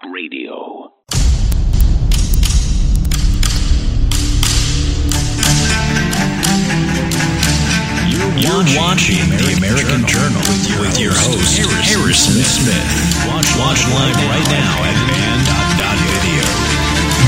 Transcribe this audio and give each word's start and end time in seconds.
Talk 0.00 0.12
Radio. 0.12 0.92
You're 8.38 8.64
watching 8.76 9.28
the 9.30 9.54
American 9.56 10.06
Journal 10.06 10.42
with 10.80 10.98
your 10.98 11.12
host, 11.12 11.58
Harrison 11.86 12.42
Smith. 12.42 12.74
Watch, 13.28 13.48
watch 13.58 13.82
live 13.88 14.16
right 14.28 14.48
now 14.50 14.82
at 14.84 14.96
band.video. 15.08 16.44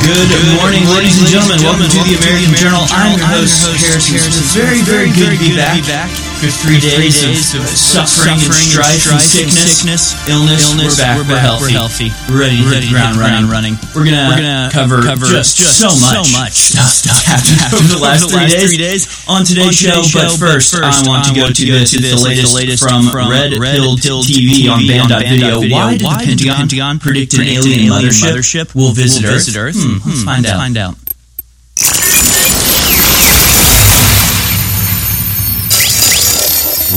Good 0.06 0.58
morning, 0.60 0.84
ladies 0.96 1.18
and 1.20 1.28
gentlemen. 1.28 1.62
Welcome 1.62 1.88
to 1.88 2.00
the 2.04 2.18
American 2.18 2.54
Journal. 2.54 2.82
I'm 2.90 3.18
your 3.18 3.26
host, 3.26 3.62
Harrison 3.80 4.18
Smith. 4.18 4.26
It's 4.26 4.54
very, 4.54 4.82
very 4.82 5.08
good 5.10 5.38
to 5.38 5.38
be 5.38 5.56
back. 5.56 6.29
After 6.40 6.72
three 6.72 6.80
days 6.80 7.20
of 7.52 7.68
suffering 7.68 8.40
and 8.40 8.48
strife 8.48 9.04
and 9.12 9.20
sickness, 9.20 10.16
illness, 10.24 10.72
we're 10.72 10.88
back. 10.96 11.20
We're 11.28 11.68
healthy. 11.68 12.08
We're 12.32 12.40
ready 12.40 12.56
to 12.56 12.64
hit 12.64 12.80
the 12.80 12.96
ground 12.96 13.20
running. 13.20 13.44
running. 13.44 13.76
We're 13.92 14.08
gonna 14.08 14.72
cover 14.72 15.04
just 15.04 15.60
so 15.60 15.92
much 16.00 16.56
stuff 16.56 17.04
that's 17.04 17.28
happened 17.28 17.60
over 17.76 17.92
the 17.92 18.00
last 18.00 18.32
three 18.32 18.80
days 18.80 19.04
on 19.28 19.44
today's 19.44 19.76
show. 19.76 20.00
But 20.16 20.32
first, 20.40 20.72
I 20.80 21.04
want 21.04 21.28
to 21.28 21.34
go 21.36 21.52
to 21.52 21.64
this, 21.68 21.92
the 21.92 22.16
latest 22.16 22.88
from 22.88 23.12
Red 23.12 23.52
Pill 23.60 24.00
TV 24.00 24.64
on 24.72 24.88
Band.video. 24.88 25.60
Why 25.68 26.24
did 26.24 26.38
the 26.40 26.56
Pentagon 26.56 26.98
predict 27.00 27.34
an 27.34 27.42
alien 27.44 27.92
mothership 27.92 28.74
will 28.74 28.92
visit 28.96 29.28
Earth? 29.28 29.76
Hmm, 29.76 30.08
let's 30.08 30.24
find 30.24 30.46
out. 30.78 30.96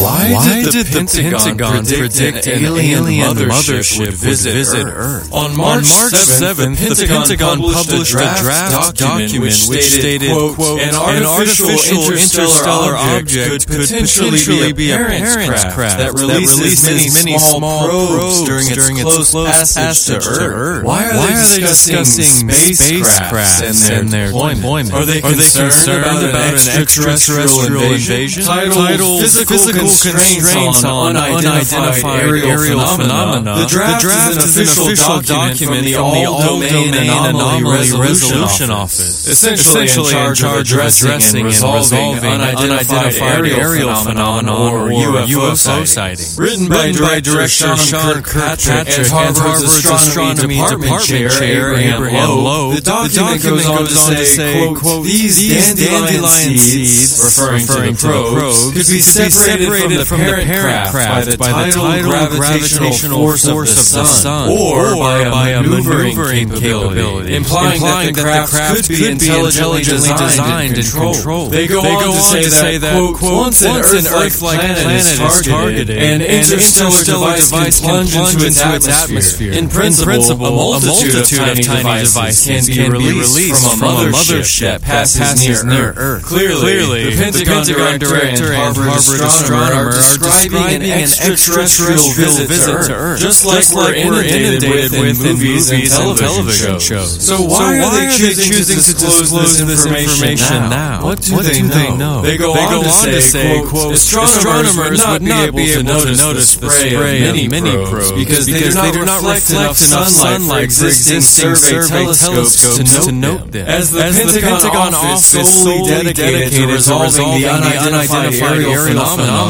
Out. 0.04 0.32
Why, 0.34 0.64
did, 0.64 0.88
the, 0.88 1.00
Pentagon, 1.04 1.86
predict, 1.86 2.48
an 2.48 2.64
alien, 2.66 3.04
mothership, 3.24 4.00
would 4.00 4.14
visit, 4.14 4.86
Earth? 4.88 5.34
On 5.34 5.56
March, 5.56 5.86
7th, 5.86 6.78
the 6.78 7.08
Pentagon 7.08 7.60
published 7.60 8.16
a 8.16 8.36
draft, 8.42 8.98
document 8.98 9.68
which 9.70 9.88
stated, 9.88 10.32
quote, 10.32 10.56
quote, 10.56 10.82
an 10.82 10.96
artificial 10.96 12.04
interstellar 12.12 12.96
object 12.96 13.68
could 13.68 13.80
potentially 13.80 14.74
be 14.74 14.92
a 14.92 14.98
parent 14.98 15.72
craft 15.74 15.98
that 16.00 16.14
releases 16.14 16.84
many 17.14 17.38
small 17.38 17.88
probes 17.88 18.44
during 18.44 18.68
its 18.68 18.90
close 19.02 19.34
passage 19.34 20.08
to 20.08 20.20
Earth. 20.20 20.84
Why 20.84 21.06
are 21.10 21.48
they 21.48 21.62
discussing 21.62 22.48
spacecrafts 22.48 23.90
and 23.90 24.10
their 24.10 24.28
deployment? 24.28 24.94
Are 24.94 25.06
they 25.06 25.22
concerned 25.22 26.02
about 26.02 26.24
an 26.24 26.36
extraterrestrial 26.36 27.94
invasion? 27.94 28.44
Titled 28.44 29.22
Physical 29.22 29.90
constraints 30.02 30.84
on 30.84 31.16
unidentified 31.16 32.26
aerial 32.44 32.80
phenomena. 32.98 33.56
The 33.60 33.68
draft, 33.68 34.04
is 34.04 34.58
an 34.58 34.64
official 34.64 35.22
document 35.22 35.88
from 35.94 36.14
the 36.14 36.26
All-Domain 36.26 36.94
Anomaly 36.94 37.92
Resolution 38.00 38.72
Office, 38.72 39.28
essentially 39.28 39.84
in 39.84 40.06
charge 40.14 40.44
of 40.44 40.54
addressing 40.58 41.38
and 41.38 41.46
resolving 41.46 42.20
unidentified 42.20 43.46
aerial 43.46 43.96
phenomena 43.96 44.54
or 44.54 44.90
UFO 44.90 45.86
sightings. 45.88 46.40
Written 46.40 46.70
by 46.70 46.92
Director 46.92 47.48
Sean 47.48 47.78
Kirkpatrick 47.78 48.88
and 48.88 49.08
Harvard's 49.08 49.64
Astronomy 49.64 50.56
Department 50.58 51.02
Chair 51.04 51.74
Abraham 51.74 52.30
Loeb, 52.30 52.76
the 52.76 52.82
document 52.82 53.44
goes 53.44 53.66
on 53.66 53.86
to 53.86 54.26
say, 54.26 54.74
quote, 54.76 55.06
these 55.06 55.38
dandelion 55.76 56.58
seeds, 56.58 57.22
referring 57.24 57.66
to 57.66 57.74
the 57.74 57.98
probes, 58.00 58.72
could 58.74 58.88
be 58.88 59.02
separated 59.02 59.70
separated 59.74 60.08
from, 60.08 60.20
the 60.20 60.26
parent 60.26 60.92
craft, 60.92 60.94
by 60.94 61.22
the 61.24 61.38
tidal 61.38 62.38
gravitational 62.38 63.22
force 63.22 63.48
of 63.48 63.66
the 63.66 64.06
sun, 64.06 64.50
or 64.50 64.96
by 64.96 65.50
a 65.50 65.62
maneuvering 65.64 66.16
capability, 66.16 67.36
implying 67.36 67.82
that 67.82 68.14
the 68.14 68.22
craft 68.22 68.54
could 68.76 68.88
be 68.88 69.08
intelligently 69.08 69.84
designed 69.84 70.78
and 70.78 70.88
controlled. 70.88 71.52
They 71.52 71.68
go 71.68 71.82
on 71.82 72.14
to 72.14 72.50
say 72.50 72.78
that, 72.78 72.96
quote, 73.18 73.22
once 73.22 73.64
an 73.64 73.78
Earth-like 73.78 74.34
planet 74.60 75.02
is 75.02 75.48
targeted, 75.48 75.90
an 75.90 76.22
interstellar 76.22 77.04
device 77.04 77.50
can 77.50 77.72
plunge 77.72 78.16
into 78.16 78.76
its 78.76 78.88
atmosphere. 78.88 79.54
In 79.54 79.70
principle, 79.70 80.24
a 80.24 80.52
multitude 80.52 81.16
of 81.16 81.30
tiny 81.30 81.64
devices 81.64 82.70
can 82.70 82.92
be 82.92 83.12
released 83.14 83.80
from 83.80 83.82
a 83.82 84.12
mothership 84.12 84.82
that 84.82 84.82
passes 84.84 85.64
near 85.64 85.94
Earth. 85.96 86.24
Clearly, 86.24 87.10
the 87.10 87.16
Pentagon 87.18 87.66
Director 87.66 88.16
and 88.16 88.40
Harvard 88.40 88.88
astronomer 88.90 89.63
are 89.72 89.92
describing 89.92 90.82
an 90.82 90.82
extraterrestrial 90.84 92.10
visit 92.12 92.48
to 92.88 92.94
Earth, 92.94 93.20
just 93.20 93.46
like 93.46 93.64
we're 93.74 94.24
inundated 94.24 94.70
with 94.70 94.94
in 94.94 95.18
movies 95.18 95.72
and 95.72 95.88
television 95.88 96.80
shows. 96.80 97.24
So 97.26 97.42
why 97.42 97.80
are 97.80 97.92
they 97.92 98.10
choosing 98.12 98.50
to 98.52 98.66
disclose 98.66 99.32
this 99.32 99.60
information 99.62 100.70
now? 100.70 101.04
What 101.04 101.22
do 101.22 101.38
they 101.42 101.96
know? 101.96 102.22
They 102.22 102.38
go 102.38 102.54
on 102.54 103.08
to 103.08 103.22
say, 103.22 103.62
quote, 103.66 103.94
astronomers 103.94 105.06
would 105.08 105.22
not 105.22 105.56
be 105.56 105.72
able 105.72 105.94
to 106.00 106.14
notice 106.16 106.56
the 106.58 106.70
spray 106.70 107.30
of 107.30 107.50
many 107.50 107.72
probes 107.88 108.12
because 108.12 108.46
they 108.46 108.60
do 108.60 109.06
not 109.06 109.22
reflect 109.22 109.50
enough 109.52 109.78
sunlight 109.78 110.72
for 110.72 110.88
existing 110.88 111.22
survey 111.22 111.80
telescopes 111.88 113.06
to 113.06 113.12
note 113.12 113.52
them. 113.52 113.68
As 113.68 113.92
the 113.92 114.02
Pentagon 114.42 114.94
office 114.94 115.34
is 115.36 115.64
solely 115.64 115.90
dedicated 115.90 116.54
to 116.54 116.68
resolving 116.68 117.42
the 117.42 117.48
unidentified 117.48 118.34
aerial 118.34 119.00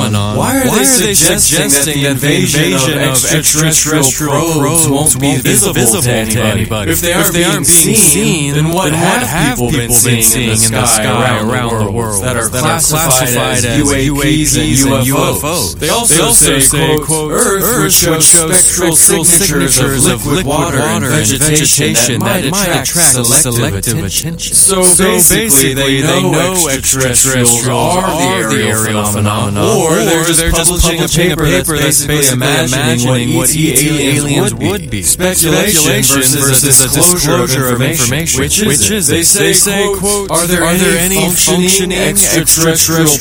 phenomenon, 0.07 0.37
why 0.37 0.61
are, 0.61 0.67
Why 0.67 0.79
they, 0.79 1.13
suggesting 1.13 1.69
suggesting 1.69 2.03
that 2.03 2.19
the 2.19 2.29
invasion 2.29 2.97
of 2.99 3.15
extraterrestrial 3.23 4.03
probes 4.03 4.87
won't 4.87 5.19
be 5.19 5.37
visible 5.37 6.01
to 6.01 6.11
anybody? 6.11 6.91
If 6.91 7.01
they 7.01 7.13
aren't, 7.13 7.33
being, 7.33 7.63
seen, 7.63 8.53
then 8.53 8.69
what, 8.69 8.93
have, 8.93 9.57
people 9.57 10.01
been 10.03 10.21
seeing 10.21 10.51
in 10.51 10.71
the 10.71 10.85
sky 10.85 11.39
around 11.39 11.85
the 11.85 11.91
world 11.91 12.23
that 12.23 12.35
are 12.35 12.49
classified 12.49 13.35
as 13.35 13.65
UAPs 13.65 14.57
and 14.57 15.05
UFOs? 15.07 15.79
They 15.79 15.89
also 15.89 16.29
say, 16.29 16.97
quote, 16.99 17.31
Earth 17.31 17.79
would 17.81 17.93
show 17.93 18.19
spectral 18.19 18.95
signatures 18.95 20.07
of 20.07 20.25
liquid 20.25 20.45
water 20.45 20.79
and 20.79 21.05
vegetation 21.05 22.19
that 22.21 22.49
might 22.49 22.81
attract 22.81 23.25
selective 23.25 24.03
attention. 24.03 24.55
So 24.55 24.81
basically, 24.81 25.73
they 25.73 26.01
know 26.01 26.67
extraterrestrials 26.69 27.67
are 27.67 28.49
the 28.49 28.63
aerial 28.63 29.05
phenomena, 29.05 29.61
or 29.63 29.92
they're 29.95 30.25
just 30.25 30.41
publishing, 30.41 30.97
publishing 30.97 31.29
a 31.29 31.35
paper, 31.35 31.43
a 31.43 31.61
paper 31.61 31.77
that's 31.77 32.05
basically 32.05 32.45
imagining 32.45 33.35
what 33.35 33.49
ET 33.49 33.83
aliens 33.83 34.53
would 34.53 34.89
be. 34.89 35.03
Speculation 35.03 36.01
versus 36.01 36.81
a 36.81 36.89
disclosure 36.89 37.73
of 37.73 37.81
information. 37.81 38.41
Which 38.41 38.91
is, 38.91 39.09
it? 39.09 39.25
They 39.39 39.53
say, 39.53 39.93
quote, 39.97 40.31
are 40.31 40.47
there, 40.47 40.63
are 40.63 40.75
there 40.75 40.97
any 40.99 41.19
functioning 41.31 41.97
extraterrestrial 41.97 43.13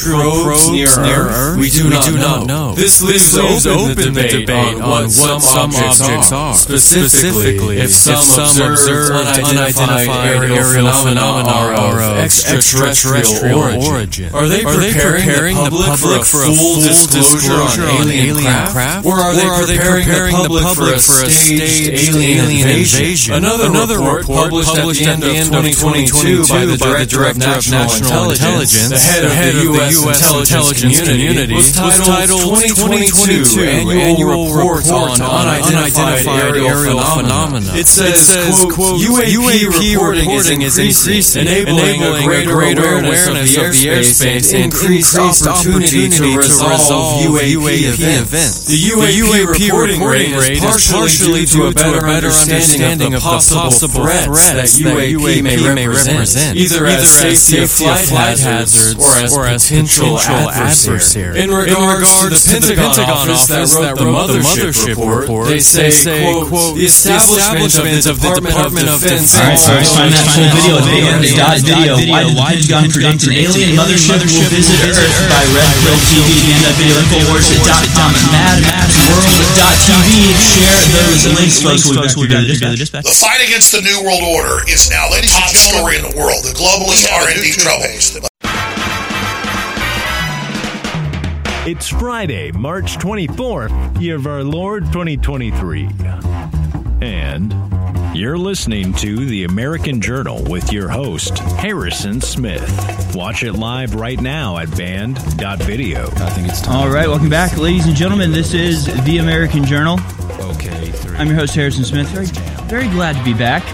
probes 0.43 0.71
near 0.71 0.89
Earth? 0.89 1.59
We 1.59 1.71
do 1.71 1.91
not 1.91 2.47
know. 2.47 2.75
This 2.75 3.03
leaves 3.03 3.67
open 3.67 4.15
the 4.15 4.29
debate 4.29 4.81
on 4.81 5.11
what 5.11 5.41
some 5.43 5.73
objects 5.75 6.33
are. 6.33 6.55
Specifically, 6.55 7.79
if 7.79 7.93
some 7.93 8.23
observed 8.41 9.13
unidentified 9.13 10.09
aerial 10.09 10.63
phenomena 10.63 11.21
are 11.21 12.03
of 12.03 12.19
extraterrestrial 12.19 13.83
origin. 13.85 14.35
Are 14.35 14.49
they 14.49 14.63
preparing 14.63 15.57
the 15.57 15.71
public 15.71 16.25
for 16.25 16.43
a 16.45 16.53
full 16.63 16.79
disclosure 16.79 17.59
on 17.91 18.07
alien, 18.09 18.71
craft? 18.71 19.07
Or 19.07 19.19
are 19.19 19.35
they, 19.35 19.43
or 19.47 19.51
are 19.51 19.67
they 19.67 19.79
preparing, 19.79 20.37
the 20.39 20.49
public, 20.63 21.03
for 21.03 21.19
a 21.27 21.31
staged 21.31 22.15
alien, 22.15 22.47
invasion? 22.51 23.35
Another, 23.35 23.67
Another 23.67 23.99
report, 23.99 24.27
published, 24.27 24.75
published 24.75 25.07
at 25.07 25.19
the 25.21 25.35
end 25.35 25.51
of 25.55 25.65
2022 25.67 26.47
by 26.47 26.65
the 26.65 26.77
Director 26.77 27.25
of 27.27 27.37
National 27.39 27.91
Intelligence, 27.91 28.91
the 28.91 29.31
head 29.35 29.55
of 29.57 29.67
the 29.67 29.89
U.S. 30.07 30.23
Intelligence 30.23 31.01
Community, 31.03 31.55
was 31.55 31.73
titled 31.73 32.43
2022 32.47 33.61
Annual 33.63 34.55
Report 34.55 34.91
on 34.91 35.21
Unidentified 35.21 36.57
Aerial 36.57 37.01
Phenomena. 37.01 37.75
It 37.75 37.89
says, 37.89 38.31
quote, 38.71 39.01
UAP 39.01 39.99
reporting 39.99 40.63
is 40.63 40.79
increasing, 40.79 41.47
enabling 41.47 42.03
a 42.03 42.23
greater 42.23 42.55
awareness 42.63 43.57
of 43.57 43.73
the 43.73 43.89
airspace 43.91 44.55
and 44.55 44.73
increased 44.73 45.17
opportunity 45.19 46.09
to 46.09 46.39
resolve 46.61 47.23
UAP 47.25 47.89
events. 48.21 48.67
The 48.69 48.77
UAP 48.93 49.73
reporting 49.73 50.35
rate 50.37 50.63
is 50.63 50.91
partially 50.93 51.47
due 51.47 51.63
to 51.63 51.67
a 51.69 51.73
better 51.73 52.05
understanding 52.07 53.15
of 53.15 53.23
the 53.23 53.29
possible 53.29 53.71
threats 53.89 54.43
that 54.43 54.67
UAP 54.69 55.43
may 55.43 55.57
represent, 55.57 56.57
either 56.57 56.87
as 56.87 57.09
safety 57.09 57.63
of 57.63 57.71
flight 57.71 58.09
hazards 58.39 58.99
or 59.33 59.47
as 59.47 59.69
potential 59.69 60.19
adversaries. 60.19 61.15
In 61.17 61.51
regard 61.51 62.05
to 62.05 62.29
the 62.29 62.41
Pentagon 62.43 62.99
office 63.09 63.47
that 63.49 63.69
wrote 63.73 63.97
the 63.97 64.05
mothership 64.05 64.77
report, 64.99 65.49
they 65.49 65.61
say, 65.61 65.91
quote, 66.49 66.77
the 66.77 66.85
establishment 66.85 68.07
of 68.07 68.21
the 68.21 68.35
Department 68.41 68.89
of 68.89 69.01
Defense. 69.01 69.35
All 69.37 69.45
right, 69.47 69.59
so 69.59 69.73
let's 69.73 69.93
find 69.95 70.13
that 70.13 70.27
full 70.33 70.49
video 70.53 70.77
at 70.79 70.85
band.video. 70.85 71.93
Why 72.37 72.55
did 72.57 72.67
the 72.69 72.75
Pentagon 72.75 72.91
predict 72.91 73.23
an 73.27 73.33
alien 73.33 73.77
mothership 73.77 74.21
will 74.23 74.49
visit 74.53 74.79
Earth 74.89 75.17
by 75.31 75.43
Red 75.55 75.73
Pill 75.83 75.99
TV? 76.11 76.42
advan.video, 76.43 76.99
infowars.com, 76.99 78.11
madmaxworld.tv. 78.35 80.11
Share 80.43 80.83
those 80.91 81.23
links, 81.39 81.63
folks. 81.63 82.17
We'll 82.17 82.27
be 82.27 82.35
back 82.35 82.47
to 82.47 82.59
your 82.59 82.77
dispatch. 82.77 83.05
The 83.05 83.13
fight 83.15 83.47
against 83.47 83.71
the 83.71 83.81
New 83.81 84.03
World 84.03 84.23
Order 84.23 84.69
is 84.69 84.91
now 84.91 85.09
the 85.09 85.23
top 85.23 85.51
story 85.51 85.97
in 85.97 86.03
the 86.03 86.15
world. 86.19 86.43
The 86.43 86.51
globalists 86.55 87.07
are 87.13 87.31
in 87.31 87.39
deep 87.43 87.55
trouble. 87.55 87.87
It's 91.65 91.89
Friday, 91.89 92.51
March 92.51 92.99
24th, 92.99 94.01
year 94.01 94.17
of 94.17 94.27
our 94.27 94.43
Lord 94.43 94.87
2023. 94.87 95.89
And 97.03 98.17
you're 98.17 98.39
listening 98.39 98.93
to 98.95 99.27
the 99.27 99.43
American 99.43 100.01
Journal 100.01 100.41
with 100.45 100.73
your 100.73 100.89
host, 100.89 101.37
Harrison 101.39 102.21
Smith. 102.21 103.13
Watch 103.17 103.43
it 103.43 103.55
live 103.55 103.97
right 103.97 104.21
now 104.21 104.59
at 104.59 104.71
band.video. 104.77 106.05
I 106.07 106.31
think 106.31 106.47
it's 106.49 106.61
time. 106.61 106.77
All 106.77 106.89
right, 106.95 107.09
welcome 107.09 107.29
back, 107.29 107.57
ladies 107.59 107.87
and 107.89 107.97
gentlemen. 107.97 108.31
This 108.31 108.55
is 108.55 108.87
the 109.05 109.19
American 109.19 109.65
Journal. 109.65 109.99
Okay, 110.53 110.93
three. 110.93 111.17
I'm 111.17 111.27
your 111.27 111.35
host, 111.35 111.57
Harrison 111.57 111.85
Smith. 111.85 112.07
Very, 112.11 112.27
very 112.69 112.89
glad 112.91 113.17
to 113.17 113.25
be 113.25 113.35
back. 113.35 113.65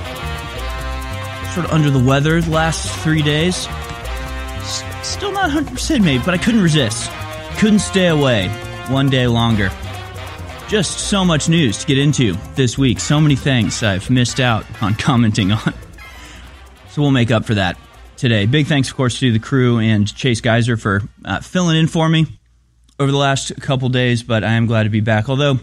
Sort 1.53 1.67
of 1.67 1.73
under 1.73 1.91
the 1.91 2.03
weather 2.03 2.41
the 2.41 2.51
last 2.51 2.89
three 3.03 3.21
days. 3.21 3.67
S- 3.69 4.83
Still 5.07 5.33
not 5.33 5.51
100% 5.51 6.03
maybe, 6.03 6.23
but 6.25 6.33
I 6.33 6.39
couldn't 6.39 6.63
resist. 6.63 7.11
Couldn't 7.59 7.81
stay 7.81 8.07
away 8.07 8.49
one 8.89 9.11
day 9.11 9.27
longer. 9.27 9.71
Just 10.69 10.99
so 10.99 11.25
much 11.25 11.49
news 11.49 11.79
to 11.79 11.87
get 11.87 11.97
into 11.97 12.35
this 12.55 12.77
week. 12.77 13.01
So 13.01 13.23
many 13.23 13.37
things 13.37 13.83
I've 13.83 14.11
missed 14.11 14.39
out 14.39 14.67
on 14.83 14.95
commenting 14.99 15.51
on. 15.51 15.73
So 16.91 17.01
we'll 17.01 17.11
make 17.11 17.31
up 17.31 17.47
for 17.47 17.55
that 17.55 17.79
today. 18.19 18.45
Big 18.45 18.67
thanks, 18.67 18.91
of 18.91 18.97
course, 18.97 19.19
to 19.21 19.33
the 19.33 19.39
crew 19.39 19.79
and 19.79 20.15
Chase 20.15 20.43
Geiser 20.43 20.77
for 20.77 21.01
uh, 21.25 21.41
filling 21.41 21.79
in 21.79 21.87
for 21.87 22.07
me 22.07 22.27
over 23.01 23.11
the 23.11 23.17
last 23.17 23.59
couple 23.63 23.89
days. 23.89 24.23
But 24.23 24.45
I 24.45 24.53
am 24.53 24.67
glad 24.67 24.83
to 24.83 24.91
be 24.91 25.01
back. 25.01 25.31
Although, 25.31 25.59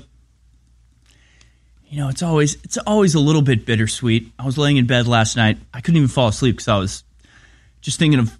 you 1.88 2.00
know, 2.00 2.10
it's 2.10 2.24
always 2.24 2.56
it's 2.64 2.80
always 2.80 3.14
a 3.14 3.20
little 3.20 3.44
bit 3.44 3.64
bittersweet. 3.64 4.32
I 4.40 4.46
was 4.48 4.58
laying 4.58 4.78
in 4.78 4.88
bed 4.88 5.08
last 5.08 5.38
night. 5.38 5.60
I 5.72 5.82
couldn't 5.82 5.98
even 5.98 6.10
fall 6.10 6.30
asleep 6.30 6.56
because 6.56 6.68
I 6.68 6.80
was 6.80 7.04
just 7.80 8.00
thinking 8.00 8.20
of 8.20 8.36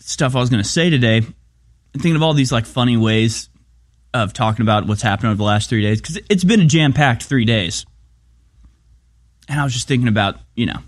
stuff 0.00 0.34
I 0.34 0.40
was 0.40 0.50
going 0.50 0.62
to 0.62 0.68
say 0.68 0.90
today 0.90 1.18
and 1.18 2.02
thinking 2.02 2.16
of 2.16 2.22
all 2.24 2.34
these 2.34 2.50
like 2.50 2.66
funny 2.66 2.96
ways 2.96 3.48
of 4.14 4.32
talking 4.32 4.62
about 4.62 4.86
what's 4.86 5.02
happened 5.02 5.28
over 5.28 5.36
the 5.36 5.42
last 5.42 5.68
three 5.68 5.82
days 5.82 6.00
because 6.00 6.18
it's 6.30 6.44
been 6.44 6.60
a 6.60 6.66
jam 6.66 6.92
packed 6.92 7.24
three 7.24 7.44
days. 7.44 7.84
And 9.48 9.60
I 9.60 9.64
was 9.64 9.74
just 9.74 9.88
thinking 9.88 10.08
about, 10.08 10.36
you 10.54 10.66
know, 10.66 10.78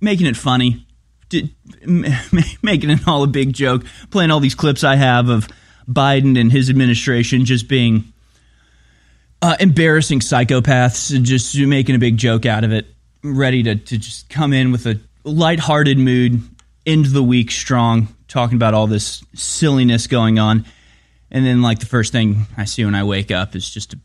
making 0.00 0.26
it 0.26 0.36
funny, 0.36 0.84
making 1.86 2.90
it 2.90 3.08
all 3.08 3.22
a 3.22 3.28
big 3.28 3.52
joke, 3.52 3.84
playing 4.10 4.30
all 4.30 4.40
these 4.40 4.56
clips 4.56 4.84
I 4.84 4.96
have 4.96 5.28
of 5.28 5.48
Biden 5.88 6.38
and 6.38 6.50
his 6.50 6.68
administration 6.68 7.44
just 7.44 7.68
being 7.68 8.12
uh, 9.40 9.56
embarrassing 9.60 10.20
psychopaths 10.20 11.20
just 11.22 11.56
making 11.56 11.94
a 11.94 11.98
big 11.98 12.16
joke 12.16 12.46
out 12.46 12.64
of 12.64 12.72
it, 12.72 12.86
ready 13.22 13.62
to, 13.62 13.76
to 13.76 13.96
just 13.96 14.28
come 14.28 14.52
in 14.52 14.72
with 14.72 14.86
a 14.86 15.00
lighthearted 15.24 15.98
mood, 15.98 16.42
end 16.84 17.06
the 17.06 17.22
week 17.22 17.50
strong, 17.50 18.08
talking 18.28 18.56
about 18.56 18.74
all 18.74 18.86
this 18.86 19.24
silliness 19.34 20.06
going 20.08 20.38
on. 20.38 20.64
And 21.32 21.46
then, 21.46 21.62
like, 21.62 21.78
the 21.78 21.86
first 21.86 22.12
thing 22.12 22.46
I 22.56 22.66
see 22.66 22.84
when 22.84 22.94
I 22.94 23.04
wake 23.04 23.30
up 23.30 23.56
is 23.56 23.68
just 23.68 23.94
a 23.94 23.98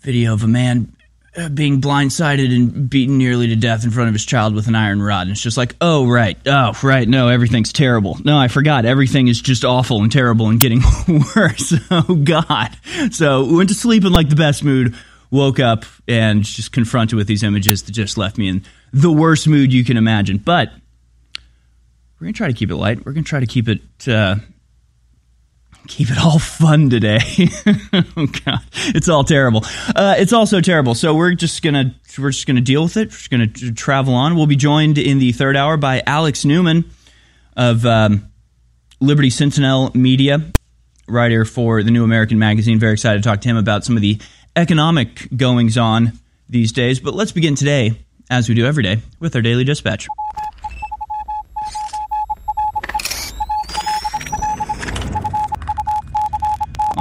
video 0.00 0.34
of 0.34 0.42
a 0.42 0.48
man 0.48 0.96
uh, 1.36 1.48
being 1.48 1.80
blindsided 1.80 2.54
and 2.54 2.90
beaten 2.90 3.18
nearly 3.18 3.46
to 3.46 3.56
death 3.56 3.84
in 3.84 3.90
front 3.92 4.08
of 4.08 4.14
his 4.14 4.26
child 4.26 4.52
with 4.52 4.66
an 4.66 4.74
iron 4.74 5.00
rod. 5.00 5.22
And 5.22 5.30
it's 5.30 5.40
just 5.40 5.56
like, 5.56 5.76
oh, 5.80 6.08
right. 6.08 6.36
Oh, 6.44 6.76
right. 6.82 7.08
No, 7.08 7.28
everything's 7.28 7.72
terrible. 7.72 8.18
No, 8.24 8.36
I 8.36 8.48
forgot. 8.48 8.84
Everything 8.84 9.28
is 9.28 9.40
just 9.40 9.64
awful 9.64 10.02
and 10.02 10.10
terrible 10.10 10.48
and 10.48 10.58
getting 10.58 10.82
worse. 11.36 11.72
Oh, 11.90 12.16
God. 12.16 12.76
So, 13.12 13.54
went 13.54 13.68
to 13.68 13.74
sleep 13.74 14.04
in 14.04 14.12
like 14.12 14.28
the 14.28 14.36
best 14.36 14.64
mood, 14.64 14.96
woke 15.30 15.60
up 15.60 15.84
and 16.08 16.42
just 16.42 16.72
confronted 16.72 17.16
with 17.16 17.28
these 17.28 17.44
images 17.44 17.84
that 17.84 17.92
just 17.92 18.18
left 18.18 18.36
me 18.36 18.48
in 18.48 18.64
the 18.92 19.12
worst 19.12 19.46
mood 19.46 19.72
you 19.72 19.84
can 19.84 19.96
imagine. 19.96 20.38
But 20.38 20.72
we're 22.18 22.26
going 22.26 22.34
to 22.34 22.38
try 22.38 22.48
to 22.48 22.54
keep 22.54 22.70
it 22.72 22.76
light. 22.76 23.06
We're 23.06 23.12
going 23.12 23.24
to 23.24 23.28
try 23.30 23.40
to 23.40 23.46
keep 23.46 23.68
it. 23.68 23.80
Uh, 24.06 24.36
keep 25.88 26.10
it 26.10 26.18
all 26.18 26.38
fun 26.38 26.90
today. 26.90 27.20
oh 28.16 28.26
God, 28.44 28.60
it's 28.94 29.08
all 29.08 29.24
terrible. 29.24 29.64
Uh, 29.94 30.14
it's 30.18 30.32
also 30.32 30.60
terrible. 30.60 30.94
So 30.94 31.14
we're 31.14 31.34
just 31.34 31.62
gonna 31.62 31.94
we're 32.18 32.30
just 32.30 32.46
gonna 32.46 32.60
deal 32.60 32.84
with 32.84 32.96
it. 32.96 33.08
We're 33.08 33.16
just 33.16 33.30
gonna 33.30 33.46
t- 33.48 33.72
travel 33.72 34.14
on. 34.14 34.36
We'll 34.36 34.46
be 34.46 34.56
joined 34.56 34.98
in 34.98 35.18
the 35.18 35.32
third 35.32 35.56
hour 35.56 35.76
by 35.76 36.02
Alex 36.06 36.44
Newman 36.44 36.84
of 37.56 37.84
um, 37.84 38.30
Liberty 39.00 39.30
Sentinel 39.30 39.90
Media, 39.94 40.40
writer 41.08 41.44
for 41.44 41.82
the 41.82 41.90
New 41.90 42.04
American 42.04 42.38
Magazine. 42.38 42.78
Very 42.78 42.94
excited 42.94 43.22
to 43.22 43.28
talk 43.28 43.40
to 43.42 43.48
him 43.48 43.56
about 43.56 43.84
some 43.84 43.96
of 43.96 44.02
the 44.02 44.20
economic 44.56 45.28
goings 45.36 45.78
on 45.78 46.12
these 46.48 46.72
days. 46.72 47.00
But 47.00 47.14
let's 47.14 47.32
begin 47.32 47.54
today, 47.54 47.98
as 48.30 48.48
we 48.48 48.54
do 48.54 48.66
every 48.66 48.82
day, 48.82 48.98
with 49.18 49.34
our 49.36 49.42
daily 49.42 49.64
dispatch. 49.64 50.06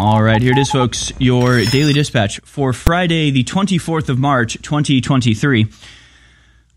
All 0.04 0.24
right, 0.24 0.42
here 0.42 0.54
it 0.54 0.58
is, 0.58 0.72
folks. 0.72 1.14
Your 1.20 1.64
daily 1.64 1.94
dispatch 1.94 2.40
for 2.40 2.74
Friday, 2.74 3.30
the 3.30 3.44
24th 3.44 4.10
of 4.10 4.18
March, 4.18 4.60
2023. 4.60 5.68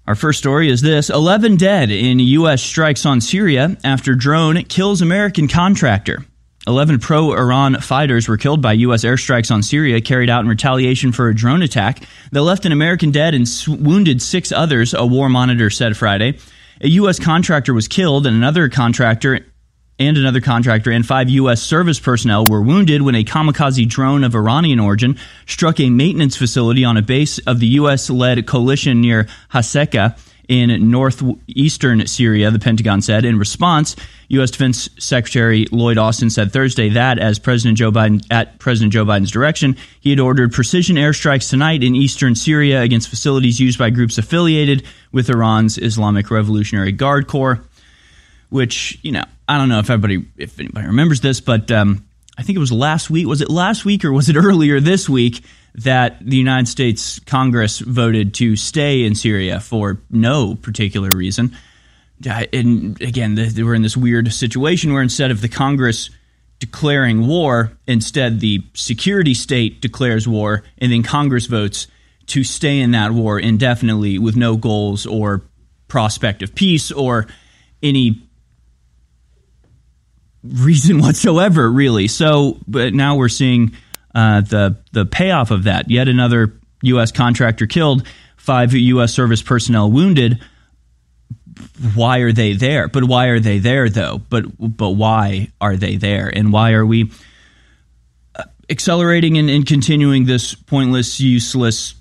Our 0.06 0.14
first 0.14 0.40
story 0.40 0.68
is 0.68 0.82
this 0.82 1.08
11 1.08 1.56
dead 1.56 1.90
in 1.90 2.18
U.S. 2.18 2.62
strikes 2.62 3.06
on 3.06 3.22
Syria 3.22 3.78
after 3.82 4.14
drone 4.14 4.62
kills 4.64 5.00
American 5.00 5.48
contractor. 5.48 6.26
11 6.66 6.98
pro 6.98 7.32
Iran 7.32 7.80
fighters 7.80 8.28
were 8.28 8.36
killed 8.36 8.60
by 8.60 8.74
U.S. 8.74 9.04
airstrikes 9.04 9.50
on 9.50 9.62
Syria 9.62 10.02
carried 10.02 10.28
out 10.28 10.42
in 10.42 10.48
retaliation 10.48 11.10
for 11.10 11.30
a 11.30 11.34
drone 11.34 11.62
attack 11.62 12.06
that 12.30 12.42
left 12.42 12.66
an 12.66 12.72
American 12.72 13.10
dead 13.10 13.32
and 13.32 13.48
wounded 13.66 14.20
six 14.20 14.52
others, 14.52 14.92
a 14.92 15.06
war 15.06 15.30
monitor 15.30 15.70
said 15.70 15.96
Friday. 15.96 16.38
A 16.82 16.88
U.S. 16.88 17.18
contractor 17.18 17.72
was 17.72 17.88
killed 17.88 18.26
and 18.26 18.36
another 18.36 18.68
contractor 18.68 19.46
and 19.98 20.16
another 20.16 20.40
contractor 20.40 20.90
and 20.90 21.06
five 21.06 21.30
U.S. 21.30 21.62
service 21.62 22.00
personnel 22.00 22.44
were 22.48 22.60
wounded 22.60 23.02
when 23.02 23.14
a 23.14 23.24
kamikaze 23.24 23.88
drone 23.88 24.24
of 24.24 24.34
Iranian 24.34 24.80
origin 24.80 25.16
struck 25.46 25.78
a 25.78 25.90
maintenance 25.90 26.36
facility 26.36 26.84
on 26.84 26.96
a 26.96 27.02
base 27.02 27.38
of 27.40 27.60
the 27.60 27.66
U.S. 27.68 28.10
led 28.10 28.46
coalition 28.46 29.00
near 29.00 29.28
Hasakah 29.52 30.18
in 30.48 30.90
northeastern 30.90 32.06
Syria, 32.06 32.50
the 32.50 32.58
Pentagon 32.58 33.00
said. 33.00 33.24
In 33.24 33.38
response, 33.38 33.96
U.S. 34.28 34.50
Defense 34.50 34.88
Secretary 34.98 35.66
Lloyd 35.70 35.96
Austin 35.96 36.28
said 36.28 36.52
Thursday 36.52 36.90
that, 36.90 37.18
as 37.18 37.38
President 37.38 37.78
Joe 37.78 37.90
Biden, 37.90 38.24
at 38.30 38.58
President 38.58 38.92
Joe 38.92 39.04
Biden's 39.04 39.30
direction, 39.30 39.76
he 40.00 40.10
had 40.10 40.20
ordered 40.20 40.52
precision 40.52 40.96
airstrikes 40.96 41.48
tonight 41.48 41.82
in 41.82 41.94
eastern 41.94 42.34
Syria 42.34 42.82
against 42.82 43.08
facilities 43.08 43.60
used 43.60 43.78
by 43.78 43.90
groups 43.90 44.18
affiliated 44.18 44.84
with 45.12 45.30
Iran's 45.30 45.78
Islamic 45.78 46.30
Revolutionary 46.30 46.92
Guard 46.92 47.26
Corps 47.26 47.64
which 48.54 49.00
you 49.02 49.10
know 49.10 49.24
I 49.48 49.58
don't 49.58 49.68
know 49.68 49.80
if 49.80 49.90
everybody 49.90 50.28
if 50.36 50.60
anybody 50.60 50.86
remembers 50.86 51.20
this, 51.20 51.40
but 51.40 51.72
um, 51.72 52.06
I 52.38 52.44
think 52.44 52.54
it 52.54 52.60
was 52.60 52.70
last 52.70 53.10
week. 53.10 53.26
Was 53.26 53.40
it 53.40 53.50
last 53.50 53.84
week 53.84 54.04
or 54.04 54.12
was 54.12 54.28
it 54.28 54.36
earlier 54.36 54.78
this 54.78 55.08
week 55.08 55.44
that 55.74 56.24
the 56.24 56.36
United 56.36 56.68
States 56.68 57.18
Congress 57.18 57.80
voted 57.80 58.32
to 58.34 58.54
stay 58.54 59.02
in 59.02 59.16
Syria 59.16 59.58
for 59.58 59.98
no 60.08 60.54
particular 60.54 61.10
reason? 61.10 61.56
And 62.24 63.00
again, 63.02 63.34
the, 63.34 63.64
we're 63.64 63.74
in 63.74 63.82
this 63.82 63.96
weird 63.96 64.32
situation 64.32 64.92
where 64.92 65.02
instead 65.02 65.32
of 65.32 65.40
the 65.40 65.48
Congress 65.48 66.10
declaring 66.60 67.26
war, 67.26 67.76
instead 67.88 68.38
the 68.38 68.62
security 68.72 69.34
state 69.34 69.80
declares 69.80 70.28
war, 70.28 70.62
and 70.78 70.92
then 70.92 71.02
Congress 71.02 71.46
votes 71.46 71.88
to 72.26 72.44
stay 72.44 72.78
in 72.78 72.92
that 72.92 73.10
war 73.10 73.40
indefinitely 73.40 74.16
with 74.20 74.36
no 74.36 74.56
goals 74.56 75.06
or 75.06 75.42
prospect 75.88 76.40
of 76.40 76.54
peace 76.54 76.92
or 76.92 77.26
any 77.82 78.23
reason 80.44 80.98
whatsoever, 81.02 81.70
really. 81.70 82.08
So, 82.08 82.58
but 82.66 82.94
now 82.94 83.16
we're 83.16 83.28
seeing 83.28 83.72
uh, 84.14 84.42
the 84.42 84.76
the 84.92 85.06
payoff 85.06 85.50
of 85.50 85.64
that. 85.64 85.90
Yet 85.90 86.08
another 86.08 86.54
U.S. 86.82 87.12
contractor 87.12 87.66
killed, 87.66 88.06
five 88.36 88.72
U.S. 88.72 89.12
service 89.12 89.42
personnel 89.42 89.90
wounded. 89.90 90.40
Why 91.94 92.18
are 92.18 92.32
they 92.32 92.52
there? 92.52 92.88
But 92.88 93.04
why 93.04 93.26
are 93.26 93.40
they 93.40 93.58
there, 93.58 93.88
though? 93.88 94.18
But 94.28 94.44
but 94.58 94.90
why 94.90 95.48
are 95.60 95.76
they 95.76 95.96
there? 95.96 96.28
And 96.28 96.52
why 96.52 96.72
are 96.72 96.86
we 96.86 97.10
uh, 98.34 98.44
accelerating 98.68 99.38
and, 99.38 99.50
and 99.50 99.66
continuing 99.66 100.24
this 100.24 100.54
pointless, 100.54 101.20
useless, 101.20 101.94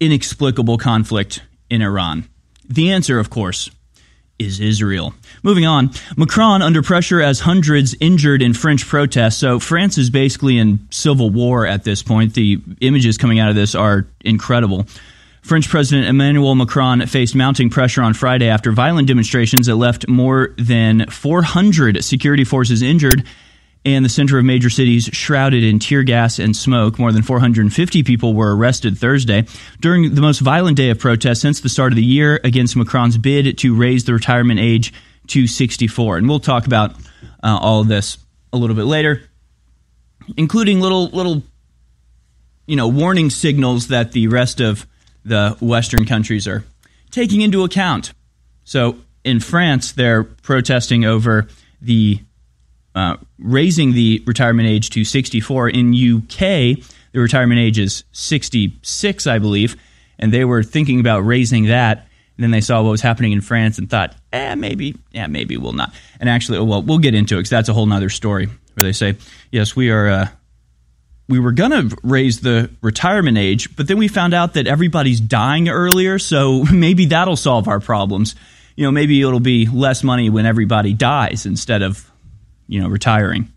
inexplicable 0.00 0.78
conflict 0.78 1.42
in 1.70 1.82
Iran? 1.82 2.28
The 2.68 2.92
answer, 2.92 3.18
of 3.18 3.30
course, 3.30 3.70
is 4.38 4.60
Israel. 4.60 5.14
Moving 5.42 5.66
on, 5.66 5.90
Macron 6.16 6.62
under 6.62 6.82
pressure 6.82 7.20
as 7.20 7.40
hundreds 7.40 7.94
injured 8.00 8.42
in 8.42 8.54
French 8.54 8.86
protests. 8.86 9.36
So 9.36 9.58
France 9.58 9.98
is 9.98 10.10
basically 10.10 10.58
in 10.58 10.86
civil 10.90 11.30
war 11.30 11.66
at 11.66 11.84
this 11.84 12.02
point. 12.02 12.34
The 12.34 12.60
images 12.80 13.18
coming 13.18 13.38
out 13.38 13.48
of 13.48 13.54
this 13.54 13.74
are 13.74 14.06
incredible. 14.20 14.86
French 15.42 15.68
President 15.68 16.08
Emmanuel 16.08 16.56
Macron 16.56 17.06
faced 17.06 17.36
mounting 17.36 17.70
pressure 17.70 18.02
on 18.02 18.14
Friday 18.14 18.48
after 18.48 18.72
violent 18.72 19.06
demonstrations 19.06 19.66
that 19.66 19.76
left 19.76 20.08
more 20.08 20.54
than 20.58 21.06
400 21.08 22.04
security 22.04 22.42
forces 22.42 22.82
injured 22.82 23.24
and 23.86 24.04
the 24.04 24.08
center 24.08 24.36
of 24.36 24.44
major 24.44 24.68
cities 24.68 25.04
shrouded 25.12 25.62
in 25.62 25.78
tear 25.78 26.02
gas 26.02 26.40
and 26.40 26.56
smoke. 26.56 26.98
More 26.98 27.12
than 27.12 27.22
450 27.22 28.02
people 28.02 28.34
were 28.34 28.54
arrested 28.54 28.98
Thursday 28.98 29.46
during 29.80 30.14
the 30.16 30.20
most 30.20 30.40
violent 30.40 30.76
day 30.76 30.90
of 30.90 30.98
protest 30.98 31.40
since 31.40 31.60
the 31.60 31.68
start 31.68 31.92
of 31.92 31.96
the 31.96 32.04
year 32.04 32.40
against 32.42 32.76
Macron's 32.76 33.16
bid 33.16 33.56
to 33.58 33.74
raise 33.76 34.04
the 34.04 34.12
retirement 34.12 34.58
age 34.58 34.92
to 35.28 35.46
64. 35.46 36.18
And 36.18 36.28
we'll 36.28 36.40
talk 36.40 36.66
about 36.66 36.96
uh, 37.44 37.58
all 37.60 37.80
of 37.80 37.86
this 37.86 38.18
a 38.52 38.56
little 38.56 38.74
bit 38.74 38.86
later, 38.86 39.22
including 40.36 40.80
little 40.80 41.06
little 41.06 41.44
you 42.66 42.74
know 42.74 42.88
warning 42.88 43.30
signals 43.30 43.88
that 43.88 44.10
the 44.10 44.26
rest 44.26 44.60
of 44.60 44.84
the 45.24 45.56
Western 45.60 46.06
countries 46.06 46.48
are 46.48 46.64
taking 47.12 47.40
into 47.40 47.62
account. 47.62 48.12
So 48.64 48.98
in 49.22 49.38
France, 49.38 49.92
they're 49.92 50.24
protesting 50.24 51.04
over 51.04 51.46
the 51.80 52.20
uh, 52.96 53.16
raising 53.38 53.92
the 53.92 54.22
retirement 54.26 54.66
age 54.66 54.90
to 54.90 55.04
64. 55.04 55.68
In 55.68 55.90
UK, 55.94 56.38
the 57.12 57.20
retirement 57.20 57.60
age 57.60 57.78
is 57.78 58.04
66, 58.12 59.26
I 59.26 59.38
believe, 59.38 59.76
and 60.18 60.32
they 60.32 60.44
were 60.44 60.62
thinking 60.62 60.98
about 60.98 61.20
raising 61.20 61.66
that. 61.66 62.08
And 62.36 62.44
then 62.44 62.50
they 62.50 62.60
saw 62.60 62.82
what 62.82 62.90
was 62.90 63.02
happening 63.02 63.32
in 63.32 63.40
France 63.42 63.78
and 63.78 63.88
thought, 63.88 64.14
eh, 64.32 64.54
maybe, 64.54 64.96
yeah, 65.12 65.26
maybe 65.26 65.56
we'll 65.56 65.72
not. 65.72 65.94
And 66.20 66.28
actually, 66.28 66.58
well, 66.60 66.82
we'll 66.82 66.98
get 66.98 67.14
into 67.14 67.34
it 67.34 67.40
because 67.40 67.50
that's 67.50 67.68
a 67.68 67.74
whole 67.74 67.90
other 67.92 68.10
story 68.10 68.46
where 68.46 68.82
they 68.82 68.92
say, 68.92 69.16
yes, 69.52 69.76
we 69.76 69.90
are. 69.90 70.08
Uh, 70.08 70.28
we 71.28 71.40
were 71.40 71.52
going 71.52 71.72
to 71.72 71.96
raise 72.04 72.40
the 72.40 72.70
retirement 72.82 73.36
age, 73.36 73.74
but 73.74 73.88
then 73.88 73.98
we 73.98 74.06
found 74.06 74.32
out 74.32 74.54
that 74.54 74.68
everybody's 74.68 75.20
dying 75.20 75.68
earlier, 75.68 76.20
so 76.20 76.62
maybe 76.72 77.06
that'll 77.06 77.36
solve 77.36 77.68
our 77.68 77.80
problems. 77.80 78.36
You 78.76 78.84
know, 78.84 78.90
maybe 78.90 79.20
it'll 79.20 79.40
be 79.40 79.66
less 79.66 80.04
money 80.04 80.30
when 80.30 80.46
everybody 80.46 80.92
dies 80.92 81.46
instead 81.46 81.82
of 81.82 82.10
you 82.68 82.80
know, 82.80 82.88
retiring. 82.88 83.52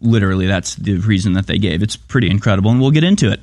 Literally, 0.00 0.46
that's 0.46 0.74
the 0.74 0.96
reason 0.96 1.34
that 1.34 1.46
they 1.46 1.58
gave. 1.58 1.82
It's 1.82 1.96
pretty 1.96 2.28
incredible, 2.28 2.70
and 2.70 2.80
we'll 2.80 2.90
get 2.90 3.04
into 3.04 3.30
it 3.30 3.40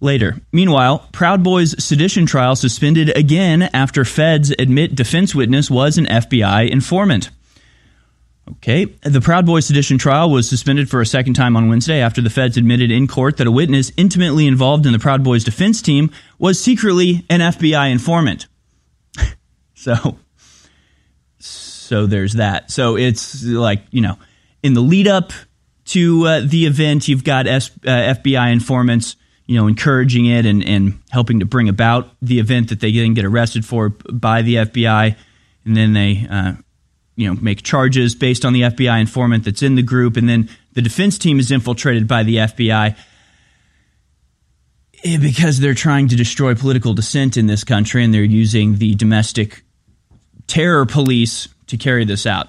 later. 0.00 0.40
Meanwhile, 0.52 1.08
Proud 1.12 1.42
Boys 1.42 1.82
sedition 1.82 2.26
trial 2.26 2.56
suspended 2.56 3.16
again 3.16 3.62
after 3.62 4.04
feds 4.04 4.50
admit 4.50 4.94
defense 4.94 5.34
witness 5.34 5.70
was 5.70 5.98
an 5.98 6.06
FBI 6.06 6.68
informant. 6.70 7.30
Okay, 8.52 8.86
the 9.02 9.20
Proud 9.20 9.46
Boys 9.46 9.66
sedition 9.66 9.96
trial 9.96 10.30
was 10.30 10.48
suspended 10.48 10.90
for 10.90 11.00
a 11.00 11.06
second 11.06 11.34
time 11.34 11.56
on 11.56 11.68
Wednesday 11.68 12.00
after 12.00 12.20
the 12.20 12.30
feds 12.30 12.56
admitted 12.56 12.90
in 12.90 13.06
court 13.06 13.36
that 13.36 13.46
a 13.46 13.50
witness 13.50 13.92
intimately 13.96 14.46
involved 14.46 14.86
in 14.86 14.92
the 14.92 14.98
Proud 14.98 15.22
Boys 15.22 15.44
defense 15.44 15.80
team 15.80 16.10
was 16.38 16.58
secretly 16.58 17.24
an 17.30 17.40
FBI 17.40 17.92
informant. 17.92 18.48
so 19.74 20.18
so 21.90 22.06
there's 22.06 22.34
that. 22.34 22.70
So 22.70 22.96
it's 22.96 23.42
like, 23.42 23.82
you 23.90 24.00
know, 24.00 24.16
in 24.62 24.74
the 24.74 24.80
lead 24.80 25.08
up 25.08 25.32
to 25.86 26.24
uh, 26.24 26.40
the 26.44 26.66
event, 26.66 27.08
you've 27.08 27.24
got 27.24 27.48
S- 27.48 27.72
uh, 27.84 28.14
FBI 28.14 28.52
informants, 28.52 29.16
you 29.46 29.56
know, 29.56 29.66
encouraging 29.66 30.26
it 30.26 30.46
and, 30.46 30.62
and 30.62 31.00
helping 31.10 31.40
to 31.40 31.46
bring 31.46 31.68
about 31.68 32.14
the 32.22 32.38
event 32.38 32.68
that 32.68 32.78
they 32.78 32.92
then 32.92 33.14
get 33.14 33.24
arrested 33.24 33.64
for 33.64 33.88
by 33.88 34.42
the 34.42 34.54
FBI. 34.54 35.16
And 35.64 35.76
then 35.76 35.92
they, 35.92 36.28
uh, 36.30 36.52
you 37.16 37.26
know, 37.26 37.40
make 37.42 37.64
charges 37.64 38.14
based 38.14 38.44
on 38.44 38.52
the 38.52 38.60
FBI 38.60 39.00
informant 39.00 39.42
that's 39.42 39.64
in 39.64 39.74
the 39.74 39.82
group. 39.82 40.16
And 40.16 40.28
then 40.28 40.48
the 40.74 40.82
defense 40.82 41.18
team 41.18 41.40
is 41.40 41.50
infiltrated 41.50 42.06
by 42.06 42.22
the 42.22 42.36
FBI 42.36 42.96
eh, 45.02 45.18
because 45.18 45.58
they're 45.58 45.74
trying 45.74 46.06
to 46.06 46.14
destroy 46.14 46.54
political 46.54 46.94
dissent 46.94 47.36
in 47.36 47.48
this 47.48 47.64
country 47.64 48.04
and 48.04 48.14
they're 48.14 48.22
using 48.22 48.76
the 48.76 48.94
domestic 48.94 49.64
terror 50.46 50.84
police 50.84 51.48
to 51.70 51.76
carry 51.76 52.04
this 52.04 52.26
out. 52.26 52.48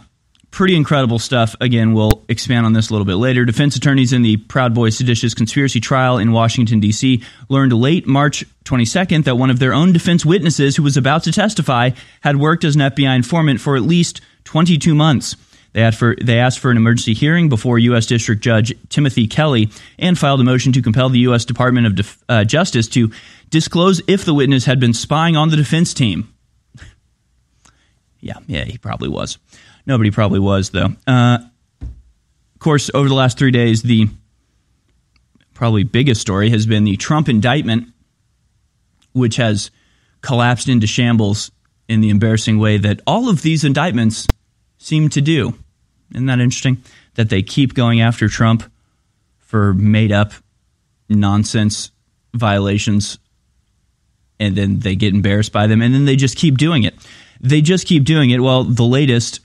Pretty 0.51 0.75
incredible 0.75 1.17
stuff. 1.17 1.55
Again, 1.61 1.93
we'll 1.93 2.23
expand 2.27 2.65
on 2.65 2.73
this 2.73 2.89
a 2.89 2.93
little 2.93 3.05
bit 3.05 3.15
later. 3.15 3.45
Defense 3.45 3.77
attorneys 3.77 4.11
in 4.11 4.21
the 4.21 4.35
Proud 4.35 4.73
Boys 4.73 4.97
seditious 4.97 5.33
conspiracy 5.33 5.79
trial 5.79 6.17
in 6.17 6.33
Washington, 6.33 6.81
D.C., 6.81 7.23
learned 7.47 7.71
late 7.71 8.05
March 8.05 8.43
22nd 8.65 9.23
that 9.23 9.37
one 9.37 9.49
of 9.49 9.59
their 9.59 9.73
own 9.73 9.93
defense 9.93 10.25
witnesses 10.25 10.75
who 10.75 10.83
was 10.83 10.97
about 10.97 11.23
to 11.23 11.31
testify 11.31 11.91
had 12.19 12.35
worked 12.35 12.65
as 12.65 12.75
an 12.75 12.81
FBI 12.81 13.15
informant 13.15 13.61
for 13.61 13.77
at 13.77 13.83
least 13.83 14.19
22 14.43 14.93
months. 14.93 15.37
They 15.73 15.89
for, 15.91 16.15
they 16.21 16.39
asked 16.39 16.59
for 16.59 16.69
an 16.69 16.77
emergency 16.77 17.13
hearing 17.13 17.47
before 17.47 17.79
U.S. 17.79 18.05
District 18.05 18.41
Judge 18.41 18.73
Timothy 18.89 19.27
Kelly 19.27 19.69
and 19.97 20.19
filed 20.19 20.41
a 20.41 20.43
motion 20.43 20.73
to 20.73 20.81
compel 20.81 21.09
the 21.09 21.19
U.S. 21.19 21.45
Department 21.45 21.99
of 21.99 22.23
uh, 22.27 22.43
Justice 22.43 22.87
to 22.89 23.11
disclose 23.49 24.01
if 24.07 24.25
the 24.25 24.33
witness 24.33 24.65
had 24.65 24.79
been 24.79 24.93
spying 24.93 25.37
on 25.37 25.49
the 25.49 25.55
defense 25.55 25.93
team. 25.93 26.30
Yeah, 28.21 28.37
yeah, 28.47 28.63
he 28.63 28.77
probably 28.77 29.09
was. 29.09 29.37
Nobody 29.85 30.11
probably 30.11 30.39
was, 30.39 30.69
though. 30.69 30.89
Uh, 31.07 31.39
of 31.81 32.59
course, 32.59 32.91
over 32.93 33.09
the 33.09 33.15
last 33.15 33.37
three 33.37 33.51
days, 33.51 33.81
the 33.81 34.07
probably 35.53 35.83
biggest 35.83 36.21
story 36.21 36.49
has 36.51 36.65
been 36.65 36.83
the 36.83 36.97
Trump 36.97 37.27
indictment, 37.27 37.87
which 39.13 39.37
has 39.37 39.71
collapsed 40.21 40.69
into 40.69 40.87
shambles 40.87 41.51
in 41.89 42.01
the 42.01 42.09
embarrassing 42.09 42.59
way 42.59 42.77
that 42.77 43.01
all 43.07 43.27
of 43.27 43.41
these 43.41 43.63
indictments 43.63 44.27
seem 44.77 45.09
to 45.09 45.21
do. 45.21 45.53
Isn't 46.13 46.27
that 46.27 46.39
interesting? 46.39 46.83
That 47.15 47.29
they 47.29 47.41
keep 47.41 47.73
going 47.73 48.01
after 48.01 48.29
Trump 48.29 48.63
for 49.39 49.73
made 49.73 50.11
up 50.11 50.31
nonsense 51.09 51.91
violations 52.33 53.19
and 54.39 54.55
then 54.55 54.79
they 54.79 54.95
get 54.95 55.13
embarrassed 55.13 55.51
by 55.51 55.67
them 55.67 55.81
and 55.81 55.93
then 55.93 56.05
they 56.05 56.15
just 56.15 56.37
keep 56.37 56.57
doing 56.57 56.83
it 56.83 56.95
they 57.41 57.61
just 57.61 57.87
keep 57.87 58.03
doing 58.03 58.29
it. 58.29 58.39
Well, 58.39 58.63
the 58.63 58.83
latest, 58.83 59.41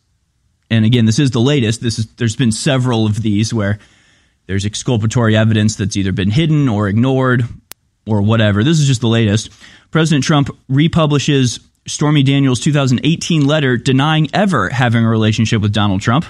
and 0.70 0.84
again, 0.84 1.06
this 1.06 1.18
is 1.18 1.30
the 1.30 1.40
latest. 1.40 1.80
This 1.80 1.98
is 1.98 2.06
there's 2.14 2.36
been 2.36 2.52
several 2.52 3.06
of 3.06 3.22
these 3.22 3.52
where 3.52 3.78
there's 4.46 4.64
exculpatory 4.64 5.36
evidence 5.36 5.76
that's 5.76 5.96
either 5.96 6.12
been 6.12 6.30
hidden 6.30 6.68
or 6.68 6.88
ignored 6.88 7.44
or 8.06 8.22
whatever. 8.22 8.62
This 8.62 8.78
is 8.78 8.86
just 8.86 9.00
the 9.00 9.08
latest. 9.08 9.50
President 9.90 10.24
Trump 10.24 10.50
republishes 10.68 11.60
Stormy 11.86 12.22
Daniels' 12.22 12.60
2018 12.60 13.46
letter 13.46 13.76
denying 13.76 14.28
ever 14.32 14.68
having 14.68 15.04
a 15.04 15.08
relationship 15.08 15.62
with 15.62 15.72
Donald 15.72 16.00
Trump. 16.00 16.26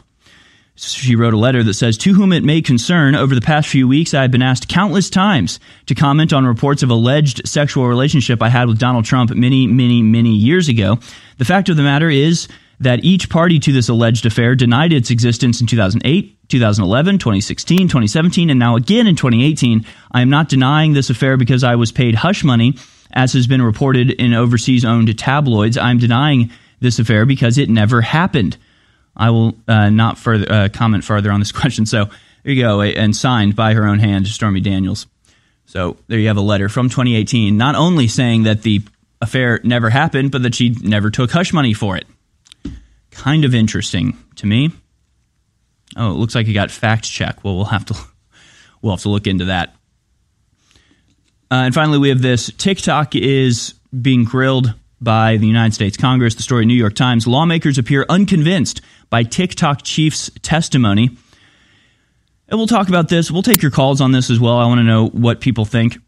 She 0.79 1.17
wrote 1.17 1.33
a 1.33 1.39
letter 1.39 1.63
that 1.63 1.75
says, 1.75 1.97
To 1.99 2.13
whom 2.13 2.33
it 2.33 2.45
may 2.45 2.61
concern, 2.61 3.15
over 3.15 3.35
the 3.35 3.41
past 3.41 3.69
few 3.69 3.89
weeks, 3.89 4.13
I 4.13 4.23
have 4.23 4.31
been 4.31 4.43
asked 4.43 4.69
countless 4.69 5.09
times 5.09 5.59
to 5.87 5.95
comment 5.95 6.35
on 6.35 6.45
reports 6.45 6.83
of 6.83 6.91
alleged 6.91 7.49
sexual 7.49 7.89
relationship 7.89 8.43
I 8.43 8.51
had 8.51 8.69
with 8.69 8.79
Donald 8.79 9.07
Trump 9.07 9.35
many, 9.35 9.67
many, 9.67 10.03
many 10.03 10.35
years 10.35 10.69
ago. 10.69 10.99
The 11.39 11.47
fact 11.47 11.71
of 11.71 11.79
the 11.79 11.83
matter 11.83 12.11
is 12.11 12.47
that 12.79 13.03
each 13.05 13.31
party 13.31 13.59
to 13.59 13.73
this 13.73 13.89
alleged 13.89 14.27
affair 14.27 14.55
denied 14.55 14.93
its 14.93 15.11
existence 15.11 15.63
in 15.63 15.67
2008, 15.67 16.49
2011, 16.51 17.19
2016, 17.19 17.89
2017, 17.89 18.51
and 18.51 18.59
now 18.59 18.77
again 18.77 19.07
in 19.07 19.17
2018. 19.17 19.87
I 20.13 20.21
am 20.21 20.29
not 20.29 20.51
denying 20.51 20.93
this 20.93 21.09
affair 21.09 21.39
because 21.39 21.65
I 21.65 21.77
was 21.77 21.91
paid 21.91 22.17
hush 22.17 22.45
money, 22.45 22.75
as 23.13 23.33
has 23.33 23.47
been 23.47 23.63
reported 23.63 24.11
in 24.11 24.35
overseas 24.35 24.85
owned 24.85 25.19
tabloids. 25.19 25.79
I'm 25.79 25.97
denying 25.97 26.51
this 26.81 26.99
affair 26.99 27.25
because 27.25 27.57
it 27.57 27.71
never 27.71 28.03
happened. 28.03 28.59
I 29.17 29.31
will 29.31 29.55
uh, 29.67 29.91
not 29.91 30.19
further 30.19 30.47
uh, 30.51 30.69
comment 30.69 31.05
further 31.05 31.31
on 31.33 31.41
this 31.41 31.53
question. 31.61 31.87
So 31.87 32.07
there 32.43 32.53
you 32.53 32.63
go, 32.63 32.83
and 32.83 33.15
signed 33.17 33.57
by 33.57 33.75
her 33.75 33.87
own 33.87 33.99
hand, 33.99 34.27
Stormy 34.27 34.61
Daniels. 34.61 35.07
So 35.67 35.97
there 36.07 36.19
you 36.19 36.29
have 36.29 36.37
a 36.37 36.43
letter 36.43 36.69
from 36.69 36.89
2018, 36.89 37.57
not 37.57 37.75
only 37.75 38.07
saying 38.07 38.45
that 38.45 38.63
the 38.63 38.83
affair 39.21 39.61
never 39.65 39.91
happened, 39.91 40.31
but 40.31 40.43
that 40.43 40.55
she 40.55 40.71
never 40.81 41.11
took 41.11 41.31
hush 41.31 41.53
money 41.53 41.73
for 41.73 41.97
it. 41.97 42.07
Kind 43.11 43.45
of 43.45 43.55
interesting 43.55 44.17
to 44.37 44.47
me. 44.47 44.71
Oh, 45.97 46.11
it 46.11 46.15
looks 46.15 46.35
like 46.35 46.47
you 46.47 46.55
got 46.55 46.71
fact 46.71 47.05
check. 47.05 47.43
Well, 47.43 47.57
we'll 47.57 47.65
have 47.65 47.87
to 47.87 47.97
we'll 48.83 48.95
have 48.95 49.03
to 49.03 49.09
look 49.09 49.27
into 49.27 49.47
that. 49.47 49.75
Uh, 51.51 51.65
and 51.67 51.75
finally, 51.75 51.99
we 51.99 52.11
have 52.11 52.23
this: 52.23 52.53
TikTok 52.53 53.15
is 53.15 53.75
being 54.01 54.25
grilled 54.25 54.75
by 55.01 55.37
the 55.37 55.47
United 55.47 55.75
States 55.75 55.97
Congress. 55.97 56.35
The 56.35 56.43
story, 56.43 56.67
New 56.67 56.75
York 56.75 56.95
Times: 56.95 57.27
lawmakers 57.27 57.79
appear 57.79 58.05
unconvinced 58.09 58.83
by 59.11 59.23
TikTok 59.23 59.83
chief's 59.83 60.31
testimony. 60.43 61.11
And 62.49 62.59
we'll 62.59 62.67
talk 62.67 62.89
about 62.89 63.09
this. 63.09 63.31
We'll 63.31 63.43
take 63.43 63.63
your 63.63 63.71
calls 63.71 64.01
on 64.01 64.13
this 64.13 64.31
as 64.31 64.39
well. 64.39 64.57
I 64.57 64.67
want 64.67 64.79
to 64.79 64.85
know 64.85 65.09
what 65.09 65.41
people 65.41 65.65
think. 65.65 65.99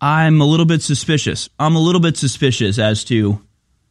I'm 0.00 0.40
a 0.40 0.44
little 0.44 0.66
bit 0.66 0.82
suspicious. 0.82 1.48
I'm 1.58 1.76
a 1.76 1.80
little 1.80 2.00
bit 2.00 2.16
suspicious 2.16 2.78
as 2.78 3.04
to 3.04 3.40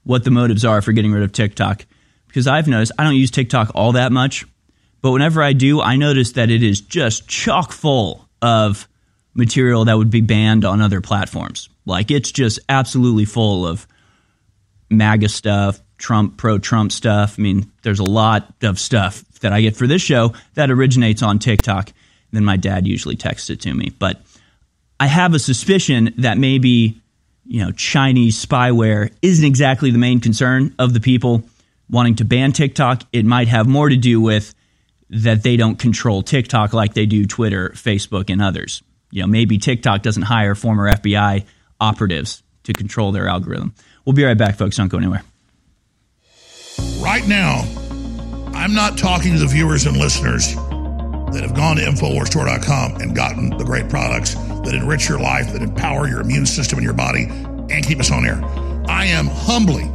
what 0.04 0.24
the 0.24 0.32
motives 0.32 0.66
are 0.66 0.82
for 0.82 0.92
getting 0.92 1.12
rid 1.12 1.24
of 1.24 1.32
TikTok 1.32 1.86
because 2.28 2.48
I've 2.48 2.68
noticed 2.68 2.92
I 2.98 3.04
don't 3.04 3.16
use 3.16 3.32
TikTok 3.32 3.72
all 3.75 3.94
that 3.94 4.12
much, 4.12 4.46
but 5.01 5.12
whenever 5.12 5.42
I 5.42 5.54
do, 5.54 5.82
I 5.82 5.96
notice 5.96 6.34
that 6.34 6.50
it 6.50 6.63
is 6.63 6.82
just 6.82 7.28
chock 7.28 7.72
full 7.72 8.28
of 8.42 8.88
material 9.34 9.86
that 9.86 9.98
would 9.98 10.10
be 10.10 10.22
banned 10.22 10.66
on 10.66 10.82
other 10.82 11.01
platforms. 11.01 11.70
Like 11.86 12.12
it's 12.12 12.32
just 12.32 12.60
absolutely 12.70 13.25
full 13.25 13.66
of 13.66 13.88
MAGA 14.90 15.30
stuff, 15.30 15.80
Trump, 16.01 16.36
pro 16.36 16.58
Trump 16.58 16.91
stuff. 16.91 17.36
I 17.38 17.41
mean, 17.41 17.72
there's 17.84 18.00
a 18.00 18.03
lot 18.03 18.51
of 18.63 18.79
stuff 18.79 19.24
that 19.39 19.53
I 19.53 19.62
get 19.62 19.77
for 19.77 19.88
this 19.88 20.01
show 20.01 20.34
that 20.55 20.70
originates 20.70 21.24
on 21.24 21.39
TikTok. 21.39 21.93
Then 22.31 22.43
my 22.43 22.58
dad 22.58 22.88
usually 22.88 23.15
texts 23.15 23.50
it 23.50 23.62
to 23.62 23.74
me. 23.74 23.91
But 23.98 24.22
I 25.00 25.08
have 25.08 25.34
a 25.34 25.39
suspicion 25.39 26.13
that 26.17 26.38
maybe, 26.38 27.00
you 27.46 27.63
know, 27.63 27.72
Chinese 27.72 28.43
spyware 28.43 29.12
isn't 29.22 29.46
exactly 29.46 29.91
the 29.91 29.98
main 29.98 30.20
concern 30.20 30.75
of 30.79 30.93
the 30.93 31.00
people 31.00 31.43
wanting 31.89 32.15
to 32.15 32.25
ban 32.25 32.51
TikTok. 32.51 33.03
It 33.13 33.25
might 33.25 33.48
have 33.48 33.67
more 33.67 33.89
to 33.89 33.98
do 33.98 34.20
with 34.20 34.55
that 35.10 35.43
they 35.43 35.58
don't 35.58 35.77
control 35.77 36.24
TikTok 36.24 36.74
like 36.74 36.93
they 36.93 37.05
do 37.05 37.25
Twitter, 37.25 37.70
Facebook, 37.75 38.29
and 38.29 38.41
others. 38.41 38.81
You 39.12 39.22
know, 39.22 39.27
maybe 39.27 39.58
TikTok 39.58 40.01
doesn't 40.01 40.24
hire 40.24 40.55
former 40.55 40.89
FBI 40.89 41.46
operatives 41.79 42.43
to 42.63 42.74
control 42.74 43.12
their 43.12 43.27
algorithm. 43.27 43.74
We'll 44.05 44.13
be 44.13 44.24
right 44.24 44.38
back, 44.38 44.55
folks. 44.55 44.77
Don't 44.77 44.88
go 44.88 44.98
anywhere. 44.98 45.24
Right 47.01 47.27
now, 47.27 47.63
I'm 48.53 48.75
not 48.75 48.96
talking 48.96 49.34
to 49.34 49.39
the 49.39 49.48
viewers 49.48 49.88
and 49.88 49.98
listeners 49.98 50.53
that 50.53 51.39
have 51.41 51.55
gone 51.55 51.77
to 51.77 51.81
InfoWarsStore.com 51.81 53.01
and 53.01 53.15
gotten 53.15 53.50
the 53.58 53.63
great 53.63 53.89
products 53.89 54.36
that 54.36 54.75
enrich 54.75 55.10
your 55.10 55.20
life, 55.20 55.51
that 55.53 55.63
empower 55.63 56.08
your 56.08 56.22
immune 56.22 56.46
system 56.46 56.77
and 56.77 56.84
your 56.86 56.93
body, 56.93 57.24
and 57.24 57.84
keep 57.86 58.00
us 58.00 58.12
on 58.12 58.24
air. 58.24 58.39
I 58.88 59.05
am 59.05 59.25
humbly, 59.25 59.86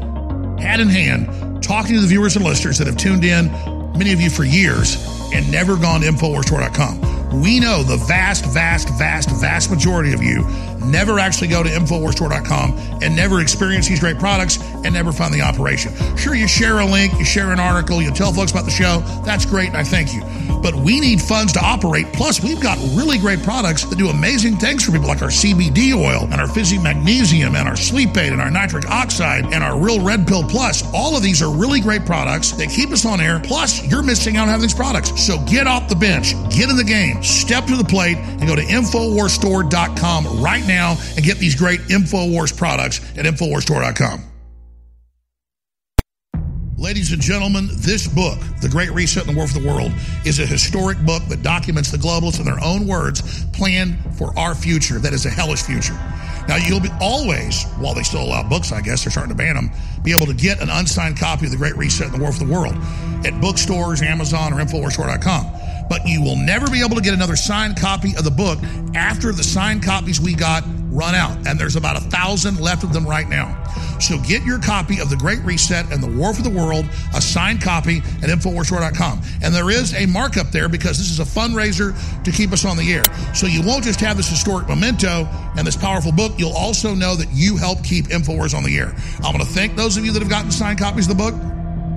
hand 0.61 0.83
in 0.83 0.89
hand, 0.89 1.63
talking 1.63 1.95
to 1.95 2.01
the 2.01 2.09
viewers 2.09 2.35
and 2.35 2.45
listeners 2.45 2.77
that 2.79 2.89
have 2.89 2.97
tuned 2.97 3.25
in, 3.25 3.53
many 3.97 4.13
of 4.13 4.21
you 4.21 4.29
for 4.29 4.43
years, 4.43 4.97
and 5.33 5.49
never 5.53 5.77
gone 5.77 6.01
to 6.01 6.09
InfoWarsStore.com. 6.09 7.26
We 7.33 7.61
know 7.61 7.83
the 7.83 7.97
vast, 7.97 8.47
vast, 8.47 8.89
vast, 8.99 9.31
vast 9.41 9.71
majority 9.71 10.13
of 10.13 10.23
you 10.23 10.47
never 10.87 11.19
actually 11.19 11.49
go 11.49 11.63
to 11.63 11.69
InfoWarsStore.com 11.69 12.99
and 13.03 13.17
never 13.17 13.41
experience 13.41 13.89
these 13.89 14.01
great 14.01 14.19
products 14.19 14.59
and 14.85 14.95
never 14.95 15.13
fund 15.13 15.35
the 15.35 15.43
operation. 15.43 15.93
Sure, 16.17 16.35
you 16.35 16.49
share 16.49 16.79
a 16.79 16.87
link, 16.87 17.13
you 17.19 17.25
share 17.25 17.53
an 17.53 17.61
article, 17.61 18.01
you 18.01 18.11
tell 18.11 18.33
folks 18.33 18.53
about 18.53 18.65
the 18.65 18.71
show. 18.71 19.01
That's 19.25 19.45
great, 19.45 19.69
and 19.69 19.77
I 19.77 19.85
thank 19.85 20.15
you. 20.15 20.23
But 20.63 20.75
we 20.75 21.01
need 21.01 21.21
funds 21.21 21.53
to 21.55 21.61
operate. 21.61 22.13
Plus, 22.13 22.43
we've 22.43 22.61
got 22.61 22.79
really 22.97 23.19
great 23.19 23.43
products 23.43 23.85
that 23.85 23.97
do 23.97 24.09
amazing 24.09 24.57
things 24.57 24.85
for 24.85 24.93
people, 24.93 25.09
like 25.09 25.23
our 25.23 25.29
CBD 25.29 25.93
oil 25.95 26.29
and 26.31 26.41
our 26.41 26.49
Fizzy 26.49 26.79
Magnesium 26.79 27.55
and 27.57 27.69
our 27.69 27.77
Sleep 27.77 28.17
Aid 28.17 28.33
and 28.33 28.41
our 28.41 28.51
Nitric 28.51 28.89
Oxide 28.89 29.53
and 29.53 29.63
our 29.63 29.79
Real 29.79 30.03
Red 30.03 30.27
Pill 30.27 30.45
Plus. 30.45 30.83
All 30.95 31.17
of 31.17 31.23
these 31.23 31.43
are 31.43 31.51
really 31.51 31.81
great 31.81 32.07
products 32.07 32.53
that 32.53 32.69
keep 32.71 32.91
us 32.91 33.05
on 33.05 33.21
air. 33.21 33.41
Plus, 33.41 33.87
you're 33.87 34.03
missing 34.03 34.37
out 34.37 34.43
on 34.43 34.49
having 34.49 34.63
these 34.63 34.75
products. 34.75 35.25
So 35.25 35.39
get 35.45 35.67
off 35.67 35.89
the 35.89 35.97
bench, 35.97 36.33
get 36.51 36.71
in 36.71 36.77
the 36.77 36.85
game, 36.85 37.16
step 37.23 37.65
to 37.67 37.77
the 37.77 37.85
plate, 37.85 38.17
and 38.17 38.47
go 38.47 38.57
to 38.57 38.63
InfoWarsStore.com 38.63 40.43
right 40.43 40.67
now 40.67 40.97
and 41.17 41.25
get 41.25 41.39
these 41.39 41.55
great 41.55 41.81
InfoWars 41.83 42.57
products 42.57 43.01
at 43.17 43.25
InfoWarsStore.com. 43.25 44.23
Ladies 46.79 47.11
and 47.11 47.23
gentlemen, 47.23 47.69
this 47.73 48.07
book, 48.07 48.39
The 48.61 48.69
Great 48.69 48.91
Reset 48.91 49.27
and 49.27 49.35
the 49.35 49.37
War 49.39 49.49
for 49.49 49.59
the 49.59 49.67
World, 49.67 49.93
is 50.27 50.41
a 50.41 50.47
historic 50.47 50.99
book 51.07 51.23
that 51.29 51.43
documents 51.43 51.91
the 51.91 51.97
globalists 51.97 52.39
in 52.39 52.45
their 52.45 52.63
own 52.63 52.87
words 52.87 53.47
plan 53.47 53.97
for 54.13 54.39
our 54.39 54.55
future 54.55 54.99
that 54.99 55.15
is 55.15 55.25
a 55.25 55.31
hellish 55.31 55.63
future. 55.63 55.95
Now, 56.47 56.57
you'll 56.57 56.81
be 56.81 56.91
always, 57.01 57.65
while 57.79 57.95
they 57.95 58.03
still 58.03 58.23
allow 58.23 58.47
books, 58.47 58.73
I 58.73 58.83
guess 58.83 59.03
they're 59.03 59.11
starting 59.11 59.33
to 59.33 59.37
ban 59.37 59.55
them, 59.57 59.71
be 60.03 60.13
able 60.13 60.27
to 60.27 60.35
get 60.35 60.61
an 60.61 60.69
unsigned 60.69 61.19
copy 61.19 61.47
of 61.47 61.51
The 61.51 61.57
Great 61.57 61.77
Reset 61.77 62.09
and 62.09 62.15
the 62.15 62.23
War 62.23 62.31
for 62.31 62.45
the 62.45 62.53
World 62.53 62.77
at 63.25 63.41
bookstores, 63.41 64.03
Amazon, 64.03 64.53
or 64.53 64.63
InfoWarsStore.com. 64.63 65.66
But 65.89 66.07
you 66.07 66.23
will 66.23 66.37
never 66.37 66.69
be 66.71 66.85
able 66.85 66.97
to 66.97 67.03
get 67.03 67.15
another 67.15 67.37
signed 67.37 67.77
copy 67.77 68.17
of 68.17 68.25
the 68.25 68.31
book 68.31 68.59
after 68.95 69.33
the 69.33 69.45
signed 69.45 69.83
copies 69.83 70.21
we 70.21 70.35
got 70.35 70.65
run 70.91 71.15
out. 71.15 71.47
And 71.47 71.59
there's 71.59 71.77
about 71.77 71.97
a 71.97 72.01
thousand 72.01 72.59
left 72.59 72.83
of 72.83 72.93
them 72.93 73.07
right 73.07 73.29
now. 73.29 73.63
So 74.01 74.19
get 74.21 74.43
your 74.45 74.59
copy 74.59 75.01
of 75.01 75.11
The 75.11 75.17
Great 75.17 75.41
Reset 75.41 75.91
and 75.93 76.03
the 76.03 76.19
War 76.19 76.35
for 76.35 76.43
the 76.43 76.51
World, 76.51 76.87
a 77.15 77.21
signed 77.21 77.63
copy 77.63 77.99
at 77.99 78.31
InfoWarsStore.com. 78.31 79.23
And 79.43 79.55
there 79.55 79.71
is 79.71 79.95
a 79.95 80.07
markup 80.07 80.51
there 80.51 80.69
because 80.69 80.99
this 80.99 81.11
is 81.11 81.21
a 81.21 81.25
fundraiser 81.25 81.95
to 82.25 82.33
keep 82.33 82.53
us 82.53 82.65
on 82.65 82.77
the 82.77 82.93
air. 82.93 83.05
So 83.35 83.47
you 83.47 83.63
won't 83.63 83.85
just 83.85 84.01
have 84.01 84.17
this 84.17 84.29
historic 84.29 84.69
memento 84.69 85.29
and 85.57 85.67
this 85.67 85.77
powerful 85.77 86.13
book, 86.13 86.33
you'll 86.39 86.57
also 86.57 86.95
know 86.95 87.15
that 87.17 87.29
you 87.33 87.57
help 87.57 87.83
keep 87.83 88.07
InfoWars 88.07 88.55
on 88.55 88.65
the 88.65 88.77
air. 88.77 88.95
I'm 89.23 89.33
going 89.33 89.45
to 89.45 89.53
thank 89.53 89.77
those 89.77 89.97
of 89.97 90.05
you 90.05 90.13
that 90.13 90.21
have 90.21 90.31
gotten 90.31 90.51
signed 90.51 90.79
copies 90.79 91.09
of 91.09 91.17
the 91.17 91.23
book 91.23 91.56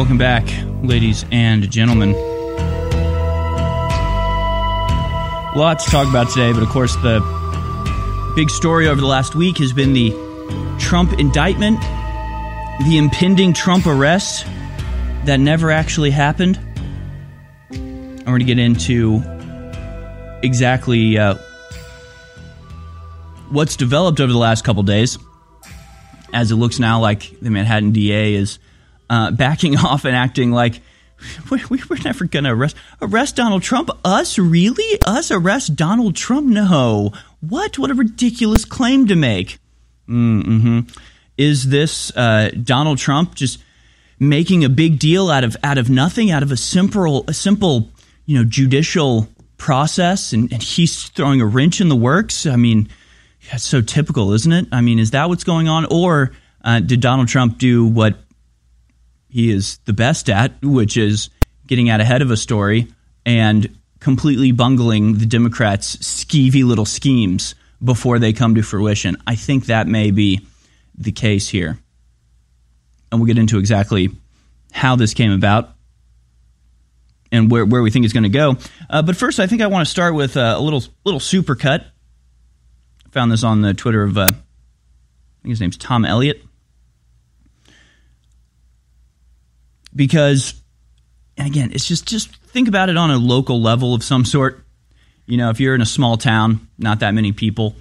welcome 0.00 0.16
back, 0.16 0.48
ladies 0.82 1.26
and 1.30 1.70
gentlemen. 1.70 2.14
A 5.44 5.52
lot 5.54 5.78
to 5.78 5.90
talk 5.90 6.08
about 6.08 6.30
today, 6.30 6.54
but 6.54 6.62
of 6.62 6.70
course, 6.70 6.96
the 6.96 7.20
big 8.34 8.48
story 8.48 8.88
over 8.88 8.98
the 8.98 9.06
last 9.06 9.34
week 9.34 9.58
has 9.58 9.74
been 9.74 9.92
the 9.92 10.08
Trump 10.80 11.12
indictment, 11.18 11.78
the 12.88 12.96
impending 12.96 13.52
Trump 13.52 13.86
arrest 13.86 14.46
that 15.26 15.38
never 15.38 15.70
actually 15.70 16.10
happened. 16.10 16.58
I'm 17.70 18.24
going 18.24 18.38
to 18.38 18.46
get 18.46 18.58
into 18.58 19.22
exactly 20.42 21.18
uh, 21.18 21.34
what's 23.50 23.76
developed 23.76 24.18
over 24.18 24.32
the 24.32 24.38
last 24.38 24.64
couple 24.64 24.82
days, 24.82 25.18
as 26.32 26.50
it 26.50 26.56
looks 26.56 26.78
now 26.78 27.00
like 27.00 27.38
the 27.42 27.50
Manhattan 27.50 27.92
DA 27.92 28.32
is 28.32 28.58
uh, 29.10 29.30
backing 29.32 29.76
off 29.84 30.06
and 30.06 30.16
acting 30.16 30.50
like 30.50 30.80
we, 31.50 31.62
we, 31.68 31.82
we're 31.90 31.98
never 32.02 32.24
going 32.24 32.44
to 32.44 32.50
arrest 32.50 32.76
arrest 33.02 33.36
Donald 33.36 33.62
Trump. 33.62 33.90
Us 34.04 34.38
really? 34.38 34.98
Us 35.06 35.30
arrest 35.30 35.76
Donald 35.76 36.16
Trump? 36.16 36.46
No. 36.46 37.12
What? 37.40 37.78
What 37.78 37.90
a 37.90 37.94
ridiculous 37.94 38.64
claim 38.64 39.06
to 39.08 39.16
make. 39.16 39.58
Mm-hmm. 40.08 40.80
Is 41.36 41.68
this 41.68 42.14
uh, 42.16 42.50
Donald 42.62 42.98
Trump 42.98 43.34
just 43.34 43.62
making 44.18 44.64
a 44.64 44.68
big 44.68 44.98
deal 44.98 45.30
out 45.30 45.44
of 45.44 45.56
out 45.62 45.76
of 45.78 45.90
nothing, 45.90 46.30
out 46.30 46.42
of 46.42 46.52
a 46.52 46.56
simple 46.56 47.24
a 47.28 47.34
simple 47.34 47.90
you 48.24 48.38
know 48.38 48.44
judicial 48.44 49.28
process, 49.58 50.32
and, 50.32 50.50
and 50.52 50.62
he's 50.62 51.08
throwing 51.10 51.40
a 51.40 51.46
wrench 51.46 51.80
in 51.80 51.88
the 51.88 51.96
works? 51.96 52.46
I 52.46 52.56
mean, 52.56 52.88
that's 53.50 53.64
so 53.64 53.82
typical, 53.82 54.32
isn't 54.32 54.52
it? 54.52 54.66
I 54.72 54.80
mean, 54.80 54.98
is 54.98 55.10
that 55.10 55.28
what's 55.28 55.44
going 55.44 55.68
on, 55.68 55.84
or 55.86 56.32
uh, 56.64 56.80
did 56.80 57.00
Donald 57.00 57.28
Trump 57.28 57.58
do 57.58 57.86
what 57.86 58.16
he 59.30 59.50
is 59.50 59.78
the 59.84 59.92
best 59.92 60.28
at, 60.28 60.52
which 60.62 60.96
is 60.96 61.30
getting 61.66 61.88
out 61.88 62.00
ahead 62.00 62.22
of 62.22 62.30
a 62.30 62.36
story 62.36 62.88
and 63.24 63.78
completely 64.00 64.50
bungling 64.50 65.18
the 65.18 65.26
Democrats' 65.26 65.96
skeevy 65.96 66.64
little 66.64 66.86
schemes 66.86 67.54
before 67.82 68.18
they 68.18 68.32
come 68.32 68.54
to 68.56 68.62
fruition. 68.62 69.16
I 69.26 69.36
think 69.36 69.66
that 69.66 69.86
may 69.86 70.10
be 70.10 70.46
the 70.96 71.12
case 71.12 71.48
here. 71.48 71.78
And 73.10 73.20
we'll 73.20 73.26
get 73.26 73.38
into 73.38 73.58
exactly 73.58 74.10
how 74.72 74.96
this 74.96 75.14
came 75.14 75.32
about 75.32 75.74
and 77.32 77.50
where, 77.50 77.64
where 77.64 77.82
we 77.82 77.90
think 77.90 78.04
it's 78.04 78.14
going 78.14 78.24
to 78.24 78.28
go. 78.28 78.56
Uh, 78.88 79.02
but 79.02 79.16
first, 79.16 79.40
I 79.40 79.46
think 79.46 79.62
I 79.62 79.66
want 79.68 79.86
to 79.86 79.90
start 79.90 80.14
with 80.14 80.36
uh, 80.36 80.54
a 80.56 80.60
little 80.60 80.82
little 81.04 81.20
supercut. 81.20 81.86
Found 83.12 83.32
this 83.32 83.42
on 83.42 83.60
the 83.62 83.74
Twitter 83.74 84.04
of, 84.04 84.16
uh, 84.16 84.30
I 84.30 85.42
think 85.42 85.50
his 85.50 85.60
name's 85.60 85.76
Tom 85.76 86.04
Elliott. 86.04 86.44
Because 89.94 90.54
and 91.36 91.46
again 91.46 91.70
it's 91.72 91.86
just 91.86 92.06
just 92.06 92.34
think 92.36 92.68
about 92.68 92.88
it 92.88 92.96
on 92.96 93.10
a 93.10 93.16
local 93.16 93.60
level 93.60 93.94
of 93.94 94.04
some 94.04 94.24
sort. 94.24 94.64
You 95.26 95.36
know 95.36 95.50
if 95.50 95.60
you're 95.60 95.74
in 95.74 95.82
a 95.82 95.86
small 95.86 96.16
town 96.16 96.68
not 96.78 97.00
that 97.00 97.12
many 97.12 97.32
people 97.32 97.76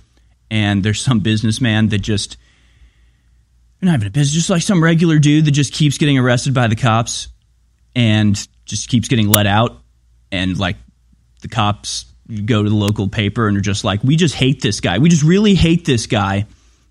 and 0.51 0.83
there's 0.83 1.01
some 1.01 1.19
businessman 1.19 1.89
that 1.89 1.99
just 1.99 2.37
not 3.81 3.95
even 3.95 4.07
a 4.07 4.11
business 4.11 4.33
just 4.33 4.49
like 4.49 4.61
some 4.61 4.83
regular 4.83 5.19
dude 5.19 5.45
that 5.45 5.51
just 5.51 5.73
keeps 5.73 5.97
getting 5.97 6.17
arrested 6.17 6.53
by 6.53 6.67
the 6.67 6.75
cops 6.75 7.29
and 7.95 8.47
just 8.65 8.89
keeps 8.89 9.07
getting 9.07 9.27
let 9.27 9.47
out. 9.47 9.81
And 10.31 10.57
like 10.57 10.77
the 11.41 11.47
cops 11.47 12.05
go 12.45 12.63
to 12.63 12.69
the 12.69 12.75
local 12.75 13.09
paper 13.09 13.47
and 13.47 13.57
are 13.57 13.61
just 13.61 13.83
like 13.83 14.03
we 14.03 14.15
just 14.15 14.35
hate 14.35 14.61
this 14.61 14.79
guy. 14.79 14.99
We 14.99 15.09
just 15.09 15.23
really 15.23 15.55
hate 15.55 15.85
this 15.85 16.05
guy. 16.05 16.45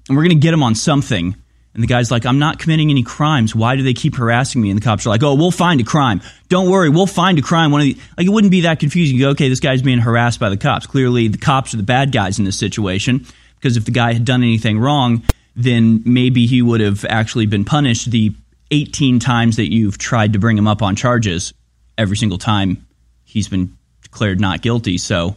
And 0.09 0.17
we're 0.17 0.25
to 0.29 0.35
get 0.35 0.55
him 0.55 0.63
on 0.63 0.75
something 0.75 1.37
and 1.75 1.83
the 1.83 1.87
guy's 1.87 2.11
like, 2.11 2.27
I'm 2.27 2.39
not 2.39 2.59
committing 2.59 2.91
any 2.91 3.03
crimes. 3.03 3.55
Why 3.55 3.77
do 3.77 3.83
they 3.83 3.95
keep 3.95 4.17
harassing 4.17 4.61
me? 4.61 4.71
And 4.71 4.81
the 4.81 4.85
cops 4.85 5.07
are 5.07 5.11
like, 5.11 5.23
Oh, 5.23 5.35
we'll 5.35 5.51
find 5.51 5.81
a 5.81 5.85
crime. 5.85 6.21
Don't 6.49 6.71
worry, 6.71 6.89
we'll 6.89 7.07
find 7.07 7.39
a 7.39 7.43
crime. 7.43 7.71
One 7.71 7.83
of 7.83 7.87
the, 7.87 7.97
like 8.17 8.27
it 8.27 8.31
wouldn't 8.31 8.51
be 8.51 8.63
that 8.63 8.81
confusing. 8.81 9.17
You 9.17 9.27
go, 9.27 9.31
okay, 9.31 9.49
this 9.49 9.61
guy's 9.61 9.83
being 9.83 9.99
harassed 9.99 10.41
by 10.41 10.49
the 10.49 10.57
cops. 10.57 10.87
Clearly, 10.87 11.29
the 11.29 11.39
cops 11.39 11.75
are 11.75 11.77
the 11.77 11.83
bad 11.83 12.11
guys 12.11 12.39
in 12.39 12.45
this 12.45 12.59
situation 12.59 13.27
because 13.57 13.77
if 13.77 13.85
the 13.85 13.91
guy 13.91 14.13
had 14.13 14.25
done 14.25 14.43
anything 14.43 14.79
wrong, 14.79 15.23
then 15.55 16.03
maybe 16.05 16.47
he 16.47 16.63
would 16.63 16.81
have 16.81 17.05
actually 17.05 17.47
been 17.47 17.65
punished 17.65 18.11
the 18.11 18.35
18 18.71 19.19
times 19.19 19.57
that 19.57 19.73
you've 19.73 19.99
tried 19.99 20.33
to 20.35 20.39
bring 20.39 20.57
him 20.57 20.69
up 20.69 20.83
on 20.83 20.97
charges. 20.97 21.53
Every 21.97 22.17
single 22.17 22.39
time 22.39 22.87
he's 23.25 23.49
been 23.49 23.77
declared 24.03 24.41
not 24.41 24.63
guilty. 24.63 24.99
So 24.99 25.37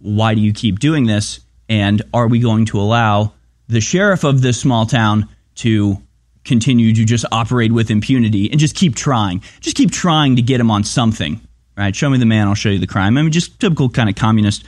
why 0.00 0.34
do 0.34 0.40
you 0.40 0.52
keep 0.52 0.78
doing 0.78 1.06
this? 1.06 1.40
And 1.68 2.02
are 2.12 2.28
we 2.28 2.40
going 2.40 2.66
to 2.66 2.80
allow 2.80 3.32
the 3.68 3.80
sheriff 3.80 4.24
of 4.24 4.42
this 4.42 4.60
small 4.60 4.86
town 4.86 5.28
to 5.56 6.02
continue 6.44 6.94
to 6.94 7.04
just 7.04 7.24
operate 7.32 7.72
with 7.72 7.90
impunity 7.90 8.50
and 8.50 8.60
just 8.60 8.74
keep 8.74 8.94
trying. 8.94 9.42
Just 9.60 9.76
keep 9.76 9.90
trying 9.90 10.36
to 10.36 10.42
get 10.42 10.60
him 10.60 10.70
on 10.70 10.84
something. 10.84 11.40
Right? 11.76 11.94
Show 11.94 12.08
me 12.08 12.18
the 12.18 12.26
man, 12.26 12.48
I'll 12.48 12.54
show 12.54 12.70
you 12.70 12.78
the 12.78 12.86
crime. 12.86 13.18
I 13.18 13.22
mean, 13.22 13.32
just 13.32 13.60
typical 13.60 13.90
kind 13.90 14.08
of 14.08 14.14
communist 14.14 14.64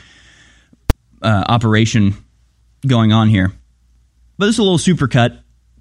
uh, 1.22 1.44
operation 1.48 2.14
going 2.86 3.12
on 3.12 3.28
here. 3.28 3.52
But 4.36 4.46
this 4.46 4.56
is 4.56 4.58
a 4.58 4.62
little 4.62 4.78
supercut, 4.78 5.40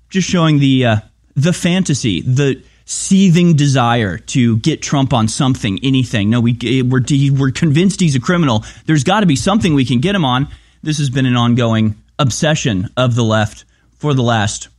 just 0.10 0.30
showing 0.30 0.60
the 0.60 0.86
uh, 0.86 0.98
the 1.36 1.54
fantasy, 1.54 2.22
the 2.22 2.64
seething 2.86 3.56
desire 3.56 4.18
to 4.18 4.58
get 4.58 4.82
Trump 4.82 5.14
on 5.14 5.28
something, 5.28 5.80
anything. 5.84 6.30
No, 6.30 6.40
we 6.40 6.58
we're 6.84 7.04
we're 7.32 7.52
convinced 7.52 8.00
he's 8.00 8.16
a 8.16 8.20
criminal. 8.20 8.64
There's 8.86 9.04
got 9.04 9.20
to 9.20 9.26
be 9.26 9.36
something 9.36 9.74
we 9.74 9.86
can 9.86 10.00
get 10.00 10.16
him 10.16 10.26
on. 10.26 10.48
This 10.82 10.98
has 11.00 11.10
been 11.10 11.26
an 11.26 11.36
ongoing 11.36 11.96
obsession 12.18 12.90
of 12.96 13.16
the 13.16 13.24
left 13.24 13.66
for 13.98 14.14
the 14.14 14.24
last 14.24 14.70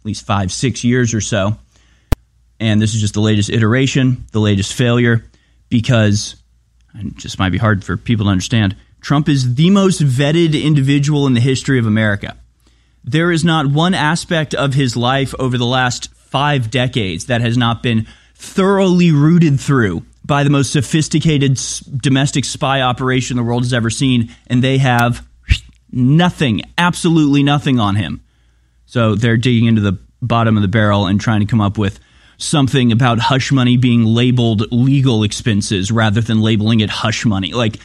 at 0.00 0.06
least 0.06 0.26
five, 0.26 0.52
six 0.52 0.84
years 0.84 1.14
or 1.14 1.20
so. 1.20 1.56
And 2.60 2.80
this 2.82 2.94
is 2.94 3.00
just 3.00 3.14
the 3.14 3.20
latest 3.20 3.50
iteration, 3.50 4.26
the 4.32 4.40
latest 4.40 4.74
failure, 4.74 5.24
because 5.68 6.36
it 6.94 7.16
just 7.16 7.38
might 7.38 7.50
be 7.50 7.58
hard 7.58 7.84
for 7.84 7.96
people 7.96 8.26
to 8.26 8.30
understand. 8.30 8.76
Trump 9.00 9.28
is 9.28 9.54
the 9.54 9.70
most 9.70 10.02
vetted 10.02 10.60
individual 10.60 11.26
in 11.26 11.34
the 11.34 11.40
history 11.40 11.78
of 11.78 11.86
America. 11.86 12.36
There 13.04 13.30
is 13.30 13.44
not 13.44 13.66
one 13.66 13.94
aspect 13.94 14.54
of 14.54 14.74
his 14.74 14.96
life 14.96 15.34
over 15.38 15.56
the 15.56 15.66
last 15.66 16.12
five 16.14 16.70
decades 16.70 17.26
that 17.26 17.40
has 17.40 17.56
not 17.56 17.82
been 17.82 18.06
thoroughly 18.34 19.12
rooted 19.12 19.60
through 19.60 20.04
by 20.24 20.44
the 20.44 20.50
most 20.50 20.72
sophisticated 20.72 21.58
domestic 21.96 22.44
spy 22.44 22.82
operation 22.82 23.36
the 23.36 23.42
world 23.42 23.62
has 23.62 23.72
ever 23.72 23.88
seen, 23.88 24.30
and 24.46 24.62
they 24.62 24.78
have 24.78 25.26
nothing, 25.90 26.60
absolutely 26.76 27.42
nothing 27.42 27.80
on 27.80 27.96
him. 27.96 28.20
So 28.88 29.14
they're 29.14 29.36
digging 29.36 29.66
into 29.66 29.82
the 29.82 29.98
bottom 30.22 30.56
of 30.56 30.62
the 30.62 30.68
barrel 30.68 31.06
and 31.06 31.20
trying 31.20 31.40
to 31.40 31.46
come 31.46 31.60
up 31.60 31.76
with 31.76 32.00
something 32.38 32.90
about 32.90 33.18
hush 33.18 33.52
money 33.52 33.76
being 33.76 34.06
labeled 34.06 34.72
legal 34.72 35.24
expenses 35.24 35.92
rather 35.92 36.22
than 36.22 36.40
labeling 36.40 36.80
it 36.80 36.88
hush 36.88 37.26
money. 37.26 37.52
Like, 37.52 37.78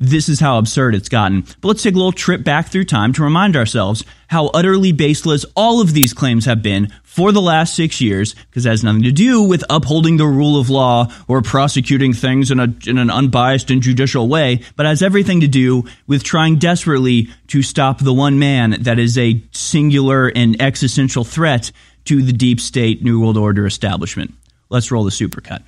this 0.00 0.30
is 0.30 0.40
how 0.40 0.58
absurd 0.58 0.94
it's 0.94 1.10
gotten. 1.10 1.42
But 1.60 1.68
let's 1.68 1.82
take 1.82 1.94
a 1.94 1.98
little 1.98 2.10
trip 2.10 2.42
back 2.42 2.68
through 2.68 2.86
time 2.86 3.12
to 3.12 3.22
remind 3.22 3.54
ourselves 3.54 4.02
how 4.28 4.46
utterly 4.46 4.92
baseless 4.92 5.44
all 5.54 5.80
of 5.80 5.92
these 5.92 6.14
claims 6.14 6.46
have 6.46 6.62
been 6.62 6.90
for 7.02 7.32
the 7.32 7.42
last 7.42 7.76
six 7.76 8.00
years, 8.00 8.34
because 8.34 8.64
it 8.64 8.70
has 8.70 8.82
nothing 8.82 9.02
to 9.02 9.12
do 9.12 9.42
with 9.42 9.62
upholding 9.68 10.16
the 10.16 10.26
rule 10.26 10.58
of 10.58 10.70
law 10.70 11.12
or 11.28 11.42
prosecuting 11.42 12.14
things 12.14 12.50
in, 12.50 12.58
a, 12.58 12.74
in 12.86 12.96
an 12.96 13.10
unbiased 13.10 13.70
and 13.70 13.82
judicial 13.82 14.26
way, 14.26 14.62
but 14.76 14.86
has 14.86 15.02
everything 15.02 15.40
to 15.40 15.48
do 15.48 15.84
with 16.06 16.24
trying 16.24 16.56
desperately 16.56 17.28
to 17.48 17.62
stop 17.62 17.98
the 17.98 18.14
one 18.14 18.38
man 18.38 18.76
that 18.82 18.98
is 18.98 19.18
a 19.18 19.42
singular 19.52 20.28
and 20.28 20.60
existential 20.62 21.24
threat 21.24 21.72
to 22.04 22.22
the 22.22 22.32
deep 22.32 22.58
state 22.58 23.02
New 23.02 23.20
World 23.20 23.36
Order 23.36 23.66
establishment. 23.66 24.32
Let's 24.70 24.90
roll 24.90 25.04
the 25.04 25.10
supercut. 25.10 25.62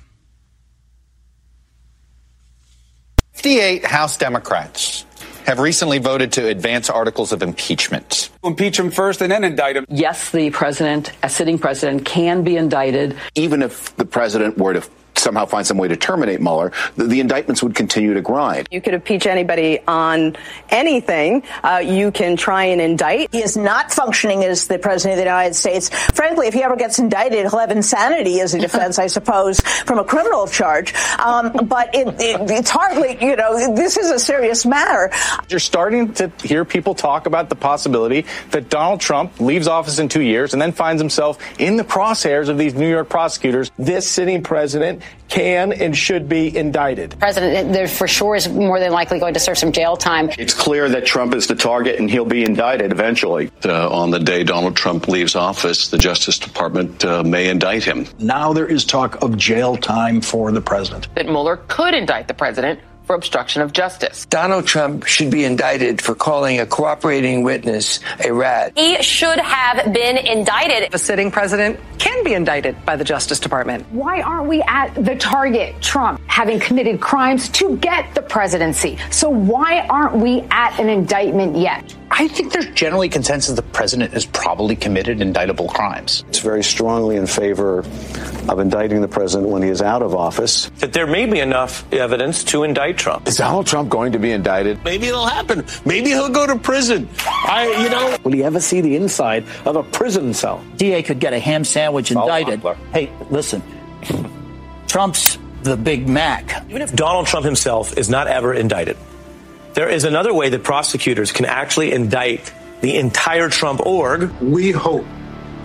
58 3.43 3.83
House 3.83 4.15
Democrats 4.15 5.05
have 5.45 5.59
recently 5.59 5.97
voted 5.97 6.31
to 6.31 6.47
advance 6.47 6.89
articles 6.89 7.33
of 7.33 7.43
impeachment. 7.43 8.29
Impeach 8.41 8.79
him 8.79 8.89
first 8.89 9.21
and 9.21 9.29
then 9.29 9.43
indict 9.43 9.75
him. 9.75 9.85
Yes, 9.89 10.31
the 10.31 10.49
president, 10.51 11.11
a 11.23 11.29
sitting 11.29 11.59
president, 11.59 12.05
can 12.05 12.45
be 12.45 12.55
indicted. 12.55 13.17
Even 13.35 13.61
if 13.61 13.93
the 13.97 14.05
president 14.05 14.57
were 14.57 14.71
to 14.71 14.81
somehow 15.23 15.45
find 15.45 15.65
some 15.65 15.77
way 15.77 15.87
to 15.87 15.97
terminate 15.97 16.41
Mueller, 16.41 16.71
the, 16.95 17.05
the, 17.05 17.19
indictments 17.23 17.63
would 17.63 17.73
continue 17.73 18.13
to 18.13 18.21
grind. 18.21 18.67
You 18.69 18.81
could 18.81 18.93
impeach 18.93 19.25
anybody 19.25 19.79
on 19.87 20.35
anything. 20.69 21.43
Uh, 21.63 21.81
you 21.83 22.11
can 22.11 22.35
try 22.35 22.65
and 22.65 22.81
indict. 22.81 23.31
He 23.31 23.41
is 23.41 23.55
not 23.55 23.91
functioning 23.91 24.43
as 24.43 24.67
the 24.67 24.77
president 24.77 25.13
of 25.13 25.17
the 25.17 25.29
United 25.29 25.55
States. 25.55 25.89
Frankly, 25.89 26.47
if 26.47 26.53
he 26.53 26.63
ever 26.63 26.75
gets 26.75 26.99
indicted, 26.99 27.47
he'll 27.47 27.59
have 27.59 27.71
insanity 27.71 28.41
as 28.41 28.53
a 28.53 28.59
defense, 28.59 28.99
I 28.99 29.07
suppose, 29.07 29.61
from 29.61 29.99
a 29.99 30.03
criminal 30.03 30.47
charge. 30.47 30.93
Um, 31.19 31.65
but 31.65 31.95
it, 31.95 32.07
it, 32.19 32.51
it's 32.51 32.69
hardly, 32.69 33.17
you 33.25 33.37
know, 33.37 33.73
this 33.73 33.97
is 33.97 34.11
a 34.11 34.19
serious 34.19 34.65
matter. 34.65 35.11
You're 35.49 35.59
starting 35.59 36.13
to 36.15 36.31
hear 36.43 36.65
people 36.65 36.93
talk 36.93 37.25
about 37.25 37.49
the 37.49 37.55
possibility 37.55 38.25
that 38.51 38.69
Donald 38.69 38.99
Trump 38.99 39.39
leaves 39.39 39.67
office 39.67 39.99
in 39.99 40.09
two 40.09 40.21
years 40.21 40.53
and 40.53 40.61
then 40.61 40.73
finds 40.73 41.01
himself 41.01 41.37
in 41.59 41.77
the 41.77 41.83
crosshairs 41.83 42.49
of 42.49 42.57
these 42.57 42.73
New 42.73 42.89
York 42.89 43.09
prosecutors. 43.09 43.71
This 43.77 44.07
sitting 44.07 44.43
president 44.43 45.01
can 45.29 45.73
and 45.73 45.97
should 45.97 46.29
be 46.29 46.55
indicted. 46.55 47.15
President, 47.19 47.73
there 47.73 47.87
for 47.87 48.07
sure 48.07 48.35
is 48.35 48.47
more 48.47 48.79
than 48.79 48.91
likely 48.91 49.19
going 49.19 49.33
to 49.33 49.39
serve 49.39 49.57
some 49.57 49.71
jail 49.71 49.97
time. 49.97 50.29
It's 50.37 50.53
clear 50.53 50.89
that 50.89 51.05
Trump 51.05 51.33
is 51.33 51.47
the 51.47 51.55
target 51.55 51.99
and 51.99 52.09
he'll 52.09 52.25
be 52.25 52.43
indicted 52.43 52.91
eventually. 52.91 53.51
Uh, 53.65 53.89
on 53.89 54.11
the 54.11 54.19
day 54.19 54.43
Donald 54.43 54.75
Trump 54.75 55.07
leaves 55.07 55.35
office, 55.35 55.87
the 55.87 55.97
Justice 55.97 56.37
Department 56.37 57.03
uh, 57.03 57.23
may 57.23 57.49
indict 57.49 57.83
him. 57.83 58.07
Now 58.19 58.53
there 58.53 58.67
is 58.67 58.85
talk 58.85 59.21
of 59.23 59.37
jail 59.37 59.75
time 59.75 60.21
for 60.21 60.51
the 60.51 60.61
president. 60.61 61.07
That 61.15 61.25
Mueller 61.25 61.57
could 61.67 61.93
indict 61.93 62.27
the 62.27 62.33
president 62.33 62.79
for 63.05 63.15
obstruction 63.15 63.61
of 63.61 63.73
justice. 63.73 64.25
Donald 64.25 64.65
Trump 64.65 65.05
should 65.05 65.31
be 65.31 65.43
indicted 65.43 66.01
for 66.01 66.15
calling 66.15 66.59
a 66.59 66.65
cooperating 66.65 67.43
witness 67.43 67.99
a 68.23 68.33
rat. 68.33 68.73
He 68.77 69.01
should 69.01 69.39
have 69.39 69.93
been 69.93 70.17
indicted. 70.17 70.91
The 70.91 70.97
sitting 70.97 71.31
president 71.31 71.79
can 71.99 72.23
be 72.23 72.33
indicted 72.33 72.83
by 72.85 72.95
the 72.95 73.03
Justice 73.03 73.39
Department. 73.39 73.85
Why 73.91 74.21
aren't 74.21 74.47
we 74.47 74.61
at 74.63 74.93
the 74.95 75.15
target, 75.15 75.81
Trump, 75.81 76.21
having 76.27 76.59
committed 76.59 77.01
crimes 77.01 77.49
to 77.49 77.77
get 77.77 78.13
the 78.15 78.21
presidency? 78.21 78.97
So 79.11 79.29
why 79.29 79.85
aren't 79.87 80.15
we 80.15 80.41
at 80.51 80.79
an 80.79 80.89
indictment 80.89 81.57
yet? 81.57 81.95
I 82.15 82.27
think 82.27 82.53
there's 82.53 82.67
generally 82.75 83.09
consensus 83.09 83.55
the 83.55 83.63
president 83.63 84.13
has 84.13 84.23
probably 84.23 84.75
committed 84.75 85.19
indictable 85.19 85.67
crimes. 85.67 86.23
It's 86.27 86.37
very 86.37 86.63
strongly 86.63 87.15
in 87.15 87.25
favor 87.25 87.79
of 87.79 88.59
indicting 88.59 89.01
the 89.01 89.07
president 89.07 89.49
when 89.49 89.63
he 89.63 89.69
is 89.69 89.81
out 89.81 90.03
of 90.03 90.13
office. 90.13 90.69
That 90.77 90.93
there 90.93 91.07
may 91.07 91.25
be 91.25 91.39
enough 91.39 91.91
evidence 91.91 92.43
to 92.45 92.65
indict 92.65 92.99
Trump. 92.99 93.27
Is 93.27 93.37
Donald 93.37 93.65
Trump 93.65 93.89
going 93.89 94.11
to 94.11 94.19
be 94.19 94.29
indicted? 94.29 94.83
Maybe 94.83 95.07
it'll 95.07 95.25
happen. 95.25 95.65
Maybe 95.85 96.11
he'll 96.11 96.29
go 96.29 96.45
to 96.45 96.55
prison. 96.55 97.09
I, 97.25 97.81
you 97.81 97.89
know. 97.89 98.15
Will 98.23 98.33
he 98.33 98.43
ever 98.43 98.59
see 98.59 98.81
the 98.81 98.95
inside 98.95 99.43
of 99.65 99.75
a 99.75 99.81
prison 99.81 100.35
cell? 100.35 100.63
DA 100.77 101.01
could 101.01 101.19
get 101.19 101.33
a 101.33 101.39
ham 101.39 101.63
sandwich 101.63 102.11
indicted. 102.11 102.61
Hey, 102.91 103.11
listen. 103.31 103.63
Trump's 104.85 105.39
the 105.63 105.75
Big 105.75 106.07
Mac. 106.07 106.63
Even 106.69 106.83
if 106.83 106.93
Donald 106.93 107.25
Trump 107.25 107.43
himself 107.43 107.97
is 107.97 108.07
not 108.07 108.27
ever 108.27 108.53
indicted, 108.53 108.97
there 109.73 109.89
is 109.89 110.03
another 110.03 110.33
way 110.33 110.49
that 110.49 110.63
prosecutors 110.63 111.31
can 111.31 111.45
actually 111.45 111.91
indict 111.91 112.53
the 112.81 112.97
entire 112.97 113.49
Trump 113.49 113.79
org. 113.85 114.29
We 114.39 114.71
hope 114.71 115.05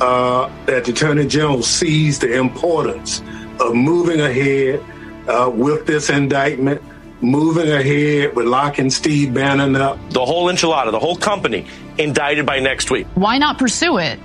uh, 0.01 0.51
that 0.67 0.85
the 0.85 0.93
Attorney 0.93 1.27
General 1.27 1.63
sees 1.63 2.19
the 2.19 2.33
importance 2.35 3.21
of 3.61 3.75
moving 3.75 4.21
ahead 4.21 4.83
uh, 5.29 5.51
with 5.53 5.87
this 5.87 6.11
indictment, 6.11 6.81
moving 7.21 7.71
ahead 7.71 8.35
with 8.35 8.47
locking 8.47 8.91
Steve 8.91 9.35
Bannon 9.35 9.77
up. 9.77 9.99
The 10.11 10.25
whole 10.25 10.47
enchilada, 10.47 10.91
the 10.91 11.01
whole 11.01 11.17
company, 11.17 11.67
indicted 11.99 12.47
by 12.47 12.61
next 12.61 12.91
week. 12.91 13.07
Why 13.15 13.39
not 13.39 13.59
pursue 13.59 13.99
it? 13.99 14.19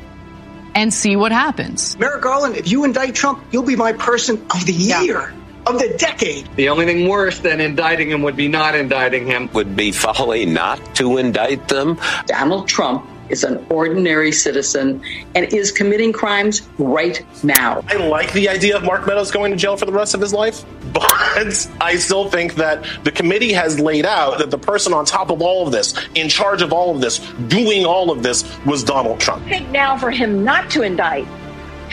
And 0.75 0.91
see 0.91 1.15
what 1.15 1.31
happens. 1.31 1.97
Merrick 1.99 2.23
Garland, 2.23 2.55
if 2.55 2.71
you 2.71 2.83
indict 2.83 3.13
Trump, 3.13 3.43
you'll 3.51 3.63
be 3.63 3.75
my 3.75 3.93
person 3.93 4.37
of 4.51 4.65
the 4.65 4.73
year. 4.73 5.31
Yeah 5.31 5.42
of 5.65 5.79
the 5.79 5.95
decade. 5.97 6.53
The 6.55 6.69
only 6.69 6.85
thing 6.85 7.07
worse 7.07 7.39
than 7.39 7.59
indicting 7.59 8.09
him 8.09 8.21
would 8.23 8.35
be 8.35 8.47
not 8.47 8.75
indicting 8.75 9.25
him. 9.27 9.49
Would 9.53 9.75
be 9.75 9.91
folly 9.91 10.45
not 10.45 10.95
to 10.95 11.17
indict 11.17 11.67
them. 11.67 11.99
Donald 12.27 12.67
Trump 12.67 13.05
is 13.29 13.43
an 13.43 13.65
ordinary 13.69 14.31
citizen 14.31 15.01
and 15.33 15.51
is 15.53 15.71
committing 15.71 16.11
crimes 16.11 16.67
right 16.77 17.25
now. 17.43 17.83
I 17.87 17.95
like 17.95 18.31
the 18.33 18.49
idea 18.49 18.75
of 18.75 18.83
Mark 18.83 19.07
Meadows 19.07 19.31
going 19.31 19.51
to 19.51 19.57
jail 19.57 19.77
for 19.77 19.85
the 19.85 19.91
rest 19.91 20.13
of 20.13 20.21
his 20.21 20.33
life, 20.33 20.65
but 20.93 21.03
I 21.81 21.95
still 21.95 22.29
think 22.29 22.55
that 22.55 22.85
the 23.03 23.11
committee 23.11 23.53
has 23.53 23.79
laid 23.79 24.05
out 24.05 24.39
that 24.39 24.51
the 24.51 24.57
person 24.57 24.93
on 24.93 25.05
top 25.05 25.29
of 25.29 25.41
all 25.41 25.65
of 25.65 25.71
this, 25.71 25.95
in 26.15 26.29
charge 26.29 26.61
of 26.61 26.73
all 26.73 26.93
of 26.93 27.01
this, 27.01 27.19
doing 27.47 27.85
all 27.85 28.11
of 28.11 28.23
this, 28.23 28.43
was 28.65 28.83
Donald 28.83 29.19
Trump. 29.19 29.45
I 29.45 29.49
think 29.49 29.69
now 29.69 29.97
for 29.97 30.11
him 30.11 30.43
not 30.43 30.69
to 30.71 30.81
indict 30.81 31.27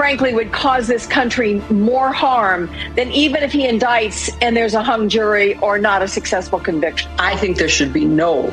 frankly, 0.00 0.32
would 0.32 0.50
cause 0.50 0.88
this 0.88 1.06
country 1.06 1.60
more 1.68 2.10
harm 2.10 2.70
than 2.94 3.12
even 3.12 3.42
if 3.42 3.52
he 3.52 3.66
indicts 3.66 4.34
and 4.40 4.56
there's 4.56 4.72
a 4.72 4.82
hung 4.82 5.10
jury 5.10 5.58
or 5.58 5.78
not 5.78 6.00
a 6.00 6.08
successful 6.08 6.58
conviction. 6.58 7.10
I 7.18 7.36
think 7.36 7.58
there 7.58 7.68
should 7.68 7.92
be 7.92 8.06
no 8.06 8.50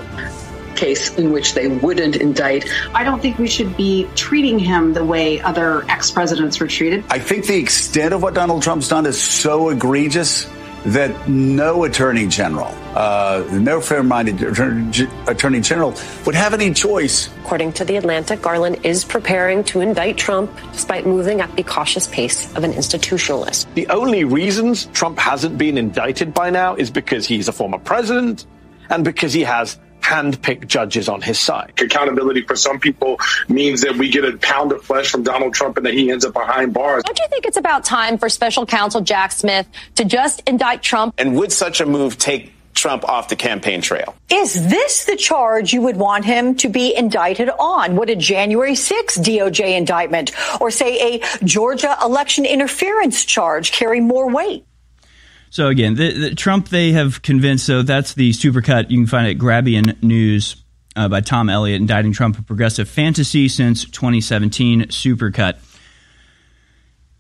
case 0.75 1.17
in 1.17 1.31
which 1.31 1.53
they 1.53 1.69
wouldn't 1.69 2.17
indict. 2.17 2.69
I 2.93 3.05
don't 3.05 3.21
think 3.21 3.38
we 3.38 3.47
should 3.47 3.77
be 3.77 4.10
treating 4.13 4.60
him 4.60 4.91
the 4.91 5.05
way 5.05 5.39
other 5.39 5.89
ex 5.89 6.12
presidents 6.12 6.60
were 6.60 6.67
treated. 6.67 7.05
I 7.10 7.19
think 7.19 7.45
the 7.45 7.55
extent 7.55 8.13
of 8.13 8.21
what 8.21 8.33
Donald 8.33 8.62
Trump's 8.62 8.89
done 8.89 9.05
is 9.05 9.19
so 9.19 9.69
egregious 9.69 10.49
that 10.85 11.27
no 11.27 11.83
attorney 11.83 12.27
general, 12.27 12.73
uh, 12.95 13.43
no 13.51 13.81
fair 13.81 14.03
minded 14.03 14.41
attorney 14.41 15.61
general 15.61 15.93
would 16.25 16.35
have 16.35 16.53
any 16.53 16.73
choice. 16.73 17.29
According 17.43 17.73
to 17.73 17.85
The 17.85 17.97
Atlantic, 17.97 18.41
Garland 18.41 18.79
is 18.83 19.03
preparing 19.03 19.63
to 19.65 19.81
indict 19.81 20.17
Trump 20.17 20.51
despite 20.71 21.05
moving 21.05 21.41
at 21.41 21.53
the 21.55 21.63
cautious 21.63 22.07
pace 22.07 22.53
of 22.55 22.63
an 22.63 22.73
institutionalist. 22.73 23.65
The 23.73 23.87
only 23.87 24.23
reasons 24.23 24.85
Trump 24.87 25.19
hasn't 25.19 25.57
been 25.57 25.77
indicted 25.77 26.33
by 26.33 26.49
now 26.49 26.75
is 26.75 26.91
because 26.91 27.25
he's 27.25 27.47
a 27.47 27.51
former 27.51 27.79
president 27.79 28.45
and 28.89 29.03
because 29.03 29.33
he 29.33 29.41
has 29.41 29.77
handpick 30.07 30.67
judges 30.67 31.09
on 31.09 31.21
his 31.21 31.37
side. 31.37 31.73
Accountability 31.81 32.41
for 32.43 32.55
some 32.55 32.79
people 32.79 33.19
means 33.49 33.81
that 33.81 33.95
we 33.95 34.09
get 34.09 34.23
a 34.23 34.37
pound 34.37 34.71
of 34.71 34.81
flesh 34.81 35.11
from 35.11 35.23
Donald 35.23 35.53
Trump 35.53 35.75
and 35.77 35.85
that 35.85 35.93
he 35.93 36.09
ends 36.09 36.23
up 36.23 36.33
behind 36.33 36.73
bars. 36.73 37.03
Don't 37.03 37.19
you 37.19 37.27
think 37.29 37.45
it's 37.45 37.57
about 37.57 37.83
time 37.83 38.17
for 38.17 38.29
special 38.29 38.65
counsel 38.65 39.01
Jack 39.01 39.33
Smith 39.33 39.67
to 39.95 40.05
just 40.05 40.41
indict 40.47 40.81
Trump? 40.81 41.13
And 41.17 41.35
would 41.35 41.51
such 41.51 41.81
a 41.81 41.85
move 41.85 42.17
take 42.17 42.53
Trump 42.73 43.03
off 43.03 43.27
the 43.27 43.35
campaign 43.35 43.81
trail? 43.81 44.15
Is 44.31 44.69
this 44.69 45.05
the 45.05 45.17
charge 45.17 45.73
you 45.73 45.81
would 45.81 45.97
want 45.97 46.23
him 46.23 46.55
to 46.55 46.69
be 46.69 46.95
indicted 46.95 47.49
on? 47.49 47.95
Would 47.97 48.09
a 48.09 48.15
January 48.15 48.75
6 48.75 49.17
DOJ 49.17 49.75
indictment 49.75 50.31
or, 50.61 50.71
say, 50.71 51.15
a 51.15 51.21
Georgia 51.43 51.97
election 52.01 52.45
interference 52.45 53.25
charge 53.25 53.71
carry 53.71 53.99
more 53.99 54.29
weight? 54.29 54.63
So 55.49 55.67
again, 55.67 55.95
the, 55.95 56.12
the 56.12 56.36
Trump 56.36 56.69
they 56.69 56.91
have 56.91 57.21
convinced. 57.21 57.65
So 57.65 57.81
that's 57.81 58.13
the 58.13 58.31
supercut. 58.31 58.89
You 58.89 58.97
can 58.97 59.07
find 59.07 59.27
it 59.27 59.31
at 59.31 59.38
Grabien 59.38 60.01
News 60.03 60.63
uh, 60.95 61.07
by 61.07 61.21
Tom 61.21 61.49
Elliott, 61.49 61.79
indicting 61.79 62.12
Trump 62.12 62.38
a 62.38 62.41
progressive 62.41 62.89
fantasy 62.89 63.47
since 63.47 63.86
2017 63.86 64.86
supercut. 64.86 65.57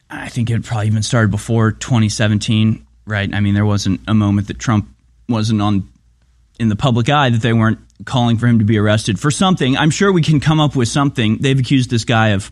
I 0.09 0.29
think 0.29 0.49
it 0.49 0.63
probably 0.63 0.87
even 0.87 1.03
started 1.03 1.31
before 1.31 1.71
2017, 1.71 2.85
right? 3.05 3.33
I 3.33 3.39
mean, 3.39 3.53
there 3.53 3.65
wasn't 3.65 4.01
a 4.07 4.13
moment 4.13 4.47
that 4.47 4.57
Trump 4.57 4.89
wasn't 5.27 5.61
on 5.61 5.89
in 6.59 6.69
the 6.69 6.75
public 6.75 7.09
eye 7.09 7.29
that 7.29 7.41
they 7.41 7.53
weren't 7.53 7.79
calling 8.05 8.37
for 8.37 8.47
him 8.47 8.59
to 8.59 8.65
be 8.65 8.77
arrested 8.77 9.19
for 9.19 9.29
something. 9.29 9.77
I'm 9.77 9.89
sure 9.89 10.11
we 10.11 10.21
can 10.21 10.39
come 10.39 10.59
up 10.59 10.75
with 10.75 10.87
something. 10.87 11.37
They've 11.37 11.59
accused 11.59 11.89
this 11.89 12.03
guy 12.03 12.29
of 12.29 12.51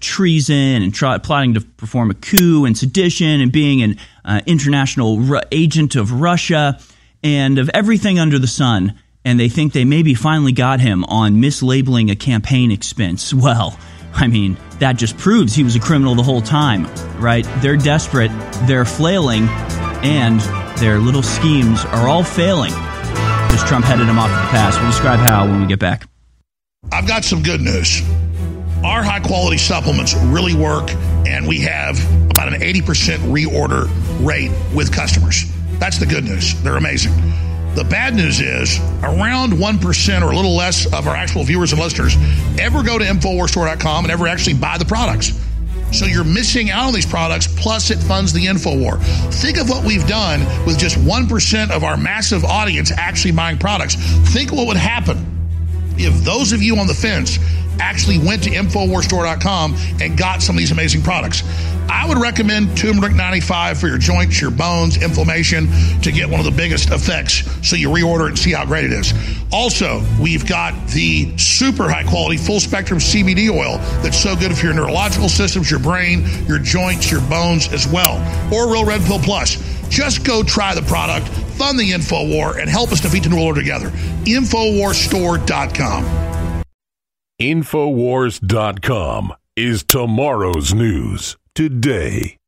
treason 0.00 0.82
and 0.82 0.94
try, 0.94 1.18
plotting 1.18 1.54
to 1.54 1.60
perform 1.60 2.10
a 2.10 2.14
coup 2.14 2.64
and 2.64 2.76
sedition 2.76 3.40
and 3.40 3.52
being 3.52 3.82
an 3.82 3.96
uh, 4.24 4.40
international 4.46 5.18
ru- 5.18 5.40
agent 5.52 5.96
of 5.96 6.12
Russia 6.12 6.78
and 7.22 7.58
of 7.58 7.70
everything 7.74 8.18
under 8.18 8.38
the 8.38 8.46
sun. 8.46 8.98
And 9.24 9.40
they 9.40 9.48
think 9.48 9.72
they 9.72 9.84
maybe 9.84 10.14
finally 10.14 10.52
got 10.52 10.80
him 10.80 11.04
on 11.04 11.34
mislabeling 11.36 12.10
a 12.10 12.16
campaign 12.16 12.70
expense. 12.70 13.32
Well, 13.44 13.78
I 14.14 14.28
mean, 14.28 14.56
that 14.78 14.96
just 14.96 15.18
proves 15.18 15.54
he 15.54 15.64
was 15.64 15.74
a 15.74 15.80
criminal 15.80 16.14
the 16.14 16.22
whole 16.22 16.40
time, 16.40 16.86
right? 17.20 17.44
They're 17.58 17.76
desperate, 17.76 18.30
they're 18.66 18.84
flailing, 18.84 19.48
and 20.04 20.40
their 20.78 20.98
little 20.98 21.22
schemes 21.22 21.84
are 21.86 22.08
all 22.08 22.22
failing 22.22 22.70
because 22.70 23.68
Trump 23.68 23.84
headed 23.84 24.06
them 24.06 24.18
off 24.18 24.30
the 24.30 24.48
pass. 24.50 24.76
We'll 24.78 24.90
describe 24.90 25.18
how 25.18 25.46
when 25.46 25.60
we 25.60 25.66
get 25.66 25.80
back. 25.80 26.06
I've 26.92 27.08
got 27.08 27.24
some 27.24 27.42
good 27.42 27.60
news. 27.60 28.02
Our 28.84 29.02
high 29.02 29.20
quality 29.20 29.56
supplements 29.56 30.14
really 30.14 30.54
work, 30.54 30.90
and 31.26 31.48
we 31.48 31.60
have 31.60 31.98
about 32.30 32.52
an 32.52 32.60
80% 32.60 33.16
reorder 33.32 33.88
rate 34.24 34.52
with 34.74 34.92
customers. 34.92 35.50
That's 35.78 35.98
the 35.98 36.04
good 36.04 36.24
news. 36.24 36.60
They're 36.62 36.76
amazing. 36.76 37.14
The 37.76 37.84
bad 37.84 38.14
news 38.14 38.40
is 38.40 38.78
around 39.02 39.54
1% 39.54 40.22
or 40.22 40.32
a 40.32 40.36
little 40.36 40.54
less 40.54 40.84
of 40.92 41.08
our 41.08 41.16
actual 41.16 41.44
viewers 41.44 41.72
and 41.72 41.80
listeners 41.80 42.14
ever 42.58 42.82
go 42.82 42.98
to 42.98 43.04
InfoWarsStore.com 43.06 44.04
and 44.04 44.12
ever 44.12 44.26
actually 44.26 44.54
buy 44.54 44.76
the 44.76 44.84
products. 44.84 45.32
So 45.90 46.04
you're 46.04 46.22
missing 46.22 46.70
out 46.70 46.88
on 46.88 46.92
these 46.92 47.06
products, 47.06 47.46
plus 47.46 47.90
it 47.90 47.98
funds 47.98 48.34
the 48.34 48.44
InfoWar. 48.44 49.00
Think 49.32 49.56
of 49.56 49.70
what 49.70 49.82
we've 49.84 50.06
done 50.06 50.40
with 50.66 50.78
just 50.78 50.98
1% 50.98 51.70
of 51.70 51.84
our 51.84 51.96
massive 51.96 52.44
audience 52.44 52.92
actually 52.92 53.32
buying 53.32 53.56
products. 53.56 53.94
Think 54.34 54.52
what 54.52 54.66
would 54.66 54.76
happen 54.76 55.30
if 55.96 56.22
those 56.22 56.52
of 56.52 56.62
you 56.62 56.76
on 56.76 56.86
the 56.86 56.94
fence 56.94 57.38
actually 57.80 58.18
went 58.18 58.42
to 58.44 58.50
InfoWarsStore.com 58.50 59.76
and 60.00 60.16
got 60.16 60.42
some 60.42 60.56
of 60.56 60.58
these 60.58 60.72
amazing 60.72 61.02
products. 61.02 61.42
I 61.88 62.08
would 62.08 62.18
recommend 62.18 62.76
turmeric 62.76 63.14
95 63.14 63.78
for 63.78 63.88
your 63.88 63.98
joints, 63.98 64.40
your 64.40 64.50
bones, 64.50 65.02
inflammation 65.02 65.68
to 66.00 66.10
get 66.10 66.28
one 66.28 66.40
of 66.40 66.46
the 66.46 66.52
biggest 66.52 66.90
effects 66.90 67.44
so 67.66 67.76
you 67.76 67.90
reorder 67.90 68.24
it 68.24 68.30
and 68.30 68.38
see 68.38 68.52
how 68.52 68.64
great 68.64 68.84
it 68.84 68.92
is. 68.92 69.12
Also, 69.52 70.02
we've 70.20 70.46
got 70.46 70.74
the 70.88 71.36
super 71.36 71.88
high 71.88 72.04
quality 72.04 72.36
full 72.36 72.60
spectrum 72.60 72.98
CBD 72.98 73.50
oil 73.50 73.78
that's 74.02 74.18
so 74.18 74.34
good 74.34 74.56
for 74.56 74.66
your 74.66 74.74
neurological 74.74 75.28
systems, 75.28 75.70
your 75.70 75.80
brain, 75.80 76.26
your 76.46 76.58
joints, 76.58 77.10
your 77.10 77.20
bones 77.22 77.72
as 77.72 77.86
well. 77.86 78.16
Or 78.52 78.72
Real 78.72 78.84
Red 78.84 79.02
Pill 79.02 79.18
Plus. 79.18 79.56
Just 79.88 80.24
go 80.24 80.42
try 80.42 80.74
the 80.74 80.82
product, 80.82 81.28
fund 81.28 81.78
the 81.78 81.92
InfoWar, 81.92 82.60
and 82.60 82.68
help 82.68 82.92
us 82.92 83.00
defeat 83.00 83.22
the 83.22 83.28
New 83.28 83.36
World 83.36 83.56
together. 83.56 83.90
InfoWarsStore.com. 84.24 86.33
Infowars.com 87.40 89.32
is 89.56 89.82
tomorrow's 89.82 90.72
news 90.72 91.36
today. 91.56 92.38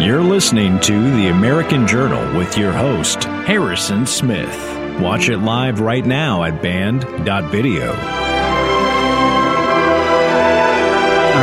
You're 0.00 0.22
listening 0.22 0.80
to 0.80 1.14
The 1.14 1.28
American 1.28 1.86
Journal 1.86 2.38
with 2.38 2.56
your 2.56 2.72
host, 2.72 3.24
Harrison 3.24 4.06
Smith. 4.06 4.98
Watch 4.98 5.28
it 5.28 5.38
live 5.40 5.80
right 5.80 6.06
now 6.06 6.42
at 6.44 6.62
band.video. 6.62 7.90
All 7.90 7.96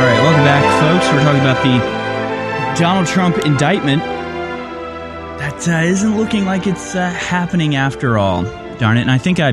right, 0.06 0.20
welcome 0.22 0.44
back, 0.44 0.64
folks. 0.80 1.06
We're 1.12 1.22
talking 1.22 1.40
about 1.40 1.62
the 1.62 1.99
Donald 2.76 3.06
Trump 3.06 3.38
indictment. 3.38 4.02
That 5.38 5.68
uh, 5.68 6.06
not 6.06 6.16
looking 6.18 6.44
like 6.44 6.66
it's 6.66 6.94
uh, 6.94 7.10
happening 7.10 7.74
after 7.74 8.18
all. 8.18 8.42
Darn 8.78 8.96
it! 8.96 9.02
And 9.02 9.10
I 9.10 9.18
think 9.18 9.40
I, 9.40 9.50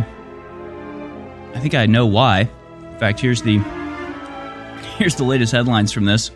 I 1.56 1.60
think 1.60 1.75
I 1.75 1.86
know 1.86 2.06
why. 2.06 2.49
In 2.82 2.99
fact, 2.99 3.19
here's 3.19 3.41
the 3.41 3.60
here's 4.97 5.15
the 5.15 5.23
latest 5.23 5.51
headlines 5.51 5.91
from 5.91 6.06
this 6.06 6.32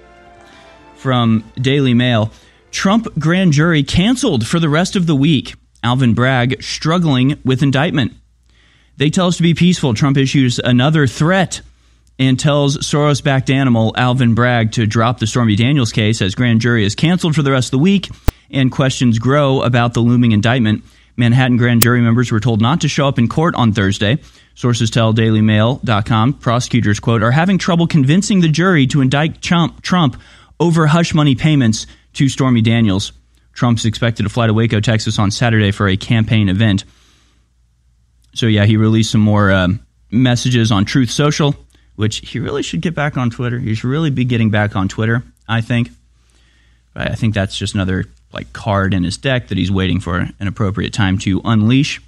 from 0.96 1.44
Daily 1.56 1.94
Mail. 1.94 2.32
Trump 2.72 3.08
grand 3.20 3.52
jury 3.52 3.84
canceled 3.84 4.48
for 4.48 4.60
the 4.60 4.70
rest 4.70 4.96
of 4.96 5.08
the 5.08 5.16
week. 5.16 5.56
Alvin 5.84 6.14
Bragg 6.14 6.62
struggling 6.62 7.40
with 7.44 7.64
indictment. 7.64 8.14
They 8.98 9.10
tell 9.10 9.28
us 9.28 9.38
to 9.38 9.44
be 9.44 9.54
peaceful. 9.54 9.94
Trump 9.94 10.18
issues 10.18 10.60
another 10.60 11.08
threat 11.08 11.62
and 12.22 12.40
tells 12.40 12.78
Soros 12.78 13.24
backed 13.24 13.50
animal 13.50 13.94
Alvin 13.98 14.36
Bragg 14.36 14.74
to 14.74 14.86
drop 14.86 15.18
the 15.18 15.26
Stormy 15.26 15.56
Daniels 15.56 15.92
case 15.92 16.22
as 16.22 16.36
grand 16.36 16.62
jury 16.62 16.86
is 16.86 16.94
canceled 16.94 17.34
for 17.34 17.42
the 17.42 17.52
rest 17.52 17.70
of 17.70 17.72
the 17.72 17.80
week 17.80 18.10
and 18.52 18.72
questions 18.72 19.18
grow 19.18 19.64
about 19.64 19.96
the 19.96 20.02
looming 20.02 20.32
indictment. 20.32 20.84
Manhattan 21.18 21.58
grand 21.58 21.82
jury 21.82 22.00
members 22.00 22.32
were 22.32 22.40
told 22.40 22.62
not 22.62 22.82
to 22.82 22.88
show 22.88 23.08
up 23.08 23.18
in 23.18 23.28
court 23.28 23.56
on 23.56 23.74
Thursday. 23.74 24.20
Sources 24.54 24.92
tell 24.92 25.16
DailyMail.com 25.16 26.34
prosecutors, 26.34 27.00
quote, 27.00 27.24
are 27.24 27.32
having 27.32 27.58
trouble 27.58 27.88
convincing 27.88 28.42
the 28.42 28.50
jury 28.50 28.86
to 28.86 29.02
indict 29.02 29.42
Trump, 29.42 29.82
Trump 29.82 30.16
over 30.60 30.86
hush 30.86 31.16
money 31.16 31.34
payments 31.34 31.88
to 32.14 32.30
Stormy 32.30 32.62
Daniels. 32.62 33.14
Trump's 33.54 33.86
expected 33.86 34.24
to 34.24 34.30
fly 34.30 34.46
to 34.46 34.54
Waco, 34.54 34.80
Texas 34.80 35.18
on 35.18 35.32
Saturday 35.32 35.72
for 35.72 35.88
a 35.88 35.98
campaign 35.98 36.50
event. 36.50 36.84
So, 38.36 38.46
yeah, 38.46 38.66
he 38.66 38.78
released 38.78 39.12
some 39.12 39.22
more 39.22 39.50
uh, 39.50 39.70
messages 40.12 40.72
on 40.72 40.86
Truth 40.86 41.10
Social, 41.10 41.56
which 42.02 42.28
he 42.28 42.40
really 42.40 42.64
should 42.64 42.82
get 42.82 42.96
back 42.96 43.16
on 43.16 43.30
Twitter. 43.30 43.60
He 43.60 43.76
should 43.76 43.88
really 43.88 44.10
be 44.10 44.26
getting 44.26 44.50
back 44.50 44.76
on 44.76 44.88
Twitter, 44.88 45.22
I 45.48 45.62
think. 45.62 45.92
I 46.96 47.14
think 47.14 47.36
that's 47.36 47.56
just 47.56 47.76
another 47.76 48.06
like 48.34 48.52
card 48.54 48.96
in 48.96 49.04
his 49.04 49.18
deck 49.18 49.50
that 49.50 49.58
he's 49.60 49.72
waiting 49.72 50.00
for 50.00 50.18
an 50.18 50.48
appropriate 50.48 50.94
time 50.94 51.20
to 51.20 51.42
unleash. 51.46 52.02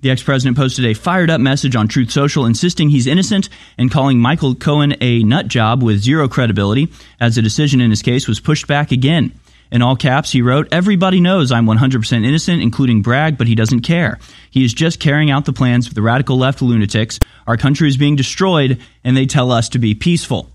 The 0.00 0.10
ex 0.10 0.22
president 0.22 0.56
posted 0.56 0.84
a 0.84 0.94
fired 0.94 1.28
up 1.28 1.40
message 1.40 1.74
on 1.74 1.88
Truth 1.88 2.12
Social 2.12 2.46
insisting 2.46 2.90
he's 2.90 3.08
innocent 3.08 3.48
and 3.76 3.90
calling 3.90 4.20
Michael 4.20 4.54
Cohen 4.54 4.94
a 5.00 5.24
nut 5.24 5.48
job 5.48 5.82
with 5.82 5.98
zero 5.98 6.28
credibility 6.28 6.92
as 7.18 7.34
the 7.34 7.42
decision 7.42 7.80
in 7.80 7.90
his 7.90 8.02
case 8.02 8.28
was 8.28 8.38
pushed 8.38 8.68
back 8.68 8.92
again. 8.92 9.32
In 9.74 9.82
all 9.82 9.96
caps, 9.96 10.30
he 10.30 10.40
wrote, 10.40 10.68
Everybody 10.70 11.18
knows 11.18 11.50
I'm 11.50 11.66
100% 11.66 12.24
innocent, 12.24 12.62
including 12.62 13.02
Bragg, 13.02 13.36
but 13.36 13.48
he 13.48 13.56
doesn't 13.56 13.80
care. 13.80 14.20
He 14.48 14.64
is 14.64 14.72
just 14.72 15.00
carrying 15.00 15.32
out 15.32 15.46
the 15.46 15.52
plans 15.52 15.88
of 15.88 15.94
the 15.94 16.00
radical 16.00 16.38
left 16.38 16.62
lunatics. 16.62 17.18
Our 17.48 17.56
country 17.56 17.88
is 17.88 17.96
being 17.96 18.14
destroyed, 18.14 18.80
and 19.02 19.16
they 19.16 19.26
tell 19.26 19.50
us 19.50 19.68
to 19.70 19.80
be 19.80 19.96
peaceful. 19.96 20.48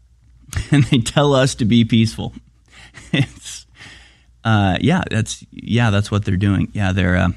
and 0.70 0.84
they 0.84 0.98
tell 0.98 1.34
us 1.34 1.56
to 1.56 1.64
be 1.64 1.84
peaceful. 1.84 2.34
it's, 3.12 3.66
uh, 4.44 4.78
yeah, 4.80 5.02
that's 5.10 5.44
yeah, 5.50 5.90
that's 5.90 6.12
what 6.12 6.24
they're 6.24 6.36
doing. 6.36 6.70
Yeah, 6.72 6.92
they're 6.92 7.16
uh, 7.16 7.28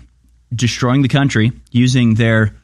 destroying 0.54 1.02
the 1.02 1.08
country 1.08 1.54
using 1.72 2.14
their 2.14 2.56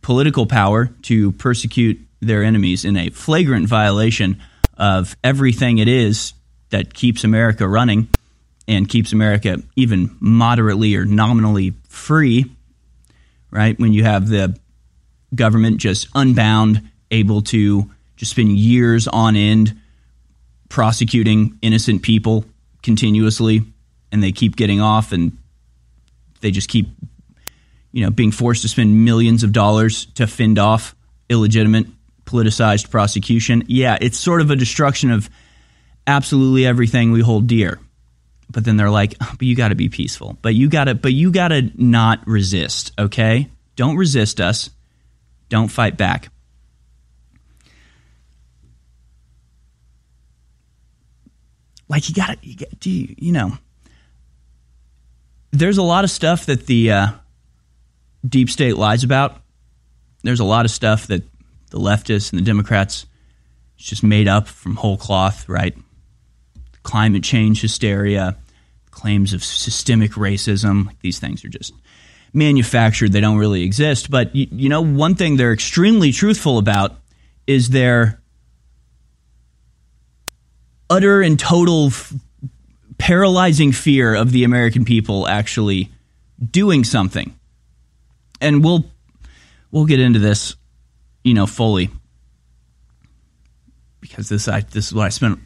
political 0.00 0.46
power 0.46 0.86
to 1.02 1.32
persecute 1.32 2.00
their 2.20 2.44
enemies 2.44 2.86
in 2.86 2.96
a 2.96 3.10
flagrant 3.10 3.68
violation 3.68 4.40
of 4.78 5.18
everything 5.22 5.76
it 5.76 5.88
is 5.88 6.32
that 6.74 6.92
keeps 6.92 7.22
America 7.22 7.68
running 7.68 8.08
and 8.66 8.88
keeps 8.88 9.12
America 9.12 9.62
even 9.76 10.16
moderately 10.18 10.96
or 10.96 11.04
nominally 11.04 11.72
free. 11.88 12.50
Right 13.52 13.78
when 13.78 13.92
you 13.92 14.02
have 14.02 14.28
the 14.28 14.58
government 15.32 15.76
just 15.76 16.08
unbound, 16.16 16.82
able 17.12 17.42
to 17.42 17.88
just 18.16 18.32
spend 18.32 18.58
years 18.58 19.06
on 19.06 19.36
end 19.36 19.80
prosecuting 20.68 21.56
innocent 21.62 22.02
people 22.02 22.44
continuously 22.82 23.62
and 24.10 24.20
they 24.20 24.32
keep 24.32 24.56
getting 24.56 24.80
off 24.80 25.12
and 25.12 25.38
they 26.40 26.50
just 26.50 26.68
keep 26.68 26.88
you 27.92 28.04
know 28.04 28.10
being 28.10 28.32
forced 28.32 28.62
to 28.62 28.68
spend 28.68 29.04
millions 29.04 29.44
of 29.44 29.52
dollars 29.52 30.06
to 30.06 30.26
fend 30.26 30.58
off 30.58 30.96
illegitimate 31.28 31.86
politicized 32.24 32.90
prosecution. 32.90 33.62
Yeah, 33.68 33.96
it's 34.00 34.18
sort 34.18 34.40
of 34.40 34.50
a 34.50 34.56
destruction 34.56 35.12
of 35.12 35.30
absolutely 36.06 36.66
everything 36.66 37.12
we 37.12 37.20
hold 37.20 37.46
dear. 37.46 37.80
But 38.50 38.64
then 38.64 38.76
they're 38.76 38.90
like, 38.90 39.14
oh, 39.20 39.32
but 39.32 39.42
you 39.42 39.56
got 39.56 39.68
to 39.68 39.74
be 39.74 39.88
peaceful. 39.88 40.38
But 40.42 40.54
you 40.54 40.68
got 40.68 40.84
to 40.84 40.94
but 40.94 41.12
you 41.12 41.32
got 41.32 41.48
to 41.48 41.70
not 41.76 42.26
resist, 42.26 42.92
okay? 42.98 43.48
Don't 43.76 43.96
resist 43.96 44.40
us. 44.40 44.70
Don't 45.48 45.68
fight 45.68 45.96
back. 45.96 46.28
Like 51.88 52.08
you 52.08 52.14
got 52.14 52.40
to 52.40 52.48
you, 52.48 52.56
do 52.78 52.90
you, 52.90 53.14
you 53.18 53.32
know 53.32 53.58
there's 55.54 55.78
a 55.78 55.82
lot 55.82 56.04
of 56.04 56.10
stuff 56.10 56.46
that 56.46 56.66
the 56.66 56.90
uh, 56.90 57.06
deep 58.26 58.50
state 58.50 58.76
lies 58.76 59.04
about. 59.04 59.40
There's 60.22 60.40
a 60.40 60.44
lot 60.44 60.64
of 60.64 60.70
stuff 60.70 61.06
that 61.06 61.22
the 61.70 61.78
leftists 61.78 62.32
and 62.32 62.40
the 62.40 62.44
Democrats 62.44 63.06
just 63.76 64.02
made 64.02 64.26
up 64.26 64.48
from 64.48 64.74
whole 64.74 64.96
cloth, 64.96 65.48
right? 65.48 65.76
Climate 66.84 67.24
change 67.24 67.60
hysteria, 67.60 68.36
claims 68.92 69.32
of 69.32 69.42
systemic 69.42 70.12
racism. 70.12 70.88
These 71.00 71.18
things 71.18 71.44
are 71.44 71.48
just 71.48 71.74
manufactured. 72.32 73.12
They 73.12 73.20
don't 73.20 73.38
really 73.38 73.62
exist. 73.62 74.10
But 74.10 74.34
you, 74.34 74.46
you 74.52 74.68
know, 74.68 74.82
one 74.82 75.16
thing 75.16 75.36
they're 75.36 75.52
extremely 75.52 76.12
truthful 76.12 76.58
about 76.58 76.96
is 77.46 77.70
their 77.70 78.20
utter 80.88 81.20
and 81.20 81.38
total 81.38 81.90
paralyzing 82.98 83.72
fear 83.72 84.14
of 84.14 84.30
the 84.30 84.44
American 84.44 84.84
people 84.84 85.26
actually 85.26 85.90
doing 86.50 86.84
something. 86.84 87.34
And 88.40 88.62
we'll 88.62 88.84
we'll 89.70 89.86
get 89.86 90.00
into 90.00 90.18
this, 90.18 90.54
you 91.22 91.34
know, 91.34 91.46
fully 91.46 91.90
because 94.00 94.28
this 94.28 94.48
I 94.48 94.60
this 94.60 94.86
is 94.88 94.94
what 94.94 95.06
I 95.06 95.08
spent 95.08 95.40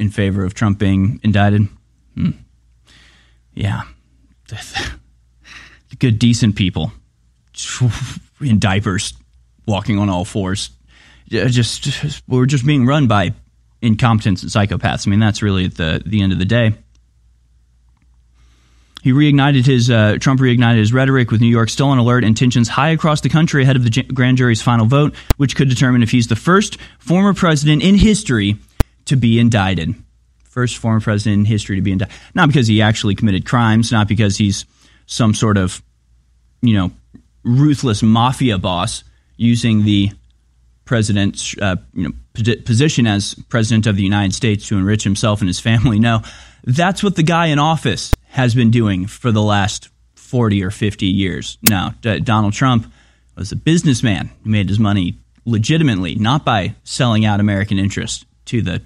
in 0.00 0.10
favor 0.10 0.44
of 0.44 0.54
Trump 0.54 0.78
being 0.78 1.20
indicted. 1.22 1.68
Hmm. 2.14 2.30
Yeah, 3.54 3.82
good 5.98 6.18
decent 6.18 6.56
people 6.56 6.92
in 8.40 8.58
diapers, 8.58 9.12
walking 9.66 9.98
on 9.98 10.08
all 10.08 10.24
fours, 10.24 10.70
just, 11.28 11.82
just 11.82 12.22
we're 12.26 12.46
just 12.46 12.66
being 12.66 12.86
run 12.86 13.06
by 13.06 13.34
incompetents 13.82 14.42
and 14.42 14.50
psychopaths. 14.50 15.06
I 15.06 15.10
mean, 15.10 15.20
that's 15.20 15.42
really 15.42 15.68
the 15.68 16.02
the 16.04 16.22
end 16.22 16.32
of 16.32 16.38
the 16.38 16.44
day. 16.44 16.72
He 19.02 19.12
reignited 19.12 19.66
his 19.66 19.90
uh, 19.90 20.16
Trump 20.20 20.40
reignited 20.40 20.78
his 20.78 20.92
rhetoric 20.92 21.30
with 21.30 21.40
New 21.40 21.48
York 21.48 21.68
still 21.68 21.88
on 21.88 21.98
alert 21.98 22.24
and 22.24 22.36
tensions 22.36 22.68
high 22.68 22.90
across 22.90 23.20
the 23.20 23.28
country 23.28 23.62
ahead 23.62 23.76
of 23.76 23.84
the 23.84 24.02
grand 24.14 24.38
jury's 24.38 24.62
final 24.62 24.86
vote, 24.86 25.14
which 25.36 25.56
could 25.56 25.68
determine 25.68 26.02
if 26.02 26.10
he's 26.10 26.28
the 26.28 26.36
first 26.36 26.78
former 26.98 27.34
president 27.34 27.82
in 27.82 27.96
history 27.96 28.56
to 29.10 29.16
be 29.16 29.38
indicted. 29.38 29.94
First 30.44 30.78
former 30.78 31.00
president 31.00 31.40
in 31.40 31.44
history 31.44 31.76
to 31.76 31.82
be 31.82 31.92
indicted, 31.92 32.16
not 32.34 32.48
because 32.48 32.66
he 32.66 32.82
actually 32.82 33.14
committed 33.14 33.46
crimes, 33.46 33.92
not 33.92 34.08
because 34.08 34.36
he's 34.36 34.64
some 35.06 35.34
sort 35.34 35.56
of, 35.56 35.82
you 36.62 36.74
know, 36.74 36.90
ruthless 37.44 38.02
mafia 38.02 38.58
boss 38.58 39.04
using 39.36 39.84
the 39.84 40.10
president's 40.84 41.56
uh, 41.60 41.76
you 41.94 42.08
know 42.08 42.14
position 42.34 43.06
as 43.06 43.34
president 43.48 43.86
of 43.86 43.96
the 43.96 44.02
United 44.02 44.34
States 44.34 44.66
to 44.68 44.76
enrich 44.76 45.04
himself 45.04 45.40
and 45.40 45.48
his 45.48 45.60
family. 45.60 45.98
No, 45.98 46.22
that's 46.64 47.02
what 47.02 47.16
the 47.16 47.22
guy 47.22 47.46
in 47.46 47.58
office 47.58 48.16
has 48.28 48.54
been 48.54 48.70
doing 48.70 49.06
for 49.06 49.30
the 49.30 49.42
last 49.42 49.88
40 50.14 50.62
or 50.62 50.70
50 50.70 51.06
years. 51.06 51.58
Now, 51.62 51.94
D- 52.00 52.20
Donald 52.20 52.52
Trump 52.52 52.92
was 53.36 53.52
a 53.52 53.56
businessman 53.56 54.30
who 54.42 54.50
made 54.50 54.68
his 54.68 54.78
money 54.78 55.16
legitimately, 55.44 56.16
not 56.16 56.44
by 56.44 56.74
selling 56.84 57.24
out 57.24 57.40
American 57.40 57.78
interests 57.78 58.24
to 58.46 58.62
the 58.62 58.82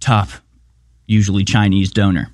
top, 0.00 0.28
usually 1.06 1.44
Chinese 1.44 1.90
donor. 1.90 2.32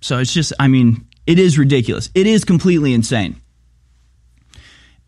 So 0.00 0.18
it's 0.18 0.32
just, 0.32 0.52
I 0.58 0.68
mean, 0.68 1.06
it 1.26 1.38
is 1.38 1.58
ridiculous. 1.58 2.10
It 2.14 2.26
is 2.26 2.44
completely 2.44 2.94
insane. 2.94 3.40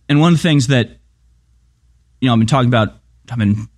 And 0.09 0.20
one 0.20 0.33
of 0.33 0.38
the 0.38 0.42
things 0.42 0.68
that, 0.68 0.88
you 2.20 2.27
know, 2.27 2.33
I've 2.33 2.38
been 2.38 2.48
talking 2.48 2.68
about, 2.68 2.94
I've 3.31 3.38
been 3.38 3.68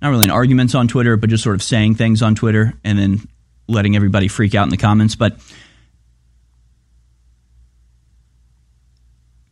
not 0.00 0.10
really 0.10 0.24
in 0.24 0.30
arguments 0.30 0.74
on 0.74 0.88
Twitter, 0.88 1.16
but 1.16 1.30
just 1.30 1.42
sort 1.42 1.54
of 1.54 1.62
saying 1.62 1.96
things 1.96 2.22
on 2.22 2.34
Twitter 2.34 2.74
and 2.84 2.98
then 2.98 3.28
letting 3.66 3.96
everybody 3.96 4.28
freak 4.28 4.54
out 4.54 4.64
in 4.64 4.70
the 4.70 4.76
comments. 4.76 5.16
But 5.16 5.38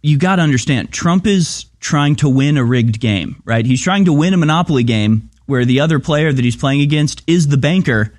you 0.02 0.18
got 0.18 0.36
to 0.36 0.42
understand, 0.42 0.92
Trump 0.92 1.26
is 1.26 1.66
trying 1.80 2.16
to 2.16 2.28
win 2.28 2.56
a 2.56 2.64
rigged 2.64 3.00
game, 3.00 3.42
right? 3.44 3.64
He's 3.64 3.82
trying 3.82 4.04
to 4.04 4.12
win 4.12 4.34
a 4.34 4.36
monopoly 4.36 4.84
game 4.84 5.30
where 5.48 5.64
the 5.64 5.80
other 5.80 5.98
player 5.98 6.32
that 6.32 6.44
he's 6.44 6.56
playing 6.56 6.82
against 6.82 7.22
is 7.26 7.48
the 7.48 7.56
banker 7.56 8.12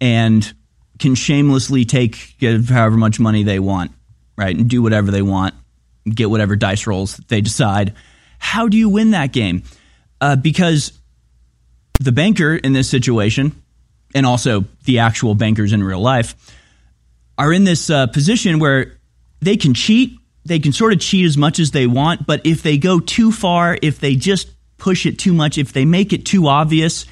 and 0.00 0.52
can 0.98 1.14
shamelessly 1.14 1.84
take 1.84 2.36
however 2.68 2.96
much 2.96 3.20
money 3.20 3.42
they 3.42 3.58
want, 3.58 3.90
right? 4.36 4.56
And 4.56 4.70
do 4.70 4.82
whatever 4.82 5.10
they 5.10 5.22
want 5.22 5.54
get 6.14 6.30
whatever 6.30 6.56
dice 6.56 6.86
rolls 6.86 7.16
they 7.28 7.40
decide. 7.40 7.94
How 8.38 8.68
do 8.68 8.76
you 8.76 8.88
win 8.88 9.12
that 9.12 9.32
game? 9.32 9.62
Uh, 10.20 10.36
because 10.36 10.92
the 12.00 12.12
banker 12.12 12.54
in 12.54 12.72
this 12.72 12.88
situation, 12.88 13.60
and 14.14 14.24
also 14.24 14.64
the 14.84 15.00
actual 15.00 15.34
bankers 15.34 15.72
in 15.72 15.82
real 15.82 16.00
life, 16.00 16.34
are 17.36 17.52
in 17.52 17.64
this 17.64 17.90
uh, 17.90 18.06
position 18.08 18.58
where 18.58 18.98
they 19.40 19.56
can 19.56 19.74
cheat. 19.74 20.18
They 20.44 20.58
can 20.58 20.72
sort 20.72 20.92
of 20.92 21.00
cheat 21.00 21.26
as 21.26 21.36
much 21.36 21.58
as 21.58 21.72
they 21.72 21.86
want, 21.86 22.26
but 22.26 22.46
if 22.46 22.62
they 22.62 22.78
go 22.78 23.00
too 23.00 23.30
far, 23.30 23.76
if 23.82 24.00
they 24.00 24.16
just 24.16 24.48
push 24.78 25.06
it 25.06 25.18
too 25.18 25.32
much, 25.32 25.58
if 25.58 25.72
they 25.72 25.84
make 25.84 26.12
it 26.12 26.24
too 26.24 26.48
obvious 26.48 27.04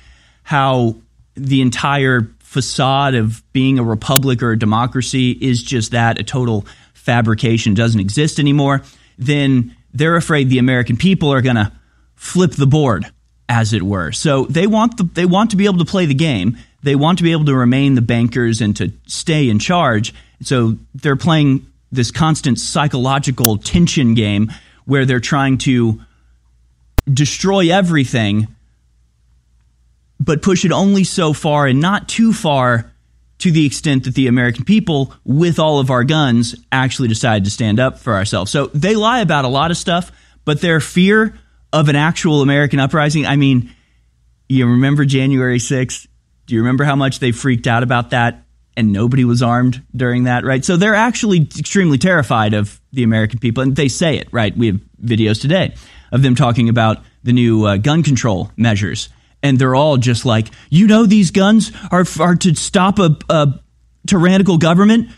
how 0.42 0.96
the 1.34 1.60
entire 1.60 2.30
facade 2.38 3.14
of 3.14 3.42
being 3.52 3.78
a 3.78 3.84
republic 3.84 4.42
or 4.42 4.52
a 4.52 4.58
democracy 4.58 5.32
is 5.32 5.62
just 5.62 5.90
that 5.90 6.18
a 6.18 6.24
total 6.24 6.64
fabrication 6.94 7.74
doesn't 7.74 8.00
exist 8.00 8.38
anymore, 8.38 8.82
then 9.18 9.76
they're 9.92 10.16
afraid 10.16 10.48
the 10.48 10.58
American 10.58 10.96
people 10.96 11.32
are 11.32 11.42
going 11.42 11.56
to 11.56 11.72
flip 12.14 12.52
the 12.52 12.66
board, 12.66 13.06
as 13.48 13.72
it 13.72 13.82
were. 13.82 14.12
So 14.12 14.44
they 14.46 14.66
want 14.66 14.96
the, 14.96 15.04
they 15.04 15.26
want 15.26 15.50
to 15.50 15.56
be 15.56 15.66
able 15.66 15.78
to 15.78 15.84
play 15.84 16.06
the 16.06 16.14
game. 16.14 16.56
They 16.82 16.94
want 16.94 17.18
to 17.18 17.24
be 17.24 17.32
able 17.32 17.44
to 17.46 17.54
remain 17.54 17.94
the 17.94 18.02
bankers 18.02 18.60
and 18.60 18.76
to 18.76 18.92
stay 19.06 19.48
in 19.48 19.58
charge. 19.58 20.14
So 20.42 20.76
they're 20.94 21.16
playing 21.16 21.66
this 21.92 22.10
constant 22.10 22.58
psychological 22.58 23.58
tension 23.58 24.14
game 24.14 24.52
where 24.84 25.04
they're 25.04 25.20
trying 25.20 25.58
to 25.58 26.00
destroy 27.12 27.72
everything, 27.72 28.48
but 30.18 30.42
push 30.42 30.64
it 30.64 30.72
only 30.72 31.04
so 31.04 31.32
far 31.32 31.66
and 31.66 31.80
not 31.80 32.08
too 32.08 32.32
far 32.32 32.92
to 33.38 33.50
the 33.50 33.66
extent 33.66 34.04
that 34.04 34.14
the 34.14 34.28
American 34.28 34.64
people, 34.64 35.12
with 35.24 35.58
all 35.58 35.78
of 35.78 35.90
our 35.90 36.04
guns, 36.04 36.54
actually 36.72 37.08
decide 37.08 37.44
to 37.44 37.50
stand 37.50 37.78
up 37.78 37.98
for 37.98 38.14
ourselves. 38.14 38.50
So 38.50 38.66
they 38.68 38.96
lie 38.96 39.20
about 39.20 39.44
a 39.44 39.48
lot 39.48 39.70
of 39.70 39.76
stuff, 39.76 40.10
but 40.44 40.60
their 40.60 40.80
fear 40.80 41.38
of 41.72 41.88
an 41.88 41.96
actual 41.96 42.40
American 42.40 42.80
uprising, 42.80 43.26
I 43.26 43.36
mean, 43.36 43.74
you 44.48 44.66
remember 44.66 45.04
January 45.04 45.58
6th? 45.58 46.06
Do 46.46 46.54
you 46.54 46.62
remember 46.62 46.84
how 46.84 46.96
much 46.96 47.18
they 47.18 47.32
freaked 47.32 47.66
out 47.66 47.82
about 47.82 48.10
that? 48.10 48.44
And 48.78 48.92
nobody 48.92 49.24
was 49.24 49.42
armed 49.42 49.82
during 49.94 50.24
that, 50.24 50.44
right? 50.44 50.64
So 50.64 50.76
they're 50.76 50.94
actually 50.94 51.38
extremely 51.58 51.98
terrified 51.98 52.54
of 52.54 52.80
the 52.92 53.02
American 53.02 53.38
people, 53.38 53.62
and 53.62 53.74
they 53.74 53.88
say 53.88 54.16
it, 54.16 54.28
right? 54.32 54.56
We 54.56 54.66
have 54.68 54.80
videos 55.02 55.40
today 55.40 55.74
of 56.16 56.22
them 56.22 56.34
talking 56.34 56.68
about 56.68 56.98
the 57.22 57.32
new 57.32 57.64
uh, 57.64 57.76
gun 57.76 58.02
control 58.02 58.50
measures 58.56 59.08
and 59.42 59.58
they're 59.58 59.74
all 59.74 59.96
just 59.96 60.26
like, 60.26 60.48
you 60.70 60.86
know, 60.86 61.06
these 61.06 61.30
guns 61.30 61.72
are 61.90 62.04
are 62.20 62.34
to 62.36 62.54
stop 62.54 62.98
a, 62.98 63.16
a 63.28 63.60
tyrannical 64.06 64.58
government. 64.58 65.10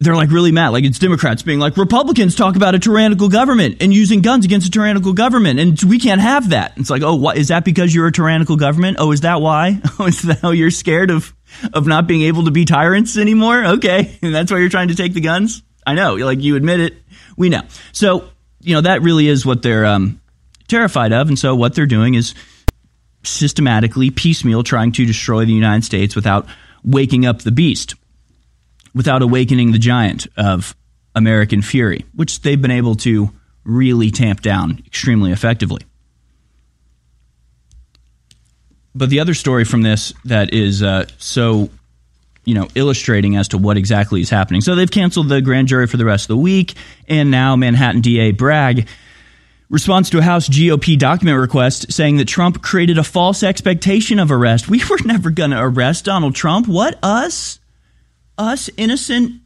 They're 0.00 0.14
like 0.14 0.30
really 0.30 0.52
mad. 0.52 0.68
Like 0.68 0.84
it's 0.84 0.98
Democrats 0.98 1.42
being 1.42 1.58
like, 1.58 1.76
Republicans 1.76 2.36
talk 2.36 2.54
about 2.54 2.74
a 2.76 2.78
tyrannical 2.78 3.28
government 3.28 3.82
and 3.82 3.92
using 3.92 4.20
guns 4.20 4.44
against 4.44 4.68
a 4.68 4.70
tyrannical 4.70 5.12
government, 5.12 5.58
and 5.58 5.82
we 5.82 5.98
can't 5.98 6.20
have 6.20 6.50
that. 6.50 6.74
It's 6.76 6.88
like, 6.88 7.02
oh, 7.02 7.16
what, 7.16 7.36
is 7.36 7.48
that 7.48 7.64
because 7.64 7.92
you're 7.92 8.06
a 8.06 8.12
tyrannical 8.12 8.56
government? 8.56 8.98
Oh, 9.00 9.10
is 9.10 9.22
that 9.22 9.40
why? 9.40 9.80
Oh, 10.00 10.06
is 10.06 10.22
that 10.22 10.38
how 10.40 10.52
you're 10.52 10.70
scared 10.70 11.10
of 11.10 11.34
of 11.74 11.86
not 11.88 12.06
being 12.06 12.22
able 12.22 12.44
to 12.44 12.52
be 12.52 12.64
tyrants 12.64 13.18
anymore? 13.18 13.64
Okay, 13.64 14.16
and 14.22 14.34
that's 14.34 14.52
why 14.52 14.58
you're 14.58 14.68
trying 14.68 14.88
to 14.88 14.94
take 14.94 15.12
the 15.12 15.20
guns. 15.20 15.62
I 15.84 15.94
know, 15.94 16.14
like 16.14 16.40
you 16.40 16.54
admit 16.54 16.80
it. 16.80 16.94
We 17.36 17.48
know. 17.48 17.62
So 17.92 18.28
you 18.60 18.74
know 18.74 18.82
that 18.82 19.02
really 19.02 19.26
is 19.26 19.44
what 19.44 19.62
they're 19.62 19.86
um, 19.86 20.20
terrified 20.68 21.12
of, 21.12 21.28
and 21.28 21.38
so 21.38 21.54
what 21.54 21.74
they're 21.74 21.86
doing 21.86 22.14
is 22.14 22.34
systematically, 23.24 24.10
piecemeal, 24.10 24.62
trying 24.62 24.92
to 24.92 25.04
destroy 25.04 25.44
the 25.44 25.52
United 25.52 25.84
States 25.84 26.14
without 26.14 26.46
waking 26.84 27.26
up 27.26 27.42
the 27.42 27.50
beast, 27.50 27.94
without 28.94 29.22
awakening 29.22 29.72
the 29.72 29.78
giant 29.78 30.26
of 30.36 30.76
American 31.14 31.62
fury, 31.62 32.04
which 32.14 32.42
they've 32.42 32.60
been 32.60 32.70
able 32.70 32.94
to 32.94 33.30
really 33.64 34.10
tamp 34.10 34.40
down 34.40 34.82
extremely 34.86 35.32
effectively. 35.32 35.82
But 38.94 39.10
the 39.10 39.20
other 39.20 39.34
story 39.34 39.64
from 39.64 39.82
this 39.82 40.12
that 40.24 40.52
is 40.52 40.82
uh, 40.82 41.06
so 41.18 41.70
you 42.48 42.54
know, 42.54 42.66
illustrating 42.74 43.36
as 43.36 43.48
to 43.48 43.58
what 43.58 43.76
exactly 43.76 44.22
is 44.22 44.30
happening. 44.30 44.62
So 44.62 44.74
they've 44.74 44.90
canceled 44.90 45.28
the 45.28 45.42
grand 45.42 45.68
jury 45.68 45.86
for 45.86 45.98
the 45.98 46.06
rest 46.06 46.24
of 46.24 46.28
the 46.28 46.38
week, 46.38 46.72
and 47.06 47.30
now 47.30 47.56
Manhattan 47.56 48.00
DA 48.00 48.30
Bragg 48.30 48.88
responds 49.70 50.10
to 50.10 50.18
a 50.18 50.22
House 50.22 50.48
GOP 50.48 50.98
document 50.98 51.38
request 51.38 51.92
saying 51.92 52.16
that 52.16 52.28
Trump 52.28 52.62
created 52.62 52.98
a 52.98 53.04
false 53.04 53.42
expectation 53.42 54.18
of 54.18 54.30
arrest. 54.30 54.68
We 54.78 54.82
were 54.88 54.98
never 55.04 55.30
going 55.30 55.50
to 55.50 55.60
arrest 55.60 56.04
Donald 56.04 56.34
Trump. 56.34 56.66
What 56.66 56.98
us? 57.02 57.58
Us 58.36 58.70
innocent 58.76 59.42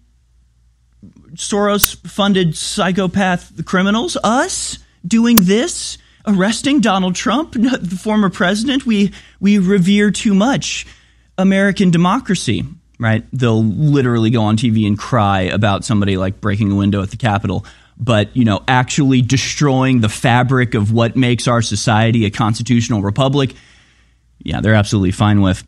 Soros 1.35 1.97
funded 2.07 2.57
psychopath 2.57 3.65
criminals? 3.65 4.17
Us 4.23 4.79
doing 5.07 5.45
this? 5.45 5.99
Arresting 6.27 6.81
Donald 6.81 7.17
Trump, 7.17 7.53
the 7.55 7.99
former 8.01 8.31
president? 8.31 8.87
We 8.87 9.13
we 9.41 9.59
revere 9.59 10.11
too 10.11 10.35
much 10.35 10.87
American 11.37 11.91
democracy, 11.91 12.65
right? 13.01 13.25
They'll 13.33 13.65
literally 13.65 14.31
go 14.31 14.43
on 14.43 14.57
TV 14.57 14.87
and 14.87 14.97
cry 14.97 15.43
about 15.43 15.85
somebody 15.85 16.17
like 16.17 16.41
breaking 16.41 16.71
a 16.71 16.77
window 16.77 17.03
at 17.03 17.11
the 17.11 17.17
Capitol 17.17 17.67
but 18.03 18.37
you 18.37 18.45
know 18.45 18.63
actually 18.67 19.23
destroying 19.23 20.01
the 20.01 20.09
fabric 20.09 20.75
of 20.75 20.93
what 20.93 21.15
makes 21.15 21.47
our 21.47 21.63
society 21.63 22.25
a 22.25 22.31
constitutional 22.31 23.01
republic 23.01 23.55
yeah 24.43 24.61
they're 24.61 24.75
absolutely 24.75 25.13
fine 25.13 25.41
with. 25.41 25.65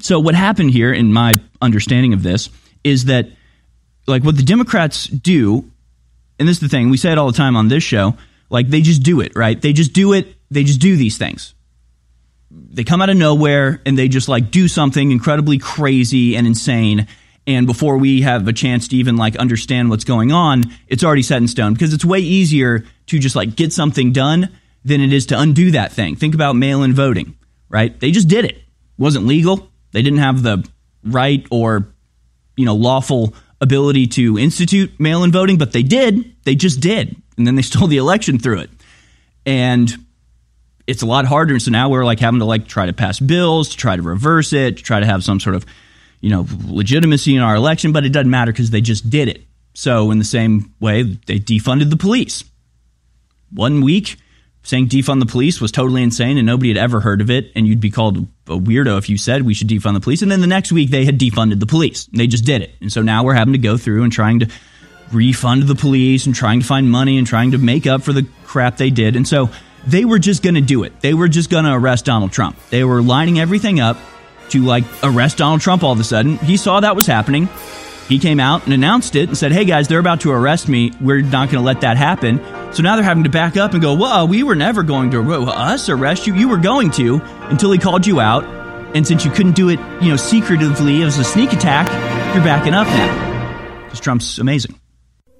So 0.00 0.18
what 0.18 0.34
happened 0.34 0.70
here 0.70 0.92
in 0.92 1.12
my 1.12 1.34
understanding 1.60 2.14
of 2.14 2.22
this 2.22 2.48
is 2.82 3.04
that 3.04 3.28
like 4.06 4.24
what 4.24 4.36
the 4.36 4.42
democrats 4.42 5.06
do 5.06 5.70
and 6.38 6.48
this 6.48 6.56
is 6.56 6.60
the 6.60 6.68
thing 6.68 6.88
we 6.90 6.96
say 6.96 7.12
it 7.12 7.18
all 7.18 7.30
the 7.30 7.36
time 7.36 7.56
on 7.56 7.68
this 7.68 7.84
show 7.84 8.16
like 8.48 8.68
they 8.68 8.80
just 8.80 9.02
do 9.02 9.20
it 9.20 9.32
right? 9.36 9.60
They 9.60 9.72
just 9.72 9.92
do 9.92 10.14
it 10.14 10.34
they 10.50 10.64
just 10.64 10.80
do 10.80 10.96
these 10.96 11.18
things. 11.18 11.54
They 12.50 12.84
come 12.84 13.00
out 13.00 13.08
of 13.08 13.16
nowhere 13.16 13.80
and 13.86 13.96
they 13.96 14.08
just 14.08 14.28
like 14.28 14.50
do 14.50 14.68
something 14.68 15.10
incredibly 15.10 15.58
crazy 15.58 16.36
and 16.36 16.46
insane 16.46 17.06
and 17.46 17.66
before 17.66 17.98
we 17.98 18.22
have 18.22 18.46
a 18.46 18.52
chance 18.52 18.88
to 18.88 18.96
even 18.96 19.16
like 19.16 19.36
understand 19.36 19.90
what's 19.90 20.04
going 20.04 20.30
on 20.30 20.64
it's 20.88 21.02
already 21.02 21.22
set 21.22 21.38
in 21.38 21.48
stone. 21.48 21.72
Because 21.72 21.92
it's 21.92 22.04
way 22.04 22.20
easier 22.20 22.84
to 23.06 23.18
just 23.18 23.36
like 23.36 23.56
get 23.56 23.72
something 23.72 24.12
done 24.12 24.48
than 24.84 25.00
it 25.00 25.12
is 25.12 25.26
to 25.26 25.40
undo 25.40 25.70
that 25.72 25.92
thing. 25.92 26.16
Think 26.16 26.34
about 26.34 26.56
mail-in 26.56 26.92
voting 26.94 27.36
right? 27.72 27.98
They 27.98 28.12
just 28.12 28.28
did 28.28 28.44
it. 28.44 28.56
it 28.58 28.64
wasn't 28.98 29.26
legal. 29.26 29.68
They 29.90 30.02
didn't 30.02 30.20
have 30.20 30.44
the 30.44 30.68
right 31.02 31.44
or 31.50 31.88
you 32.56 32.64
know 32.64 32.76
lawful 32.76 33.34
ability 33.60 34.06
to 34.06 34.38
institute 34.38 35.00
mail-in 35.00 35.32
voting 35.32 35.58
but 35.58 35.72
they 35.72 35.82
did. 35.82 36.36
They 36.44 36.54
just 36.54 36.80
did. 36.80 37.16
And 37.36 37.44
then 37.46 37.56
they 37.56 37.62
stole 37.72 37.88
the 37.88 37.96
election 37.96 38.38
through 38.38 38.60
it. 38.60 38.70
And 39.44 39.92
it's 40.86 41.02
a 41.02 41.06
lot 41.06 41.24
harder. 41.24 41.58
So 41.58 41.70
now 41.70 41.88
we're 41.88 42.04
like 42.04 42.20
having 42.20 42.40
to 42.40 42.44
like 42.44 42.68
try 42.68 42.86
to 42.86 42.92
pass 42.92 43.18
bills 43.18 43.70
to 43.70 43.76
try 43.76 43.96
to 43.96 44.02
reverse 44.02 44.52
it 44.52 44.76
to 44.76 44.82
try 44.82 45.00
to 45.00 45.06
have 45.06 45.24
some 45.24 45.40
sort 45.40 45.56
of 45.56 45.64
you 46.22 46.30
know, 46.30 46.46
legitimacy 46.66 47.36
in 47.36 47.42
our 47.42 47.54
election, 47.54 47.92
but 47.92 48.06
it 48.06 48.10
doesn't 48.10 48.30
matter 48.30 48.52
because 48.52 48.70
they 48.70 48.80
just 48.80 49.10
did 49.10 49.28
it. 49.28 49.42
So, 49.74 50.10
in 50.10 50.18
the 50.18 50.24
same 50.24 50.72
way, 50.80 51.02
they 51.02 51.38
defunded 51.38 51.90
the 51.90 51.96
police. 51.96 52.44
One 53.50 53.82
week, 53.82 54.16
saying 54.62 54.88
defund 54.88 55.18
the 55.18 55.26
police 55.26 55.60
was 55.60 55.72
totally 55.72 56.02
insane 56.02 56.38
and 56.38 56.46
nobody 56.46 56.68
had 56.68 56.78
ever 56.78 57.00
heard 57.00 57.20
of 57.20 57.30
it, 57.30 57.50
and 57.56 57.66
you'd 57.66 57.80
be 57.80 57.90
called 57.90 58.18
a 58.46 58.56
weirdo 58.56 58.96
if 58.98 59.08
you 59.08 59.18
said 59.18 59.42
we 59.42 59.54
should 59.54 59.68
defund 59.68 59.94
the 59.94 60.00
police. 60.00 60.22
And 60.22 60.30
then 60.30 60.40
the 60.40 60.46
next 60.46 60.72
week, 60.72 60.90
they 60.90 61.04
had 61.04 61.18
defunded 61.18 61.58
the 61.58 61.66
police. 61.66 62.06
They 62.06 62.28
just 62.28 62.44
did 62.44 62.62
it. 62.62 62.70
And 62.80 62.92
so 62.92 63.02
now 63.02 63.24
we're 63.24 63.34
having 63.34 63.52
to 63.54 63.58
go 63.58 63.76
through 63.76 64.04
and 64.04 64.12
trying 64.12 64.40
to 64.40 64.48
refund 65.12 65.64
the 65.64 65.74
police 65.74 66.26
and 66.26 66.34
trying 66.34 66.60
to 66.60 66.66
find 66.66 66.90
money 66.90 67.18
and 67.18 67.26
trying 67.26 67.50
to 67.50 67.58
make 67.58 67.86
up 67.86 68.02
for 68.02 68.12
the 68.12 68.26
crap 68.44 68.76
they 68.76 68.90
did. 68.90 69.16
And 69.16 69.26
so 69.26 69.50
they 69.86 70.04
were 70.04 70.18
just 70.18 70.42
going 70.42 70.54
to 70.54 70.60
do 70.60 70.84
it. 70.84 71.00
They 71.00 71.14
were 71.14 71.28
just 71.28 71.50
going 71.50 71.64
to 71.64 71.72
arrest 71.72 72.04
Donald 72.04 72.32
Trump. 72.32 72.56
They 72.70 72.84
were 72.84 73.02
lining 73.02 73.40
everything 73.40 73.80
up 73.80 73.98
to 74.52 74.62
like 74.62 74.84
arrest 75.02 75.38
Donald 75.38 75.60
Trump 75.60 75.82
all 75.82 75.92
of 75.92 76.00
a 76.00 76.04
sudden. 76.04 76.38
He 76.38 76.56
saw 76.56 76.80
that 76.80 76.96
was 76.96 77.06
happening. 77.06 77.48
He 78.08 78.18
came 78.18 78.40
out 78.40 78.64
and 78.64 78.74
announced 78.74 79.16
it 79.16 79.28
and 79.28 79.38
said, 79.38 79.52
"Hey 79.52 79.64
guys, 79.64 79.88
they're 79.88 79.98
about 79.98 80.20
to 80.20 80.32
arrest 80.32 80.68
me. 80.68 80.92
We're 81.00 81.22
not 81.22 81.50
going 81.50 81.62
to 81.62 81.66
let 81.66 81.80
that 81.82 81.96
happen." 81.96 82.40
So 82.72 82.82
now 82.82 82.96
they're 82.96 83.04
having 83.04 83.24
to 83.24 83.30
back 83.30 83.56
up 83.56 83.72
and 83.72 83.82
go, 83.82 83.94
"Well, 83.94 84.28
we 84.28 84.42
were 84.42 84.54
never 84.54 84.82
going 84.82 85.10
to 85.12 85.22
us 85.22 85.88
arrest 85.88 86.26
you. 86.26 86.34
You 86.34 86.48
were 86.48 86.58
going 86.58 86.90
to 86.92 87.20
until 87.48 87.70
he 87.72 87.78
called 87.78 88.06
you 88.06 88.20
out, 88.20 88.44
and 88.94 89.06
since 89.06 89.24
you 89.24 89.30
couldn't 89.30 89.56
do 89.56 89.68
it, 89.68 89.80
you 90.00 90.10
know, 90.10 90.16
secretively 90.16 91.02
as 91.02 91.18
a 91.18 91.24
sneak 91.24 91.52
attack, 91.52 91.86
you're 92.34 92.44
backing 92.44 92.74
up 92.74 92.86
now 92.88 93.84
because 93.84 94.00
Trump's 94.00 94.38
amazing." 94.38 94.81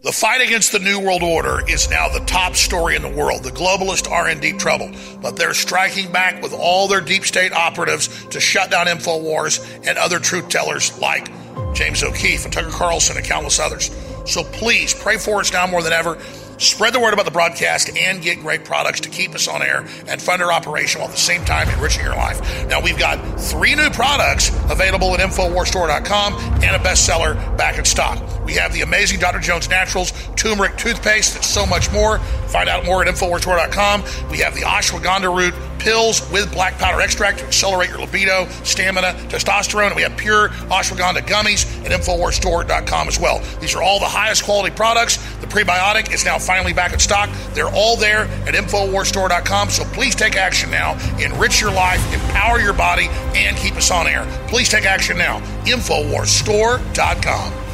The 0.02 0.10
fight 0.10 0.40
against 0.40 0.72
the 0.72 0.80
New 0.80 0.98
World 0.98 1.22
Order 1.22 1.62
is 1.68 1.88
now 1.88 2.08
the 2.08 2.24
top 2.26 2.56
story 2.56 2.96
in 2.96 3.02
the 3.02 3.08
world. 3.08 3.44
The 3.44 3.52
globalists 3.52 4.10
are 4.10 4.28
in 4.28 4.40
deep 4.40 4.58
trouble, 4.58 4.90
but 5.20 5.36
they're 5.36 5.54
striking 5.54 6.10
back 6.10 6.42
with 6.42 6.52
all 6.52 6.88
their 6.88 7.00
deep 7.00 7.24
state 7.24 7.52
operatives 7.52 8.26
to 8.26 8.40
shut 8.40 8.68
down 8.68 8.88
InfoWars 8.88 9.86
and 9.86 9.96
other 9.98 10.18
truth 10.18 10.48
tellers 10.48 10.98
like 10.98 11.30
James 11.72 12.02
O'Keefe 12.02 12.44
and 12.44 12.52
Tucker 12.52 12.72
Carlson 12.72 13.16
and 13.16 13.24
countless 13.24 13.60
others. 13.60 13.92
So 14.26 14.42
please 14.42 14.92
pray 14.92 15.18
for 15.18 15.38
us 15.38 15.52
now 15.52 15.68
more 15.68 15.84
than 15.84 15.92
ever. 15.92 16.18
Spread 16.58 16.94
the 16.94 17.00
word 17.00 17.12
about 17.12 17.24
the 17.24 17.30
broadcast 17.30 17.96
and 17.96 18.20
get 18.20 18.40
great 18.40 18.64
products 18.64 19.00
to 19.00 19.08
keep 19.08 19.36
us 19.36 19.46
on 19.46 19.62
air 19.62 19.86
and 20.08 20.20
fund 20.20 20.42
our 20.42 20.52
operation 20.52 21.00
while 21.00 21.10
at 21.10 21.14
the 21.14 21.20
same 21.20 21.44
time 21.44 21.68
enriching 21.68 22.04
your 22.04 22.14
life. 22.16 22.40
Now, 22.68 22.80
we've 22.80 22.98
got 22.98 23.40
three 23.40 23.74
new 23.74 23.90
products 23.90 24.50
available 24.70 25.14
at 25.14 25.20
InfoWarsStore.com 25.20 26.34
and 26.62 26.76
a 26.76 26.78
bestseller 26.78 27.56
back 27.56 27.78
in 27.78 27.84
stock. 27.84 28.18
We 28.44 28.54
have 28.54 28.72
the 28.72 28.82
amazing 28.82 29.20
Dr. 29.20 29.38
Jones 29.38 29.68
Naturals 29.68 30.12
turmeric 30.36 30.76
toothpaste 30.76 31.36
and 31.36 31.44
so 31.44 31.66
much 31.66 31.90
more. 31.92 32.18
Find 32.48 32.68
out 32.68 32.84
more 32.84 33.04
at 33.04 33.14
InfoWarsStore.com. 33.14 34.02
We 34.30 34.38
have 34.38 34.54
the 34.54 34.62
ashwagandha 34.62 35.34
root 35.34 35.54
pills 35.78 36.30
with 36.30 36.52
black 36.52 36.78
powder 36.78 37.00
extract 37.00 37.38
to 37.38 37.46
accelerate 37.46 37.90
your 37.90 38.00
libido, 38.00 38.46
stamina, 38.62 39.14
testosterone. 39.28 39.88
And 39.88 39.96
we 39.96 40.02
have 40.02 40.16
pure 40.16 40.48
ashwagandha 40.48 41.22
gummies 41.22 41.66
at 41.84 41.92
InfoWarsStore.com 41.92 43.08
as 43.08 43.18
well. 43.18 43.40
These 43.60 43.74
are 43.74 43.82
all 43.82 43.98
the 43.98 44.06
highest 44.06 44.44
quality 44.44 44.74
products. 44.74 45.16
The 45.40 45.46
prebiotic 45.46 46.12
is 46.12 46.24
now 46.24 46.38
finally 46.38 46.72
back 46.72 46.92
in 46.92 46.98
stock. 46.98 47.30
They're 47.52 47.68
all 47.68 47.96
there 47.96 48.22
at 48.46 48.54
InfoWarsStore.com. 48.54 49.70
So 49.70 49.84
please 49.86 50.14
take 50.14 50.36
action 50.36 50.70
now. 50.70 50.92
Enrich 51.18 51.60
your 51.60 51.72
life, 51.72 52.00
empower 52.12 52.60
your 52.60 52.74
body, 52.74 53.08
and 53.34 53.56
keep 53.56 53.74
us 53.74 53.90
on 53.90 54.06
air. 54.06 54.26
Please 54.48 54.68
take 54.68 54.84
action 54.84 55.18
now. 55.18 55.40
InfoWarsStore.com. 55.64 57.71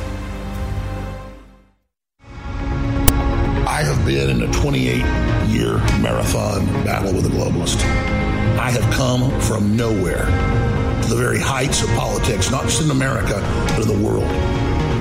been 4.08 4.30
in 4.30 4.42
a 4.42 4.52
28 4.54 5.04
year 5.50 5.76
marathon 6.00 6.64
battle 6.82 7.12
with 7.12 7.26
a 7.26 7.28
globalist. 7.28 7.76
I 8.58 8.70
have 8.70 8.94
come 8.94 9.38
from 9.42 9.76
nowhere 9.76 10.24
to 11.02 11.08
the 11.10 11.14
very 11.14 11.38
heights 11.38 11.82
of 11.82 11.90
politics, 11.90 12.50
not 12.50 12.62
just 12.62 12.80
in 12.80 12.90
America, 12.90 13.38
but 13.76 13.86
in 13.86 13.88
the 13.88 14.06
world. 14.06 14.24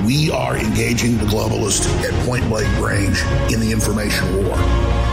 We 0.04 0.30
are 0.30 0.58
engaging 0.58 1.16
the 1.16 1.24
globalist 1.24 1.88
at 2.04 2.12
point 2.26 2.46
blank 2.50 2.68
range 2.84 3.22
in 3.50 3.60
the 3.60 3.72
information 3.72 4.44
war. 4.44 4.56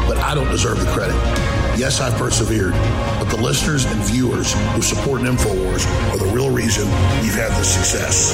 But 0.05 0.17
I 0.17 0.35
don't 0.35 0.51
deserve 0.51 0.77
the 0.77 0.91
credit. 0.91 1.54
Yes, 1.77 1.99
I've 1.99 2.17
persevered, 2.17 2.71
but 3.19 3.25
the 3.25 3.35
listeners 3.35 3.83
and 3.83 4.01
viewers 4.05 4.53
who 4.73 4.81
support 4.81 5.21
InfoWars 5.21 5.85
are 6.11 6.17
the 6.17 6.31
real 6.33 6.49
reason 6.49 6.85
we've 7.21 7.35
had 7.35 7.51
this 7.59 7.73
success. 7.75 8.33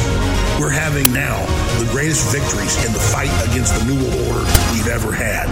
We're 0.59 0.69
having 0.69 1.11
now 1.11 1.43
the 1.79 1.89
greatest 1.91 2.31
victories 2.31 2.75
in 2.85 2.93
the 2.93 2.99
fight 2.99 3.31
against 3.49 3.73
the 3.73 3.85
New 3.85 3.99
World 3.99 4.27
Order 4.27 4.45
we've 4.73 4.87
ever 4.87 5.11
had. 5.11 5.49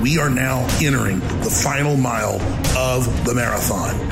We 0.00 0.18
are 0.18 0.30
now 0.30 0.66
entering 0.80 1.18
the 1.40 1.50
final 1.50 1.96
mile 1.96 2.40
of 2.76 3.24
the 3.24 3.34
marathon. 3.34 4.11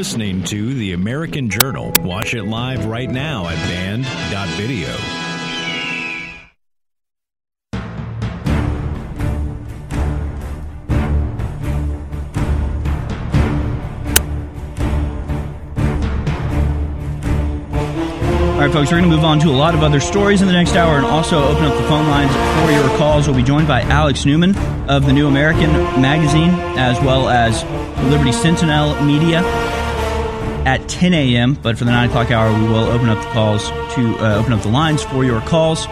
Listening 0.00 0.42
to 0.42 0.72
The 0.72 0.94
American 0.94 1.50
Journal. 1.50 1.92
Watch 2.02 2.32
it 2.32 2.44
live 2.44 2.86
right 2.86 3.10
now 3.10 3.46
at 3.46 3.56
band.video. 3.68 4.88
All 18.54 18.66
right, 18.66 18.72
folks, 18.72 18.90
we're 18.90 19.00
going 19.00 19.10
to 19.10 19.14
move 19.14 19.22
on 19.22 19.38
to 19.40 19.48
a 19.48 19.52
lot 19.52 19.74
of 19.74 19.82
other 19.82 20.00
stories 20.00 20.40
in 20.40 20.46
the 20.46 20.54
next 20.54 20.76
hour 20.76 20.96
and 20.96 21.04
also 21.04 21.46
open 21.46 21.64
up 21.64 21.76
the 21.76 21.86
phone 21.88 22.08
lines 22.08 22.32
for 22.32 22.72
your 22.72 22.96
calls. 22.96 23.26
We'll 23.28 23.36
be 23.36 23.42
joined 23.42 23.68
by 23.68 23.82
Alex 23.82 24.24
Newman 24.24 24.56
of 24.88 25.04
the 25.04 25.12
New 25.12 25.26
American 25.26 25.70
Magazine, 26.00 26.54
as 26.78 26.98
well 27.02 27.28
as 27.28 27.62
Liberty 28.10 28.32
Sentinel 28.32 28.98
Media 29.02 29.42
at 30.66 30.88
10 30.88 31.14
a.m. 31.14 31.54
But 31.54 31.78
for 31.78 31.84
the 31.84 31.90
9 31.90 32.08
o'clock 32.08 32.30
hour, 32.30 32.52
we 32.52 32.68
will 32.68 32.84
open 32.84 33.08
up 33.08 33.22
the 33.22 33.30
calls 33.30 33.68
to 33.68 34.16
uh, 34.18 34.38
open 34.38 34.52
up 34.52 34.62
the 34.62 34.68
lines 34.68 35.02
for 35.02 35.24
your 35.24 35.40
calls 35.42 35.86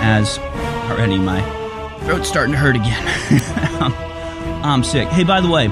as 0.00 0.38
already. 0.90 1.18
My 1.18 1.40
throat's 2.00 2.28
starting 2.28 2.52
to 2.52 2.58
hurt 2.58 2.76
again. 2.76 3.02
I'm 4.64 4.84
sick. 4.84 5.08
Hey, 5.08 5.24
by 5.24 5.40
the 5.40 5.50
way, 5.50 5.66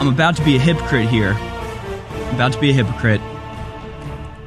I'm 0.00 0.08
about 0.08 0.36
to 0.36 0.44
be 0.44 0.56
a 0.56 0.58
hypocrite 0.58 1.08
here. 1.08 1.32
I'm 1.32 2.34
about 2.34 2.52
to 2.54 2.60
be 2.60 2.70
a 2.70 2.72
hypocrite, 2.72 3.20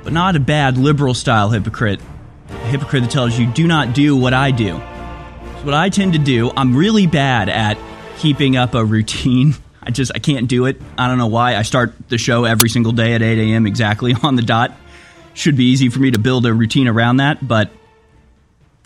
but 0.04 0.14
not 0.14 0.36
a 0.36 0.40
bad 0.40 0.78
liberal 0.78 1.14
style 1.14 1.50
hypocrite. 1.50 2.00
A 2.50 2.54
hypocrite 2.68 3.04
that 3.04 3.12
tells 3.12 3.38
you, 3.38 3.48
do 3.48 3.68
not 3.68 3.94
do 3.94 4.16
what 4.16 4.34
I 4.34 4.52
do. 4.52 4.70
So 4.70 5.64
what 5.64 5.74
I 5.74 5.90
tend 5.90 6.14
to 6.14 6.20
do, 6.20 6.52
I'm 6.56 6.76
really 6.76 7.08
bad 7.08 7.50
at 7.50 7.78
keeping 8.18 8.56
up 8.56 8.76
a 8.76 8.84
routine. 8.84 9.56
I 9.88 9.90
just, 9.90 10.12
I 10.14 10.20
can't 10.20 10.50
do 10.50 10.66
it. 10.66 10.82
I 10.98 11.08
don't 11.08 11.18
know 11.18 11.28
why. 11.28 11.56
I 11.56 11.62
start 11.62 11.94
the 12.10 12.18
show 12.18 12.44
every 12.44 12.68
single 12.68 12.92
day 12.92 13.14
at 13.14 13.22
8 13.22 13.40
a.m. 13.40 13.66
exactly 13.66 14.14
on 14.24 14.36
the 14.36 14.42
dot. 14.42 14.76
Should 15.34 15.56
be 15.56 15.72
easy 15.72 15.88
for 15.88 16.00
me 16.00 16.12
to 16.12 16.20
build 16.20 16.46
a 16.46 16.54
routine 16.54 16.90
around 16.90 17.18
that, 17.18 17.46
but 17.48 17.72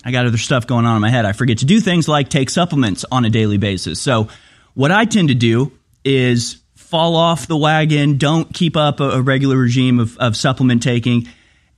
I 0.05 0.11
got 0.11 0.27
other 0.27 0.37
stuff 0.37 0.67
going 0.67 0.85
on 0.85 0.95
in 0.95 1.01
my 1.01 1.09
head. 1.09 1.25
I 1.25 1.31
forget 1.31 1.59
to 1.59 1.65
do 1.65 1.79
things 1.79 2.07
like 2.07 2.29
take 2.29 2.51
supplements 2.51 3.03
on 3.11 3.25
a 3.25 3.31
daily 3.31 3.57
basis. 3.57 3.99
So 3.99 4.27
what 4.75 4.91
I 4.91 5.05
tend 5.05 5.29
to 5.29 5.35
do 5.35 5.71
is 6.03 6.61
fall 6.75 7.15
off 7.15 7.47
the 7.47 7.57
wagon, 7.57 8.17
don't 8.17 8.53
keep 8.53 8.77
up 8.77 8.99
a, 8.99 9.21
regular 9.23 9.57
regime 9.57 9.99
of, 9.99 10.17
of 10.19 10.37
supplement 10.37 10.83
taking. 10.83 11.27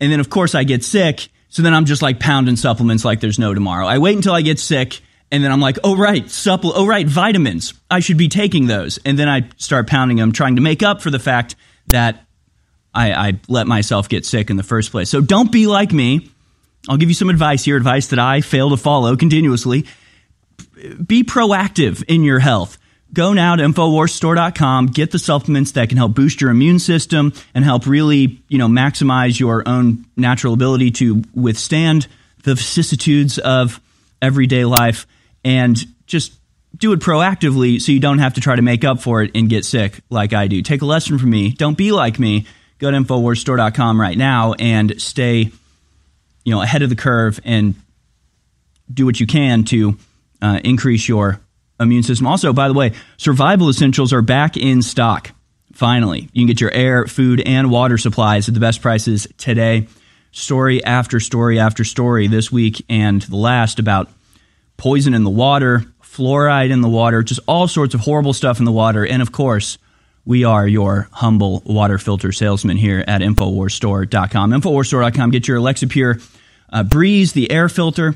And 0.02 0.12
then, 0.12 0.20
of 0.20 0.30
course, 0.30 0.54
I 0.54 0.66
get 0.66 0.84
sick. 0.84 1.30
So 1.48 1.62
then 1.62 1.74
I'm 1.74 1.86
just 1.86 2.02
like 2.02 2.20
pounding 2.20 2.58
supplements 2.58 3.06
like 3.06 3.22
there's 3.22 3.40
no 3.40 3.54
tomorrow. 3.54 3.86
I 3.86 4.00
wait 4.00 4.18
until 4.18 4.34
I 4.34 4.42
get 4.42 4.60
sick. 4.60 5.00
And 5.34 5.44
then 5.44 5.52
I'm 5.52 5.60
like, 5.60 5.80
oh, 5.84 5.98
right, 5.98 6.30
supple, 6.30 6.74
oh, 6.76 6.86
right, 6.86 7.08
vitamins. 7.08 7.74
I 7.90 8.02
should 8.02 8.18
be 8.18 8.30
taking 8.30 8.68
those. 8.68 9.00
And 9.04 9.18
then 9.18 9.28
I 9.28 9.50
start 9.58 9.88
pounding 9.88 10.18
them, 10.18 10.32
trying 10.32 10.58
to 10.58 10.62
make 10.62 10.84
up 10.84 11.02
for 11.02 11.10
the 11.10 11.18
fact 11.18 11.56
that 11.88 12.24
I, 12.94 13.14
I 13.14 13.40
let 13.48 13.66
myself 13.66 14.08
get 14.08 14.28
sick 14.28 14.52
in 14.52 14.58
the 14.58 14.64
first 14.64 14.92
place. 14.92 15.10
So 15.10 15.22
don't 15.22 15.52
be 15.52 15.66
like 15.66 15.92
me. 15.92 16.30
I'll 16.88 16.98
give 16.98 17.10
you 17.10 17.16
some 17.16 17.32
advice 17.32 17.66
here, 17.66 17.76
advice 17.76 18.10
that 18.10 18.20
I 18.20 18.42
fail 18.42 18.70
to 18.70 18.78
follow 18.78 19.16
continuously. 19.16 19.88
Be 21.04 21.24
proactive 21.24 22.04
in 22.08 22.24
your 22.24 22.38
health. 22.38 22.78
Go 23.12 23.34
now 23.34 23.56
to 23.56 23.64
InfoWarsStore.com, 23.64 24.88
get 24.88 25.10
the 25.10 25.18
supplements 25.18 25.72
that 25.72 25.90
can 25.90 25.98
help 25.98 26.14
boost 26.14 26.42
your 26.42 26.52
immune 26.52 26.78
system 26.78 27.34
and 27.56 27.66
help 27.66 27.88
really, 27.88 28.44
you 28.50 28.60
know, 28.60 28.68
maximize 28.68 29.40
your 29.40 29.68
own 29.68 30.06
natural 30.16 30.54
ability 30.54 30.92
to 30.92 31.24
withstand 31.34 32.06
the 32.44 32.54
vicissitudes 32.54 33.40
of 33.40 33.82
everyday 34.22 34.66
life 34.66 35.08
and 35.44 35.78
just 36.06 36.34
do 36.76 36.92
it 36.94 37.00
proactively 37.00 37.80
so 37.82 37.92
you 37.92 38.00
don't 38.00 38.20
have 38.20 38.34
to 38.34 38.42
try 38.42 38.56
to 38.56 38.62
make 38.62 38.84
up 38.84 39.00
for 39.00 39.22
it 39.22 39.32
and 39.36 39.50
get 39.50 39.66
sick 39.66 40.02
like 40.10 40.34
I 40.34 40.48
do. 40.48 40.62
Take 40.62 40.82
a 40.82 40.86
lesson 40.86 41.20
from 41.20 41.30
me. 41.30 41.52
Don't 41.52 41.78
be 41.78 41.92
like 41.92 42.20
me. 42.20 42.46
Go 42.80 42.90
to 42.92 42.98
InfoWarsStore.com 42.98 44.02
right 44.02 44.18
now 44.18 44.54
and 44.54 45.00
stay, 45.02 45.52
you 46.44 46.52
know, 46.54 46.62
ahead 46.62 46.82
of 46.82 46.90
the 46.90 46.96
curve 46.96 47.40
and 47.46 47.76
do 48.92 49.06
what 49.06 49.20
you 49.20 49.28
can 49.28 49.64
to 49.66 49.98
uh, 50.42 50.60
increase 50.64 51.08
your 51.08 51.40
immune 51.80 52.04
system. 52.04 52.28
Also, 52.28 52.54
by 52.54 52.68
the 52.68 52.74
way, 52.74 52.94
survival 53.18 53.70
essentials 53.70 54.12
are 54.12 54.22
back 54.22 54.58
in 54.58 54.82
stock. 54.82 55.32
Finally, 55.74 56.30
you 56.34 56.42
can 56.42 56.48
get 56.48 56.62
your 56.62 56.72
air, 56.72 57.06
food, 57.08 57.42
and 57.42 57.72
water 57.72 57.98
supplies 57.98 58.48
at 58.48 58.54
the 58.54 58.60
best 58.60 58.82
prices 58.82 59.28
today. 59.38 59.88
Story 60.32 60.84
after 60.84 61.20
story 61.20 61.60
after 61.60 61.84
story 61.84 62.28
this 62.28 62.52
week 62.52 62.84
and 62.90 63.22
the 63.22 63.36
last 63.36 63.80
about 63.80 64.10
poison 64.78 65.14
in 65.14 65.24
the 65.24 65.30
water, 65.30 65.84
fluoride 66.02 66.72
in 66.72 66.82
the 66.82 66.90
water, 66.90 67.24
just 67.24 67.40
all 67.48 67.68
sorts 67.68 67.94
of 67.94 68.02
horrible 68.02 68.34
stuff 68.34 68.60
in 68.60 68.66
the 68.66 68.72
water. 68.72 69.06
And 69.06 69.22
of 69.22 69.32
course, 69.32 69.78
we 70.26 70.44
are 70.44 70.68
your 70.68 71.10
humble 71.12 71.62
water 71.66 71.98
filter 71.98 72.32
salesman 72.32 72.78
here 72.78 73.04
at 73.08 73.22
InfoWarsStore.com. 73.22 74.52
InfoWarsStore.com, 74.52 75.32
get 75.32 75.48
your 75.48 75.58
Alexa 75.58 75.88
Pure 75.88 76.20
uh, 76.72 76.84
Breeze, 76.84 77.34
the 77.34 77.52
air 77.52 77.70
filter, 77.70 78.16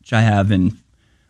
which 0.00 0.12
I 0.12 0.22
have 0.22 0.50
in 0.50 0.76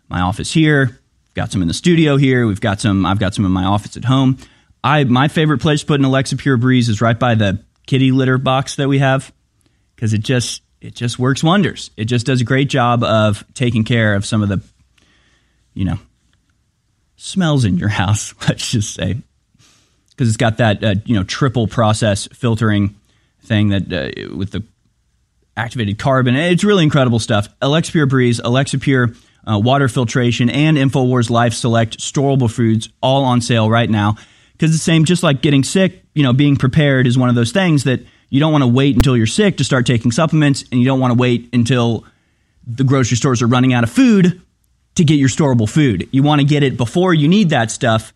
my 0.09 0.21
office 0.21 0.53
here 0.53 0.99
got 1.37 1.53
some 1.53 1.63
in 1.63 1.69
the 1.69 1.75
studio 1.75 2.17
here. 2.17 2.47
We've 2.47 2.61
got 2.61 2.81
some. 2.81 3.07
I've 3.07 3.21
got 3.21 3.35
some 3.35 3.45
in 3.45 3.53
my 3.53 3.65
office 3.65 3.97
at 3.97 4.05
home. 4.05 4.39
I 4.83 5.05
my 5.05 5.29
favorite 5.29 5.61
place 5.61 5.81
to 5.81 5.87
put 5.87 6.01
an 6.01 6.07
Alexa 6.07 6.37
Pure 6.37 6.57
Breeze 6.57 6.89
is 6.89 7.01
right 7.01 7.17
by 7.17 7.37
the 7.37 7.63
kitty 7.87 8.11
litter 8.11 8.39
box 8.39 8.77
that 8.77 8.89
we 8.89 8.99
have 8.99 9.33
because 9.95 10.13
it 10.15 10.23
just 10.23 10.63
it 10.87 10.95
just 10.95 11.19
works 11.19 11.43
wonders. 11.43 11.91
It 11.97 12.05
just 12.05 12.27
does 12.27 12.41
a 12.41 12.45
great 12.45 12.69
job 12.69 13.03
of 13.03 13.45
taking 13.55 13.83
care 13.83 14.15
of 14.15 14.25
some 14.25 14.43
of 14.43 14.49
the 14.49 14.63
you 15.75 15.85
know 15.85 15.99
smells 17.17 17.65
in 17.65 17.77
your 17.77 17.89
house. 18.03 18.35
Let's 18.49 18.71
just 18.71 18.95
say 18.95 19.17
because 20.11 20.29
it's 20.29 20.37
got 20.37 20.59
that 20.59 20.85
uh, 20.85 20.95
you 21.05 21.17
know 21.17 21.25
triple 21.25 21.67
process 21.67 22.29
filtering 22.29 22.95
thing 23.43 23.71
that 23.71 23.93
uh, 23.93 24.37
with 24.37 24.53
the 24.53 24.63
activated 25.57 25.99
carbon. 25.99 26.37
It's 26.37 26.65
really 26.65 26.85
incredible 26.85 27.19
stuff. 27.19 27.49
Alexa 27.61 27.91
Pure 27.91 28.07
Breeze, 28.07 28.39
Alexa 28.39 28.79
Pure 28.79 29.15
uh, 29.45 29.59
water 29.59 29.89
filtration, 29.89 30.51
and 30.51 30.77
InfoWars 30.77 31.31
Life 31.31 31.55
Select 31.55 31.99
storable 31.99 32.51
foods 32.51 32.91
all 33.03 33.25
on 33.25 33.41
sale 33.41 33.69
right 33.69 33.89
now. 33.91 34.17
Because 34.53 34.71
the 34.71 34.79
same, 34.79 35.05
just 35.05 35.23
like 35.23 35.43
getting 35.43 35.65
sick, 35.65 36.03
you 36.15 36.23
know, 36.23 36.33
being 36.33 36.57
prepared 36.57 37.07
is 37.07 37.19
one 37.19 37.29
of 37.29 37.35
those 37.35 37.53
things 37.53 37.85
that 37.85 38.01
you 38.37 38.41
don't 38.41 38.53
want 38.53 38.65
to 38.65 38.69
wait 38.69 38.97
until 38.97 39.17
you're 39.17 39.25
sick 39.25 39.57
to 39.57 39.65
start 39.65 39.87
taking 39.87 40.13
supplements, 40.13 40.63
and 40.71 40.79
you 40.79 40.85
don't 40.85 41.01
want 41.01 41.11
to 41.11 41.19
wait 41.19 41.49
until 41.55 42.05
the 42.67 42.85
grocery 42.85 43.17
stores 43.17 43.41
are 43.41 43.47
running 43.47 43.73
out 43.73 43.83
of 43.83 43.89
food 43.89 44.43
to 44.97 45.05
get 45.05 45.15
your 45.15 45.31
storable 45.31 45.67
food. 45.67 46.07
You 46.13 46.23
want 46.23 46.43
to 46.43 46.47
get 46.47 46.63
it 46.63 46.77
before 46.77 47.15
you 47.15 47.29
need 47.29 47.49
that 47.49 47.71
stuff 47.71 48.13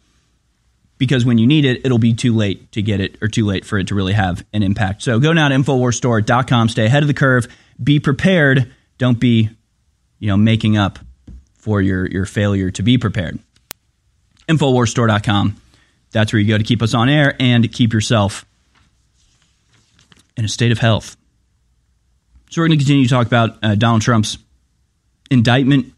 because 0.98 1.24
when 1.24 1.38
you 1.38 1.46
need 1.46 1.64
it, 1.64 1.86
it'll 1.86 1.96
be 1.96 2.12
too 2.12 2.36
late 2.36 2.70
to 2.72 2.82
get 2.82 3.00
it 3.00 3.16
or 3.22 3.28
too 3.28 3.46
late 3.46 3.64
for 3.64 3.78
it 3.78 3.86
to 3.86 3.94
really 3.94 4.12
have 4.12 4.44
an 4.52 4.62
impact. 4.62 5.00
So 5.00 5.18
go 5.20 5.32
now 5.32 5.48
to 5.48 5.54
InfoWarsStore.com, 5.54 6.68
stay 6.68 6.84
ahead 6.84 7.02
of 7.02 7.06
the 7.06 7.14
curve, 7.14 7.48
be 7.82 7.98
prepared, 7.98 8.70
don't 8.98 9.18
be, 9.18 9.48
you 10.18 10.26
know, 10.28 10.36
making 10.36 10.76
up 10.76 10.98
for 11.54 11.80
your, 11.80 12.06
your 12.06 12.26
failure 12.26 12.70
to 12.72 12.82
be 12.82 12.98
prepared. 12.98 13.38
Infowarsstore.com. 14.50 15.56
That's 16.12 16.34
where 16.34 16.40
you 16.40 16.48
go 16.48 16.58
to 16.58 16.64
keep 16.64 16.82
us 16.82 16.92
on 16.92 17.08
air 17.08 17.36
and 17.40 17.72
keep 17.72 17.94
yourself 17.94 18.44
in 20.40 20.46
a 20.46 20.48
state 20.48 20.72
of 20.72 20.78
health. 20.78 21.16
So 22.48 22.60
we're 22.60 22.68
going 22.68 22.78
to 22.78 22.84
continue 22.84 23.04
to 23.04 23.10
talk 23.10 23.26
about 23.26 23.58
uh, 23.62 23.74
Donald 23.74 24.02
Trump's 24.02 24.38
indictment 25.30 25.92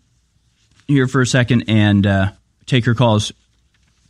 here 0.89 1.07
for 1.07 1.21
a 1.21 1.27
second 1.27 1.65
and 1.69 2.05
uh, 2.07 2.33
take 2.67 2.85
your 2.85 2.97
calls 2.97 3.33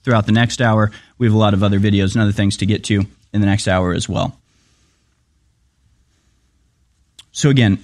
throughout 0.02 0.24
the 0.24 0.32
next 0.32 0.62
hour. 0.62 0.90
We 1.18 1.26
have 1.26 1.34
a 1.34 1.38
lot 1.38 1.52
of 1.52 1.62
other 1.62 1.78
videos 1.78 2.14
and 2.14 2.22
other 2.22 2.32
things 2.32 2.56
to 2.56 2.66
get 2.66 2.84
to 2.84 3.04
in 3.32 3.40
the 3.40 3.46
next 3.46 3.68
hour 3.68 3.92
as 3.92 4.08
well. 4.08 4.36
So 7.30 7.50
again, 7.50 7.78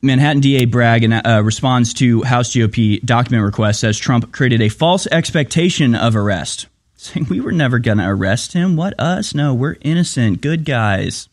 Manhattan 0.00 0.40
DA 0.40 0.64
Bragg 0.64 1.04
uh, 1.04 1.42
responds 1.44 1.92
to 1.94 2.22
House 2.22 2.54
GOP 2.54 3.04
document 3.04 3.44
request 3.44 3.80
says 3.80 3.98
Trump 3.98 4.32
created 4.32 4.62
a 4.62 4.70
false 4.70 5.06
expectation 5.06 5.94
of 5.94 6.16
arrest, 6.16 6.66
saying 7.00 7.26
we 7.30 7.40
were 7.40 7.52
never 7.52 7.78
going 7.78 7.98
to 7.98 8.08
arrest 8.08 8.54
him. 8.54 8.76
What 8.76 8.98
us? 8.98 9.32
No, 9.32 9.54
we're 9.54 9.76
innocent, 9.82 10.40
good 10.40 10.64
guys. 10.64 11.28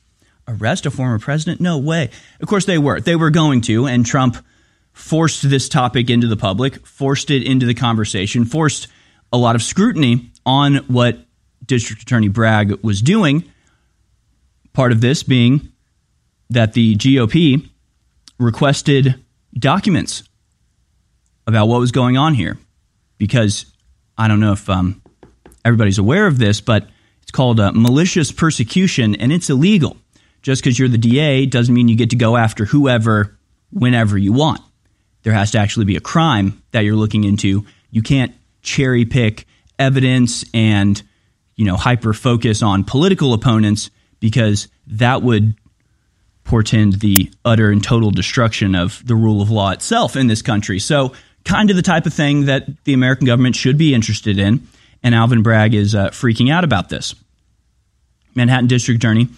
Arrest 0.47 0.85
a 0.85 0.91
former 0.91 1.17
president? 1.17 1.59
No 1.59 1.79
way. 1.79 2.11
Of 2.39 2.47
course 2.47 2.65
they 2.65 2.77
were. 2.77 3.01
They 3.01 3.15
were 3.15 3.31
going 3.31 3.61
to, 3.61 3.87
and 3.87 4.05
Trump 4.05 4.37
forced 4.93 5.49
this 5.49 5.67
topic 5.67 6.07
into 6.11 6.27
the 6.27 6.37
public, 6.37 6.85
forced 6.85 7.31
it 7.31 7.43
into 7.43 7.65
the 7.65 7.73
conversation, 7.73 8.45
forced 8.45 8.87
a 9.33 9.37
lot 9.37 9.55
of 9.55 9.63
scrutiny 9.63 10.29
on 10.45 10.75
what 10.87 11.17
District 11.65 12.03
Attorney 12.03 12.27
Bragg 12.27 12.83
was 12.83 13.01
doing. 13.01 13.43
Part 14.71 14.91
of 14.91 15.01
this 15.01 15.23
being 15.23 15.71
that 16.51 16.73
the 16.73 16.95
GOP 16.95 17.67
requested 18.37 19.15
documents 19.57 20.21
about 21.47 21.67
what 21.67 21.79
was 21.79 21.91
going 21.91 22.17
on 22.17 22.35
here 22.35 22.59
because 23.17 23.65
I 24.15 24.27
don't 24.27 24.39
know 24.39 24.51
if 24.51 24.69
um, 24.69 25.01
everybody's 25.65 25.97
aware 25.97 26.27
of 26.27 26.37
this, 26.39 26.61
but 26.61 26.87
it's 27.23 27.31
called 27.31 27.59
uh, 27.59 27.71
malicious 27.73 28.31
persecution 28.31 29.15
and 29.15 29.33
it's 29.33 29.49
illegal. 29.49 29.97
Just 30.41 30.63
because 30.63 30.77
you're 30.77 30.87
the 30.87 30.99
DA 30.99 31.47
doesn't 31.47 31.73
mean 31.73 31.87
you 31.87 31.95
get 31.95 32.11
to 32.11 32.15
go 32.15 32.37
after 32.37 32.65
whoever, 32.65 33.35
whenever 33.71 34.15
you 34.15 34.31
want. 34.31 34.61
There 35.23 35.33
has 35.33 35.51
to 35.51 35.57
actually 35.57 35.85
be 35.85 35.95
a 35.95 36.01
crime 36.01 36.61
that 36.71 36.81
you're 36.81 36.95
looking 36.95 37.23
into. 37.23 37.65
You 37.89 38.03
can't 38.03 38.31
cherry 38.61 39.05
pick 39.05 39.47
evidence 39.79 40.45
and 40.53 41.01
you 41.55 41.65
know 41.65 41.75
hyper 41.75 42.13
focus 42.13 42.61
on 42.61 42.83
political 42.83 43.33
opponents 43.33 43.89
because 44.19 44.67
that 44.87 45.23
would 45.23 45.55
portend 46.43 46.99
the 46.99 47.31
utter 47.43 47.71
and 47.71 47.83
total 47.83 48.11
destruction 48.11 48.75
of 48.75 49.05
the 49.05 49.15
rule 49.15 49.41
of 49.41 49.49
law 49.49 49.71
itself 49.71 50.15
in 50.15 50.27
this 50.27 50.41
country. 50.41 50.79
So, 50.79 51.13
kind 51.43 51.69
of 51.69 51.75
the 51.75 51.81
type 51.81 52.05
of 52.05 52.13
thing 52.13 52.45
that 52.45 52.67
the 52.85 52.93
American 52.93 53.25
government 53.25 53.55
should 53.55 53.77
be 53.77 53.93
interested 53.93 54.37
in. 54.37 54.67
And 55.05 55.13
Alvin 55.13 55.43
Bragg 55.43 55.75
is 55.75 55.93
uh, 55.93 56.09
freaking 56.09 56.51
out 56.51 56.63
about 56.63 56.89
this. 56.89 57.13
Manhattan 58.33 58.65
District 58.65 58.97
Attorney 58.97 59.29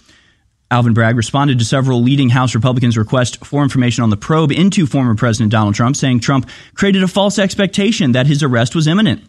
Alvin 0.70 0.94
Bragg 0.94 1.16
responded 1.16 1.58
to 1.58 1.64
several 1.64 2.02
leading 2.02 2.30
House 2.30 2.54
Republicans' 2.54 2.96
request 2.96 3.44
for 3.44 3.62
information 3.62 4.02
on 4.02 4.08
the 4.08 4.16
probe 4.16 4.50
into 4.50 4.86
former 4.86 5.14
President 5.14 5.52
Donald 5.52 5.74
Trump, 5.74 5.94
saying 5.94 6.20
Trump 6.20 6.48
created 6.74 7.02
a 7.02 7.08
false 7.08 7.38
expectation 7.38 8.12
that 8.12 8.26
his 8.26 8.42
arrest 8.42 8.74
was 8.74 8.86
imminent. 8.86 9.22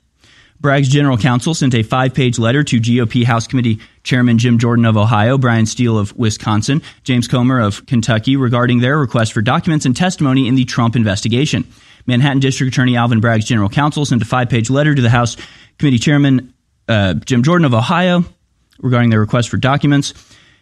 Bragg's 0.61 0.87
general 0.87 1.17
counsel 1.17 1.53
sent 1.53 1.73
a 1.73 1.83
five 1.83 2.13
page 2.13 2.39
letter 2.39 2.63
to 2.63 2.79
GOP 2.79 3.25
House 3.25 3.45
Committee 3.45 3.79
Chairman 4.03 4.37
Jim 4.37 4.59
Jordan 4.59 4.85
of 4.85 4.95
Ohio, 4.95 5.37
Bryan 5.37 5.65
Steil 5.65 5.97
of 5.97 6.15
Wisconsin, 6.17 6.81
James 7.03 7.27
Comer 7.27 7.59
of 7.59 7.85
Kentucky 7.85 8.37
regarding 8.37 8.79
their 8.79 8.97
request 8.97 9.33
for 9.33 9.41
documents 9.41 9.85
and 9.85 9.95
testimony 9.95 10.47
in 10.47 10.55
the 10.55 10.63
Trump 10.65 10.95
investigation. 10.95 11.65
Manhattan 12.05 12.39
District 12.39 12.73
Attorney 12.73 12.97
Alvin 12.97 13.19
Bragg's 13.19 13.45
general 13.45 13.69
counsel 13.69 14.05
sent 14.05 14.21
a 14.21 14.25
five 14.25 14.49
page 14.49 14.69
letter 14.69 14.95
to 14.95 15.01
the 15.01 15.09
House 15.09 15.37
Committee 15.79 15.97
Chairman 15.97 16.53
uh, 16.87 17.15
Jim 17.15 17.41
Jordan 17.41 17.65
of 17.65 17.73
Ohio 17.73 18.23
regarding 18.79 19.09
their 19.09 19.19
request 19.19 19.49
for 19.49 19.57
documents. 19.57 20.13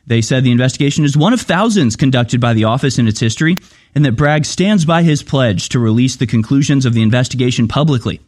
They 0.05 0.21
said 0.21 0.43
the 0.43 0.51
investigation 0.51 1.03
is 1.03 1.17
one 1.17 1.33
of 1.33 1.41
thousands 1.41 1.97
conducted 1.97 2.39
by 2.39 2.53
the 2.53 2.63
office 2.63 2.97
in 2.97 3.07
its 3.07 3.19
history, 3.19 3.57
and 3.93 4.05
that 4.05 4.13
Bragg 4.13 4.45
stands 4.45 4.85
by 4.85 5.03
his 5.03 5.21
pledge 5.21 5.69
to 5.69 5.79
release 5.79 6.15
the 6.15 6.27
conclusions 6.27 6.85
of 6.85 6.93
the 6.93 7.01
investigation 7.01 7.67
publicly. 7.67 8.21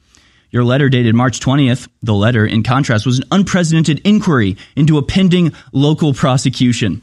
Your 0.51 0.63
letter 0.63 0.89
dated 0.89 1.15
March 1.15 1.39
20th, 1.39 1.87
the 2.01 2.13
letter, 2.13 2.45
in 2.45 2.63
contrast, 2.63 3.05
was 3.05 3.19
an 3.19 3.25
unprecedented 3.31 4.01
inquiry 4.03 4.57
into 4.75 4.97
a 4.97 5.03
pending 5.03 5.53
local 5.71 6.13
prosecution. 6.13 7.01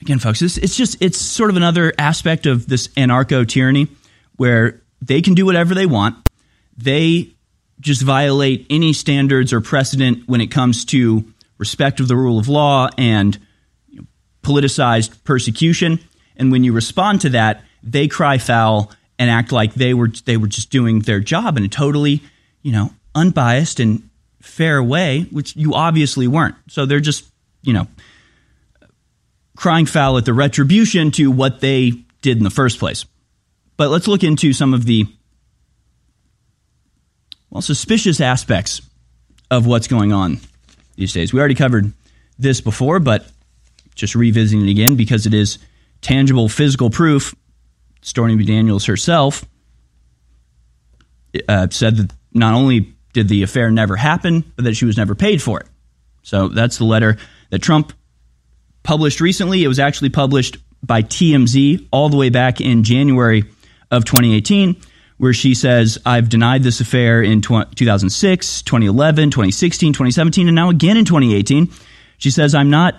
Again, 0.00 0.20
folks, 0.20 0.40
this, 0.40 0.56
it's 0.56 0.76
just, 0.76 0.96
it's 1.02 1.18
sort 1.18 1.50
of 1.50 1.56
another 1.56 1.92
aspect 1.98 2.46
of 2.46 2.68
this 2.68 2.88
anarcho 2.88 3.46
tyranny 3.46 3.88
where 4.36 4.80
they 5.02 5.22
can 5.22 5.34
do 5.34 5.44
whatever 5.44 5.74
they 5.74 5.86
want. 5.86 6.28
They 6.76 7.33
just 7.80 8.02
violate 8.02 8.66
any 8.70 8.92
standards 8.92 9.52
or 9.52 9.60
precedent 9.60 10.28
when 10.28 10.40
it 10.40 10.48
comes 10.48 10.84
to 10.86 11.24
respect 11.58 12.00
of 12.00 12.08
the 12.08 12.16
rule 12.16 12.38
of 12.38 12.48
law 12.48 12.88
and 12.98 13.38
you 13.88 14.00
know, 14.00 14.06
politicized 14.42 15.22
persecution. 15.24 15.98
And 16.36 16.50
when 16.50 16.64
you 16.64 16.72
respond 16.72 17.20
to 17.22 17.30
that, 17.30 17.62
they 17.82 18.08
cry 18.08 18.38
foul 18.38 18.92
and 19.18 19.30
act 19.30 19.52
like 19.52 19.74
they 19.74 19.94
were 19.94 20.08
they 20.08 20.36
were 20.36 20.48
just 20.48 20.70
doing 20.70 21.00
their 21.00 21.20
job 21.20 21.56
in 21.56 21.64
a 21.64 21.68
totally, 21.68 22.22
you 22.62 22.72
know, 22.72 22.90
unbiased 23.14 23.78
and 23.80 24.08
fair 24.40 24.82
way, 24.82 25.22
which 25.30 25.54
you 25.56 25.74
obviously 25.74 26.26
weren't. 26.26 26.56
So 26.68 26.86
they're 26.86 27.00
just, 27.00 27.24
you 27.62 27.72
know, 27.72 27.86
crying 29.56 29.86
foul 29.86 30.18
at 30.18 30.24
the 30.24 30.34
retribution 30.34 31.10
to 31.12 31.30
what 31.30 31.60
they 31.60 31.92
did 32.22 32.38
in 32.38 32.44
the 32.44 32.50
first 32.50 32.78
place. 32.78 33.04
But 33.76 33.90
let's 33.90 34.08
look 34.08 34.24
into 34.24 34.52
some 34.52 34.74
of 34.74 34.84
the 34.84 35.06
well 37.54 37.62
suspicious 37.62 38.20
aspects 38.20 38.82
of 39.50 39.64
what's 39.64 39.86
going 39.86 40.12
on 40.12 40.40
these 40.96 41.12
days. 41.12 41.32
We 41.32 41.38
already 41.38 41.54
covered 41.54 41.92
this 42.38 42.60
before, 42.60 42.98
but 42.98 43.26
just 43.94 44.14
revisiting 44.14 44.66
it 44.66 44.70
again 44.70 44.96
because 44.96 45.24
it 45.24 45.32
is 45.32 45.58
tangible 46.02 46.48
physical 46.48 46.90
proof. 46.90 47.34
Stormy 48.02 48.44
Daniels 48.44 48.84
herself 48.84 49.44
uh, 51.48 51.68
said 51.70 51.96
that 51.96 52.12
not 52.32 52.54
only 52.54 52.92
did 53.12 53.28
the 53.28 53.44
affair 53.44 53.70
never 53.70 53.96
happen, 53.96 54.52
but 54.56 54.64
that 54.64 54.74
she 54.74 54.84
was 54.84 54.96
never 54.96 55.14
paid 55.14 55.40
for 55.40 55.60
it. 55.60 55.66
So 56.22 56.48
that's 56.48 56.78
the 56.78 56.84
letter 56.84 57.16
that 57.50 57.60
Trump 57.60 57.92
published 58.82 59.20
recently. 59.20 59.62
It 59.62 59.68
was 59.68 59.78
actually 59.78 60.10
published 60.10 60.58
by 60.82 61.02
TMZ 61.02 61.86
all 61.92 62.08
the 62.08 62.16
way 62.16 62.30
back 62.30 62.60
in 62.60 62.82
January 62.82 63.44
of 63.90 64.04
2018 64.04 64.76
where 65.16 65.32
she 65.32 65.54
says, 65.54 65.98
I've 66.04 66.28
denied 66.28 66.62
this 66.62 66.80
affair 66.80 67.22
in 67.22 67.40
2006, 67.40 68.62
2011, 68.62 69.30
2016, 69.30 69.92
2017, 69.92 70.48
and 70.48 70.54
now 70.54 70.70
again 70.70 70.96
in 70.96 71.04
2018. 71.04 71.70
She 72.18 72.30
says, 72.30 72.54
I'm 72.54 72.70
not, 72.70 72.94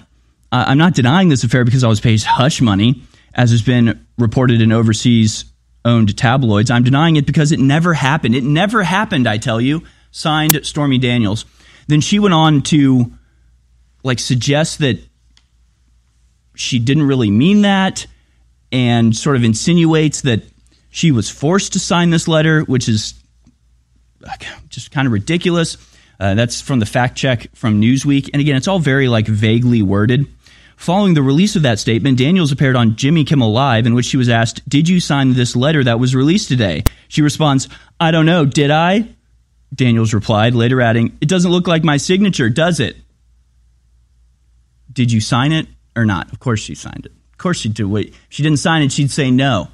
uh, 0.51 0.65
I'm 0.67 0.77
not 0.77 0.93
denying 0.93 1.29
this 1.29 1.43
affair 1.43 1.65
because 1.65 1.83
I 1.83 1.87
was 1.87 1.99
paid 1.99 2.23
hush 2.23 2.61
money, 2.61 3.01
as 3.33 3.51
has 3.51 3.61
been 3.61 4.05
reported 4.17 4.61
in 4.61 4.71
overseas 4.71 5.45
owned 5.83 6.17
tabloids. 6.17 6.71
I'm 6.71 6.83
denying 6.83 7.15
it 7.15 7.25
because 7.25 7.51
it 7.51 7.59
never 7.59 7.93
happened. 7.93 8.35
It 8.35 8.43
never 8.43 8.83
happened, 8.83 9.27
I 9.27 9.37
tell 9.37 9.61
you. 9.61 9.83
Signed 10.11 10.65
Stormy 10.65 10.97
Daniels. 10.97 11.45
Then 11.87 12.01
she 12.01 12.19
went 12.19 12.33
on 12.33 12.61
to 12.63 13.11
like 14.03 14.19
suggest 14.19 14.79
that 14.79 14.99
she 16.55 16.79
didn't 16.79 17.03
really 17.03 17.29
mean 17.29 17.61
that 17.61 18.07
and 18.71 19.15
sort 19.15 19.35
of 19.35 19.43
insinuates 19.43 20.21
that 20.21 20.43
she 20.95 21.11
was 21.11 21.29
forced 21.29 21.73
to 21.73 21.79
sign 21.79 22.09
this 22.09 22.25
letter, 22.25 22.61
which 22.61 22.87
is 22.87 23.21
just 24.69 24.91
kind 24.91 25.05
of 25.05 25.11
ridiculous. 25.11 25.75
Uh, 26.17 26.35
that's 26.35 26.61
from 26.61 26.79
the 26.79 26.85
fact 26.85 27.17
check 27.17 27.53
from 27.53 27.81
Newsweek. 27.81 28.29
And 28.31 28.39
again, 28.39 28.55
it's 28.55 28.69
all 28.69 28.79
very 28.79 29.09
like 29.09 29.27
vaguely 29.27 29.81
worded. 29.81 30.25
Following 30.77 31.13
the 31.13 31.21
release 31.21 31.57
of 31.57 31.63
that 31.63 31.79
statement, 31.79 32.17
Daniels 32.17 32.53
appeared 32.53 32.77
on 32.77 32.95
Jimmy 32.95 33.25
Kimmel 33.25 33.51
Live, 33.51 33.85
in 33.85 33.93
which 33.93 34.05
she 34.05 34.15
was 34.15 34.29
asked, 34.29 34.67
Did 34.69 34.87
you 34.87 35.01
sign 35.01 35.33
this 35.33 35.53
letter 35.53 35.83
that 35.83 35.99
was 35.99 36.15
released 36.15 36.47
today? 36.47 36.85
She 37.09 37.21
responds, 37.21 37.67
I 37.99 38.11
don't 38.11 38.25
know, 38.25 38.45
did 38.45 38.71
I? 38.71 39.09
Daniels 39.73 40.13
replied, 40.13 40.55
later 40.55 40.79
adding, 40.79 41.17
It 41.19 41.27
doesn't 41.27 41.51
look 41.51 41.67
like 41.67 41.83
my 41.83 41.97
signature, 41.97 42.49
does 42.49 42.79
it? 42.79 42.95
Did 44.93 45.11
you 45.11 45.19
sign 45.19 45.51
it 45.51 45.67
or 45.93 46.05
not? 46.05 46.31
Of 46.31 46.39
course 46.39 46.61
she 46.61 46.73
signed 46.73 47.05
it. 47.05 47.11
Of 47.33 47.37
course 47.37 47.59
she 47.59 47.67
did. 47.67 47.85
Wait, 47.85 48.07
if 48.07 48.27
she 48.29 48.43
didn't 48.43 48.59
sign 48.59 48.81
it, 48.81 48.93
she'd 48.93 49.11
say 49.11 49.29
no. 49.29 49.67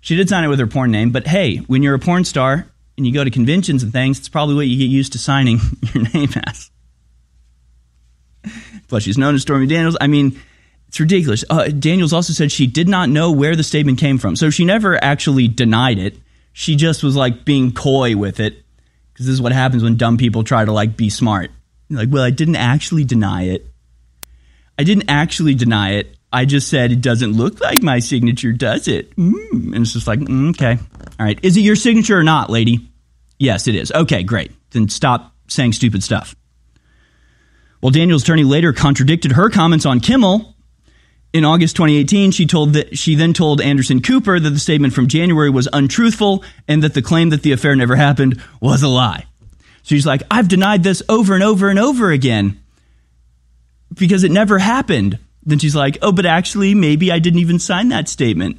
She 0.00 0.16
did 0.16 0.28
sign 0.28 0.44
it 0.44 0.48
with 0.48 0.58
her 0.58 0.66
porn 0.66 0.90
name, 0.90 1.10
but 1.10 1.26
hey, 1.26 1.58
when 1.58 1.82
you're 1.82 1.94
a 1.94 1.98
porn 1.98 2.24
star 2.24 2.66
and 2.96 3.06
you 3.06 3.12
go 3.12 3.24
to 3.24 3.30
conventions 3.30 3.82
and 3.82 3.92
things, 3.92 4.18
it's 4.18 4.28
probably 4.28 4.54
what 4.54 4.66
you 4.66 4.78
get 4.78 4.92
used 4.92 5.12
to 5.12 5.18
signing 5.18 5.58
your 5.94 6.04
name 6.14 6.30
as. 6.46 6.70
Plus, 8.88 9.02
she's 9.02 9.18
known 9.18 9.34
as 9.34 9.42
Stormy 9.42 9.66
Daniels. 9.66 9.96
I 10.00 10.06
mean, 10.06 10.40
it's 10.88 10.98
ridiculous. 10.98 11.44
Uh, 11.48 11.68
Daniels 11.68 12.12
also 12.12 12.32
said 12.32 12.50
she 12.50 12.66
did 12.66 12.88
not 12.88 13.08
know 13.08 13.30
where 13.30 13.54
the 13.54 13.62
statement 13.62 13.98
came 13.98 14.18
from. 14.18 14.34
So 14.34 14.50
she 14.50 14.64
never 14.64 15.02
actually 15.02 15.46
denied 15.46 15.98
it. 15.98 16.16
She 16.52 16.74
just 16.74 17.04
was 17.04 17.14
like 17.14 17.44
being 17.44 17.72
coy 17.72 18.16
with 18.16 18.40
it. 18.40 18.64
Because 19.12 19.26
this 19.26 19.34
is 19.34 19.42
what 19.42 19.52
happens 19.52 19.82
when 19.82 19.96
dumb 19.96 20.16
people 20.16 20.42
try 20.42 20.64
to 20.64 20.72
like 20.72 20.96
be 20.96 21.10
smart. 21.10 21.50
Like, 21.90 22.08
well, 22.10 22.24
I 22.24 22.30
didn't 22.30 22.56
actually 22.56 23.04
deny 23.04 23.44
it. 23.44 23.66
I 24.78 24.82
didn't 24.84 25.08
actually 25.08 25.54
deny 25.54 25.92
it. 25.92 26.16
I 26.32 26.44
just 26.44 26.68
said 26.68 26.92
it 26.92 27.00
doesn't 27.00 27.32
look 27.32 27.60
like 27.60 27.82
my 27.82 27.98
signature, 27.98 28.52
does 28.52 28.86
it? 28.86 29.14
Mm. 29.16 29.74
And 29.74 29.76
it's 29.76 29.92
just 29.92 30.06
like, 30.06 30.20
mm, 30.20 30.50
okay. 30.50 30.78
All 31.18 31.26
right. 31.26 31.38
Is 31.42 31.56
it 31.56 31.60
your 31.60 31.76
signature 31.76 32.18
or 32.18 32.22
not, 32.22 32.50
lady? 32.50 32.90
Yes, 33.38 33.66
it 33.66 33.74
is. 33.74 33.90
Okay, 33.90 34.22
great. 34.22 34.52
Then 34.70 34.88
stop 34.88 35.34
saying 35.48 35.72
stupid 35.72 36.02
stuff. 36.02 36.36
Well, 37.82 37.90
Daniel's 37.90 38.22
attorney 38.22 38.44
later 38.44 38.72
contradicted 38.72 39.32
her 39.32 39.50
comments 39.50 39.86
on 39.86 40.00
Kimmel. 40.00 40.54
In 41.32 41.44
August 41.44 41.76
2018, 41.76 42.32
she 42.32 42.46
told 42.46 42.74
that 42.74 42.98
she 42.98 43.14
then 43.14 43.32
told 43.32 43.60
Anderson 43.60 44.02
Cooper 44.02 44.38
that 44.38 44.50
the 44.50 44.58
statement 44.58 44.92
from 44.92 45.06
January 45.06 45.48
was 45.48 45.68
untruthful 45.72 46.44
and 46.68 46.82
that 46.82 46.94
the 46.94 47.02
claim 47.02 47.30
that 47.30 47.42
the 47.42 47.52
affair 47.52 47.74
never 47.76 47.96
happened 47.96 48.42
was 48.60 48.82
a 48.82 48.88
lie. 48.88 49.26
So 49.82 49.94
she's 49.94 50.06
like, 50.06 50.22
I've 50.30 50.48
denied 50.48 50.82
this 50.82 51.02
over 51.08 51.34
and 51.34 51.42
over 51.42 51.70
and 51.70 51.78
over 51.78 52.10
again 52.10 52.60
because 53.94 54.24
it 54.24 54.30
never 54.30 54.58
happened. 54.58 55.18
Then 55.50 55.58
she's 55.58 55.76
like, 55.76 55.98
oh, 56.02 56.12
but 56.12 56.26
actually, 56.26 56.74
maybe 56.74 57.12
I 57.12 57.18
didn't 57.18 57.40
even 57.40 57.58
sign 57.58 57.88
that 57.88 58.08
statement. 58.08 58.56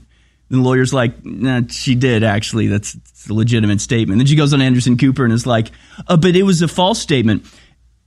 And 0.49 0.59
the 0.59 0.63
lawyer's 0.63 0.93
like, 0.93 1.23
nah, 1.25 1.61
she 1.69 1.95
did 1.95 2.23
actually. 2.23 2.67
That's 2.67 2.97
a 3.29 3.33
legitimate 3.33 3.81
statement. 3.81 4.19
Then 4.19 4.27
she 4.27 4.35
goes 4.35 4.53
on 4.53 4.61
Anderson 4.61 4.97
Cooper 4.97 5.23
and 5.23 5.33
is 5.33 5.47
like, 5.47 5.71
oh, 6.07 6.17
but 6.17 6.35
it 6.35 6.43
was 6.43 6.61
a 6.61 6.67
false 6.67 6.99
statement. 6.99 7.45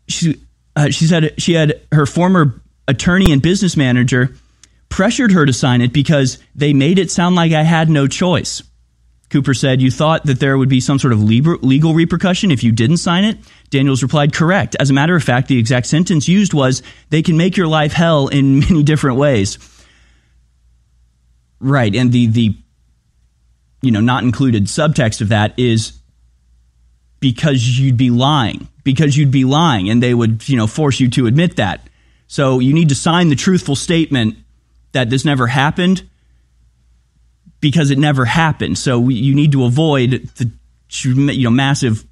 She, 0.09 0.41
uh, 0.77 0.91
she 0.91 1.07
said 1.07 1.35
she 1.39 1.55
had 1.55 1.81
her 1.91 2.07
former 2.07 2.61
attorney 2.87 3.33
and 3.33 3.41
business 3.41 3.77
manager 3.77 4.35
pressured 4.91 5.33
her 5.33 5.47
to 5.47 5.53
sign 5.53 5.81
it 5.81 5.93
because 5.93 6.39
they 6.55 6.73
made 6.73 6.99
it 6.99 7.11
sound 7.11 7.35
like 7.35 7.53
I 7.53 7.63
had 7.63 7.89
no 7.89 8.07
choice. 8.07 8.63
Cooper 9.35 9.53
said, 9.53 9.83
You 9.83 9.91
thought 9.91 10.27
that 10.27 10.39
there 10.39 10.57
would 10.57 10.69
be 10.69 10.79
some 10.79 11.01
sort 11.01 11.13
of 11.13 11.21
legal 11.21 11.93
repercussion 11.93 12.53
if 12.53 12.63
you 12.63 12.71
didn't 12.71 12.99
sign 12.99 13.25
it? 13.25 13.37
Daniels 13.69 14.01
replied, 14.01 14.33
Correct. 14.33 14.77
As 14.79 14.91
a 14.91 14.93
matter 14.93 15.17
of 15.17 15.25
fact, 15.25 15.49
the 15.49 15.59
exact 15.59 15.89
sentence 15.89 16.29
used 16.29 16.55
was, 16.55 16.85
They 17.11 17.21
can 17.21 17.37
make 17.37 17.57
your 17.57 17.67
life 17.67 17.93
hell 17.93 18.29
in 18.29 18.61
many 18.61 18.85
different 18.85 19.17
ways. 19.19 19.59
Right. 21.59 21.93
And 21.97 22.13
the, 22.13 22.27
the 22.29 22.57
you 23.83 23.91
know, 23.91 24.01
not 24.01 24.23
included 24.23 24.67
subtext 24.67 25.21
of 25.21 25.31
that 25.31 25.59
is 25.59 25.99
because 27.19 27.61
you'd 27.67 27.97
be 27.97 28.11
lying, 28.11 28.69
because 28.85 29.17
you'd 29.17 29.33
be 29.33 29.45
lying, 29.45 29.91
and 29.91 30.01
they 30.01 30.15
would, 30.15 30.49
you 30.49 30.57
know, 30.57 30.69
force 30.69 31.01
you 31.01 31.11
to 31.11 31.27
admit 31.27 31.57
that. 31.57 31.91
So 32.29 32.61
you 32.61 32.73
need 32.73 32.91
to 32.91 32.95
sign 32.95 33.31
the 33.31 33.35
truthful 33.35 33.75
statement 33.75 34.37
that 34.93 35.11
this 35.11 35.25
never 35.25 35.49
happened 35.49 36.09
because 37.65 37.91
it 37.91 37.97
never 37.97 38.27
happened. 38.27 38.77
So 38.77 39.09
you 39.09 39.35
need 39.35 39.53
to 39.53 39.65
avoid 39.65 40.29
the 40.37 40.53
you 41.03 41.45
know 41.45 41.51
massive 41.51 42.05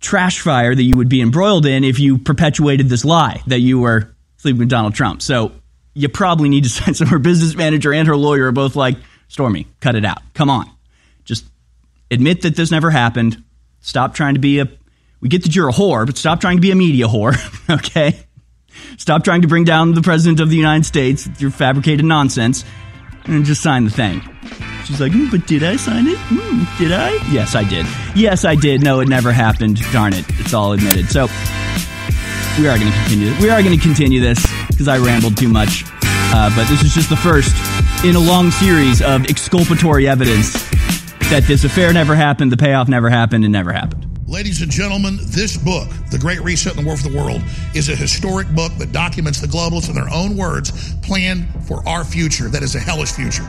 trash 0.00 0.40
fire 0.40 0.74
that 0.74 0.82
you 0.82 0.98
would 0.98 1.08
be 1.08 1.22
embroiled 1.22 1.64
in 1.64 1.82
if 1.82 1.98
you 1.98 2.18
perpetuated 2.18 2.90
this 2.90 3.06
lie 3.06 3.42
that 3.46 3.60
you 3.60 3.80
were 3.80 4.14
sleeping 4.36 4.58
with 4.58 4.68
Donald 4.68 4.94
Trump. 4.94 5.22
So 5.22 5.52
you 5.94 6.10
probably 6.10 6.50
need 6.50 6.64
to 6.64 6.70
sign 6.78 6.92
some. 6.92 7.08
Her 7.08 7.18
business 7.18 7.56
manager 7.56 7.90
and 7.90 8.06
her 8.06 8.18
lawyer 8.18 8.48
are 8.48 8.52
both 8.52 8.76
like, 8.76 8.98
Stormy, 9.28 9.66
cut 9.80 9.94
it 9.94 10.04
out. 10.04 10.20
Come 10.34 10.50
on. 10.50 10.70
Just 11.24 11.46
admit 12.10 12.42
that 12.42 12.54
this 12.54 12.70
never 12.70 12.90
happened. 12.90 13.42
Stop 13.80 14.12
trying 14.12 14.34
to 14.34 14.40
be 14.40 14.58
a. 14.58 14.68
We 15.22 15.30
get 15.30 15.44
that 15.44 15.56
you're 15.56 15.70
a 15.70 15.72
whore, 15.72 16.04
but 16.04 16.18
stop 16.18 16.42
trying 16.42 16.58
to 16.58 16.60
be 16.60 16.70
a 16.70 16.74
media 16.74 17.06
whore, 17.06 17.34
okay? 17.78 18.26
Stop 18.98 19.24
trying 19.24 19.40
to 19.40 19.48
bring 19.48 19.64
down 19.64 19.94
the 19.94 20.02
president 20.02 20.38
of 20.38 20.50
the 20.50 20.56
United 20.56 20.84
States 20.84 21.26
with 21.26 21.40
your 21.40 21.50
fabricated 21.50 22.04
nonsense 22.04 22.66
and 23.28 23.44
just 23.44 23.62
sign 23.62 23.84
the 23.84 23.90
thing. 23.90 24.20
She's 24.84 25.00
like, 25.00 25.12
mm, 25.12 25.30
but 25.30 25.46
did 25.46 25.62
I 25.64 25.76
sign 25.76 26.06
it? 26.06 26.16
Mm, 26.16 26.78
did 26.78 26.92
I? 26.92 27.10
Yes, 27.32 27.54
I 27.54 27.64
did. 27.64 27.86
Yes, 28.14 28.44
I 28.44 28.54
did. 28.54 28.82
No, 28.82 29.00
it 29.00 29.08
never 29.08 29.32
happened. 29.32 29.80
Darn 29.92 30.12
it. 30.12 30.24
It's 30.38 30.54
all 30.54 30.72
admitted. 30.72 31.08
So 31.08 31.26
we 32.58 32.68
are 32.68 32.78
going 32.78 32.90
to 32.90 32.98
continue. 33.00 33.34
We 33.42 33.50
are 33.50 33.62
going 33.62 33.76
to 33.76 33.82
continue 33.82 34.20
this 34.20 34.46
because 34.68 34.88
I 34.88 34.98
rambled 34.98 35.36
too 35.36 35.48
much. 35.48 35.84
Uh, 36.32 36.54
but 36.54 36.68
this 36.68 36.82
is 36.82 36.94
just 36.94 37.08
the 37.08 37.16
first 37.16 37.54
in 38.04 38.14
a 38.14 38.20
long 38.20 38.50
series 38.50 39.02
of 39.02 39.24
exculpatory 39.26 40.08
evidence 40.08 40.52
that 41.30 41.44
this 41.48 41.64
affair 41.64 41.92
never 41.92 42.14
happened, 42.14 42.52
the 42.52 42.56
payoff 42.56 42.88
never 42.88 43.10
happened, 43.10 43.44
and 43.44 43.52
never 43.52 43.72
happened. 43.72 44.15
Ladies 44.28 44.60
and 44.60 44.72
gentlemen, 44.72 45.20
this 45.22 45.56
book, 45.56 45.88
The 46.10 46.18
Great 46.18 46.40
Reset 46.40 46.76
and 46.76 46.82
the 46.82 46.86
War 46.86 46.96
for 46.96 47.08
the 47.08 47.16
World, 47.16 47.42
is 47.76 47.88
a 47.88 47.94
historic 47.94 48.48
book 48.56 48.72
that 48.78 48.90
documents 48.90 49.40
the 49.40 49.46
globalists 49.46 49.88
in 49.88 49.94
their 49.94 50.12
own 50.12 50.36
words 50.36 50.94
plan 50.96 51.46
for 51.62 51.88
our 51.88 52.02
future 52.02 52.48
that 52.48 52.64
is 52.64 52.74
a 52.74 52.80
hellish 52.80 53.12
future. 53.12 53.44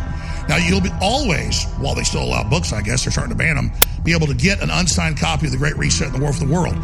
Now, 0.48 0.58
you'll 0.58 0.80
be 0.80 0.92
always, 1.02 1.66
while 1.80 1.96
they 1.96 2.04
still 2.04 2.22
allow 2.22 2.48
books, 2.48 2.74
I 2.74 2.84
guess, 2.84 3.04
they're 3.04 3.12
starting 3.12 3.32
to 3.32 3.38
ban 3.38 3.56
them, 3.56 3.72
be 4.04 4.14
able 4.14 4.28
to 4.28 4.36
get 4.36 4.62
an 4.62 4.70
unsigned 4.70 5.18
copy 5.18 5.48
of 5.48 5.52
The 5.52 5.58
Great 5.58 5.78
Reset 5.78 6.10
and 6.10 6.16
the 6.16 6.22
War 6.22 6.32
for 6.32 6.46
the 6.46 6.54
World 6.54 6.76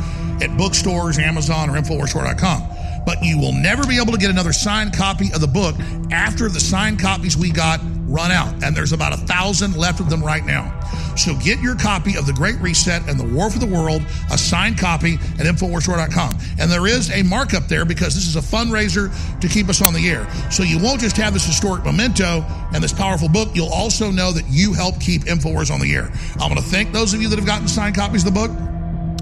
at 0.42 0.58
bookstores, 0.58 1.20
Amazon, 1.20 1.70
or 1.70 1.74
InfoWarsStore.com. 1.74 2.83
But 3.06 3.24
you 3.24 3.38
will 3.38 3.54
never 3.54 3.86
be 3.86 4.00
able 4.00 4.14
to 4.14 4.18
get 4.18 4.30
another 4.30 4.54
signed 4.54 4.94
copy 4.94 5.32
of 5.34 5.42
the 5.42 5.48
book 5.48 5.76
after 6.12 6.50
the 6.50 6.60
signed 6.60 7.00
copies 7.00 7.38
we 7.38 7.52
got 7.52 7.80
run 8.06 8.32
out. 8.32 8.64
And 8.64 8.76
there's 8.76 8.94
about 8.94 9.14
a 9.14 9.18
thousand 9.18 9.76
left 9.76 10.00
of 10.00 10.10
them 10.10 10.24
right 10.24 10.46
now. 10.46 10.80
So 11.16 11.36
get 11.38 11.60
your 11.60 11.76
copy 11.76 12.18
of 12.18 12.26
The 12.26 12.34
Great 12.34 12.60
Reset 12.60 13.08
and 13.08 13.20
the 13.20 13.24
War 13.24 13.50
for 13.50 13.60
the 13.60 13.68
World, 13.68 14.02
a 14.32 14.38
signed 14.38 14.78
copy 14.78 15.16
at 15.16 15.46
InfoWarsStore.com. 15.46 16.38
And 16.60 16.72
there 16.72 16.88
is 16.88 17.12
a 17.12 17.24
markup 17.24 17.68
there 17.68 17.86
because 17.86 18.16
this 18.16 18.28
is 18.28 18.36
a 18.36 18.42
fundraiser 18.42 19.12
to 19.40 19.48
keep 19.48 19.70
us 19.70 19.86
on 19.86 19.94
the 19.94 20.10
air. 20.10 20.28
So 20.52 20.64
you 20.64 20.80
won't 20.80 21.02
just 21.02 21.18
have 21.18 21.34
this 21.34 21.46
historic 21.46 21.84
memento 21.84 22.46
and 22.74 22.84
this 22.84 22.94
powerful 22.94 23.30
book, 23.30 23.50
you'll 23.54 23.74
also 23.74 24.12
know 24.12 24.32
that 24.32 24.46
you 24.48 24.74
help 24.74 25.00
keep 25.00 25.24
InfoWars 25.24 25.72
on 25.72 25.80
the 25.80 25.94
air. 25.94 26.12
I'm 26.40 26.50
going 26.50 26.56
to 26.56 26.62
thank 26.62 26.92
those 26.92 27.14
of 27.14 27.22
you 27.22 27.30
that 27.30 27.38
have 27.38 27.48
gotten 27.48 27.68
signed 27.68 27.96
copies 27.96 28.26
of 28.26 28.34
the 28.34 28.48
book 28.48 28.52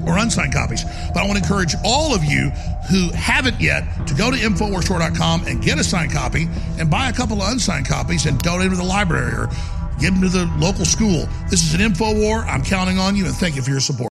or 0.06 0.18
unsigned 0.18 0.54
copies. 0.54 0.84
But 1.14 1.18
I 1.18 1.28
want 1.28 1.38
to 1.38 1.44
encourage 1.44 1.76
all 1.84 2.14
of 2.14 2.24
you 2.24 2.50
who 2.90 3.10
haven't 3.14 3.60
yet 3.60 3.84
to 4.08 4.14
go 4.14 4.32
to 4.32 4.38
InfoWarsStore.com 4.38 5.46
and 5.48 5.62
get 5.62 5.80
a 5.80 5.84
signed 5.84 6.12
copy 6.12 6.48
and 6.80 6.90
buy 6.90 7.10
a 7.10 7.14
couple 7.14 7.42
of 7.42 7.52
unsigned 7.52 7.88
copies 7.88 8.26
and 8.26 8.42
donate 8.42 8.70
them 8.70 8.78
to 8.78 8.78
the 8.78 8.84
library 8.84 9.34
or 9.34 9.48
give 10.00 10.14
them 10.14 10.22
to 10.22 10.30
the 10.30 10.52
local 10.58 10.86
school. 10.86 11.28
This 11.50 11.64
is 11.64 11.74
an 11.74 11.82
info 11.82 12.14
war. 12.20 12.40
I'm 12.40 12.64
counting 12.64 12.98
on 12.98 13.16
you 13.16 13.26
and 13.26 13.34
thank 13.34 13.56
you 13.56 13.62
for 13.62 13.72
your 13.72 13.80
support. 13.80 14.10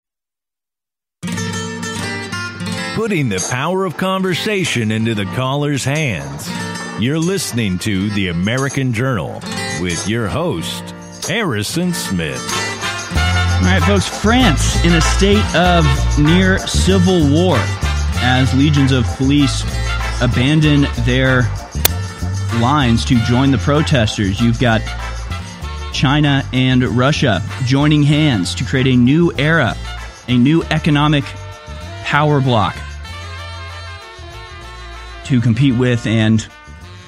Putting 2.95 3.30
the 3.30 3.47
power 3.51 3.86
of 3.86 3.97
conversation 3.97 4.91
into 4.93 5.14
the 5.14 5.24
caller's 5.24 5.84
hands. 5.84 6.51
You're 7.01 7.18
listening 7.18 7.78
to 7.80 8.11
The 8.11 8.28
American 8.28 8.93
Journal 8.93 9.41
with 9.80 10.07
your 10.07 10.28
host, 10.28 10.91
Harrison 11.26 11.95
Smith. 11.95 12.60
All 13.61 13.67
right, 13.67 13.83
folks, 13.83 14.09
France 14.09 14.83
in 14.85 14.95
a 14.95 15.01
state 15.03 15.45
of 15.55 15.85
near 16.19 16.59
civil 16.67 17.31
war 17.31 17.57
as 18.23 18.53
legions 18.55 18.91
of 18.91 19.05
police 19.17 19.63
abandon 20.23 20.87
their 21.05 21.43
lines 22.59 23.05
to 23.05 23.23
join 23.27 23.51
the 23.51 23.59
protesters. 23.59 24.41
You've 24.41 24.59
got 24.59 24.81
China 25.93 26.43
and 26.55 26.83
Russia 26.83 27.43
joining 27.67 28.03
hands 28.03 28.55
to 28.57 28.65
create 28.65 28.87
a 28.87 28.97
new 28.97 29.31
era, 29.37 29.77
a 30.27 30.39
new 30.39 30.63
economic 30.65 31.25
power 32.05 32.41
block 32.41 32.75
to 35.27 35.41
compete 35.41 35.77
with 35.77 36.07
and 36.07 36.49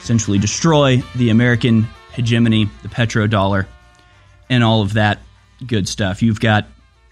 essentially 0.03 0.39
destroy 0.39 1.03
the 1.17 1.31
American 1.31 1.89
hegemony, 2.13 2.69
the 2.83 2.89
petrodollar, 2.89 3.67
and 4.51 4.63
all 4.63 4.83
of 4.83 4.93
that 4.93 5.19
good 5.67 5.89
stuff. 5.89 6.23
You've 6.23 6.41
got 6.41 6.67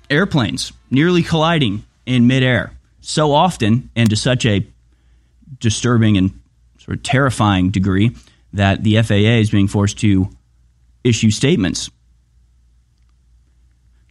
airplanes 0.09 0.72
nearly 0.90 1.22
colliding 1.22 1.84
in 2.07 2.26
midair 2.26 2.72
so 3.01 3.32
often 3.32 3.90
and 3.96 4.11
to 4.11 4.16
such 4.16 4.44
a 4.44 4.66
disturbing 5.59 6.16
and 6.16 6.40
sort 6.78 6.96
of 6.96 7.03
terrifying 7.03 7.70
degree 7.70 8.14
that 8.53 8.82
the 8.82 9.01
FAA 9.03 9.38
is 9.40 9.51
being 9.51 9.68
forced 9.68 9.98
to 10.01 10.28
issue 11.05 11.30
statements 11.30 11.90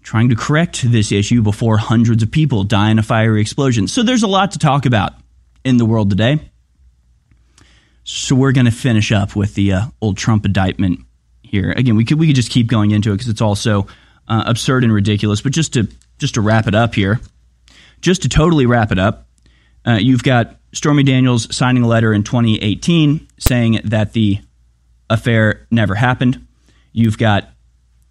trying 0.09 0.29
to 0.29 0.35
correct 0.35 0.89
this 0.89 1.11
issue 1.11 1.41
before 1.41 1.77
hundreds 1.77 2.23
of 2.23 2.31
people 2.31 2.63
die 2.63 2.89
in 2.89 2.97
a 2.97 3.03
fiery 3.03 3.41
explosion. 3.41 3.87
So 3.87 4.01
there's 4.01 4.23
a 4.23 4.27
lot 4.27 4.53
to 4.53 4.57
talk 4.57 4.87
about 4.87 5.13
in 5.63 5.77
the 5.77 5.85
world 5.85 6.09
today. 6.09 6.39
So 8.05 8.35
we're 8.35 8.53
going 8.53 8.65
to 8.65 8.71
finish 8.71 9.11
up 9.11 9.35
with 9.35 9.53
the 9.53 9.73
uh, 9.73 9.81
old 10.01 10.17
Trump 10.17 10.47
indictment 10.47 11.01
here. 11.43 11.71
Again, 11.71 11.95
we 11.95 12.05
could 12.05 12.17
we 12.17 12.25
could 12.25 12.35
just 12.35 12.49
keep 12.49 12.65
going 12.65 12.89
into 12.89 13.11
it 13.11 13.17
because 13.17 13.27
it's 13.27 13.41
also 13.41 13.85
uh, 14.29 14.43
absurd 14.45 14.83
and 14.83 14.93
ridiculous. 14.93 15.41
But 15.41 15.51
just 15.51 15.73
to 15.73 15.87
just 16.17 16.35
to 16.35 16.41
wrap 16.41 16.67
it 16.67 16.75
up 16.75 16.95
here, 16.95 17.19
just 18.01 18.21
to 18.23 18.29
totally 18.29 18.65
wrap 18.65 18.91
it 18.91 18.99
up, 18.99 19.27
uh, 19.85 19.93
you've 19.93 20.23
got 20.23 20.55
Stormy 20.73 21.03
Daniels 21.03 21.53
signing 21.55 21.83
a 21.83 21.87
letter 21.87 22.13
in 22.13 22.23
2018 22.23 23.27
saying 23.39 23.79
that 23.85 24.13
the 24.13 24.39
affair 25.09 25.67
never 25.71 25.95
happened. 25.95 26.45
You've 26.91 27.17
got 27.17 27.49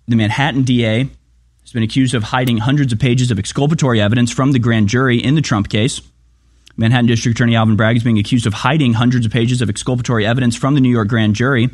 the 0.07 0.17
Manhattan 0.17 0.63
DA 0.63 1.09
has 1.63 1.73
been 1.73 1.83
accused 1.83 2.15
of 2.15 2.23
hiding 2.23 2.57
hundreds 2.57 2.93
of 2.93 2.99
pages 2.99 3.31
of 3.31 3.39
exculpatory 3.39 4.01
evidence 4.01 4.33
from 4.33 4.53
the 4.53 4.59
grand 4.59 4.89
jury 4.89 5.19
in 5.19 5.35
the 5.35 5.43
Trump 5.43 5.69
case. 5.69 6.01
Manhattan 6.79 7.07
District 7.07 7.37
Attorney 7.37 7.57
Alvin 7.57 7.77
Bragg 7.77 7.97
is 7.97 8.05
being 8.05 8.19
accused 8.19 8.47
of 8.47 8.55
hiding 8.55 8.95
hundreds 8.95 9.27
of 9.27 9.33
pages 9.33 9.61
of 9.61 9.69
exculpatory 9.69 10.25
evidence 10.25 10.57
from 10.57 10.75
the 10.75 10.81
New 10.81 10.91
York 10.91 11.09
grand 11.09 11.35
jury. 11.35 11.69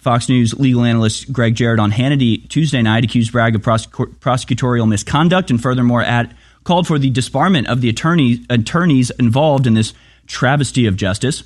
Fox 0.00 0.30
News 0.30 0.58
legal 0.58 0.82
analyst 0.82 1.30
Gregg 1.30 1.54
Jarrett 1.54 1.78
on 1.78 1.92
Hannity 1.92 2.48
Tuesday 2.48 2.80
night 2.80 3.04
accused 3.04 3.32
Bragg 3.32 3.54
of 3.54 3.60
prosecutorial 3.60 4.88
misconduct 4.88 5.50
and 5.50 5.62
furthermore 5.62 6.02
at, 6.02 6.32
called 6.64 6.86
for 6.86 6.98
the 6.98 7.10
disbarment 7.10 7.66
of 7.68 7.82
the 7.82 7.90
attorney, 7.90 8.42
attorneys 8.48 9.10
involved 9.10 9.66
in 9.66 9.74
this 9.74 9.92
travesty 10.26 10.86
of 10.86 10.96
justice. 10.96 11.42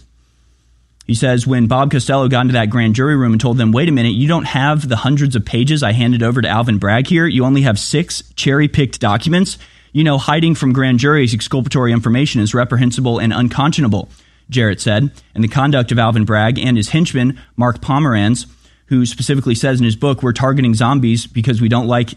He 1.05 1.15
says 1.15 1.49
when 1.49 1.67
Bob 1.67 1.91
Costello 1.91 2.29
got 2.29 2.43
into 2.43 2.53
that 2.53 2.71
grand 2.71 2.95
jury 2.95 3.17
room 3.17 3.33
and 3.33 3.41
told 3.41 3.59
them, 3.59 3.73
wait 3.73 3.89
a 3.89 3.93
minute, 3.93 4.15
you 4.15 4.29
don't 4.29 4.47
have 4.47 4.89
the 4.89 4.97
hundreds 4.97 5.35
of 5.35 5.45
pages 5.45 5.83
I 5.83 5.91
handed 5.91 6.23
over 6.23 6.41
to 6.41 6.49
Alvin 6.49 6.79
Bragg 6.79 7.09
here. 7.09 7.27
You 7.27 7.45
only 7.45 7.63
have 7.63 7.79
six 7.79 8.23
cherry 8.37 8.69
picked 8.69 9.01
documents. 9.01 9.59
You 9.93 10.05
know, 10.05 10.17
hiding 10.17 10.55
from 10.55 10.73
grand 10.73 11.01
juries 11.01 11.35
exculpatory 11.35 11.93
information 11.93 12.41
is 12.41 12.55
reprehensible 12.55 13.19
and 13.19 13.33
unconscionable, 13.33 14.09
Jarrett 14.51 14.81
said. 14.81 15.11
And 15.35 15.43
the 15.43 15.49
conduct 15.49 15.93
of 15.93 15.99
Alvin 15.99 16.25
Bragg 16.25 16.59
and 16.59 16.77
his 16.77 16.91
henchman, 16.91 17.41
Mark 17.57 17.81
Pomerantz, 17.81 18.47
who 18.87 19.07
specifically 19.07 19.55
says 19.55 19.79
in 19.79 19.85
his 19.85 19.97
book, 19.97 20.23
we're 20.23 20.33
targeting 20.33 20.75
zombies 20.75 21.27
because 21.27 21.61
we 21.61 21.69
don't 21.69 21.87
like, 21.87 22.11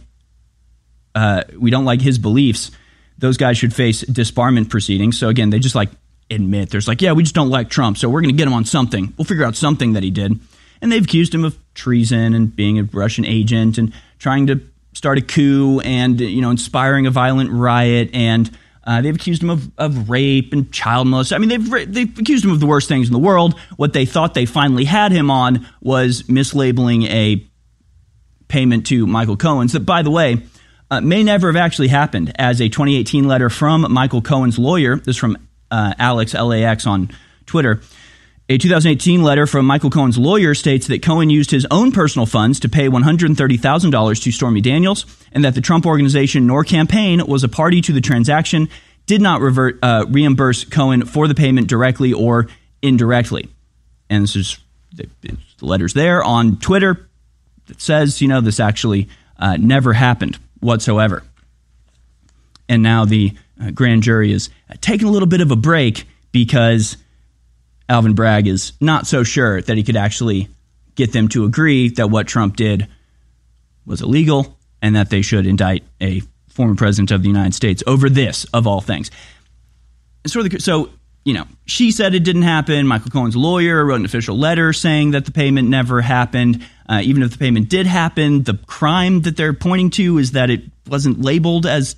uh, 1.15 1.43
we 1.57 1.71
don't 1.71 1.85
like 1.85 2.01
his 2.01 2.17
beliefs. 2.17 2.71
Those 3.17 3.37
guys 3.37 3.57
should 3.57 3.73
face 3.73 4.03
disbarment 4.03 4.69
proceedings. 4.69 5.17
So 5.17 5.29
again, 5.29 5.49
they 5.49 5.59
just 5.59 5.75
like 5.75 5.89
admit 6.29 6.69
there's 6.69 6.87
like, 6.87 7.01
yeah, 7.01 7.13
we 7.13 7.23
just 7.23 7.35
don't 7.35 7.49
like 7.49 7.69
Trump, 7.69 7.97
so 7.97 8.09
we're 8.09 8.21
going 8.21 8.33
to 8.33 8.37
get 8.37 8.47
him 8.47 8.53
on 8.53 8.65
something. 8.65 9.13
We'll 9.17 9.25
figure 9.25 9.45
out 9.45 9.55
something 9.55 9.93
that 9.93 10.03
he 10.03 10.11
did. 10.11 10.39
And 10.81 10.91
they've 10.91 11.03
accused 11.03 11.33
him 11.33 11.43
of 11.43 11.57
treason 11.73 12.33
and 12.33 12.55
being 12.55 12.77
a 12.77 12.83
Russian 12.83 13.25
agent 13.25 13.77
and 13.77 13.93
trying 14.19 14.47
to 14.47 14.61
start 14.93 15.17
a 15.17 15.21
coup 15.21 15.79
and 15.81 16.19
you 16.19 16.41
know 16.41 16.49
inspiring 16.49 17.05
a 17.05 17.11
violent 17.11 17.51
riot 17.51 18.09
and 18.13 18.49
uh, 18.87 19.01
they've 19.01 19.15
accused 19.15 19.43
him 19.43 19.49
of, 19.49 19.69
of 19.77 20.09
rape 20.09 20.53
and 20.53 20.71
child 20.71 21.07
molestation. 21.07 21.43
I 21.43 21.45
mean, 21.45 21.49
they've 21.49 21.93
they've 21.93 22.17
accused 22.17 22.45
him 22.45 22.51
of 22.51 22.61
the 22.61 22.65
worst 22.65 22.87
things 22.87 23.07
in 23.07 23.13
the 23.13 23.19
world. 23.19 23.59
What 23.75 23.91
they 23.91 24.05
thought 24.05 24.33
they 24.33 24.45
finally 24.45 24.85
had 24.85 25.11
him 25.11 25.29
on 25.29 25.67
was 25.81 26.23
mislabeling 26.23 27.03
a 27.09 27.45
payment 28.47 28.87
to 28.87 29.05
Michael 29.05 29.35
Cohen's. 29.35 29.73
That, 29.73 29.81
by 29.81 30.03
the 30.03 30.09
way, 30.09 30.41
uh, 30.89 31.01
may 31.01 31.21
never 31.21 31.47
have 31.47 31.57
actually 31.57 31.89
happened. 31.89 32.31
As 32.39 32.61
a 32.61 32.69
2018 32.69 33.27
letter 33.27 33.49
from 33.49 33.91
Michael 33.91 34.21
Cohen's 34.21 34.57
lawyer, 34.57 34.95
this 34.95 35.17
from 35.17 35.37
uh, 35.69 35.93
Alex 35.99 36.33
LAX 36.33 36.87
on 36.87 37.09
Twitter. 37.45 37.81
A 38.49 38.57
2018 38.57 39.23
letter 39.23 39.45
from 39.45 39.65
Michael 39.65 39.89
Cohen's 39.89 40.17
lawyer 40.17 40.55
states 40.55 40.87
that 40.87 41.01
Cohen 41.01 41.29
used 41.29 41.51
his 41.51 41.67
own 41.69 41.91
personal 41.91 42.25
funds 42.25 42.61
to 42.61 42.69
pay 42.69 42.87
$130,000 42.87 44.23
to 44.23 44.31
Stormy 44.31 44.61
Daniels, 44.61 45.05
and 45.33 45.43
that 45.43 45.53
the 45.53 45.59
Trump 45.59 45.85
organization 45.85 46.47
nor 46.47 46.63
campaign 46.63 47.25
was 47.27 47.43
a 47.43 47.49
party 47.49 47.81
to 47.81 47.91
the 47.91 47.99
transaction, 47.99 48.69
did 49.05 49.21
not 49.21 49.41
revert, 49.41 49.79
uh, 49.83 50.05
reimburse 50.07 50.63
Cohen 50.63 51.05
for 51.05 51.27
the 51.27 51.35
payment 51.35 51.67
directly 51.67 52.13
or 52.13 52.47
indirectly. 52.81 53.49
And 54.09 54.23
this 54.23 54.37
is 54.37 54.57
the, 54.93 55.09
the 55.21 55.35
letters 55.59 55.93
there 55.93 56.23
on 56.23 56.57
Twitter 56.57 57.09
that 57.65 57.81
says, 57.81 58.21
you 58.21 58.29
know, 58.29 58.39
this 58.39 58.61
actually 58.61 59.09
uh, 59.37 59.57
never 59.57 59.91
happened 59.91 60.39
whatsoever. 60.61 61.21
And 62.69 62.81
now 62.81 63.03
the 63.03 63.33
uh, 63.61 63.71
grand 63.71 64.03
jury 64.03 64.31
is 64.31 64.49
uh, 64.69 64.75
taking 64.79 65.09
a 65.09 65.11
little 65.11 65.27
bit 65.27 65.41
of 65.41 65.51
a 65.51 65.57
break 65.57 66.05
because 66.31 66.95
Alvin 67.89 68.13
Bragg 68.13 68.47
is 68.47 68.73
not 68.81 69.07
so 69.07 69.23
sure 69.23 69.61
that 69.61 69.77
he 69.77 69.83
could 69.83 69.95
actually 69.95 70.49
get 70.95 71.13
them 71.13 71.27
to 71.29 71.45
agree 71.45 71.89
that 71.89 72.09
what 72.09 72.27
Trump 72.27 72.55
did 72.55 72.87
was 73.85 74.01
illegal 74.01 74.57
and 74.81 74.95
that 74.95 75.09
they 75.09 75.21
should 75.21 75.47
indict 75.47 75.83
a 76.01 76.21
former 76.49 76.75
president 76.75 77.11
of 77.11 77.21
the 77.21 77.29
United 77.29 77.53
States 77.53 77.83
over 77.87 78.09
this, 78.09 78.45
of 78.45 78.67
all 78.67 78.81
things. 78.81 79.11
So, 80.25 80.89
you 81.23 81.33
know, 81.33 81.45
she 81.65 81.91
said 81.91 82.13
it 82.13 82.23
didn't 82.23 82.41
happen. 82.41 82.87
Michael 82.87 83.11
Cohen's 83.11 83.35
lawyer 83.35 83.85
wrote 83.85 83.99
an 83.99 84.05
official 84.05 84.37
letter 84.37 84.73
saying 84.73 85.11
that 85.11 85.25
the 85.25 85.31
payment 85.31 85.69
never 85.69 86.01
happened. 86.01 86.65
Uh, 86.89 87.01
even 87.03 87.21
if 87.21 87.31
the 87.31 87.37
payment 87.37 87.69
did 87.69 87.85
happen, 87.85 88.43
the 88.43 88.55
crime 88.65 89.21
that 89.21 89.37
they're 89.37 89.53
pointing 89.53 89.89
to 89.91 90.17
is 90.17 90.31
that 90.31 90.49
it 90.49 90.63
wasn't 90.87 91.21
labeled 91.21 91.65
as 91.65 91.95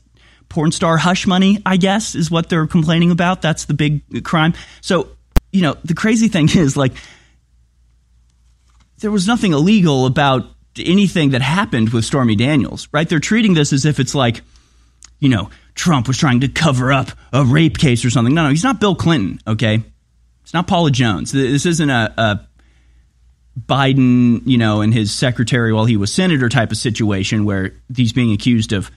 porn 0.49 0.71
star 0.71 0.97
hush 0.97 1.25
money, 1.25 1.61
I 1.65 1.77
guess, 1.77 2.15
is 2.15 2.29
what 2.29 2.49
they're 2.49 2.67
complaining 2.67 3.11
about. 3.11 3.41
That's 3.41 3.65
the 3.65 3.73
big 3.73 4.23
crime. 4.23 4.53
So, 4.81 5.09
you 5.51 5.61
know, 5.61 5.77
the 5.83 5.93
crazy 5.93 6.27
thing 6.27 6.49
is 6.55 6.77
like, 6.77 6.93
there 8.99 9.11
was 9.11 9.27
nothing 9.27 9.53
illegal 9.53 10.05
about 10.05 10.45
anything 10.77 11.31
that 11.31 11.41
happened 11.41 11.89
with 11.89 12.05
Stormy 12.05 12.35
Daniels, 12.35 12.87
right? 12.91 13.07
They're 13.07 13.19
treating 13.19 13.53
this 13.53 13.73
as 13.73 13.85
if 13.85 13.99
it's 13.99 14.15
like, 14.15 14.41
you 15.19 15.29
know, 15.29 15.49
Trump 15.75 16.07
was 16.07 16.17
trying 16.17 16.41
to 16.41 16.47
cover 16.47 16.91
up 16.91 17.11
a 17.33 17.43
rape 17.43 17.77
case 17.77 18.03
or 18.03 18.09
something. 18.09 18.33
No, 18.33 18.43
no, 18.43 18.49
he's 18.49 18.63
not 18.63 18.79
Bill 18.79 18.95
Clinton, 18.95 19.39
okay? 19.47 19.83
It's 20.43 20.53
not 20.53 20.67
Paula 20.67 20.91
Jones. 20.91 21.31
This 21.31 21.65
isn't 21.65 21.89
a, 21.89 22.13
a 22.17 22.47
Biden, 23.59 24.41
you 24.45 24.57
know, 24.57 24.81
and 24.81 24.93
his 24.93 25.11
secretary 25.11 25.73
while 25.73 25.85
he 25.85 25.97
was 25.97 26.13
senator 26.13 26.49
type 26.49 26.71
of 26.71 26.77
situation 26.77 27.45
where 27.45 27.73
he's 27.95 28.13
being 28.13 28.31
accused 28.31 28.73
of 28.73 28.91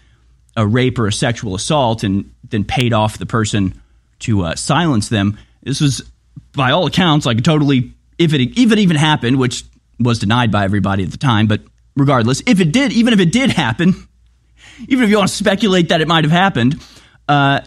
a 0.56 0.66
rape 0.66 0.98
or 0.98 1.06
a 1.06 1.12
sexual 1.12 1.54
assault 1.54 2.04
and 2.04 2.32
then 2.48 2.64
paid 2.64 2.92
off 2.92 3.18
the 3.18 3.26
person 3.26 3.80
to 4.20 4.42
uh, 4.42 4.54
silence 4.54 5.08
them. 5.08 5.38
This 5.62 5.80
was, 5.80 6.10
by 6.54 6.70
all 6.70 6.86
accounts, 6.86 7.26
like 7.26 7.42
totally, 7.42 7.92
if 8.18 8.32
it, 8.34 8.58
if 8.58 8.72
it 8.72 8.78
even 8.78 8.96
happened, 8.96 9.38
which 9.38 9.64
was 9.98 10.18
denied 10.18 10.50
by 10.50 10.64
everybody 10.64 11.02
at 11.04 11.10
the 11.10 11.18
time, 11.18 11.46
but 11.46 11.60
regardless, 11.96 12.42
if 12.46 12.60
it 12.60 12.72
did, 12.72 12.92
even 12.92 13.12
if 13.12 13.20
it 13.20 13.32
did 13.32 13.50
happen, 13.50 13.94
even 14.88 15.04
if 15.04 15.10
you 15.10 15.18
want 15.18 15.28
to 15.28 15.34
speculate 15.34 15.88
that 15.88 16.00
it 16.00 16.08
might 16.08 16.24
have 16.24 16.32
happened, 16.32 16.82
uh, 17.28 17.60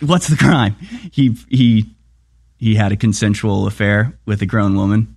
what's 0.00 0.28
the 0.28 0.36
crime? 0.36 0.76
He 1.12 1.36
he 1.48 1.90
he 2.58 2.74
had 2.74 2.92
a 2.92 2.96
consensual 2.96 3.66
affair 3.66 4.18
with 4.26 4.42
a 4.42 4.46
grown 4.46 4.76
woman. 4.76 5.16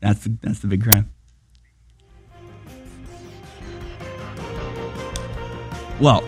That's 0.00 0.24
the, 0.24 0.36
that's 0.40 0.60
the 0.60 0.68
big 0.68 0.82
crime. 0.82 1.10
Well, 6.00 6.22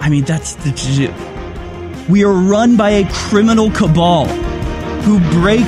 I 0.00 0.08
mean 0.08 0.24
that's 0.24 0.54
the. 0.56 1.14
We 2.08 2.24
are 2.24 2.32
run 2.32 2.76
by 2.76 2.90
a 2.90 3.10
criminal 3.10 3.70
cabal 3.70 4.26
who 5.04 5.20
break 5.30 5.66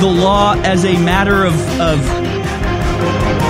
the 0.00 0.06
law 0.06 0.54
as 0.64 0.84
a 0.84 0.92
matter 0.98 1.44
of, 1.44 1.54
of 1.80 2.00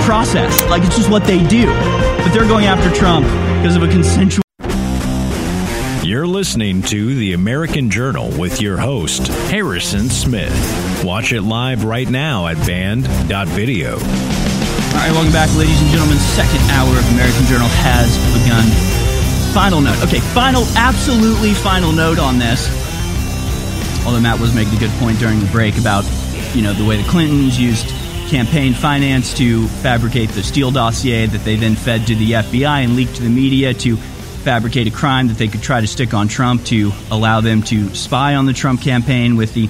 process. 0.05 0.61
Like 0.69 0.83
it's 0.83 0.95
just 0.95 1.09
what 1.09 1.25
they 1.25 1.45
do. 1.47 1.65
But 1.65 2.29
they're 2.29 2.47
going 2.47 2.65
after 2.65 2.93
Trump 2.93 3.25
because 3.57 3.75
of 3.75 3.83
a 3.83 3.87
consensual. 3.87 4.43
You're 6.03 6.27
listening 6.27 6.83
to 6.83 7.15
The 7.15 7.33
American 7.33 7.89
Journal 7.89 8.31
with 8.39 8.61
your 8.61 8.77
host, 8.77 9.27
Harrison 9.49 10.07
Smith. 10.07 11.03
Watch 11.03 11.33
it 11.33 11.41
live 11.41 11.83
right 11.83 12.09
now 12.09 12.47
at 12.47 12.55
band.video. 12.65 13.95
All 13.95 15.03
right, 15.03 15.11
welcome 15.11 15.33
back, 15.33 15.53
ladies 15.57 15.81
and 15.81 15.89
gentlemen. 15.91 16.17
Second 16.17 16.61
hour 16.71 16.89
of 16.97 17.11
American 17.11 17.45
Journal 17.45 17.67
has 17.83 18.15
begun. 18.31 18.63
Final 19.53 19.81
note. 19.81 20.01
Okay, 20.03 20.19
final, 20.19 20.63
absolutely 20.77 21.53
final 21.53 21.91
note 21.91 22.19
on 22.19 22.39
this. 22.39 22.86
Although 24.07 24.21
Matt 24.21 24.39
was 24.39 24.55
making 24.55 24.73
a 24.73 24.79
good 24.79 24.91
point 24.99 25.19
during 25.19 25.41
the 25.41 25.45
break 25.47 25.77
about, 25.77 26.05
you 26.55 26.61
know, 26.61 26.71
the 26.71 26.85
way 26.85 26.95
the 26.95 27.07
Clintons 27.09 27.59
used 27.59 27.89
campaign 28.29 28.73
finance 28.73 29.33
to 29.33 29.67
fabricate 29.67 30.29
the 30.29 30.43
Steele 30.43 30.71
dossier 30.71 31.25
that 31.25 31.43
they 31.43 31.57
then 31.57 31.75
fed 31.75 32.07
to 32.07 32.15
the 32.15 32.31
FBI 32.31 32.85
and 32.85 32.95
leaked 32.95 33.17
to 33.17 33.23
the 33.23 33.29
media 33.29 33.73
to 33.73 33.97
fabricate 33.97 34.87
a 34.87 34.91
crime 34.91 35.27
that 35.27 35.37
they 35.37 35.49
could 35.49 35.61
try 35.61 35.81
to 35.81 35.87
stick 35.87 36.13
on 36.13 36.29
Trump 36.29 36.63
to 36.63 36.93
allow 37.11 37.41
them 37.41 37.61
to 37.63 37.93
spy 37.95 38.35
on 38.35 38.45
the 38.45 38.53
Trump 38.53 38.81
campaign 38.81 39.35
with 39.35 39.53
the 39.53 39.67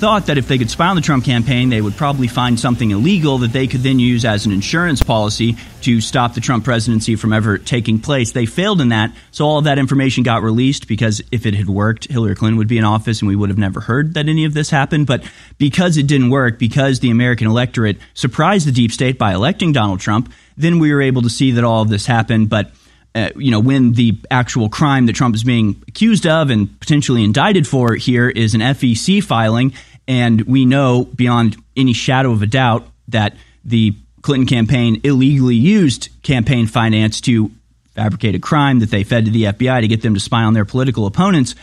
thought 0.00 0.26
that 0.26 0.38
if 0.38 0.48
they 0.48 0.56
could 0.56 0.70
spy 0.70 0.86
on 0.86 0.96
the 0.96 1.02
Trump 1.02 1.26
campaign, 1.26 1.68
they 1.68 1.82
would 1.82 1.94
probably 1.94 2.26
find 2.26 2.58
something 2.58 2.90
illegal 2.90 3.36
that 3.36 3.52
they 3.52 3.66
could 3.66 3.82
then 3.82 3.98
use 3.98 4.24
as 4.24 4.46
an 4.46 4.52
insurance 4.52 5.02
policy 5.02 5.58
to 5.82 6.00
stop 6.00 6.32
the 6.32 6.40
Trump 6.40 6.64
presidency 6.64 7.16
from 7.16 7.34
ever 7.34 7.58
taking 7.58 7.98
place. 7.98 8.32
They 8.32 8.46
failed 8.46 8.80
in 8.80 8.88
that, 8.88 9.12
so 9.30 9.44
all 9.44 9.58
of 9.58 9.64
that 9.64 9.78
information 9.78 10.22
got 10.22 10.42
released 10.42 10.88
because 10.88 11.20
if 11.30 11.44
it 11.44 11.52
had 11.52 11.68
worked, 11.68 12.10
Hillary 12.10 12.34
Clinton 12.34 12.56
would 12.56 12.66
be 12.66 12.78
in 12.78 12.84
office 12.84 13.20
and 13.20 13.28
we 13.28 13.36
would 13.36 13.50
have 13.50 13.58
never 13.58 13.80
heard 13.80 14.14
that 14.14 14.26
any 14.26 14.46
of 14.46 14.54
this 14.54 14.70
happened. 14.70 15.06
But 15.06 15.22
because 15.58 15.98
it 15.98 16.06
didn't 16.06 16.30
work, 16.30 16.58
because 16.58 17.00
the 17.00 17.10
American 17.10 17.46
electorate 17.46 17.98
surprised 18.14 18.66
the 18.66 18.72
deep 18.72 18.92
state 18.92 19.18
by 19.18 19.34
electing 19.34 19.72
Donald 19.72 20.00
Trump, 20.00 20.32
then 20.56 20.78
we 20.78 20.94
were 20.94 21.02
able 21.02 21.20
to 21.20 21.30
see 21.30 21.50
that 21.52 21.64
all 21.64 21.82
of 21.82 21.90
this 21.90 22.06
happened. 22.06 22.48
But 22.48 22.72
uh, 23.14 23.30
you 23.34 23.50
know, 23.50 23.60
when 23.60 23.92
the 23.92 24.16
actual 24.30 24.68
crime 24.68 25.06
that 25.06 25.14
Trump 25.14 25.34
is 25.34 25.42
being 25.42 25.82
accused 25.88 26.26
of 26.26 26.50
and 26.50 26.78
potentially 26.78 27.24
indicted 27.24 27.66
for 27.66 27.94
here 27.94 28.28
is 28.28 28.54
an 28.54 28.60
FEC 28.60 29.22
filing, 29.22 29.72
and 30.08 30.42
we 30.42 30.66
know 30.66 31.04
beyond 31.04 31.56
any 31.76 31.92
shadow 31.92 32.32
of 32.32 32.42
a 32.42 32.46
doubt 32.46 32.86
that 33.08 33.36
the 33.64 33.94
Clinton 34.22 34.46
campaign 34.46 35.00
illegally 35.04 35.54
used 35.54 36.08
campaign 36.22 36.66
finance 36.66 37.20
to 37.22 37.50
fabricate 37.94 38.34
a 38.34 38.38
crime 38.38 38.78
that 38.80 38.90
they 38.90 39.04
fed 39.04 39.24
to 39.24 39.30
the 39.30 39.44
FBI 39.44 39.80
to 39.80 39.88
get 39.88 40.02
them 40.02 40.14
to 40.14 40.20
spy 40.20 40.42
on 40.42 40.54
their 40.54 40.64
political 40.64 41.06
opponents. 41.06 41.54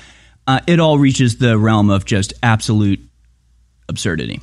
Uh, 0.45 0.59
it 0.67 0.79
all 0.79 0.97
reaches 0.97 1.37
the 1.37 1.57
realm 1.57 1.89
of 1.89 2.05
just 2.05 2.33
absolute 2.41 2.99
absurdity. 3.89 4.41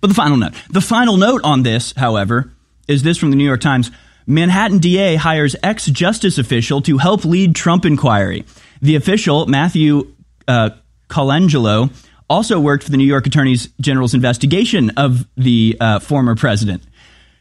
But 0.00 0.08
the 0.08 0.14
final 0.14 0.36
note. 0.36 0.54
The 0.70 0.80
final 0.80 1.16
note 1.16 1.42
on 1.44 1.62
this, 1.62 1.92
however, 1.96 2.50
is 2.88 3.02
this 3.02 3.18
from 3.18 3.30
the 3.30 3.36
New 3.36 3.44
York 3.44 3.60
Times. 3.60 3.90
Manhattan 4.26 4.78
DA 4.78 5.16
hires 5.16 5.56
ex 5.62 5.86
justice 5.86 6.38
official 6.38 6.80
to 6.82 6.98
help 6.98 7.24
lead 7.24 7.54
Trump 7.54 7.84
inquiry. 7.84 8.44
The 8.80 8.96
official, 8.96 9.46
Matthew 9.46 10.14
uh, 10.48 10.70
Colangelo, 11.08 11.90
also 12.30 12.60
worked 12.60 12.84
for 12.84 12.90
the 12.90 12.96
New 12.96 13.04
York 13.04 13.26
Attorney 13.26 13.56
General's 13.80 14.14
investigation 14.14 14.90
of 14.90 15.26
the 15.36 15.76
uh, 15.80 15.98
former 15.98 16.36
president. 16.36 16.82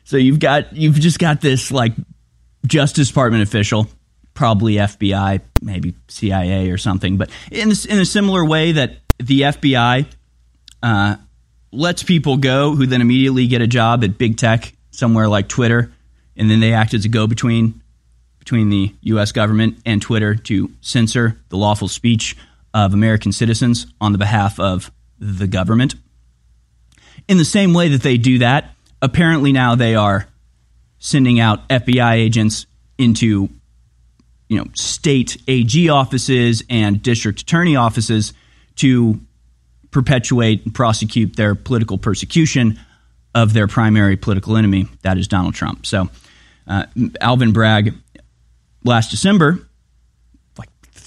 So 0.04 0.18
you've 0.18 0.40
got 0.40 0.76
you've 0.76 0.96
just 0.96 1.20
got 1.20 1.40
this 1.40 1.72
like 1.72 1.94
Justice 2.66 3.08
Department 3.08 3.44
official, 3.44 3.88
probably 4.34 4.74
FBI, 4.74 5.42
maybe 5.62 5.94
CIA 6.08 6.72
or 6.72 6.80
something, 6.80 7.18
but 7.18 7.30
in 7.52 7.70
in 7.88 8.00
a 8.00 8.06
similar 8.06 8.44
way 8.44 8.74
that 8.74 8.98
the 9.20 9.42
FBI 9.42 10.08
uh, 10.82 11.16
lets 11.72 12.02
people 12.02 12.38
go 12.38 12.76
who 12.76 12.88
then 12.88 13.02
immediately 13.02 13.46
get 13.46 13.62
a 13.62 13.68
job 13.68 14.04
at 14.04 14.18
big 14.18 14.38
tech 14.38 14.74
somewhere 14.90 15.30
like 15.30 15.48
Twitter, 15.48 15.92
and 16.36 16.50
then 16.50 16.60
they 16.60 16.74
act 16.74 16.96
as 16.96 17.06
a 17.06 17.10
go-between 17.10 17.82
between 18.40 18.70
the 18.70 18.96
U.S. 19.02 19.32
government 19.32 19.78
and 19.86 20.02
Twitter 20.02 20.34
to 20.34 20.72
censor 20.82 21.38
the 21.50 21.58
lawful 21.58 21.88
speech 21.88 22.36
of 22.74 22.94
American 22.94 23.32
citizens 23.32 23.88
on 24.00 24.12
the 24.12 24.18
behalf 24.18 24.60
of 24.60 24.92
the 25.20 25.48
government. 25.48 25.96
In 27.28 27.38
the 27.38 27.46
same 27.46 27.74
way 27.74 27.90
that 27.90 28.02
they 28.02 28.18
do 28.18 28.40
that, 28.40 28.76
apparently 29.02 29.52
now 29.52 29.76
they 29.76 29.96
are 29.96 30.28
sending 31.00 31.40
out 31.40 31.68
FBI 31.70 32.14
agents 32.14 32.66
into 32.98 33.50
you 34.48 34.58
know 34.58 34.66
state 34.74 35.38
AG 35.48 35.90
offices 35.90 36.64
and 36.70 37.02
district 37.02 37.42
attorney 37.42 37.76
offices 37.76 38.34
to 38.76 39.20
perpetuate 39.92 40.66
and 40.66 40.74
prosecute 40.74 41.36
their 41.36 41.56
political 41.56 41.98
persecution 41.98 42.80
of 43.36 43.54
their 43.54 43.68
primary 43.68 44.16
political 44.18 44.58
enemy, 44.58 44.88
that 45.02 45.18
is 45.18 45.28
Donald 45.28 45.54
Trump. 45.54 45.86
So, 45.86 46.10
uh, 46.68 46.86
Alvin 47.22 47.52
Bragg 47.52 47.94
last 48.84 49.12
December 49.12 49.69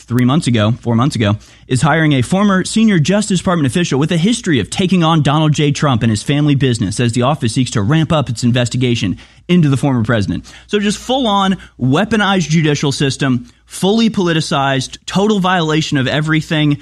three 0.03 0.25
months 0.25 0.47
ago, 0.47 0.73
four 0.73 0.95
months 0.95 1.17
ago, 1.17 1.37
is 1.67 1.83
hiring 1.83 2.13
a 2.13 2.23
former 2.23 2.65
senior 2.65 2.99
Justice 2.99 3.39
Department 3.39 3.67
official 3.67 3.99
with 3.99 4.13
a 4.13 4.17
history 4.17 4.61
of 4.61 4.71
taking 4.71 5.05
on 5.05 5.23
Donald 5.23 5.53
J. 5.53 5.73
Trump 5.73 6.03
and 6.03 6.11
his 6.11 6.23
family 6.23 6.55
business 6.55 7.01
as 7.01 7.13
the 7.13 7.23
office 7.23 7.55
seeks 7.55 7.71
to 7.73 7.83
ramp 7.83 8.13
up 8.13 8.29
its 8.29 8.45
investigation 8.45 9.19
into 9.49 9.69
the 9.69 9.77
former 9.77 10.05
president. 10.05 10.53
So 10.67 10.79
just 10.79 10.99
full 10.99 11.27
on 11.27 11.53
weaponized 11.79 12.49
judicial 12.49 12.93
system, 12.93 13.47
fully 13.65 14.11
politicized, 14.11 14.99
total 15.07 15.41
violation 15.41 15.99
of 15.99 16.07
everything 16.07 16.79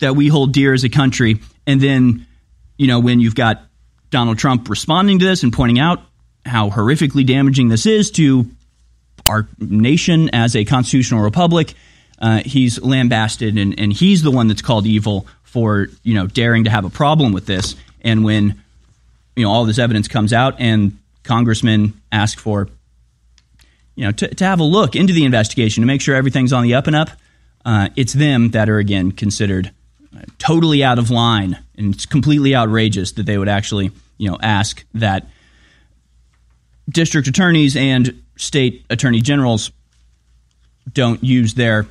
that 0.00 0.14
we 0.14 0.28
hold 0.28 0.52
dear 0.52 0.74
as 0.74 0.84
a 0.84 0.88
country. 0.88 1.40
And 1.66 1.80
then, 1.80 2.26
you 2.76 2.86
know, 2.86 3.00
when 3.00 3.20
you've 3.20 3.34
got 3.34 3.62
Donald 4.10 4.38
Trump 4.38 4.68
responding 4.68 5.18
to 5.18 5.24
this 5.24 5.42
and 5.42 5.52
pointing 5.52 5.78
out 5.78 6.00
how 6.44 6.70
horrifically 6.70 7.26
damaging 7.26 7.68
this 7.68 7.86
is 7.86 8.10
to 8.12 8.46
our 9.26 9.48
nation 9.58 10.30
as 10.32 10.54
a 10.54 10.64
constitutional 10.64 11.22
republic, 11.22 11.74
uh, 12.18 12.42
he's 12.44 12.80
lambasted 12.80 13.58
and, 13.58 13.78
and 13.78 13.92
he's 13.92 14.22
the 14.22 14.30
one 14.30 14.48
that's 14.48 14.62
called 14.62 14.86
evil 14.86 15.26
for 15.42 15.88
you 16.02 16.14
know 16.14 16.26
daring 16.26 16.64
to 16.64 16.70
have 16.70 16.84
a 16.84 16.90
problem 16.90 17.32
with 17.32 17.46
this. 17.46 17.76
And 18.02 18.24
when 18.24 18.62
you 19.34 19.44
know 19.44 19.50
all 19.50 19.64
this 19.64 19.78
evidence 19.78 20.08
comes 20.08 20.32
out 20.32 20.56
and 20.58 20.98
congressmen 21.22 22.00
ask 22.12 22.38
for 22.38 22.68
you 23.94 24.04
know 24.04 24.12
to, 24.12 24.34
to 24.34 24.44
have 24.44 24.60
a 24.60 24.64
look 24.64 24.96
into 24.96 25.12
the 25.12 25.24
investigation 25.24 25.82
to 25.82 25.86
make 25.86 26.00
sure 26.00 26.14
everything's 26.14 26.52
on 26.52 26.62
the 26.62 26.74
up 26.74 26.86
and 26.86 26.96
up, 26.96 27.10
uh, 27.64 27.88
it's 27.96 28.12
them 28.12 28.50
that 28.50 28.68
are 28.68 28.78
again 28.78 29.12
considered 29.12 29.70
uh, 30.14 30.20
totally 30.38 30.82
out 30.82 30.98
of 30.98 31.10
line 31.10 31.58
and 31.76 31.94
it's 31.94 32.06
completely 32.06 32.54
outrageous 32.54 33.12
that 33.12 33.26
they 33.26 33.36
would 33.36 33.48
actually 33.48 33.90
you 34.18 34.30
know 34.30 34.38
ask 34.40 34.84
that 34.94 35.26
district 36.88 37.28
attorneys 37.28 37.76
and 37.76 38.22
state 38.36 38.84
attorney 38.88 39.20
generals 39.20 39.70
don't 40.92 41.22
use 41.24 41.54
their 41.54 41.86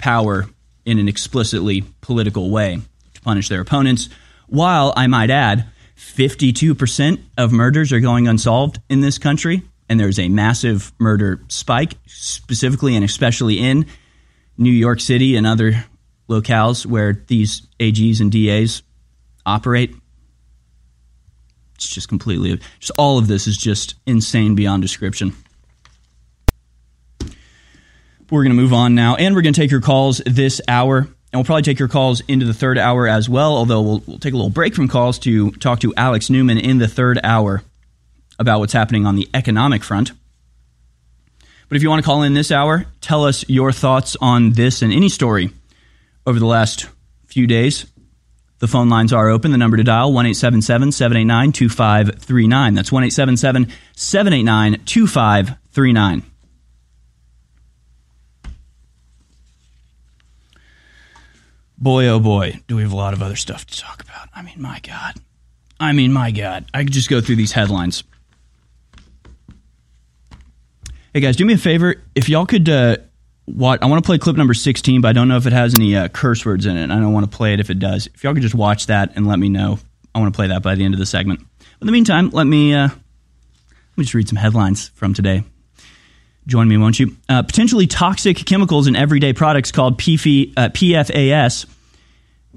power 0.00 0.46
in 0.84 0.98
an 0.98 1.08
explicitly 1.08 1.84
political 2.00 2.50
way 2.50 2.80
to 3.14 3.20
punish 3.20 3.48
their 3.48 3.60
opponents. 3.60 4.08
While 4.48 4.92
I 4.96 5.06
might 5.06 5.30
add, 5.30 5.66
52% 5.96 7.22
of 7.36 7.52
murders 7.52 7.92
are 7.92 8.00
going 8.00 8.26
unsolved 8.26 8.80
in 8.88 9.00
this 9.00 9.18
country, 9.18 9.62
and 9.88 10.00
there's 10.00 10.18
a 10.18 10.28
massive 10.28 10.92
murder 10.98 11.40
spike, 11.48 11.94
specifically 12.06 12.96
and 12.96 13.04
especially 13.04 13.58
in 13.58 13.86
New 14.56 14.70
York 14.70 15.00
City 15.00 15.36
and 15.36 15.46
other 15.46 15.84
locales 16.28 16.86
where 16.86 17.24
these 17.26 17.66
AGs 17.78 18.20
and 18.20 18.32
DAs 18.32 18.82
operate. 19.44 19.94
It's 21.74 21.88
just 21.88 22.08
completely, 22.08 22.60
just 22.78 22.92
all 22.98 23.18
of 23.18 23.26
this 23.26 23.46
is 23.46 23.56
just 23.56 23.94
insane 24.06 24.54
beyond 24.54 24.82
description. 24.82 25.34
We're 28.30 28.44
going 28.44 28.56
to 28.56 28.62
move 28.62 28.72
on 28.72 28.94
now, 28.94 29.16
and 29.16 29.34
we're 29.34 29.42
going 29.42 29.54
to 29.54 29.60
take 29.60 29.70
your 29.70 29.80
calls 29.80 30.18
this 30.24 30.60
hour. 30.68 30.98
And 30.98 31.38
we'll 31.38 31.44
probably 31.44 31.62
take 31.62 31.78
your 31.78 31.88
calls 31.88 32.20
into 32.22 32.46
the 32.46 32.54
third 32.54 32.78
hour 32.78 33.06
as 33.06 33.28
well, 33.28 33.56
although 33.56 33.82
we'll, 33.82 34.02
we'll 34.06 34.18
take 34.18 34.32
a 34.32 34.36
little 34.36 34.50
break 34.50 34.74
from 34.74 34.88
calls 34.88 35.18
to 35.20 35.50
talk 35.52 35.80
to 35.80 35.94
Alex 35.96 36.30
Newman 36.30 36.58
in 36.58 36.78
the 36.78 36.88
third 36.88 37.20
hour 37.22 37.62
about 38.38 38.58
what's 38.60 38.72
happening 38.72 39.06
on 39.06 39.16
the 39.16 39.28
economic 39.34 39.84
front. 39.84 40.12
But 41.68 41.76
if 41.76 41.82
you 41.82 41.88
want 41.88 42.02
to 42.02 42.06
call 42.06 42.22
in 42.24 42.34
this 42.34 42.50
hour, 42.50 42.86
tell 43.00 43.24
us 43.24 43.48
your 43.48 43.70
thoughts 43.70 44.16
on 44.20 44.52
this 44.52 44.82
and 44.82 44.92
any 44.92 45.08
story 45.08 45.50
over 46.26 46.38
the 46.38 46.46
last 46.46 46.88
few 47.26 47.46
days. 47.46 47.86
The 48.58 48.68
phone 48.68 48.88
lines 48.88 49.12
are 49.12 49.28
open. 49.28 49.52
The 49.52 49.58
number 49.58 49.76
to 49.76 49.84
dial, 49.84 50.12
1 50.12 50.34
789 50.34 51.52
2539. 51.52 52.74
That's 52.74 52.92
1 52.92 53.10
Boy, 61.80 62.08
oh 62.08 62.20
boy, 62.20 62.60
do 62.66 62.76
we 62.76 62.82
have 62.82 62.92
a 62.92 62.96
lot 62.96 63.14
of 63.14 63.22
other 63.22 63.36
stuff 63.36 63.64
to 63.66 63.78
talk 63.78 64.02
about. 64.02 64.28
I 64.34 64.42
mean, 64.42 64.60
my 64.60 64.80
God. 64.80 65.14
I 65.78 65.92
mean, 65.92 66.12
my 66.12 66.30
God. 66.30 66.66
I 66.74 66.84
could 66.84 66.92
just 66.92 67.08
go 67.08 67.22
through 67.22 67.36
these 67.36 67.52
headlines. 67.52 68.04
Hey, 71.14 71.20
guys, 71.20 71.36
do 71.36 71.46
me 71.46 71.54
a 71.54 71.58
favor. 71.58 71.96
If 72.14 72.28
y'all 72.28 72.44
could 72.44 72.68
uh, 72.68 72.98
watch, 73.46 73.80
I 73.80 73.86
want 73.86 74.04
to 74.04 74.06
play 74.06 74.18
clip 74.18 74.36
number 74.36 74.52
16, 74.52 75.00
but 75.00 75.08
I 75.08 75.12
don't 75.14 75.26
know 75.26 75.38
if 75.38 75.46
it 75.46 75.54
has 75.54 75.74
any 75.74 75.96
uh, 75.96 76.08
curse 76.08 76.44
words 76.44 76.66
in 76.66 76.76
it. 76.76 76.90
I 76.90 77.00
don't 77.00 77.14
want 77.14 77.30
to 77.30 77.34
play 77.34 77.54
it 77.54 77.60
if 77.60 77.70
it 77.70 77.78
does. 77.78 78.08
If 78.08 78.22
y'all 78.22 78.34
could 78.34 78.42
just 78.42 78.54
watch 78.54 78.86
that 78.86 79.12
and 79.16 79.26
let 79.26 79.38
me 79.38 79.48
know. 79.48 79.78
I 80.14 80.18
want 80.20 80.34
to 80.34 80.36
play 80.36 80.48
that 80.48 80.62
by 80.62 80.74
the 80.74 80.84
end 80.84 80.92
of 80.92 81.00
the 81.00 81.06
segment. 81.06 81.40
in 81.80 81.86
the 81.86 81.92
meantime, 81.92 82.28
let 82.30 82.44
me, 82.44 82.74
uh, 82.74 82.88
let 82.88 83.96
me 83.96 84.04
just 84.04 84.14
read 84.14 84.28
some 84.28 84.36
headlines 84.36 84.90
from 84.90 85.14
today. 85.14 85.44
Join 86.46 86.68
me, 86.68 86.76
won't 86.76 86.98
you? 86.98 87.16
Uh, 87.28 87.42
potentially 87.42 87.86
toxic 87.86 88.36
chemicals 88.38 88.86
in 88.86 88.96
everyday 88.96 89.32
products 89.32 89.72
called 89.72 89.98
PF, 89.98 90.52
uh, 90.56 90.68
PFAS 90.70 91.66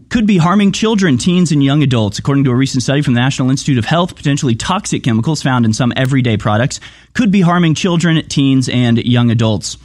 could 0.10 0.26
be 0.26 0.38
harming 0.38 0.72
children, 0.72 1.18
teens, 1.18 1.52
and 1.52 1.64
young 1.64 1.84
adults. 1.84 2.18
According 2.18 2.46
to 2.46 2.52
a 2.52 2.56
recent 2.56 2.84
study 2.84 3.02
from 3.02 3.14
the 3.14 3.20
National 3.20 3.50
Institute 3.50 3.78
of 3.78 3.86
Health, 3.86 4.16
potentially 4.16 4.56
toxic 4.56 5.04
chemicals 5.04 5.44
found 5.44 5.66
in 5.66 5.74
some 5.74 5.94
everyday 5.96 6.38
products 6.38 6.80
could 7.14 7.32
be 7.32 7.42
harming 7.42 7.76
children, 7.76 8.28
teens, 8.28 8.70
and 8.70 8.98
young 8.98 9.30
adults. 9.30 9.78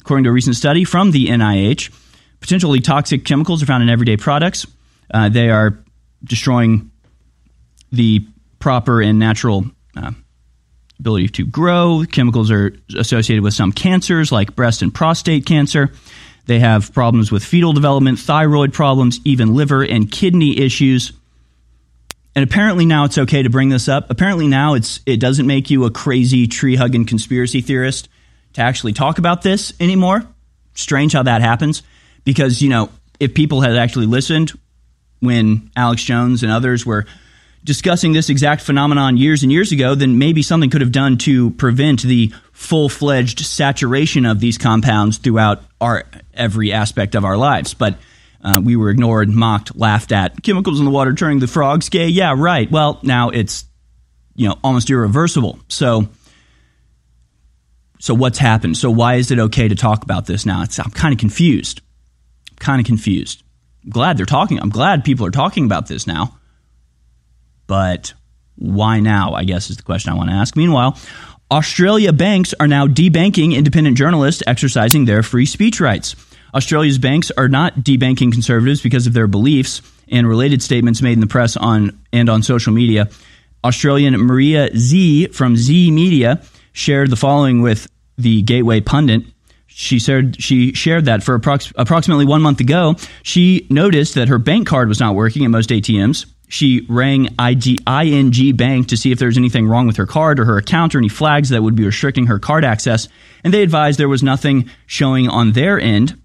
According 0.00 0.24
to 0.24 0.30
a 0.30 0.32
recent 0.32 0.56
study 0.56 0.84
from 0.84 1.10
the 1.10 1.26
NIH, 1.26 1.90
potentially 2.40 2.80
toxic 2.80 3.24
chemicals 3.24 3.62
are 3.62 3.66
found 3.66 3.82
in 3.82 3.88
everyday 3.88 4.16
products. 4.16 4.66
Uh, 5.12 5.28
they 5.28 5.50
are 5.50 5.78
destroying 6.22 6.90
the 7.90 8.26
proper 8.58 9.00
and 9.00 9.18
natural 9.18 9.64
uh, 9.96 10.12
ability 11.00 11.28
to 11.28 11.46
grow. 11.46 12.04
Chemicals 12.10 12.50
are 12.50 12.74
associated 12.96 13.42
with 13.42 13.54
some 13.54 13.72
cancers 13.72 14.32
like 14.32 14.56
breast 14.56 14.82
and 14.82 14.92
prostate 14.92 15.46
cancer. 15.46 15.92
They 16.46 16.60
have 16.60 16.92
problems 16.94 17.30
with 17.30 17.44
fetal 17.44 17.72
development, 17.72 18.18
thyroid 18.18 18.72
problems, 18.72 19.20
even 19.24 19.54
liver 19.54 19.82
and 19.82 20.10
kidney 20.10 20.58
issues. 20.58 21.12
And 22.34 22.42
apparently 22.42 22.86
now 22.86 23.04
it's 23.04 23.18
okay 23.18 23.42
to 23.42 23.50
bring 23.50 23.68
this 23.68 23.88
up. 23.88 24.10
Apparently 24.10 24.48
now 24.48 24.74
it's 24.74 25.00
it 25.06 25.18
doesn't 25.18 25.46
make 25.46 25.70
you 25.70 25.84
a 25.84 25.90
crazy 25.90 26.46
tree 26.46 26.76
hugging 26.76 27.04
conspiracy 27.04 27.60
theorist 27.60 28.08
to 28.54 28.62
actually 28.62 28.92
talk 28.92 29.18
about 29.18 29.42
this 29.42 29.72
anymore. 29.80 30.24
Strange 30.74 31.12
how 31.12 31.24
that 31.24 31.42
happens 31.42 31.82
because 32.24 32.62
you 32.62 32.68
know 32.68 32.90
if 33.20 33.34
people 33.34 33.60
had 33.60 33.76
actually 33.76 34.06
listened 34.06 34.52
when 35.20 35.70
Alex 35.76 36.04
Jones 36.04 36.42
and 36.42 36.52
others 36.52 36.86
were 36.86 37.06
discussing 37.68 38.14
this 38.14 38.30
exact 38.30 38.62
phenomenon 38.62 39.18
years 39.18 39.42
and 39.42 39.52
years 39.52 39.72
ago, 39.72 39.94
then 39.94 40.16
maybe 40.16 40.40
something 40.40 40.70
could 40.70 40.80
have 40.80 40.90
done 40.90 41.18
to 41.18 41.50
prevent 41.50 42.00
the 42.00 42.32
full 42.50 42.88
fledged 42.88 43.40
saturation 43.40 44.24
of 44.24 44.40
these 44.40 44.56
compounds 44.56 45.18
throughout 45.18 45.62
our 45.78 46.04
every 46.32 46.72
aspect 46.72 47.14
of 47.14 47.26
our 47.26 47.36
lives. 47.36 47.74
But 47.74 47.98
uh, 48.42 48.62
we 48.64 48.74
were 48.74 48.88
ignored, 48.88 49.28
mocked, 49.28 49.76
laughed 49.76 50.12
at. 50.12 50.42
Chemicals 50.42 50.78
in 50.78 50.86
the 50.86 50.90
water 50.90 51.12
turning 51.12 51.40
the 51.40 51.46
frogs 51.46 51.90
gay. 51.90 52.08
Yeah, 52.08 52.34
right. 52.38 52.70
Well, 52.70 53.00
now 53.02 53.28
it's 53.28 53.66
you 54.34 54.48
know 54.48 54.58
almost 54.64 54.88
irreversible. 54.90 55.60
So. 55.68 56.08
So 58.00 58.14
what's 58.14 58.38
happened? 58.38 58.76
So 58.76 58.92
why 58.92 59.16
is 59.16 59.32
it 59.32 59.40
okay 59.40 59.66
to 59.66 59.74
talk 59.74 60.04
about 60.04 60.24
this 60.24 60.46
now? 60.46 60.62
It's, 60.62 60.78
I'm 60.78 60.92
kind 60.92 61.12
of 61.12 61.18
confused. 61.18 61.80
Kind 62.60 62.80
of 62.80 62.86
confused. 62.86 63.42
I'm 63.84 63.90
glad 63.90 64.16
they're 64.16 64.24
talking. 64.24 64.60
I'm 64.60 64.70
glad 64.70 65.04
people 65.04 65.26
are 65.26 65.32
talking 65.32 65.64
about 65.64 65.88
this 65.88 66.06
now. 66.06 66.38
But 67.68 68.14
why 68.56 68.98
now? 68.98 69.34
I 69.34 69.44
guess 69.44 69.70
is 69.70 69.76
the 69.76 69.84
question 69.84 70.12
I 70.12 70.16
want 70.16 70.30
to 70.30 70.34
ask. 70.34 70.56
Meanwhile, 70.56 70.98
Australia 71.52 72.12
banks 72.12 72.52
are 72.58 72.66
now 72.66 72.88
debanking 72.88 73.54
independent 73.54 73.96
journalists 73.96 74.42
exercising 74.46 75.04
their 75.04 75.22
free 75.22 75.46
speech 75.46 75.80
rights. 75.80 76.16
Australia's 76.54 76.98
banks 76.98 77.30
are 77.36 77.48
not 77.48 77.76
debanking 77.76 78.32
conservatives 78.32 78.80
because 78.80 79.06
of 79.06 79.12
their 79.12 79.26
beliefs 79.26 79.80
and 80.10 80.26
related 80.26 80.62
statements 80.62 81.02
made 81.02 81.12
in 81.12 81.20
the 81.20 81.26
press 81.26 81.56
on 81.56 82.00
and 82.12 82.28
on 82.28 82.42
social 82.42 82.72
media. 82.72 83.08
Australian 83.64 84.16
Maria 84.16 84.70
Zeee 84.70 85.32
from 85.32 85.54
Zeee 85.54 85.92
Media 85.92 86.42
shared 86.72 87.10
the 87.10 87.16
following 87.16 87.60
with 87.60 87.86
the 88.16 88.42
Gateway 88.42 88.80
pundit. 88.80 89.22
She 89.66 89.98
said 89.98 90.42
she 90.42 90.72
shared 90.72 91.04
that 91.04 91.22
for 91.22 91.38
approx- 91.38 91.72
approximately 91.76 92.24
one 92.24 92.42
month 92.42 92.60
ago, 92.60 92.96
she 93.22 93.66
noticed 93.70 94.14
that 94.14 94.28
her 94.28 94.38
bank 94.38 94.66
card 94.66 94.88
was 94.88 95.00
not 95.00 95.14
working 95.14 95.44
at 95.44 95.50
most 95.50 95.70
ATMs 95.70 96.26
she 96.48 96.86
rang 96.88 97.28
ING 97.38 98.56
Bank 98.56 98.88
to 98.88 98.96
see 98.96 99.12
if 99.12 99.18
there 99.18 99.28
was 99.28 99.36
anything 99.36 99.68
wrong 99.68 99.86
with 99.86 99.96
her 99.96 100.06
card 100.06 100.40
or 100.40 100.46
her 100.46 100.56
account 100.56 100.94
or 100.94 100.98
any 100.98 101.08
flags 101.08 101.50
that 101.50 101.62
would 101.62 101.74
be 101.74 101.84
restricting 101.84 102.26
her 102.26 102.38
card 102.38 102.64
access, 102.64 103.06
and 103.44 103.52
they 103.52 103.62
advised 103.62 103.98
there 103.98 104.08
was 104.08 104.22
nothing 104.22 104.68
showing 104.86 105.28
on 105.28 105.52
their 105.52 105.78
end. 105.78 106.20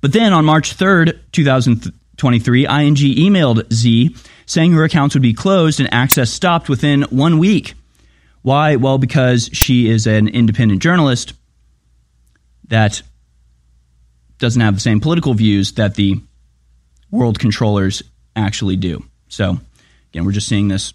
But 0.00 0.12
then 0.12 0.32
on 0.32 0.44
March 0.44 0.76
3rd, 0.76 1.18
2023, 1.32 2.62
ING 2.62 2.94
emailed 2.94 3.64
Zeee 3.68 4.16
saying 4.46 4.72
her 4.72 4.84
accounts 4.84 5.14
would 5.14 5.22
be 5.22 5.34
closed 5.34 5.80
and 5.80 5.92
access 5.92 6.30
stopped 6.30 6.68
within 6.68 7.02
one 7.04 7.38
week. 7.38 7.74
Why? 8.42 8.76
Well, 8.76 8.98
because 8.98 9.48
she 9.52 9.88
is 9.88 10.06
an 10.06 10.28
independent 10.28 10.82
journalist 10.82 11.34
that 12.68 13.02
doesn't 14.38 14.60
have 14.60 14.74
the 14.74 14.80
same 14.80 15.00
political 15.00 15.34
views 15.34 15.72
that 15.72 15.94
the 15.94 16.20
world 17.10 17.38
controllers 17.38 18.02
actually 18.36 18.76
do. 18.76 19.04
So, 19.28 19.58
again, 20.10 20.24
we're 20.24 20.32
just 20.32 20.48
seeing 20.48 20.68
this 20.68 20.92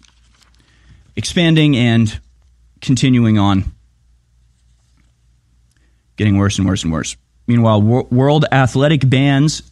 expanding 1.16 1.76
and 1.76 2.18
continuing 2.80 3.38
on, 3.38 3.72
getting 6.16 6.38
worse 6.38 6.58
and 6.58 6.66
worse 6.66 6.82
and 6.82 6.92
worse. 6.92 7.16
Meanwhile, 7.46 7.82
World 7.82 8.44
Athletic 8.52 9.08
bans, 9.08 9.62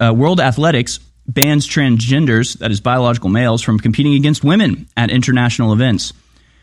uh, 0.00 0.12
World 0.14 0.40
Athletics 0.40 0.98
bans 1.26 1.68
transgenders, 1.68 2.58
that 2.58 2.70
is 2.70 2.80
biological 2.80 3.28
males, 3.28 3.62
from 3.62 3.78
competing 3.78 4.14
against 4.14 4.42
women 4.42 4.88
at 4.96 5.10
international 5.10 5.72
events. 5.72 6.12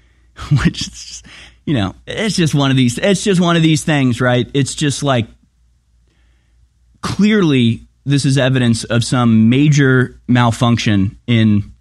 Which 0.66 0.88
is, 0.88 1.24
you 1.66 1.74
know, 1.74 1.96
it's 2.06 2.36
just 2.36 2.54
one 2.54 2.72
of 2.72 2.78
these. 2.78 2.98
It's 2.98 3.24
just 3.24 3.40
one 3.40 3.56
of 3.56 3.64
these 3.64 3.84
things, 3.84 4.20
right? 4.20 4.50
It's 4.54 4.76
just 4.76 5.02
like 5.02 5.28
clearly 7.02 7.85
this 8.06 8.26
is 8.26 8.38
evidence 8.38 8.84
of 8.84 9.04
some 9.04 9.50
major 9.50 10.20
malfunction 10.28 11.18
in 11.28 11.74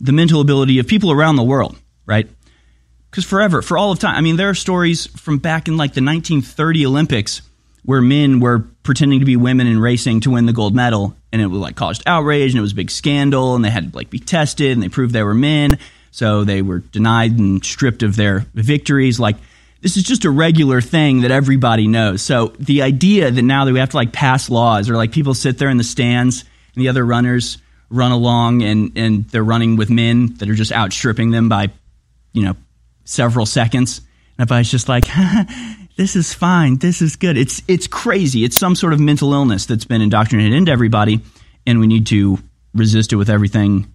the 0.00 0.12
mental 0.12 0.40
ability 0.40 0.78
of 0.78 0.86
people 0.86 1.12
around 1.12 1.36
the 1.36 1.42
world, 1.42 1.76
right? 2.06 2.28
Because 3.10 3.24
forever, 3.24 3.62
for 3.62 3.78
all 3.78 3.92
of 3.92 3.98
time, 3.98 4.16
I 4.16 4.20
mean, 4.20 4.36
there 4.36 4.48
are 4.48 4.54
stories 4.54 5.06
from 5.06 5.38
back 5.38 5.68
in 5.68 5.76
like 5.76 5.94
the 5.94 6.02
1930 6.02 6.86
Olympics 6.86 7.42
where 7.84 8.00
men 8.00 8.40
were 8.40 8.60
pretending 8.82 9.20
to 9.20 9.26
be 9.26 9.36
women 9.36 9.66
in 9.66 9.78
racing 9.78 10.20
to 10.20 10.30
win 10.30 10.46
the 10.46 10.52
gold 10.52 10.74
medal, 10.74 11.14
and 11.30 11.40
it 11.40 11.46
was 11.46 11.60
like 11.60 11.76
caused 11.76 12.02
outrage, 12.06 12.50
and 12.50 12.58
it 12.58 12.62
was 12.62 12.72
a 12.72 12.76
big 12.76 12.90
scandal, 12.90 13.54
and 13.54 13.64
they 13.64 13.70
had 13.70 13.92
to 13.92 13.96
like 13.96 14.10
be 14.10 14.18
tested, 14.18 14.72
and 14.72 14.82
they 14.82 14.88
proved 14.88 15.12
they 15.12 15.22
were 15.22 15.34
men, 15.34 15.78
so 16.10 16.44
they 16.44 16.62
were 16.62 16.78
denied 16.78 17.38
and 17.38 17.64
stripped 17.64 18.02
of 18.02 18.16
their 18.16 18.46
victories. 18.54 19.20
Like 19.20 19.36
this 19.84 19.98
is 19.98 20.02
just 20.02 20.24
a 20.24 20.30
regular 20.30 20.80
thing 20.80 21.20
that 21.20 21.30
everybody 21.30 21.86
knows. 21.86 22.22
So 22.22 22.54
the 22.58 22.80
idea 22.80 23.30
that 23.30 23.42
now 23.42 23.66
that 23.66 23.72
we 23.74 23.80
have 23.80 23.90
to 23.90 23.96
like 23.96 24.14
pass 24.14 24.48
laws 24.48 24.88
or 24.88 24.96
like 24.96 25.12
people 25.12 25.34
sit 25.34 25.58
there 25.58 25.68
in 25.68 25.76
the 25.76 25.84
stands 25.84 26.42
and 26.74 26.82
the 26.82 26.88
other 26.88 27.04
runners 27.04 27.58
run 27.90 28.10
along 28.10 28.62
and, 28.62 28.92
and 28.96 29.28
they're 29.28 29.44
running 29.44 29.76
with 29.76 29.90
men 29.90 30.36
that 30.36 30.48
are 30.48 30.54
just 30.54 30.72
outstripping 30.72 31.32
them 31.32 31.50
by, 31.50 31.70
you 32.32 32.44
know, 32.44 32.56
several 33.04 33.44
seconds. 33.44 33.98
And 33.98 34.48
everybody's 34.48 34.70
just 34.70 34.88
like, 34.88 35.04
this 35.98 36.16
is 36.16 36.32
fine. 36.32 36.78
This 36.78 37.02
is 37.02 37.16
good. 37.16 37.36
It's, 37.36 37.62
it's 37.68 37.86
crazy. 37.86 38.42
It's 38.42 38.56
some 38.56 38.76
sort 38.76 38.94
of 38.94 39.00
mental 39.00 39.34
illness 39.34 39.66
that's 39.66 39.84
been 39.84 40.00
indoctrinated 40.00 40.54
into 40.54 40.72
everybody. 40.72 41.20
and 41.66 41.78
we 41.78 41.88
need 41.88 42.06
to 42.06 42.38
resist 42.72 43.12
it 43.12 43.16
with 43.16 43.28
everything 43.28 43.92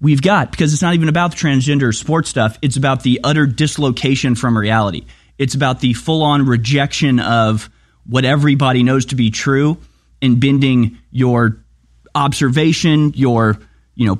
we've 0.00 0.22
got 0.22 0.50
because 0.50 0.72
it's 0.72 0.82
not 0.82 0.94
even 0.94 1.08
about 1.08 1.30
the 1.30 1.36
transgender 1.36 1.94
sports 1.94 2.28
stuff. 2.28 2.58
It's 2.60 2.76
about 2.76 3.04
the 3.04 3.20
utter 3.22 3.46
dislocation 3.46 4.34
from 4.34 4.58
reality. 4.58 5.06
It's 5.38 5.54
about 5.54 5.80
the 5.80 5.94
full 5.94 6.22
on 6.22 6.44
rejection 6.44 7.20
of 7.20 7.70
what 8.04 8.24
everybody 8.24 8.82
knows 8.82 9.06
to 9.06 9.14
be 9.14 9.30
true 9.30 9.78
and 10.20 10.40
bending 10.40 10.98
your 11.10 11.58
observation, 12.14 13.12
your, 13.14 13.58
you 13.94 14.06
know, 14.06 14.18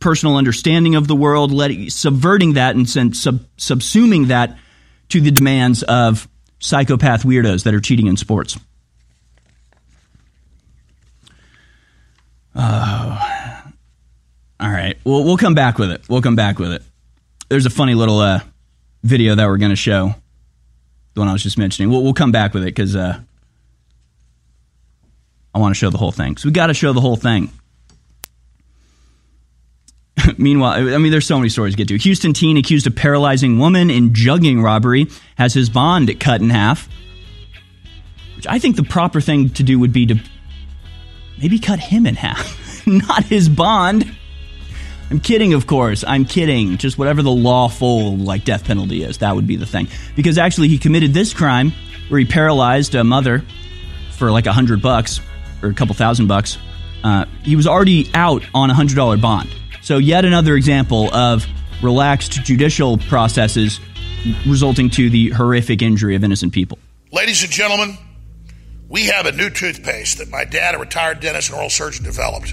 personal 0.00 0.36
understanding 0.36 0.94
of 0.94 1.08
the 1.08 1.16
world, 1.16 1.52
subverting 1.90 2.54
that 2.54 2.74
and 2.74 2.88
sub, 2.88 3.40
subsuming 3.58 4.28
that 4.28 4.56
to 5.08 5.20
the 5.20 5.30
demands 5.30 5.82
of 5.82 6.28
psychopath 6.58 7.24
weirdos 7.24 7.64
that 7.64 7.74
are 7.74 7.80
cheating 7.80 8.06
in 8.06 8.16
sports. 8.16 8.58
Oh. 12.54 13.60
All 14.60 14.70
right. 14.70 14.96
Well, 15.04 15.24
we'll 15.24 15.36
come 15.36 15.54
back 15.54 15.78
with 15.78 15.90
it. 15.90 16.08
We'll 16.08 16.22
come 16.22 16.36
back 16.36 16.58
with 16.58 16.72
it. 16.72 16.82
There's 17.48 17.66
a 17.66 17.70
funny 17.70 17.94
little 17.94 18.18
uh, 18.20 18.40
video 19.04 19.34
that 19.36 19.46
we're 19.46 19.58
going 19.58 19.70
to 19.70 19.76
show. 19.76 20.14
The 21.12 21.20
one 21.20 21.28
I 21.28 21.32
was 21.32 21.42
just 21.42 21.58
mentioning. 21.58 21.90
We'll, 21.90 22.02
we'll 22.02 22.14
come 22.14 22.32
back 22.32 22.54
with 22.54 22.64
it 22.64 22.74
because 22.74 22.96
uh, 22.96 23.20
I 25.54 25.58
want 25.58 25.72
to 25.74 25.78
show 25.78 25.90
the 25.90 25.98
whole 25.98 26.10
thing. 26.10 26.36
So 26.36 26.48
we 26.48 26.52
got 26.52 26.66
to 26.66 26.74
show 26.74 26.92
the 26.92 27.00
whole 27.00 27.16
thing. 27.16 27.50
Meanwhile, 30.38 30.94
I 30.94 30.98
mean, 30.98 31.12
there's 31.12 31.26
so 31.26 31.38
many 31.38 31.50
stories 31.50 31.74
to 31.74 31.76
get 31.76 31.88
to. 31.88 31.98
Houston 31.98 32.32
teen 32.32 32.56
accused 32.56 32.86
of 32.86 32.96
paralyzing 32.96 33.58
woman 33.58 33.90
in 33.90 34.10
jugging 34.10 34.62
robbery 34.62 35.06
has 35.36 35.54
his 35.54 35.68
bond 35.68 36.18
cut 36.18 36.40
in 36.40 36.50
half. 36.50 36.88
Which 38.34 38.46
I 38.48 38.58
think 38.58 38.76
the 38.76 38.82
proper 38.82 39.20
thing 39.20 39.50
to 39.50 39.62
do 39.62 39.78
would 39.78 39.92
be 39.92 40.06
to 40.06 40.16
maybe 41.40 41.58
cut 41.58 41.78
him 41.78 42.06
in 42.06 42.16
half, 42.16 42.86
not 42.86 43.24
his 43.24 43.48
bond. 43.48 44.16
I'm 45.14 45.20
kidding, 45.20 45.54
of 45.54 45.68
course. 45.68 46.02
I'm 46.04 46.24
kidding. 46.24 46.76
Just 46.76 46.98
whatever 46.98 47.22
the 47.22 47.30
lawful 47.30 48.16
like 48.16 48.44
death 48.44 48.64
penalty 48.64 49.04
is, 49.04 49.18
that 49.18 49.36
would 49.36 49.46
be 49.46 49.54
the 49.54 49.64
thing. 49.64 49.86
Because 50.16 50.38
actually, 50.38 50.66
he 50.66 50.76
committed 50.76 51.14
this 51.14 51.32
crime 51.32 51.72
where 52.08 52.18
he 52.18 52.26
paralyzed 52.26 52.96
a 52.96 53.04
mother 53.04 53.44
for 54.16 54.32
like 54.32 54.46
a 54.46 54.52
hundred 54.52 54.82
bucks 54.82 55.20
or 55.62 55.68
a 55.68 55.72
couple 55.72 55.94
thousand 55.94 56.26
bucks. 56.26 56.58
Uh, 57.04 57.26
he 57.44 57.54
was 57.54 57.68
already 57.68 58.10
out 58.12 58.42
on 58.54 58.70
a 58.70 58.74
hundred 58.74 58.96
dollar 58.96 59.16
bond. 59.16 59.54
So 59.82 59.98
yet 59.98 60.24
another 60.24 60.56
example 60.56 61.14
of 61.14 61.46
relaxed 61.80 62.32
judicial 62.42 62.98
processes 62.98 63.78
resulting 64.48 64.90
to 64.90 65.10
the 65.10 65.30
horrific 65.30 65.80
injury 65.80 66.16
of 66.16 66.24
innocent 66.24 66.52
people. 66.52 66.80
Ladies 67.12 67.40
and 67.44 67.52
gentlemen, 67.52 67.98
we 68.88 69.04
have 69.04 69.26
a 69.26 69.32
new 69.32 69.48
toothpaste 69.48 70.18
that 70.18 70.28
my 70.28 70.44
dad, 70.44 70.74
a 70.74 70.78
retired 70.78 71.20
dentist 71.20 71.50
and 71.50 71.58
oral 71.58 71.70
surgeon, 71.70 72.02
developed. 72.02 72.52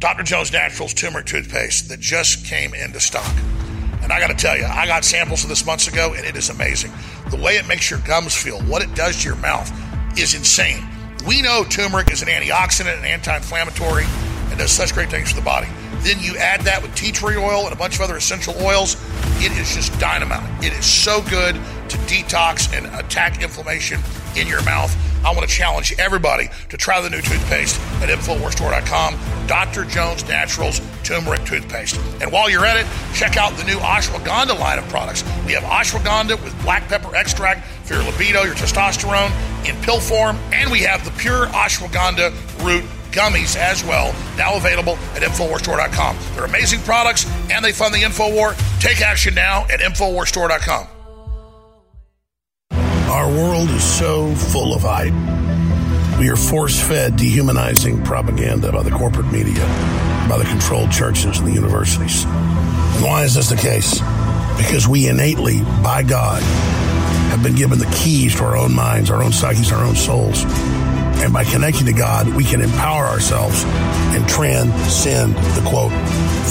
Dr. 0.00 0.22
Jones 0.22 0.52
Naturals 0.52 0.94
turmeric 0.94 1.26
toothpaste 1.26 1.88
that 1.88 1.98
just 1.98 2.46
came 2.46 2.72
into 2.72 3.00
stock. 3.00 3.34
And 4.00 4.12
I 4.12 4.20
got 4.20 4.28
to 4.28 4.34
tell 4.34 4.56
you, 4.56 4.64
I 4.64 4.86
got 4.86 5.04
samples 5.04 5.42
of 5.42 5.48
this 5.48 5.66
months 5.66 5.88
ago, 5.88 6.14
and 6.14 6.24
it 6.24 6.36
is 6.36 6.50
amazing. 6.50 6.92
The 7.30 7.36
way 7.36 7.56
it 7.56 7.66
makes 7.66 7.90
your 7.90 7.98
gums 8.00 8.36
feel, 8.36 8.60
what 8.62 8.80
it 8.80 8.94
does 8.94 9.22
to 9.22 9.28
your 9.28 9.36
mouth, 9.38 9.68
is 10.16 10.34
insane. 10.34 10.86
We 11.26 11.42
know 11.42 11.64
turmeric 11.64 12.12
is 12.12 12.22
an 12.22 12.28
antioxidant 12.28 12.96
and 12.96 13.04
anti 13.04 13.34
inflammatory 13.34 14.04
and 14.50 14.58
does 14.58 14.70
such 14.70 14.94
great 14.94 15.10
things 15.10 15.30
for 15.30 15.36
the 15.36 15.44
body. 15.44 15.66
Then 16.00 16.20
you 16.20 16.36
add 16.36 16.60
that 16.62 16.82
with 16.82 16.94
tea 16.94 17.12
tree 17.12 17.36
oil 17.36 17.64
and 17.64 17.72
a 17.72 17.76
bunch 17.76 17.96
of 17.96 18.00
other 18.02 18.16
essential 18.16 18.54
oils. 18.62 18.96
It 19.40 19.52
is 19.52 19.74
just 19.74 19.98
dynamite. 20.00 20.64
It 20.64 20.72
is 20.72 20.86
so 20.86 21.22
good 21.22 21.54
to 21.54 21.96
detox 22.08 22.72
and 22.76 22.86
attack 22.98 23.42
inflammation 23.42 24.00
in 24.36 24.46
your 24.46 24.62
mouth. 24.64 24.94
I 25.24 25.32
want 25.34 25.48
to 25.48 25.52
challenge 25.52 25.94
everybody 25.98 26.48
to 26.68 26.76
try 26.76 27.00
the 27.00 27.10
new 27.10 27.20
toothpaste 27.20 27.80
at 28.02 28.08
InfoWarsStore.com. 28.08 29.18
Dr. 29.46 29.84
Jones 29.84 30.26
Naturals 30.28 30.80
Turmeric 31.02 31.44
Toothpaste. 31.44 31.96
And 32.20 32.30
while 32.30 32.48
you're 32.48 32.64
at 32.64 32.76
it, 32.76 32.86
check 33.14 33.36
out 33.36 33.56
the 33.56 33.64
new 33.64 33.78
ashwagandha 33.78 34.58
line 34.58 34.78
of 34.78 34.88
products. 34.88 35.24
We 35.46 35.52
have 35.54 35.64
ashwagandha 35.64 36.42
with 36.42 36.60
black 36.62 36.86
pepper 36.88 37.16
extract 37.16 37.66
for 37.84 37.94
your 37.94 38.04
libido, 38.04 38.44
your 38.44 38.54
testosterone 38.54 39.32
in 39.68 39.74
pill 39.82 40.00
form, 40.00 40.36
and 40.52 40.70
we 40.70 40.80
have 40.80 41.04
the 41.04 41.10
pure 41.12 41.46
ashwagandha 41.46 42.32
root 42.64 42.84
gummies 43.18 43.56
as 43.56 43.82
well, 43.84 44.14
now 44.36 44.56
available 44.56 44.94
at 45.14 45.22
InfoWarsStore.com. 45.22 46.16
They're 46.34 46.44
amazing 46.44 46.80
products 46.80 47.26
and 47.50 47.64
they 47.64 47.72
fund 47.72 47.92
the 47.92 48.02
InfoWar. 48.02 48.54
Take 48.80 49.00
action 49.00 49.34
now 49.34 49.64
at 49.64 49.80
InfoWarsStore.com. 49.80 50.86
Our 53.10 53.28
world 53.28 53.68
is 53.70 53.82
so 53.82 54.32
full 54.34 54.74
of 54.74 54.82
hype. 54.82 55.12
We 56.20 56.28
are 56.28 56.36
force 56.36 56.80
fed 56.80 57.16
dehumanizing 57.16 58.04
propaganda 58.04 58.70
by 58.70 58.82
the 58.82 58.90
corporate 58.90 59.32
media, 59.32 59.66
by 60.28 60.36
the 60.38 60.44
controlled 60.44 60.92
churches 60.92 61.38
and 61.38 61.48
the 61.48 61.52
universities. 61.52 62.24
And 62.24 63.04
why 63.04 63.24
is 63.24 63.34
this 63.34 63.50
the 63.50 63.56
case? 63.56 64.00
Because 64.56 64.86
we 64.86 65.08
innately, 65.08 65.62
by 65.82 66.02
God, 66.02 66.42
have 67.30 67.42
been 67.42 67.54
given 67.54 67.78
the 67.78 67.86
keys 67.86 68.36
to 68.36 68.44
our 68.44 68.56
own 68.56 68.74
minds, 68.74 69.10
our 69.10 69.22
own 69.22 69.32
psyches, 69.32 69.72
our 69.72 69.84
own 69.84 69.96
souls. 69.96 70.44
And 71.20 71.32
by 71.32 71.44
connecting 71.44 71.86
to 71.86 71.92
God, 71.92 72.28
we 72.34 72.44
can 72.44 72.60
empower 72.60 73.06
ourselves 73.06 73.64
and 74.14 74.26
transcend 74.28 75.34
the 75.34 75.68
quote, 75.68 75.92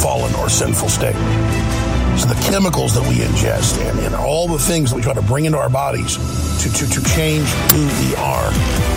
fallen 0.01 0.33
or 0.35 0.49
sinful 0.49 0.89
state. 0.89 1.15
So 2.17 2.27
the 2.27 2.39
chemicals 2.49 2.93
that 2.95 3.07
we 3.07 3.17
ingest 3.17 3.79
and, 3.87 3.99
and 3.99 4.15
all 4.15 4.47
the 4.47 4.59
things 4.59 4.89
that 4.89 4.95
we 4.95 5.01
try 5.01 5.13
to 5.13 5.21
bring 5.21 5.45
into 5.45 5.57
our 5.57 5.69
bodies 5.69 6.17
to, 6.63 6.73
to, 6.73 6.89
to 6.89 7.03
change 7.03 7.47
who 7.47 7.85
we 7.85 8.15
are 8.15 8.96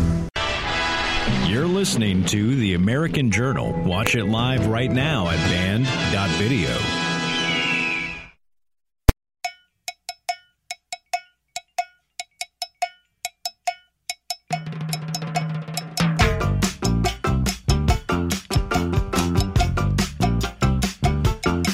Listening 1.81 2.23
to 2.25 2.55
The 2.57 2.75
American 2.75 3.31
Journal. 3.31 3.71
Watch 3.71 4.13
it 4.13 4.25
live 4.25 4.67
right 4.67 4.91
now 4.91 5.27
at 5.29 5.37
band.video. 5.49 6.69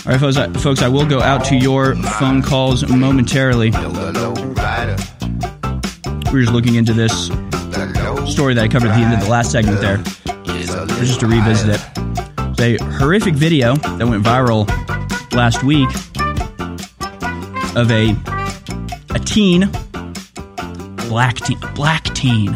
All 0.06 0.14
right, 0.14 0.22
folks 0.22 0.38
I, 0.38 0.54
folks, 0.54 0.82
I 0.82 0.88
will 0.88 1.06
go 1.06 1.20
out 1.20 1.44
to 1.48 1.58
your 1.58 1.98
phone 1.98 2.42
calls 2.42 2.88
momentarily. 2.88 3.72
We're 6.32 6.44
just 6.44 6.54
looking 6.54 6.76
into 6.76 6.94
this 6.94 7.30
story 8.38 8.54
that 8.54 8.64
I 8.64 8.68
covered 8.68 8.92
at 8.92 8.96
the 8.96 9.04
end 9.04 9.16
of 9.16 9.22
the 9.22 9.32
last 9.32 9.52
segment 9.52 9.82
there. 9.82 9.98
Just 11.04 11.22
to 11.22 11.26
revisit 11.26 11.70
it. 11.70 12.60
A 12.60 12.78
horrific 13.00 13.34
video 13.34 13.74
that 13.78 14.08
went 14.08 14.24
viral 14.24 14.68
last 15.34 15.64
week 15.64 15.90
of 17.76 17.90
a 17.90 18.16
a 19.16 19.20
teen, 19.20 19.72
black 21.10 21.38
teen, 21.38 21.58
black 21.74 22.04
teen, 22.14 22.56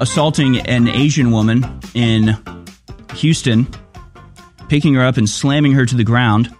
assaulting 0.00 0.66
an 0.66 0.88
Asian 0.88 1.30
woman 1.30 1.64
in 1.94 2.36
Houston 3.14 3.68
picking 4.68 4.94
her 4.94 5.06
up 5.06 5.16
and 5.16 5.28
slamming 5.28 5.70
her 5.70 5.86
to 5.86 5.94
the 5.94 6.02
ground, 6.02 6.52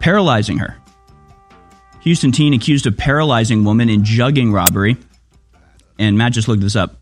paralyzing 0.00 0.58
her. 0.58 0.76
Houston 2.00 2.32
teen 2.32 2.52
accused 2.52 2.84
of 2.88 2.96
paralyzing 2.96 3.62
woman 3.62 3.88
in 3.88 4.02
jugging 4.02 4.52
robbery. 4.52 4.96
And 6.02 6.18
Matt 6.18 6.32
just 6.32 6.48
looked 6.48 6.62
this 6.62 6.76
up. 6.76 6.96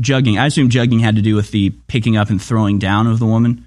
Jugging, 0.00 0.38
I 0.38 0.46
assume 0.46 0.70
jugging 0.70 1.00
had 1.00 1.16
to 1.16 1.22
do 1.22 1.36
with 1.36 1.50
the 1.50 1.70
picking 1.88 2.16
up 2.16 2.30
and 2.30 2.40
throwing 2.40 2.78
down 2.78 3.06
of 3.06 3.18
the 3.18 3.26
woman. 3.26 3.66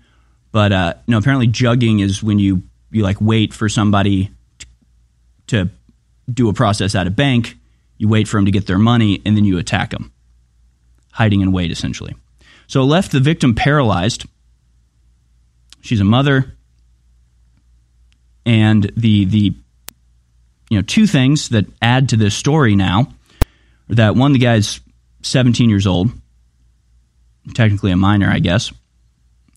But 0.51 0.71
uh, 0.71 0.93
no, 1.07 1.17
apparently 1.17 1.47
jugging 1.47 2.01
is 2.01 2.21
when 2.21 2.39
you, 2.39 2.63
you 2.91 3.03
like 3.03 3.17
wait 3.21 3.53
for 3.53 3.69
somebody 3.69 4.31
to, 4.59 4.65
to 5.47 5.69
do 6.31 6.49
a 6.49 6.53
process 6.53 6.95
at 6.95 7.07
a 7.07 7.11
bank. 7.11 7.55
You 7.97 8.07
wait 8.07 8.27
for 8.27 8.37
them 8.37 8.45
to 8.45 8.51
get 8.51 8.67
their 8.67 8.77
money 8.77 9.21
and 9.25 9.37
then 9.37 9.45
you 9.45 9.57
attack 9.57 9.91
them. 9.91 10.11
Hiding 11.11 11.41
in 11.41 11.51
wait, 11.51 11.71
essentially. 11.71 12.15
So 12.67 12.83
left 12.83 13.11
the 13.11 13.19
victim 13.19 13.55
paralyzed 13.55 14.25
She's 15.83 15.99
a 15.99 16.05
mother. 16.05 16.55
And 18.45 18.89
the 18.97 19.25
the 19.25 19.53
you 20.69 20.77
know 20.77 20.81
two 20.81 21.05
things 21.05 21.49
that 21.49 21.65
add 21.81 22.09
to 22.09 22.17
this 22.17 22.33
story 22.35 22.75
now 22.75 23.13
that 23.89 24.15
one 24.15 24.33
the 24.33 24.39
guy's 24.39 24.79
17 25.21 25.69
years 25.69 25.87
old, 25.87 26.11
technically 27.53 27.91
a 27.91 27.97
minor, 27.97 28.29
I 28.29 28.39
guess. 28.39 28.71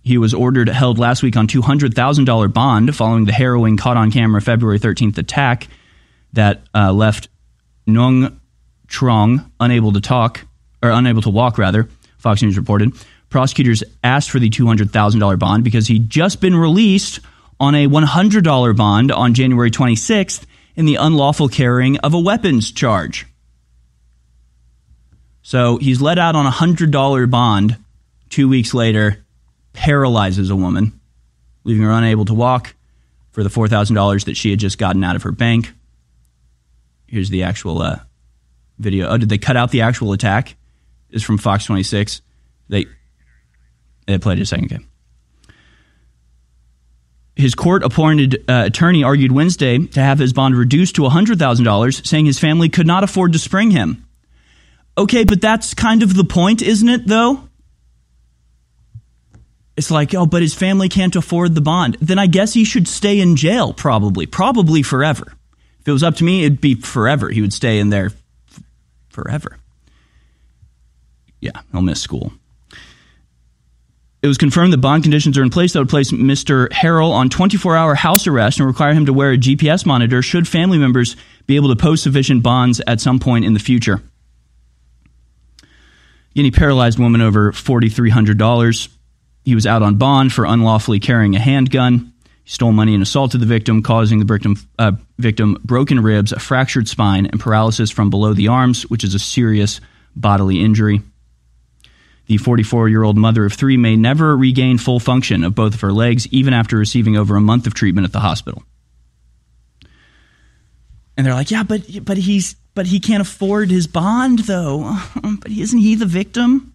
He 0.03 0.19
was 0.19 0.35
ordered 0.35 0.69
held 0.69 0.98
last 0.98 1.23
week 1.23 1.36
on 1.36 1.48
$200,000 1.48 2.53
bond 2.53 2.94
following 2.94 3.24
the 3.24 3.32
harrowing 3.32 3.77
caught 3.77 3.97
on 3.97 4.12
camera 4.12 4.40
February 4.40 4.78
13th 4.78 5.19
attack 5.19 5.66
that 6.32 6.62
uh, 6.74 6.93
left 6.93 7.28
Nhung 7.89 8.39
Truong 8.89 9.51
unable 9.59 9.93
to 9.93 10.01
talk, 10.01 10.47
or 10.82 10.90
unable 10.90 11.23
to 11.23 11.31
walk, 11.31 11.59
rather, 11.59 11.89
Fox 12.19 12.43
News 12.43 12.57
reported. 12.57 12.93
Prosecutors 13.31 13.82
asked 14.05 14.31
for 14.31 14.39
the 14.39 14.48
$200,000 14.48 15.39
bond 15.39 15.65
because 15.65 15.89
he'd 15.89 16.09
just 16.09 16.40
been 16.40 16.55
released 16.55 17.20
on 17.59 17.74
a 17.74 17.89
$100 17.89 18.77
bond 18.77 19.11
on 19.11 19.35
January 19.35 19.70
26th 19.70 20.44
in 20.77 20.85
the 20.86 20.97
unlawful 20.97 21.48
carrying 21.48 21.98
of 21.98 22.15
a 22.15 22.20
weapons 22.20 22.70
charge. 22.70 23.27
So 25.47 25.77
he's 25.77 26.01
let 26.01 26.18
out 26.18 26.35
on 26.35 26.44
a 26.44 26.51
$100 26.51 27.31
bond 27.31 27.77
two 28.31 28.48
weeks 28.48 28.74
later, 28.74 29.24
paralyzes 29.74 30.51
a 30.51 30.56
woman, 30.56 30.98
leaving 31.62 31.85
her 31.85 31.93
unable 31.93 32.24
to 32.24 32.35
walk 32.35 32.74
for 33.31 33.44
the 33.44 33.48
$4,000 33.48 34.24
that 34.24 34.36
she 34.36 34.51
had 34.51 34.59
just 34.59 34.77
gotten 34.77 35.05
out 35.05 35.14
of 35.14 35.23
her 35.23 35.31
bank. 35.31 35.73
Here's 37.06 37.31
the 37.31 37.44
actual 37.44 37.81
uh, 37.81 38.01
video. 38.81 39.09
Oh, 39.09 39.18
did 39.18 39.28
they 39.28 39.39
cut 39.39 39.56
out 39.56 39.70
the 39.70 39.82
actual 39.82 40.12
attack? 40.12 40.56
Is 41.10 41.23
from 41.23 41.39
Fox 41.39 41.64
26. 41.66 42.23
They 42.68 42.86
they 44.09 44.18
played 44.18 44.39
it 44.39 44.43
a 44.43 44.47
second. 44.47 44.70
game. 44.70 44.89
His 47.36 47.55
court 47.55 47.85
appointed 47.85 48.43
uh, 48.48 48.64
attorney 48.66 49.05
argued 49.05 49.31
Wednesday 49.31 49.78
to 49.78 50.01
have 50.01 50.18
his 50.18 50.32
bond 50.32 50.56
reduced 50.56 50.97
to 50.97 51.02
$100,000, 51.02 52.05
saying 52.05 52.27
his 52.27 52.40
family 52.40 52.68
could 52.68 52.89
not 52.89 53.05
afford 53.05 53.32
to 53.35 53.39
spring 53.39 53.70
him. 53.70 54.06
Okay, 54.98 55.24
but 55.24 55.40
that's 55.40 55.74
kind 55.74 56.02
of 56.02 56.14
the 56.14 56.24
point, 56.24 56.62
isn't 56.62 56.89
it, 56.89 57.06
though? 57.06 57.48
It's 59.77 59.90
like, 59.90 60.14
oh, 60.14 60.24
but 60.24 60.40
his 60.40 60.55
family 60.55 60.89
can't 60.89 61.14
afford 61.14 61.55
the 61.55 61.60
bond. 61.60 61.98
Then 62.01 62.18
I 62.18 62.27
guess 62.27 62.55
he 62.55 62.64
should 62.64 62.89
stay 62.89 63.20
in 63.20 63.36
jail, 63.36 63.74
probably. 63.74 64.24
Probably 64.24 64.82
forever. 64.82 65.35
If 65.81 65.89
it 65.89 65.93
was 65.93 66.02
up 66.02 66.16
to 66.16 66.24
me, 66.24 66.44
it'd 66.44 66.62
be 66.62 66.74
forever. 66.77 67.28
He 67.28 67.43
would 67.43 67.52
stay 67.52 67.78
in 67.78 67.90
there 67.90 68.06
f- 68.06 68.62
forever. 69.10 69.59
Yeah, 71.40 71.60
he'll 71.73 71.82
miss 71.82 72.01
school. 72.01 72.32
It 74.23 74.28
was 74.28 74.39
confirmed 74.39 74.73
that 74.73 74.78
bond 74.78 75.02
conditions 75.02 75.36
are 75.36 75.43
in 75.43 75.51
place 75.51 75.74
that 75.74 75.78
would 75.78 75.90
place 75.90 76.10
Mr. 76.10 76.68
Harrell 76.70 77.12
on 77.12 77.28
24 77.28 77.77
hour 77.77 77.94
house 77.94 78.27
arrest 78.27 78.59
and 78.59 78.66
require 78.66 78.94
him 78.94 79.06
to 79.06 79.12
wear 79.12 79.32
a 79.32 79.39
GPS 79.39 79.85
monitor 79.85 80.23
should 80.23 80.48
family 80.48 80.78
members 80.78 81.16
be 81.47 81.55
able 81.55 81.68
to 81.68 81.77
post 81.77 82.02
sufficient 82.02 82.43
bonds 82.43 82.81
at 82.86 83.01
some 83.01 83.20
point 83.20 83.44
in 83.44 83.52
the 83.52 83.60
future. 83.60 84.02
Any 86.36 86.50
paralyzed 86.50 86.98
woman 86.98 87.22
over 87.22 87.50
$4,300. 87.52 88.88
He 89.44 89.54
was 89.54 89.66
out 89.66 89.82
on 89.82 89.96
bond 89.96 90.32
for 90.32 90.44
unlawfully 90.44 91.00
carrying 91.00 91.34
a 91.34 91.40
handgun. 91.40 92.12
He 92.44 92.50
stole 92.50 92.72
money 92.72 92.92
and 92.92 93.02
assaulted 93.02 93.40
the 93.40 93.46
victim, 93.46 93.82
causing 93.82 94.18
the 94.18 94.26
victim, 94.26 94.56
uh, 94.78 94.92
victim 95.18 95.58
broken 95.64 96.00
ribs, 96.00 96.32
a 96.32 96.38
fractured 96.38 96.88
spine, 96.88 97.26
and 97.26 97.40
paralysis 97.40 97.90
from 97.90 98.10
below 98.10 98.34
the 98.34 98.48
arms, 98.48 98.82
which 98.82 99.02
is 99.02 99.14
a 99.14 99.18
serious 99.18 99.80
bodily 100.14 100.60
injury. 100.60 101.00
The 102.26 102.36
44 102.36 102.88
year 102.88 103.02
old 103.02 103.16
mother 103.16 103.44
of 103.44 103.52
three 103.52 103.76
may 103.76 103.96
never 103.96 104.36
regain 104.36 104.78
full 104.78 105.00
function 105.00 105.42
of 105.44 105.54
both 105.54 105.74
of 105.74 105.80
her 105.80 105.92
legs, 105.92 106.26
even 106.28 106.52
after 106.52 106.76
receiving 106.76 107.16
over 107.16 107.36
a 107.36 107.40
month 107.40 107.66
of 107.66 107.74
treatment 107.74 108.04
at 108.04 108.12
the 108.12 108.20
hospital. 108.20 108.62
And 111.16 111.26
they're 111.26 111.34
like, 111.34 111.50
yeah, 111.50 111.62
but 111.62 112.04
but 112.04 112.18
he's 112.18 112.56
but 112.77 112.86
he 112.86 113.01
can't 113.01 113.23
afford 113.23 113.70
his 113.70 113.89
bond 113.89 114.40
though. 114.40 114.97
but 115.40 115.51
isn't 115.51 115.78
he 115.81 115.97
the 115.97 116.07
victim? 116.07 116.74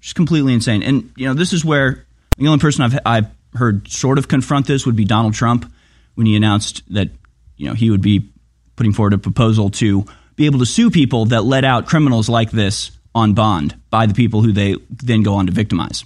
Just 0.00 0.14
completely 0.14 0.54
insane. 0.54 0.82
And 0.82 1.12
you 1.16 1.26
know, 1.26 1.34
this 1.34 1.52
is 1.52 1.64
where 1.64 2.06
the 2.38 2.46
only 2.46 2.60
person 2.60 2.84
I've 2.84 2.98
I've 3.04 3.26
heard 3.54 3.88
sort 3.88 4.16
of 4.18 4.28
confront 4.28 4.66
this 4.66 4.86
would 4.86 4.96
be 4.96 5.04
Donald 5.04 5.34
Trump 5.34 5.70
when 6.14 6.26
he 6.26 6.36
announced 6.36 6.82
that 6.94 7.10
you 7.56 7.66
know 7.66 7.74
he 7.74 7.90
would 7.90 8.00
be 8.00 8.30
putting 8.76 8.92
forward 8.92 9.12
a 9.12 9.18
proposal 9.18 9.68
to 9.70 10.06
be 10.36 10.46
able 10.46 10.60
to 10.60 10.66
sue 10.66 10.90
people 10.90 11.26
that 11.26 11.42
let 11.42 11.64
out 11.64 11.86
criminals 11.86 12.28
like 12.28 12.52
this 12.52 12.92
on 13.14 13.34
bond 13.34 13.74
by 13.90 14.06
the 14.06 14.14
people 14.14 14.42
who 14.42 14.52
they 14.52 14.76
then 14.90 15.24
go 15.24 15.34
on 15.34 15.46
to 15.46 15.52
victimize. 15.52 16.04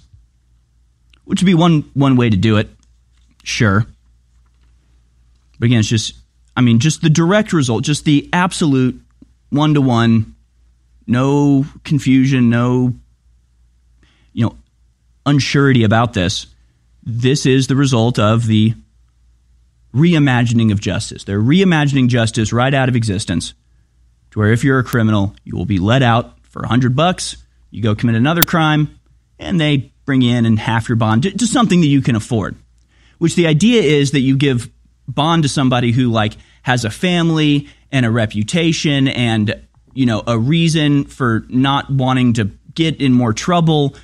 Which 1.25 1.41
would 1.41 1.45
be 1.45 1.53
one 1.53 1.83
one 1.93 2.15
way 2.15 2.31
to 2.31 2.37
do 2.37 2.57
it, 2.57 2.69
sure. 3.43 3.85
But 5.59 5.67
again, 5.67 5.79
it's 5.79 5.87
just 5.87 6.15
I 6.55 6.61
mean, 6.61 6.79
just 6.79 7.01
the 7.01 7.09
direct 7.09 7.53
result, 7.53 7.83
just 7.83 8.05
the 8.05 8.29
absolute 8.31 9.01
one 9.49 9.73
to 9.73 9.81
one, 9.81 10.35
no 11.07 11.65
confusion, 11.83 12.49
no 12.49 12.93
you 14.33 14.45
know, 14.45 14.57
unsurety 15.25 15.85
about 15.85 16.13
this. 16.13 16.47
This 17.03 17.45
is 17.45 17.67
the 17.67 17.75
result 17.75 18.19
of 18.19 18.47
the 18.47 18.73
reimagining 19.93 20.71
of 20.71 20.81
justice. 20.81 21.23
They're 21.23 21.39
reimagining 21.39 22.07
justice 22.07 22.51
right 22.51 22.73
out 22.73 22.89
of 22.89 22.95
existence 22.95 23.53
to 24.31 24.39
where 24.39 24.51
if 24.51 24.63
you're 24.63 24.79
a 24.79 24.83
criminal, 24.83 25.35
you 25.43 25.55
will 25.55 25.65
be 25.65 25.77
let 25.77 26.01
out 26.01 26.39
for 26.41 26.63
a 26.63 26.67
hundred 26.67 26.95
bucks. 26.95 27.37
You 27.69 27.81
go 27.81 27.95
commit 27.95 28.15
another 28.15 28.43
crime, 28.43 28.99
and 29.39 29.59
they 29.59 29.91
bring 30.05 30.21
you 30.21 30.35
in 30.35 30.45
and 30.45 30.59
half 30.59 30.89
your 30.89 30.95
bond, 30.95 31.23
just 31.23 31.53
something 31.53 31.81
that 31.81 31.87
you 31.87 32.01
can 32.01 32.15
afford. 32.15 32.55
Which 33.19 33.35
the 33.35 33.47
idea 33.47 33.81
is 33.81 34.11
that 34.11 34.19
you 34.19 34.35
give 34.35 34.69
bond 35.07 35.43
to 35.43 35.49
somebody 35.49 35.91
who 35.91 36.11
like 36.11 36.33
has 36.61 36.85
a 36.85 36.89
family 36.89 37.67
and 37.91 38.05
a 38.05 38.11
reputation 38.11 39.07
and 39.07 39.61
you 39.93 40.05
know 40.05 40.23
a 40.25 40.37
reason 40.37 41.05
for 41.05 41.45
not 41.49 41.89
wanting 41.89 42.33
to 42.33 42.45
get 42.73 43.01
in 43.01 43.13
more 43.13 43.33
trouble 43.33 43.95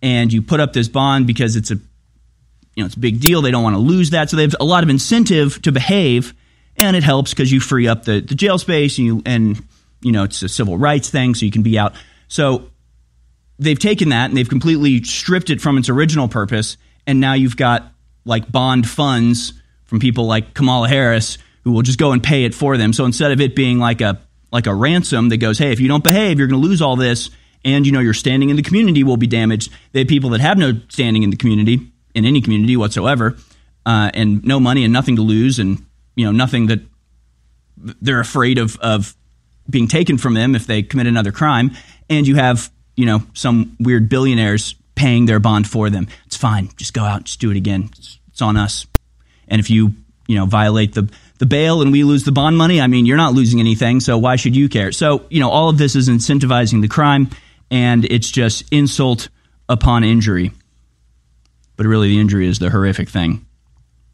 and 0.00 0.32
you 0.32 0.40
put 0.40 0.60
up 0.60 0.72
this 0.72 0.88
bond 0.88 1.26
because 1.26 1.56
it's 1.56 1.70
a 1.70 1.74
you 1.74 2.82
know 2.82 2.86
it's 2.86 2.96
a 2.96 3.00
big 3.00 3.20
deal 3.20 3.42
they 3.42 3.50
don't 3.50 3.62
want 3.62 3.74
to 3.74 3.80
lose 3.80 4.10
that 4.10 4.30
so 4.30 4.36
they 4.36 4.42
have 4.42 4.54
a 4.60 4.64
lot 4.64 4.82
of 4.82 4.90
incentive 4.90 5.60
to 5.62 5.72
behave 5.72 6.34
and 6.76 6.96
it 6.96 7.02
helps 7.02 7.30
because 7.30 7.52
you 7.52 7.60
free 7.60 7.86
up 7.86 8.04
the, 8.04 8.20
the 8.20 8.34
jail 8.34 8.58
space 8.58 8.98
and 8.98 9.06
you 9.06 9.22
and 9.24 9.62
you 10.00 10.12
know 10.12 10.24
it's 10.24 10.42
a 10.42 10.48
civil 10.48 10.76
rights 10.76 11.10
thing 11.10 11.34
so 11.34 11.44
you 11.44 11.52
can 11.52 11.62
be 11.62 11.78
out. 11.78 11.94
So 12.28 12.70
they've 13.58 13.78
taken 13.78 14.08
that 14.08 14.26
and 14.26 14.36
they've 14.36 14.48
completely 14.48 15.02
stripped 15.02 15.50
it 15.50 15.60
from 15.60 15.78
its 15.78 15.88
original 15.88 16.28
purpose 16.28 16.76
and 17.06 17.20
now 17.20 17.34
you've 17.34 17.56
got 17.56 17.92
like 18.24 18.50
bond 18.50 18.88
funds 18.88 19.52
from 19.84 20.00
people 20.00 20.26
like 20.26 20.54
Kamala 20.54 20.88
Harris 20.88 21.38
who 21.64 21.72
will 21.72 21.82
just 21.82 21.98
go 21.98 22.12
and 22.12 22.22
pay 22.22 22.44
it 22.44 22.54
for 22.54 22.76
them. 22.76 22.92
So 22.92 23.04
instead 23.04 23.32
of 23.32 23.40
it 23.40 23.56
being 23.56 23.78
like 23.78 24.00
a 24.00 24.20
like 24.52 24.66
a 24.66 24.74
ransom 24.74 25.30
that 25.30 25.38
goes, 25.38 25.58
hey, 25.58 25.72
if 25.72 25.80
you 25.80 25.88
don't 25.88 26.04
behave, 26.04 26.38
you're 26.38 26.46
going 26.46 26.62
to 26.62 26.68
lose 26.68 26.80
all 26.80 26.94
this, 26.94 27.30
and 27.64 27.84
you 27.86 27.92
know 27.92 28.00
your 28.00 28.14
standing 28.14 28.50
in 28.50 28.56
the 28.56 28.62
community 28.62 29.02
will 29.02 29.16
be 29.16 29.26
damaged. 29.26 29.72
They 29.92 30.00
have 30.00 30.08
people 30.08 30.30
that 30.30 30.40
have 30.40 30.58
no 30.58 30.80
standing 30.88 31.24
in 31.24 31.30
the 31.30 31.36
community 31.36 31.90
in 32.14 32.24
any 32.24 32.40
community 32.40 32.76
whatsoever, 32.76 33.36
uh, 33.84 34.10
and 34.14 34.44
no 34.44 34.60
money 34.60 34.84
and 34.84 34.92
nothing 34.92 35.16
to 35.16 35.22
lose, 35.22 35.58
and 35.58 35.84
you 36.14 36.24
know 36.24 36.32
nothing 36.32 36.66
that 36.66 36.80
they're 37.76 38.20
afraid 38.20 38.58
of 38.58 38.78
of 38.78 39.16
being 39.68 39.88
taken 39.88 40.18
from 40.18 40.34
them 40.34 40.54
if 40.54 40.66
they 40.66 40.82
commit 40.82 41.06
another 41.06 41.32
crime. 41.32 41.72
And 42.08 42.28
you 42.28 42.36
have 42.36 42.70
you 42.96 43.06
know 43.06 43.22
some 43.32 43.76
weird 43.80 44.08
billionaires 44.08 44.74
paying 44.94 45.26
their 45.26 45.40
bond 45.40 45.68
for 45.68 45.90
them. 45.90 46.06
It's 46.26 46.36
fine. 46.36 46.70
Just 46.76 46.94
go 46.94 47.02
out, 47.02 47.24
just 47.24 47.40
do 47.40 47.50
it 47.50 47.56
again. 47.56 47.88
It's, 47.96 48.18
it's 48.28 48.42
on 48.42 48.56
us. 48.56 48.86
And 49.48 49.60
if 49.60 49.70
you 49.70 49.94
you 50.26 50.36
know 50.36 50.46
violate 50.46 50.94
the 50.94 51.10
the 51.38 51.46
bail 51.46 51.82
and 51.82 51.92
we 51.92 52.04
lose 52.04 52.24
the 52.24 52.32
bond 52.32 52.56
money, 52.56 52.80
I 52.80 52.86
mean 52.86 53.06
you're 53.06 53.16
not 53.16 53.34
losing 53.34 53.60
anything, 53.60 54.00
so 54.00 54.18
why 54.18 54.36
should 54.36 54.56
you 54.56 54.68
care? 54.68 54.92
So 54.92 55.26
you 55.30 55.40
know 55.40 55.50
all 55.50 55.68
of 55.68 55.78
this 55.78 55.96
is 55.96 56.08
incentivizing 56.08 56.80
the 56.80 56.88
crime, 56.88 57.30
and 57.70 58.04
it's 58.04 58.30
just 58.30 58.64
insult 58.72 59.28
upon 59.68 60.04
injury. 60.04 60.52
But 61.76 61.86
really, 61.86 62.08
the 62.08 62.20
injury 62.20 62.46
is 62.46 62.58
the 62.58 62.70
horrific 62.70 63.08
thing, 63.08 63.46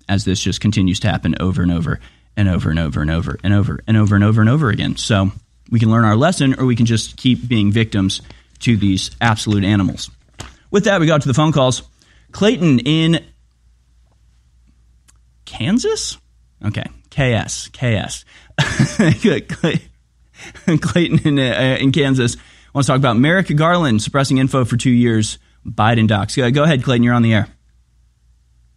as 0.09 0.25
this 0.25 0.41
just 0.41 0.61
continues 0.61 1.01
to 1.01 1.11
happen 1.11 1.35
over 1.41 1.63
and 1.63 1.71
over 1.71 2.01
and 2.37 2.49
over 2.49 2.71
and 2.71 2.79
over 2.79 3.03
and 3.03 3.11
over 3.11 3.39
and 3.45 3.53
over 3.53 3.81
and 3.87 3.97
over 3.97 4.15
and 4.15 4.25
over 4.25 4.41
and 4.41 4.51
over 4.51 4.71
again. 4.71 4.97
So 4.97 5.31
we 5.71 5.79
can 5.79 5.91
learn 5.91 6.05
our 6.05 6.17
lesson, 6.17 6.59
or 6.59 6.65
we 6.65 6.77
can 6.77 6.87
just 6.87 7.17
keep 7.17 7.47
being 7.47 7.71
victims 7.71 8.23
to 8.61 8.77
these 8.77 9.11
absolute 9.21 9.65
animals. 9.65 10.11
With 10.71 10.85
that, 10.85 11.01
we 11.01 11.07
got 11.07 11.23
to 11.23 11.29
the 11.29 11.35
phone 11.35 11.53
calls. 11.53 11.83
Clayton 12.33 12.81
in 12.81 13.25
Kansas? 15.51 16.19
Okay, 16.65 16.85
KS, 17.11 17.69
KS. 17.69 18.25
Clayton 20.81 21.27
in, 21.27 21.39
uh, 21.39 21.77
in 21.81 21.93
Kansas 21.93 22.37
wants 22.75 22.87
to 22.87 22.93
talk 22.93 22.99
about 22.99 23.17
Merrick 23.17 23.55
Garland 23.57 24.03
suppressing 24.03 24.39
info 24.39 24.65
for 24.65 24.77
two 24.77 24.91
years, 24.91 25.39
Biden 25.67 26.07
docs. 26.07 26.37
Go 26.37 26.63
ahead, 26.63 26.85
Clayton, 26.85 27.03
you're 27.03 27.15
on 27.15 27.23
the 27.23 27.35
air. 27.35 27.49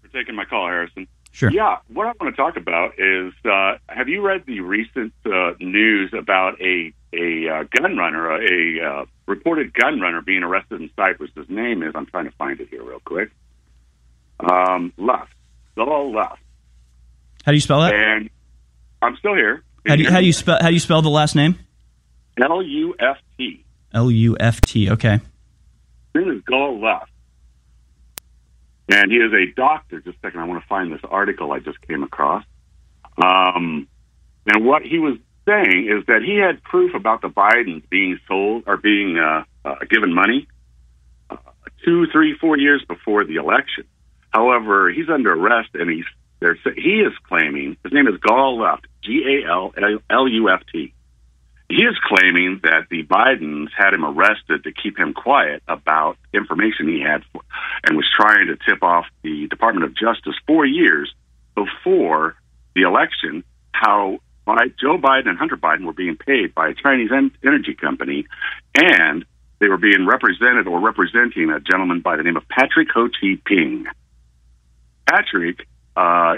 For 0.01 0.07
taking 0.09 0.35
my 0.35 0.45
call, 0.45 0.67
Harrison. 0.67 1.07
Sure. 1.31 1.51
Yeah, 1.51 1.77
what 1.87 2.05
I 2.05 2.13
want 2.19 2.35
to 2.35 2.41
talk 2.41 2.57
about 2.57 2.99
is 2.99 3.33
uh, 3.45 3.77
have 3.87 4.07
you 4.07 4.21
read 4.21 4.45
the 4.45 4.59
recent 4.59 5.13
uh, 5.25 5.53
news 5.59 6.13
about 6.13 6.61
a 6.61 6.93
a 7.11 7.49
uh, 7.49 7.63
gun 7.71 7.97
runner, 7.97 8.31
a, 8.31 8.39
a 8.39 8.87
uh, 8.87 9.05
reported 9.27 9.73
gun 9.73 9.99
runner 9.99 10.21
being 10.21 10.43
arrested 10.43 10.81
in 10.81 10.91
Cyprus? 10.95 11.31
His 11.35 11.49
name 11.49 11.81
is 11.81 11.93
I'm 11.95 12.05
trying 12.05 12.25
to 12.25 12.35
find 12.37 12.59
it 12.59 12.69
here 12.69 12.83
real 12.83 13.01
quick. 13.03 13.31
Um, 14.39 14.93
left, 14.97 15.33
all 15.75 16.13
left. 16.13 16.42
How 17.43 17.51
do 17.51 17.55
you 17.55 17.61
spell 17.61 17.81
that? 17.81 17.93
And 17.93 18.29
I'm 19.01 19.15
still 19.17 19.35
here. 19.35 19.63
How 19.87 19.95
do 19.95 20.03
you, 20.03 20.09
how 20.11 20.19
do 20.19 20.25
you 20.25 20.33
spell 20.33 20.57
how 20.61 20.69
do 20.69 20.73
you 20.73 20.79
spell 20.79 21.01
the 21.01 21.09
last 21.09 21.35
name? 21.35 21.59
L 22.41 22.61
U 22.61 22.95
F 22.99 23.17
T. 23.37 23.65
L 23.93 24.09
U 24.09 24.37
F 24.39 24.61
T. 24.61 24.89
Okay. 24.91 25.19
This 26.13 26.25
is 26.25 26.41
Gal 26.47 26.79
Luft. 26.79 27.11
and 28.89 29.11
he 29.11 29.17
is 29.17 29.33
a 29.33 29.51
doctor. 29.55 29.99
Just 29.99 30.17
a 30.17 30.27
second, 30.27 30.39
I 30.39 30.45
want 30.45 30.61
to 30.61 30.67
find 30.67 30.91
this 30.91 31.01
article 31.03 31.51
I 31.51 31.59
just 31.59 31.81
came 31.81 32.03
across. 32.03 32.43
Um, 33.23 33.87
and 34.45 34.65
what 34.65 34.83
he 34.83 34.99
was 34.99 35.17
saying 35.47 35.87
is 35.89 36.05
that 36.07 36.21
he 36.23 36.37
had 36.37 36.63
proof 36.63 36.93
about 36.95 37.21
the 37.21 37.29
Bidens 37.29 37.87
being 37.89 38.19
sold 38.27 38.63
or 38.67 38.77
being 38.77 39.17
uh, 39.17 39.43
uh, 39.65 39.75
given 39.89 40.13
money 40.13 40.47
uh, 41.29 41.37
two, 41.83 42.07
three, 42.11 42.35
four 42.39 42.57
years 42.57 42.83
before 42.87 43.23
the 43.25 43.35
election. 43.35 43.85
However, 44.31 44.89
he's 44.91 45.09
under 45.09 45.33
arrest, 45.33 45.69
and 45.73 45.89
he's 45.89 46.05
there. 46.43 46.57
He 46.75 47.01
is 47.01 47.13
claiming 47.27 47.77
his 47.83 47.93
name 47.93 48.07
is 48.07 48.19
Gal 48.19 48.77
G 49.01 49.23
A 49.43 49.49
L 49.49 49.73
L 50.09 50.27
U 50.27 50.49
F 50.49 50.61
T. 50.71 50.93
He 51.69 51.81
is 51.81 51.97
claiming 52.05 52.59
that 52.63 52.87
the 52.91 53.03
Bidens 53.03 53.69
had 53.75 53.93
him 53.93 54.05
arrested 54.05 54.63
to 54.65 54.71
keep 54.71 54.99
him 54.99 55.13
quiet 55.13 55.63
about 55.67 56.17
information 56.33 56.87
he 56.87 57.01
had, 57.01 57.23
for, 57.31 57.41
and 57.83 57.97
was 57.97 58.07
trying 58.15 58.47
to 58.47 58.57
tip 58.57 58.83
off 58.83 59.05
the 59.23 59.47
Department 59.47 59.85
of 59.85 59.95
Justice 59.95 60.35
four 60.45 60.65
years 60.65 61.11
before 61.55 62.35
the 62.75 62.81
election 62.81 63.43
how 63.71 64.19
Joe 64.79 64.97
Biden 64.97 65.29
and 65.29 65.37
Hunter 65.37 65.57
Biden 65.57 65.85
were 65.85 65.93
being 65.93 66.17
paid 66.17 66.53
by 66.53 66.67
a 66.69 66.73
Chinese 66.73 67.09
energy 67.43 67.73
company, 67.73 68.27
and 68.75 69.25
they 69.59 69.69
were 69.69 69.77
being 69.77 70.05
represented 70.05 70.67
or 70.67 70.79
representing 70.79 71.49
a 71.49 71.59
gentleman 71.59 72.01
by 72.01 72.17
the 72.17 72.23
name 72.23 72.35
of 72.35 72.47
Patrick 72.49 72.89
Ho 72.93 73.07
Chi 73.07 73.37
Ping. 73.45 73.85
Patrick 75.07 75.67
uh, 75.95 76.35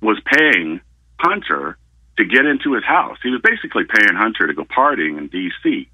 was 0.00 0.20
paying 0.26 0.80
Hunter 1.18 1.76
to 2.18 2.24
get 2.24 2.46
into 2.46 2.74
his 2.74 2.84
house. 2.84 3.18
He 3.22 3.30
was 3.30 3.40
basically 3.42 3.84
paying 3.84 4.14
Hunter 4.14 4.46
to 4.46 4.54
go 4.54 4.64
partying 4.64 5.18
in 5.18 5.28
D.C. 5.28 5.88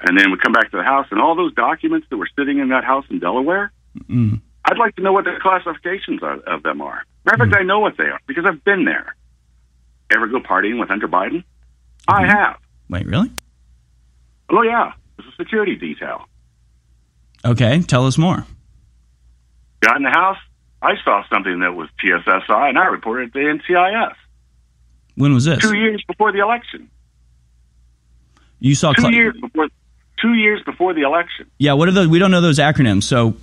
And 0.00 0.18
then 0.18 0.30
we 0.30 0.38
come 0.38 0.52
back 0.52 0.70
to 0.70 0.76
the 0.76 0.82
house, 0.84 1.06
and 1.10 1.20
all 1.20 1.34
those 1.34 1.52
documents 1.54 2.06
that 2.10 2.16
were 2.16 2.28
sitting 2.38 2.58
in 2.58 2.68
that 2.68 2.84
house 2.84 3.04
in 3.10 3.18
Delaware, 3.18 3.72
Mm. 4.08 4.40
I'd 4.64 4.78
like 4.78 4.94
to 4.96 5.02
know 5.02 5.12
what 5.12 5.24
the 5.24 5.36
classifications 5.40 6.22
of, 6.22 6.40
of 6.40 6.62
them 6.62 6.80
are. 6.80 7.02
Matter 7.24 7.44
of 7.44 7.50
fact, 7.50 7.60
I 7.60 7.64
know 7.64 7.80
what 7.80 7.96
they 7.96 8.04
are 8.04 8.20
because 8.26 8.44
I've 8.46 8.62
been 8.64 8.84
there. 8.84 9.16
Ever 10.14 10.26
go 10.26 10.40
partying 10.40 10.78
with 10.78 10.88
Hunter 10.88 11.08
Biden? 11.08 11.44
I 12.06 12.26
have. 12.26 12.58
Wait, 12.88 13.06
really? 13.06 13.30
Oh, 14.50 14.62
yeah. 14.62 14.92
It's 15.18 15.28
a 15.28 15.42
security 15.42 15.76
detail. 15.76 16.26
Okay, 17.44 17.80
tell 17.82 18.06
us 18.06 18.16
more. 18.16 18.46
Got 19.80 19.96
in 19.96 20.02
the 20.02 20.10
house. 20.10 20.38
I 20.80 20.94
saw 21.04 21.24
something 21.28 21.60
that 21.60 21.74
was 21.74 21.88
TSSI, 22.00 22.68
and 22.68 22.78
I 22.78 22.86
reported 22.86 23.34
it 23.34 23.38
to 23.38 23.38
NCIS. 23.38 24.14
When 25.16 25.34
was 25.34 25.44
this? 25.44 25.58
Two 25.58 25.76
years 25.76 26.02
before 26.06 26.30
the 26.32 26.38
election. 26.38 26.88
You 28.60 28.74
saw 28.74 28.92
Two 28.92 29.02
cl- 29.02 29.12
years 29.12 29.36
before. 29.40 29.68
Two 30.20 30.34
years 30.34 30.60
before 30.64 30.94
the 30.94 31.02
election. 31.02 31.50
Yeah, 31.58 31.74
what 31.74 31.88
are 31.88 31.92
those? 31.92 32.08
We 32.08 32.18
don't 32.18 32.30
know 32.30 32.40
those 32.40 32.58
acronyms, 32.58 33.04
so 33.04 33.36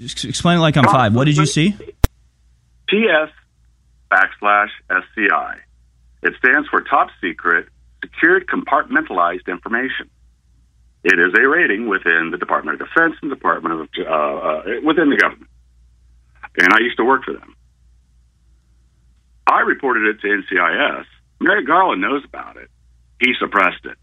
explain 0.00 0.58
it 0.58 0.60
like 0.60 0.76
I'm 0.76 0.84
five. 0.84 1.14
What 1.14 1.24
did 1.24 1.36
you 1.36 1.46
see? 1.46 1.76
TS 2.88 3.30
backslash 4.10 4.70
SCI. 4.90 5.56
It 6.22 6.34
stands 6.38 6.68
for 6.68 6.80
Top 6.82 7.08
Secret 7.20 7.66
Secured 8.02 8.46
Compartmentalized 8.46 9.46
Information. 9.48 10.08
It 11.04 11.18
is 11.18 11.32
a 11.38 11.48
rating 11.48 11.88
within 11.88 12.30
the 12.30 12.38
Department 12.38 12.80
of 12.80 12.88
Defense 12.88 13.14
and 13.22 13.30
Department 13.30 13.80
of 13.80 13.88
uh, 13.98 14.10
uh, 14.10 14.62
within 14.84 15.10
the 15.10 15.16
government. 15.16 15.48
And 16.56 16.72
I 16.72 16.78
used 16.80 16.96
to 16.96 17.04
work 17.04 17.24
for 17.24 17.32
them. 17.32 17.54
I 19.46 19.60
reported 19.60 20.04
it 20.06 20.20
to 20.20 20.26
NCIS. 20.26 21.04
Merrick 21.40 21.66
Garland 21.66 22.00
knows 22.02 22.24
about 22.24 22.56
it. 22.56 22.68
He 23.20 23.32
suppressed 23.38 23.84
it. 23.84 23.96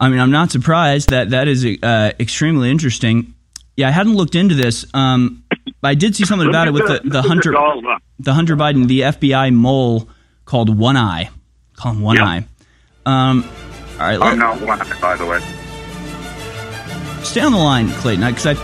I 0.00 0.08
mean, 0.08 0.18
I'm 0.18 0.30
not 0.32 0.50
surprised 0.50 1.10
that 1.10 1.30
that 1.30 1.46
is 1.46 1.64
uh, 1.64 2.12
extremely 2.18 2.70
interesting. 2.70 3.34
Yeah, 3.76 3.88
I 3.88 3.92
hadn't 3.92 4.16
looked 4.16 4.34
into 4.34 4.54
this. 4.56 4.84
Um, 4.92 5.44
I 5.82 5.94
did 5.94 6.16
see 6.16 6.24
something 6.24 6.48
about 6.48 6.66
it 6.68 6.72
with 6.72 6.86
the, 6.86 7.00
the 7.08 7.22
Hunter 7.22 7.52
the 8.18 8.34
Hunter 8.34 8.56
Biden, 8.56 8.88
the 8.88 9.00
FBI 9.00 9.54
mole 9.54 10.08
called 10.44 10.76
One 10.76 10.96
Eye. 10.96 11.30
Call 11.76 11.92
him 11.92 12.00
One 12.02 12.16
Yep. 12.16 12.26
Eye. 12.26 12.46
Um, 13.06 13.44
all 13.94 14.06
right, 14.06 14.14
I'm 14.14 14.20
let, 14.20 14.38
not 14.38 14.60
one, 14.60 14.80
Eye, 14.80 15.00
by 15.00 15.16
the 15.16 15.26
way. 15.26 15.40
stay 17.24 17.40
on 17.40 17.52
the 17.52 17.58
line, 17.58 17.88
Clayton, 17.90 18.24
because 18.26 18.46
I, 18.46 18.54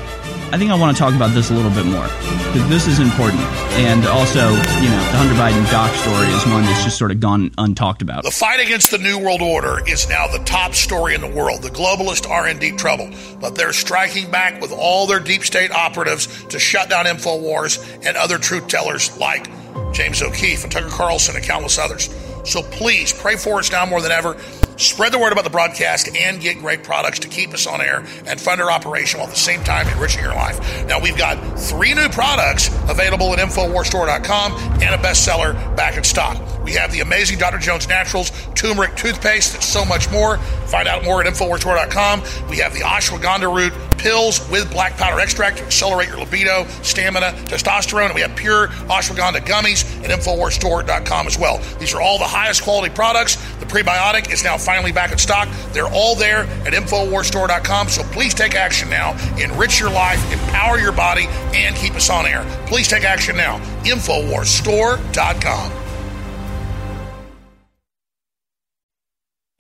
I 0.51 0.57
think 0.57 0.71
I 0.71 0.79
want 0.79 0.97
to 0.97 0.99
talk 0.99 1.15
about 1.15 1.35
this 1.35 1.51
a 1.51 1.55
little 1.55 1.71
bit 1.71 1.85
more 1.85 2.05
because 2.05 2.67
this 2.71 2.87
is 2.87 3.01
important, 3.01 3.43
and 3.77 4.07
also, 4.07 4.49
you 4.49 4.89
know, 4.89 5.03
the 5.13 5.19
Hunter 5.19 5.35
Biden 5.35 5.71
doc 5.71 5.95
story 5.95 6.27
is 6.29 6.47
one 6.47 6.63
that's 6.63 6.83
just 6.85 6.97
sort 6.97 7.11
of 7.11 7.21
gone 7.21 7.51
untalked 7.51 8.01
about. 8.01 8.25
The 8.25 8.31
fight 8.31 8.59
against 8.59 8.91
the 8.91 8.97
New 8.97 9.19
World 9.19 9.43
Order 9.43 9.87
is 9.87 10.09
now 10.09 10.27
the 10.27 10.43
top 10.45 10.73
story 10.73 11.15
in 11.15 11.21
the 11.21 11.29
world. 11.29 11.61
The 11.61 11.69
globalists 11.69 12.27
are 12.27 12.49
in 12.49 12.59
deep 12.59 12.79
trouble, 12.79 13.11
but 13.41 13.57
they're 13.57 13.75
striking 13.75 14.31
back 14.31 14.63
with 14.63 14.73
all 14.73 15.07
their 15.07 15.21
deep 15.21 15.43
state 15.43 15.71
operatives 15.71 16.45
to 16.45 16.59
shut 16.59 16.89
down 16.89 17.05
InfoWars 17.05 18.07
and 18.07 18.17
other 18.17 18.39
truth 18.39 18.69
tellers 18.69 19.15
like 19.19 19.51
James 19.93 20.23
O'Keefe 20.23 20.63
and 20.63 20.73
Tucker 20.73 20.89
Carlson 20.89 21.37
and 21.37 21.45
countless 21.45 21.79
others. 21.79 22.09
So 22.45 22.63
please 22.63 23.13
pray 23.13 23.37
for 23.37 23.59
us 23.59 23.71
now 23.71 23.87
more 23.87 24.01
than 24.01 24.13
ever. 24.13 24.37
Spread 24.79 25.13
the 25.13 25.19
word 25.19 25.33
about 25.33 25.43
the 25.43 25.51
broadcast 25.51 26.09
and 26.17 26.41
get 26.41 26.59
great 26.59 26.85
products 26.85 27.19
to 27.21 27.29
keep 27.29 27.53
us 27.53 27.67
on 27.67 27.81
air 27.81 28.05
and 28.27 28.41
fund 28.41 28.61
our 28.61 28.71
operation 28.71 29.19
while 29.19 29.29
at 29.29 29.35
the 29.35 29.41
same 29.41 29.65
time 29.65 29.89
enriching 29.89 30.23
your 30.23 30.35
life. 30.35 30.87
Now, 30.87 31.01
we've 31.01 31.19
got 31.19 31.37
three 31.59 31.95
new 31.95 32.09
products 32.09 32.69
available 32.89 33.33
at 33.33 33.41
Infowarstore.com 33.41 34.53
and 34.81 34.95
a 34.95 34.99
bestseller 34.99 35.55
back 35.77 35.97
in 35.97 36.05
stock. 36.05 36.41
We 36.63 36.73
have 36.75 36.93
the 36.93 37.01
amazing 37.01 37.39
Dr. 37.39 37.59
Jones 37.59 37.89
Naturals 37.89 38.31
turmeric 38.55 38.95
toothpaste 38.95 39.55
and 39.55 39.65
so 39.65 39.85
much 39.85 40.11
more. 40.13 40.39
Find 40.67 40.87
out 40.87 41.03
more 41.03 41.21
at 41.23 41.33
Infowarstore.com. 41.33 42.23
We 42.49 42.59
have 42.59 42.73
the 42.73 42.81
ashwagandha 42.81 43.53
root 43.53 43.73
pills 43.99 44.49
with 44.49 44.71
black 44.71 44.97
powder 44.97 45.21
extract 45.21 45.59
to 45.59 45.65
accelerate 45.65 46.09
your 46.09 46.19
libido, 46.19 46.67
stamina, 46.83 47.33
testosterone. 47.47 48.07
And 48.07 48.15
we 48.15 48.21
have 48.21 48.37
pure 48.37 48.69
ashwagandha 48.69 49.41
gummies 49.41 50.05
at 50.05 50.11
Infowarstore.com 50.11 51.27
as 51.27 51.39
well. 51.39 51.59
These 51.79 51.95
are 51.95 52.01
all 52.01 52.19
the 52.19 52.25
highest 52.39 52.63
quality 52.63 52.95
products. 52.95 53.35
The 53.59 53.67
prebiotic 53.67 54.33
is 54.33 54.45
now 54.45 54.57
finally 54.57 54.93
back 54.93 55.11
in 55.11 55.19
stock. 55.19 55.49
They're 55.73 55.89
all 55.89 56.15
there 56.15 56.43
at 56.67 56.73
InfoWarsStore.com. 56.73 57.89
So 57.89 58.03
please 58.05 58.33
take 58.33 58.55
action 58.55 58.89
now. 58.89 59.17
Enrich 59.39 59.81
your 59.81 59.91
life, 59.91 60.21
empower 60.33 60.79
your 60.79 60.93
body, 60.93 61.27
and 61.55 61.75
keep 61.75 61.95
us 61.95 62.09
on 62.11 62.27
air. 62.27 62.45
Please 62.67 62.87
take 62.87 63.03
action 63.05 63.37
now. 63.37 63.59
InfoWarsStore.com. 63.83 65.73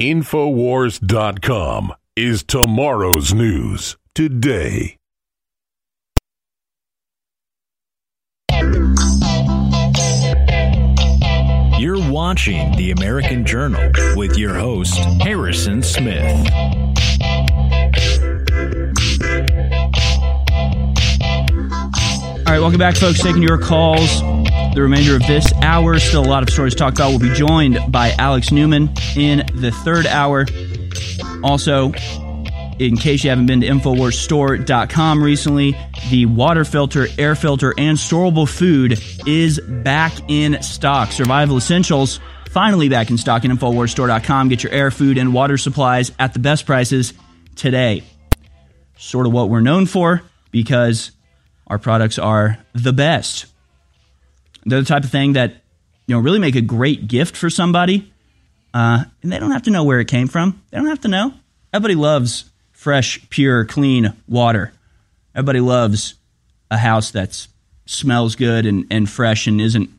Infowars.com 0.00 1.92
is 2.14 2.44
tomorrow's 2.44 3.34
news 3.34 3.96
today. 4.14 4.97
You're 11.78 12.10
watching 12.10 12.72
The 12.76 12.90
American 12.90 13.46
Journal 13.46 13.92
with 14.16 14.36
your 14.36 14.52
host, 14.52 14.98
Harrison 15.22 15.80
Smith. 15.80 16.24
All 22.44 22.52
right, 22.52 22.58
welcome 22.58 22.80
back, 22.80 22.96
folks. 22.96 23.22
Taking 23.22 23.44
your 23.44 23.58
calls. 23.58 24.20
The 24.74 24.82
remainder 24.82 25.14
of 25.14 25.24
this 25.28 25.52
hour, 25.62 26.00
still 26.00 26.24
a 26.24 26.26
lot 26.26 26.42
of 26.42 26.50
stories 26.50 26.74
to 26.74 26.78
talk 26.80 26.94
about. 26.94 27.10
We'll 27.10 27.20
be 27.20 27.32
joined 27.32 27.78
by 27.92 28.10
Alex 28.18 28.50
Newman 28.50 28.92
in 29.14 29.46
the 29.54 29.70
third 29.70 30.06
hour. 30.06 30.46
Also, 31.44 31.92
in 32.78 32.96
case 32.96 33.24
you 33.24 33.30
haven't 33.30 33.46
been 33.46 33.60
to 33.60 33.66
InfoWarsStore.com 33.66 35.22
recently, 35.22 35.76
the 36.10 36.26
water 36.26 36.64
filter, 36.64 37.06
air 37.18 37.34
filter, 37.34 37.74
and 37.76 37.98
storable 37.98 38.48
food 38.48 39.02
is 39.26 39.60
back 39.60 40.12
in 40.28 40.62
stock. 40.62 41.10
Survival 41.10 41.56
Essentials 41.56 42.20
finally 42.50 42.88
back 42.88 43.10
in 43.10 43.18
stock 43.18 43.44
at 43.44 43.50
InfoWarsStore.com. 43.50 44.48
Get 44.48 44.62
your 44.62 44.72
air, 44.72 44.90
food, 44.90 45.18
and 45.18 45.34
water 45.34 45.56
supplies 45.58 46.12
at 46.18 46.32
the 46.32 46.38
best 46.38 46.66
prices 46.66 47.14
today. 47.56 48.02
Sort 48.96 49.26
of 49.26 49.32
what 49.32 49.48
we're 49.48 49.60
known 49.60 49.86
for 49.86 50.22
because 50.50 51.12
our 51.66 51.78
products 51.78 52.18
are 52.18 52.58
the 52.72 52.92
best. 52.92 53.46
They're 54.64 54.80
the 54.80 54.86
type 54.86 55.04
of 55.04 55.10
thing 55.10 55.34
that 55.34 55.62
you 56.06 56.14
know 56.14 56.20
really 56.20 56.38
make 56.38 56.56
a 56.56 56.60
great 56.60 57.06
gift 57.06 57.36
for 57.36 57.50
somebody, 57.50 58.12
uh, 58.74 59.04
and 59.22 59.32
they 59.32 59.38
don't 59.38 59.52
have 59.52 59.62
to 59.64 59.70
know 59.70 59.84
where 59.84 60.00
it 60.00 60.08
came 60.08 60.28
from. 60.28 60.62
They 60.70 60.78
don't 60.78 60.88
have 60.88 61.00
to 61.02 61.08
know. 61.08 61.32
Everybody 61.72 61.94
loves 61.94 62.50
fresh, 62.78 63.28
pure, 63.28 63.64
clean 63.64 64.14
water. 64.28 64.72
Everybody 65.34 65.58
loves 65.58 66.14
a 66.70 66.78
house 66.78 67.10
that 67.10 67.48
smells 67.86 68.36
good 68.36 68.66
and, 68.66 68.86
and 68.88 69.10
fresh 69.10 69.48
and 69.48 69.60
isn't 69.60 69.90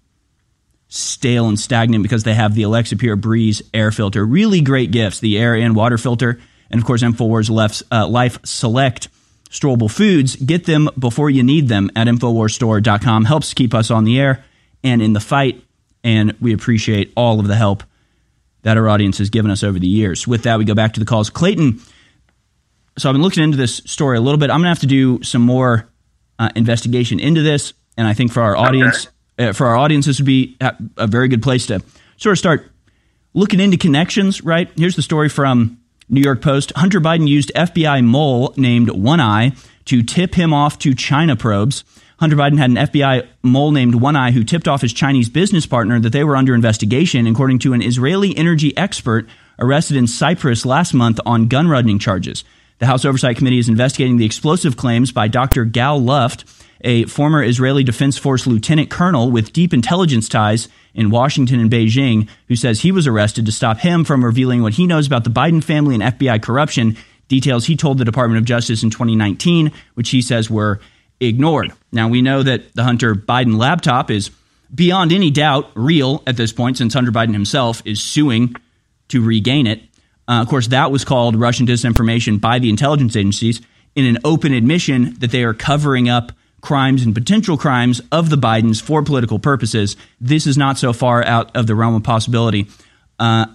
stale 0.88 1.50
and 1.50 1.60
stagnant 1.60 2.04
because 2.04 2.24
they 2.24 2.34
have 2.34 2.56
the 2.56 2.64
Alexapure 2.64 3.20
Breeze 3.20 3.62
air 3.74 3.92
filter. 3.92 4.26
Really 4.26 4.62
great 4.62 4.92
gifts, 4.92 5.20
the 5.20 5.38
air 5.38 5.56
and 5.56 5.76
water 5.76 5.98
filter. 5.98 6.40
And 6.72 6.80
of 6.80 6.88
course, 6.88 7.04
InfoWars 7.04 7.50
Life's, 7.50 7.84
uh, 7.92 8.08
Life 8.08 8.40
Select 8.46 9.10
storable 9.50 9.92
foods. 9.92 10.38
Get 10.38 10.66
them 10.66 10.88
before 10.98 11.30
you 11.30 11.44
need 11.44 11.68
them 11.68 11.92
at 11.98 12.08
InfoWarsStore.com. 12.08 13.26
Helps 13.26 13.54
keep 13.54 13.74
us 13.74 13.92
on 13.92 14.06
the 14.06 14.18
air 14.18 14.46
and 14.86 15.02
in 15.02 15.12
the 15.12 15.20
fight. 15.20 15.62
And 16.06 16.34
we 16.40 16.54
appreciate 16.54 17.12
all 17.18 17.42
of 17.42 17.48
the 17.48 17.58
help 17.58 17.84
that 18.62 18.78
our 18.78 18.88
audience 18.88 19.18
has 19.18 19.30
given 19.30 19.52
us 19.52 19.64
over 19.64 19.80
the 19.80 19.88
years. 19.88 20.26
With 20.26 20.44
that, 20.44 20.58
we 20.58 20.64
go 20.64 20.76
back 20.76 20.94
to 20.94 21.02
the 21.02 21.06
calls. 21.06 21.30
Clayton, 21.30 21.82
so 23.00 23.10
I've 23.10 23.14
been 23.14 23.22
looking 23.22 23.44
into 23.44 23.58
this 23.58 23.78
story 23.86 24.18
a 24.18 24.22
little 24.22 24.38
bit. 24.38 24.50
I'm 24.50 24.58
going 24.58 24.66
to 24.66 24.70
have 24.70 24.80
to 24.80 24.88
do 24.88 25.24
some 25.24 25.42
more 25.42 25.90
uh, 26.38 26.50
investigation 26.56 27.20
into 27.20 27.42
this, 27.42 27.74
and 27.98 28.08
I 28.08 28.14
think 28.14 28.32
for 28.32 28.42
our 28.42 28.56
audience, 28.56 29.08
okay. 29.40 29.50
uh, 29.50 29.54
for 29.54 29.68
our 29.68 29.78
audience, 29.78 30.06
this 30.06 30.20
would 30.20 30.26
be 30.26 30.58
a 30.60 31.08
very 31.08 31.28
good 31.28 31.42
place 31.42 31.68
to 31.68 31.82
sort 32.18 32.34
of 32.34 32.40
start 32.40 32.72
looking 33.34 33.60
into 33.60 33.78
connections. 33.78 34.44
Right 34.44 34.70
here's 34.76 34.96
the 34.96 35.02
story 35.02 35.30
from 35.30 35.80
New 36.10 36.22
York 36.22 36.42
Post: 36.42 36.74
Hunter 36.76 37.00
Biden 37.00 37.28
used 37.28 37.52
FBI 37.56 38.04
mole 38.04 38.54
named 38.58 38.90
One 38.90 39.20
Eye 39.20 39.54
to 39.86 40.04
tip 40.04 40.36
him 40.36 40.54
off 40.54 40.78
to 40.80 40.94
China 40.94 41.36
probes. 41.36 41.84
Hunter 42.20 42.36
Biden 42.36 42.58
had 42.58 42.70
an 42.70 42.76
FBI 42.76 43.28
mole 43.44 43.72
named 43.72 43.96
One 43.96 44.18
Eye 44.18 44.32
who 44.32 44.44
tipped 44.44 44.68
off 44.68 44.82
his 44.82 44.92
Chinese 44.92 45.30
business 45.30 45.66
partner 45.66 46.02
that 46.02 46.12
they 46.12 46.26
were 46.26 46.36
under 46.36 46.54
investigation, 46.54 47.26
according 47.28 47.60
to 47.60 47.74
an 47.74 47.82
Israeli 47.82 48.36
energy 48.36 48.76
expert 48.76 49.28
arrested 49.58 49.96
in 49.96 50.08
Cyprus 50.08 50.66
last 50.66 50.94
month 50.94 51.20
on 51.26 51.48
gun 51.48 51.68
running 51.68 51.98
charges. 51.98 52.44
The 52.80 52.86
House 52.86 53.04
Oversight 53.04 53.36
Committee 53.36 53.60
is 53.60 53.68
investigating 53.68 54.16
the 54.16 54.26
explosive 54.26 54.78
claims 54.78 55.12
by 55.12 55.28
Dr. 55.28 55.66
Gal 55.66 56.02
Luft, 56.02 56.46
a 56.80 57.04
former 57.06 57.44
Israeli 57.44 57.84
Defense 57.84 58.18
Force 58.18 58.48
lieutenant 58.48 58.90
colonel 58.90 59.30
with 59.30 59.52
deep 59.52 59.74
intelligence 59.74 60.30
ties 60.30 60.70
in 60.94 61.10
Washington 61.10 61.60
and 61.60 61.70
Beijing, 61.70 62.30
who 62.48 62.56
says 62.56 62.80
he 62.80 62.94
was 62.94 63.06
arrested 63.06 63.46
to 63.46 63.52
stop 63.52 63.80
him 63.80 64.06
from 64.06 64.24
revealing 64.24 64.62
what 64.62 64.76
he 64.76 64.88
knows 64.88 65.08
about 65.08 65.26
the 65.26 65.30
Biden 65.30 65.62
family 65.62 65.94
and 65.94 66.04
FBI 66.04 66.42
corruption, 66.42 66.96
details 67.28 67.66
he 67.66 67.76
told 67.76 67.98
the 67.98 68.06
Department 68.06 68.40
of 68.40 68.46
Justice 68.46 68.82
in 68.82 68.90
2019, 68.90 69.74
which 69.96 70.12
he 70.12 70.22
says 70.22 70.50
were 70.50 70.80
ignored. 71.20 71.74
Now, 71.92 72.08
we 72.08 72.22
know 72.22 72.44
that 72.44 72.74
the 72.76 72.86
Hunter 72.86 73.14
Biden 73.14 73.58
laptop 73.58 74.10
is 74.10 74.32
beyond 74.74 75.12
any 75.12 75.32
doubt 75.32 75.70
real 75.76 76.24
at 76.26 76.38
this 76.38 76.54
point, 76.54 76.78
since 76.78 76.94
Hunter 76.94 77.12
Biden 77.12 77.34
himself 77.34 77.82
is 77.84 78.02
suing 78.02 78.56
to 79.10 79.22
regain 79.22 79.68
it. 79.68 79.82
Uh, 80.30 80.42
of 80.42 80.48
course, 80.48 80.68
that 80.68 80.92
was 80.92 81.04
called 81.04 81.36
Russian 81.36 81.66
disinformation 81.66 82.40
by 82.40 82.60
the 82.60 82.70
intelligence 82.70 83.16
agencies 83.16 83.62
in 83.96 84.06
an 84.06 84.20
open 84.24 84.54
admission 84.54 85.16
that 85.20 85.32
they 85.32 85.44
are 85.44 85.56
covering 85.56 86.08
up 86.08 86.32
crimes 86.62 87.04
and 87.04 87.16
potential 87.16 87.58
crimes 87.58 88.02
of 88.12 88.30
the 88.30 88.36
Bidens 88.36 88.82
for 88.82 89.02
political 89.02 89.40
purposes. 89.40 89.98
This 90.22 90.46
is 90.46 90.58
not 90.58 90.78
so 90.78 90.94
far 90.94 91.26
out 91.26 91.56
of 91.58 91.66
the 91.66 91.74
realm 91.74 91.96
of 91.96 92.04
possibility. 92.04 92.68
Uh, 93.18 93.48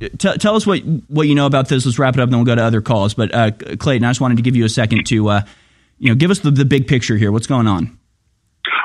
t- 0.00 0.36
tell 0.38 0.56
us 0.56 0.66
what 0.66 0.80
what 1.08 1.28
you 1.28 1.36
know 1.36 1.46
about 1.46 1.68
this. 1.68 1.86
Let's 1.86 1.98
wrap 1.98 2.14
it 2.14 2.20
up, 2.20 2.28
then 2.28 2.38
we'll 2.38 2.46
go 2.46 2.56
to 2.56 2.64
other 2.64 2.82
calls. 2.82 3.14
But 3.14 3.32
uh, 3.32 3.52
Clayton, 3.52 4.04
I 4.04 4.10
just 4.10 4.20
wanted 4.20 4.36
to 4.36 4.42
give 4.42 4.56
you 4.56 4.64
a 4.64 4.68
second 4.68 5.06
to 5.06 5.28
uh, 5.28 5.42
you 5.98 6.08
know, 6.08 6.14
give 6.14 6.30
us 6.30 6.40
the, 6.40 6.50
the 6.50 6.64
big 6.64 6.86
picture 6.86 7.16
here. 7.16 7.30
What's 7.30 7.46
going 7.46 7.66
on? 7.66 7.98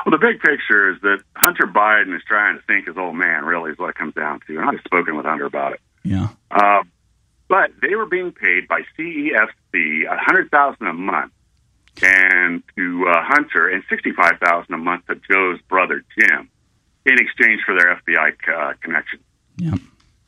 Well, 0.04 0.12
the 0.12 0.18
big 0.18 0.40
picture 0.40 0.92
is 0.92 1.00
that 1.02 1.22
Hunter 1.34 1.66
Biden 1.66 2.14
is 2.14 2.22
trying 2.28 2.58
to 2.58 2.62
think 2.66 2.86
his 2.86 2.96
old 2.96 3.16
man, 3.16 3.44
really, 3.44 3.72
is 3.72 3.78
what 3.78 3.90
it 3.90 3.96
comes 3.96 4.14
down 4.14 4.40
to. 4.46 4.58
And 4.58 4.68
I've 4.68 4.80
spoken 4.84 5.16
with 5.16 5.24
Hunter 5.24 5.46
about 5.46 5.72
it. 5.72 5.80
Yeah. 6.04 6.28
Uh, 6.50 6.82
but 7.48 7.70
they 7.82 7.94
were 7.94 8.06
being 8.06 8.32
paid 8.32 8.68
by 8.68 8.82
CEFC 8.98 10.06
a 10.06 10.16
hundred 10.18 10.50
thousand 10.50 10.86
a 10.86 10.92
month, 10.92 11.32
and 12.02 12.62
to 12.76 13.06
uh, 13.08 13.22
Hunter, 13.22 13.68
and 13.68 13.82
sixty-five 13.88 14.38
thousand 14.44 14.74
a 14.74 14.78
month 14.78 15.06
to 15.06 15.16
Joe's 15.30 15.60
brother 15.62 16.02
Jim, 16.18 16.50
in 17.06 17.18
exchange 17.18 17.62
for 17.64 17.78
their 17.78 17.96
FBI 17.96 18.34
uh, 18.48 18.74
connection. 18.80 19.20
Yeah. 19.56 19.74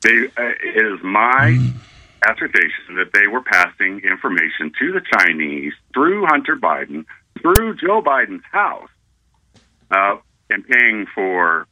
They, 0.03 0.27
uh, 0.37 0.53
it 0.63 0.87
is 0.87 1.03
my 1.03 1.57
mm 1.59 1.73
assertion 2.25 2.97
that 2.97 3.13
they 3.13 3.27
were 3.27 3.43
passing 3.43 4.01
information 4.01 4.73
to 4.79 4.93
the 4.93 5.01
Chinese 5.19 5.73
through 5.93 6.27
Hunter 6.27 6.57
Biden, 6.57 7.05
through 7.41 7.77
Joe 7.77 8.03
Biden's 8.03 8.45
house, 8.51 8.89
uh, 9.91 10.17
and 10.51 10.67
paying 10.67 11.07
for 11.15 11.67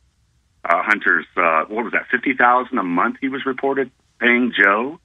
uh, 0.65 0.83
Hunter's 0.83 1.27
uh, 1.37 1.65
what 1.69 1.85
was 1.85 1.93
that 1.93 2.07
fifty 2.11 2.35
thousand 2.35 2.79
a 2.79 2.83
month 2.83 3.17
he 3.21 3.29
was 3.29 3.45
reported 3.47 3.91
paying 4.19 4.53
Joe 4.59 4.99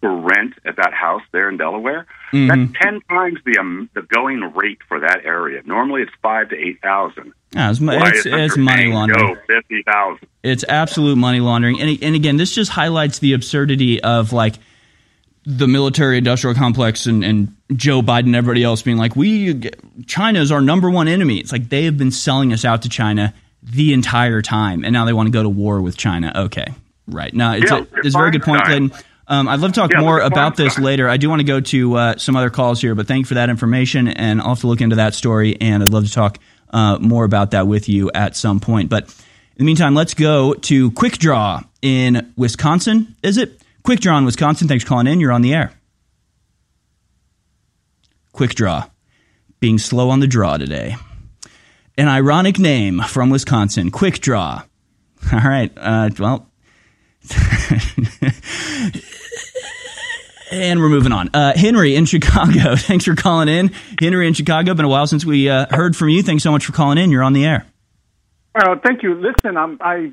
for 0.00 0.20
rent 0.20 0.54
at 0.64 0.76
that 0.76 0.92
house 0.92 1.22
there 1.32 1.48
in 1.48 1.56
Delaware. 1.56 2.06
Mm-hmm. 2.32 2.48
That's 2.48 2.82
ten 2.82 3.00
times 3.08 3.38
the 3.44 3.58
um, 3.58 3.88
the 3.94 4.02
going 4.02 4.40
rate 4.54 4.78
for 4.86 5.00
that 5.00 5.24
area. 5.24 5.62
Normally 5.64 6.02
it's 6.02 6.12
five 6.22 6.50
to 6.50 6.56
eight 6.56 6.80
thousand. 6.82 7.32
Yeah, 7.52 7.70
it's, 7.70 7.80
it's, 7.80 8.26
it's 8.26 8.56
money 8.56 8.86
laundering. 8.86 9.34
Joe 9.34 9.40
fifty 9.46 9.82
thousand. 9.82 10.28
It's 10.42 10.64
absolute 10.68 11.16
money 11.16 11.40
laundering, 11.40 11.80
and 11.80 11.98
and 12.02 12.14
again, 12.14 12.36
this 12.36 12.54
just 12.54 12.70
highlights 12.70 13.18
the 13.18 13.32
absurdity 13.32 14.02
of 14.02 14.32
like 14.32 14.56
the 15.46 15.68
military 15.68 16.18
industrial 16.18 16.54
complex 16.54 17.06
and, 17.06 17.22
and 17.22 17.54
Joe 17.74 18.00
Biden 18.00 18.26
and 18.26 18.36
everybody 18.36 18.64
else 18.64 18.82
being 18.82 18.96
like, 18.96 19.14
we 19.14 19.70
China 20.06 20.40
is 20.40 20.50
our 20.50 20.60
number 20.60 20.90
one 20.90 21.06
enemy. 21.06 21.38
It's 21.38 21.52
like 21.52 21.68
they 21.68 21.84
have 21.84 21.98
been 21.98 22.10
selling 22.10 22.52
us 22.52 22.64
out 22.64 22.82
to 22.82 22.88
China 22.88 23.34
the 23.64 23.92
entire 23.92 24.42
time, 24.42 24.84
and 24.84 24.92
now 24.92 25.04
they 25.04 25.12
want 25.12 25.26
to 25.26 25.32
go 25.32 25.42
to 25.42 25.48
war 25.48 25.80
with 25.80 25.96
China. 25.96 26.32
Okay, 26.36 26.66
right. 27.06 27.32
Now 27.32 27.54
it's, 27.54 27.70
yeah, 27.70 27.78
a, 27.78 27.86
it's 27.98 28.14
a 28.14 28.18
very 28.18 28.30
good 28.30 28.42
point, 28.42 28.64
Clayton. 28.64 28.92
Um, 29.26 29.48
I'd 29.48 29.60
love 29.60 29.72
to 29.72 29.80
talk 29.80 29.90
yeah, 29.92 30.00
more 30.00 30.20
about 30.20 30.56
this 30.56 30.78
later. 30.78 31.08
I 31.08 31.16
do 31.16 31.30
want 31.30 31.40
to 31.40 31.46
go 31.46 31.60
to 31.60 31.94
uh, 31.94 32.16
some 32.18 32.36
other 32.36 32.50
calls 32.50 32.82
here, 32.82 32.94
but 32.94 33.06
thank 33.06 33.24
you 33.24 33.26
for 33.26 33.34
that 33.34 33.48
information, 33.48 34.08
and 34.08 34.40
I'll 34.40 34.50
have 34.50 34.60
to 34.60 34.66
look 34.66 34.82
into 34.82 34.96
that 34.96 35.14
story, 35.14 35.56
and 35.60 35.82
I'd 35.82 35.88
love 35.88 36.04
to 36.04 36.12
talk 36.12 36.38
uh, 36.70 36.98
more 36.98 37.24
about 37.24 37.52
that 37.52 37.66
with 37.66 37.88
you 37.88 38.10
at 38.14 38.36
some 38.36 38.60
point. 38.60 38.90
But 38.90 39.04
in 39.04 39.58
the 39.58 39.64
meantime, 39.64 39.94
let's 39.94 40.12
go 40.12 40.52
to 40.52 40.90
Quick 40.90 41.16
Draw 41.18 41.62
in 41.80 42.34
Wisconsin. 42.36 43.16
Is 43.22 43.38
it? 43.38 43.62
Quick 43.82 44.00
Draw 44.00 44.18
in 44.18 44.24
Wisconsin. 44.26 44.68
Thanks 44.68 44.84
for 44.84 44.88
calling 44.88 45.06
in. 45.06 45.20
You're 45.20 45.32
on 45.32 45.42
the 45.42 45.54
air. 45.54 45.72
Quick 48.32 48.54
Draw. 48.54 48.88
Being 49.60 49.78
slow 49.78 50.10
on 50.10 50.20
the 50.20 50.26
draw 50.26 50.58
today. 50.58 50.96
An 51.96 52.08
ironic 52.08 52.58
name 52.58 53.00
from 53.00 53.30
Wisconsin. 53.30 53.90
Quick 53.90 54.20
Draw. 54.20 54.62
All 55.32 55.40
right. 55.40 55.72
Uh, 55.76 56.10
well. 56.18 56.50
and 60.50 60.80
we're 60.80 60.88
moving 60.88 61.12
on. 61.12 61.30
Uh, 61.32 61.52
Henry 61.56 61.96
in 61.96 62.04
Chicago. 62.04 62.76
Thanks 62.76 63.04
for 63.04 63.14
calling 63.14 63.48
in. 63.48 63.70
Henry 64.00 64.26
in 64.26 64.34
Chicago. 64.34 64.74
Been 64.74 64.84
a 64.84 64.88
while 64.88 65.06
since 65.06 65.24
we 65.24 65.48
uh, 65.48 65.66
heard 65.70 65.96
from 65.96 66.08
you. 66.08 66.22
Thanks 66.22 66.42
so 66.42 66.50
much 66.50 66.66
for 66.66 66.72
calling 66.72 66.98
in. 66.98 67.10
You're 67.10 67.22
on 67.22 67.32
the 67.32 67.46
air. 67.46 67.66
Uh, 68.54 68.76
thank 68.84 69.02
you. 69.02 69.14
Listen, 69.14 69.56
I'm, 69.56 69.78
I 69.80 70.12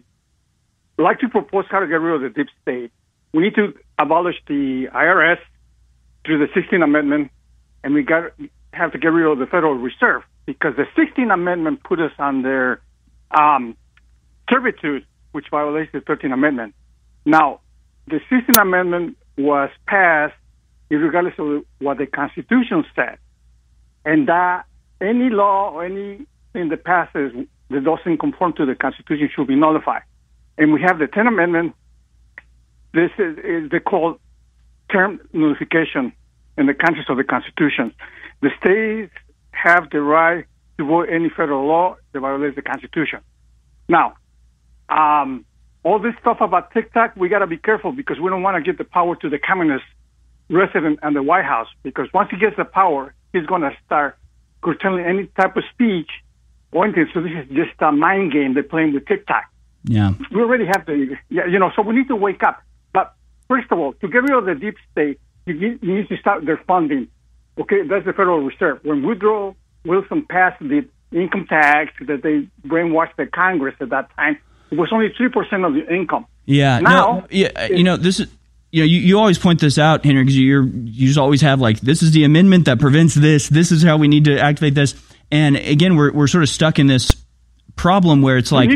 like 0.98 1.20
to 1.20 1.30
propose 1.30 1.66
how 1.70 1.80
to 1.80 1.88
get 1.88 1.96
rid 1.96 2.16
of 2.16 2.22
the 2.22 2.30
deep 2.30 2.48
state 2.62 2.92
we 3.34 3.44
need 3.44 3.56
to 3.56 3.74
abolish 3.98 4.36
the 4.48 4.88
IRS 4.94 5.40
through 6.26 6.40
the 6.40 6.54
16th 6.54 6.84
Amendment, 6.84 7.32
and 7.84 7.94
we 7.94 8.04
got 8.04 8.32
have 8.74 8.92
to 8.94 8.98
get 8.98 9.08
rid 9.08 9.26
of 9.26 9.40
the 9.40 9.46
Federal 9.46 9.74
Reserve 9.74 10.24
because 10.46 10.76
the 10.76 10.86
16th 10.98 11.34
Amendment 11.34 11.84
put 11.84 12.00
us 12.00 12.12
under 12.20 12.82
um, 13.32 13.76
servitude, 14.50 15.06
which 15.32 15.46
violates 15.50 15.92
the 15.92 16.00
13th 16.00 16.34
Amendment. 16.34 16.74
Now, 17.26 17.62
the 18.08 18.20
16th 18.32 18.62
Amendment 18.62 19.18
was 19.38 19.70
passed 19.88 20.34
regardless 20.90 21.36
of 21.38 21.64
what 21.80 21.98
the 21.98 22.06
Constitution 22.06 22.84
said, 22.96 23.18
and 24.04 24.28
that 24.28 24.66
any 25.00 25.30
law 25.30 25.72
or 25.72 25.86
anything 25.86 26.28
that 26.54 26.84
passes 26.84 27.32
that 27.70 27.84
doesn't 27.84 28.18
conform 28.18 28.54
to 28.54 28.66
the 28.66 28.76
Constitution 28.76 29.30
should 29.34 29.48
be 29.48 29.56
nullified. 29.56 30.04
And 30.58 30.74
we 30.74 30.82
have 30.82 31.00
the 31.00 31.06
10th 31.06 31.28
Amendment, 31.28 31.76
this 32.94 33.12
is, 33.18 33.38
is 33.38 33.70
they 33.72 33.80
call 33.80 34.20
term 34.92 35.22
nullification 35.32 36.12
in 36.58 36.66
the 36.66 36.74
context 36.74 37.10
of 37.10 37.18
the 37.18 37.24
Constitution. 37.24 37.94
The 38.42 38.50
states 38.60 39.14
have 39.62 39.90
the 39.90 40.02
right 40.02 40.46
to 40.78 40.86
vote 40.86 41.08
any 41.10 41.30
federal 41.30 41.68
law 41.68 41.96
that 42.12 42.20
violates 42.20 42.56
the 42.56 42.62
Constitution. 42.62 43.20
Now, 43.88 44.16
um, 44.90 45.46
all 45.84 46.00
this 46.00 46.14
stuff 46.22 46.38
about 46.42 46.72
TikTok, 46.72 47.16
we 47.16 47.30
got 47.30 47.40
to 47.40 47.48
be 47.48 47.58
careful 47.58 47.92
because 47.92 48.20
we 48.20 48.30
don't 48.30 48.44
want 48.44 48.58
to 48.58 48.62
give 48.62 48.78
the 48.78 48.84
power 48.84 49.16
to 49.18 49.30
the 49.30 49.40
communist 49.40 49.86
resident 50.50 51.00
and 51.02 51.16
the 51.16 51.24
White 51.24 51.46
House 51.46 51.68
because 51.84 52.08
once 52.14 52.30
he 52.30 52.38
gets 52.38 52.58
the 52.58 52.66
power, 52.66 53.14
he's 53.34 53.46
going 53.46 53.62
to 53.62 53.72
start 53.86 54.18
curtailing 54.62 55.06
any 55.06 55.28
type 55.28 55.56
of 55.58 55.64
speech 55.74 56.10
or 56.72 56.86
anything. 56.86 57.08
So 57.14 57.22
this 57.22 57.32
is 57.32 57.48
just 57.50 57.72
a 57.80 57.92
mind 57.92 58.32
game 58.32 58.54
they're 58.54 58.64
playing 58.64 58.94
with 58.94 59.06
TikTok. 59.06 59.46
Yeah. 59.84 60.14
We 60.32 60.42
already 60.42 60.66
have 60.66 60.86
the, 60.86 61.18
yeah, 61.30 61.48
you 61.48 61.58
know, 61.58 61.72
so 61.76 61.82
we 61.82 61.96
need 61.96 62.08
to 62.10 62.16
wake 62.16 62.44
up. 62.44 62.62
But 62.94 63.16
First 63.52 63.70
of 63.70 63.80
all, 63.80 63.92
to 63.92 64.08
get 64.08 64.20
rid 64.20 64.32
of 64.32 64.46
the 64.46 64.56
deep 64.56 64.78
state, 64.94 65.20
you 65.46 65.54
need, 65.54 65.84
you 65.84 65.94
need 65.94 66.08
to 66.08 66.16
start 66.16 66.46
their 66.46 66.56
funding. 66.66 67.10
Okay, 67.62 67.84
that's 67.88 68.06
the 68.06 68.14
Federal 68.14 68.40
Reserve. 68.40 68.80
When 68.84 69.06
Woodrow 69.06 69.56
Wilson 69.86 70.26
passed 70.28 70.60
the 70.60 70.88
income 71.12 71.46
tax 71.48 71.92
that 72.08 72.24
they 72.24 72.48
brainwashed 72.68 73.16
the 73.18 73.28
Congress 73.28 73.76
at 73.80 73.90
that 73.90 74.10
time, 74.16 74.38
it 74.72 74.78
was 74.78 74.90
only 74.92 75.14
three 75.16 75.30
percent 75.30 75.64
of 75.66 75.74
the 75.74 75.88
income. 75.94 76.26
Yeah. 76.46 76.80
Now, 76.80 77.20
no, 77.20 77.28
yeah, 77.30 77.68
you 77.68 77.84
know 77.84 77.98
this 77.98 78.20
is 78.20 78.28
you 78.72 78.82
know, 78.82 78.86
you, 78.86 79.00
you 79.00 79.20
always 79.20 79.38
point 79.38 79.60
this 79.60 79.78
out, 79.78 80.04
Henry, 80.06 80.24
because 80.24 80.38
you're 80.38 80.66
you 80.66 81.08
just 81.08 81.20
always 81.20 81.42
have 81.42 81.60
like 81.60 81.82
this 81.82 82.02
is 82.02 82.12
the 82.12 82.24
amendment 82.24 82.66
that 82.66 82.80
prevents 82.80 83.16
this. 83.16 83.50
This 83.50 83.72
is 83.72 83.84
how 83.84 83.98
we 83.98 84.08
need 84.08 84.26
to 84.26 84.40
activate 84.40 84.76
this. 84.76 84.96
And 85.30 85.58
again, 85.58 85.96
we're 85.96 86.12
we're 86.12 86.28
sort 86.28 86.44
of 86.44 86.50
stuck 86.50 86.80
in 86.80 86.88
this 86.88 87.16
problem 87.76 88.22
where 88.22 88.38
it's 88.38 88.52
like 88.52 88.70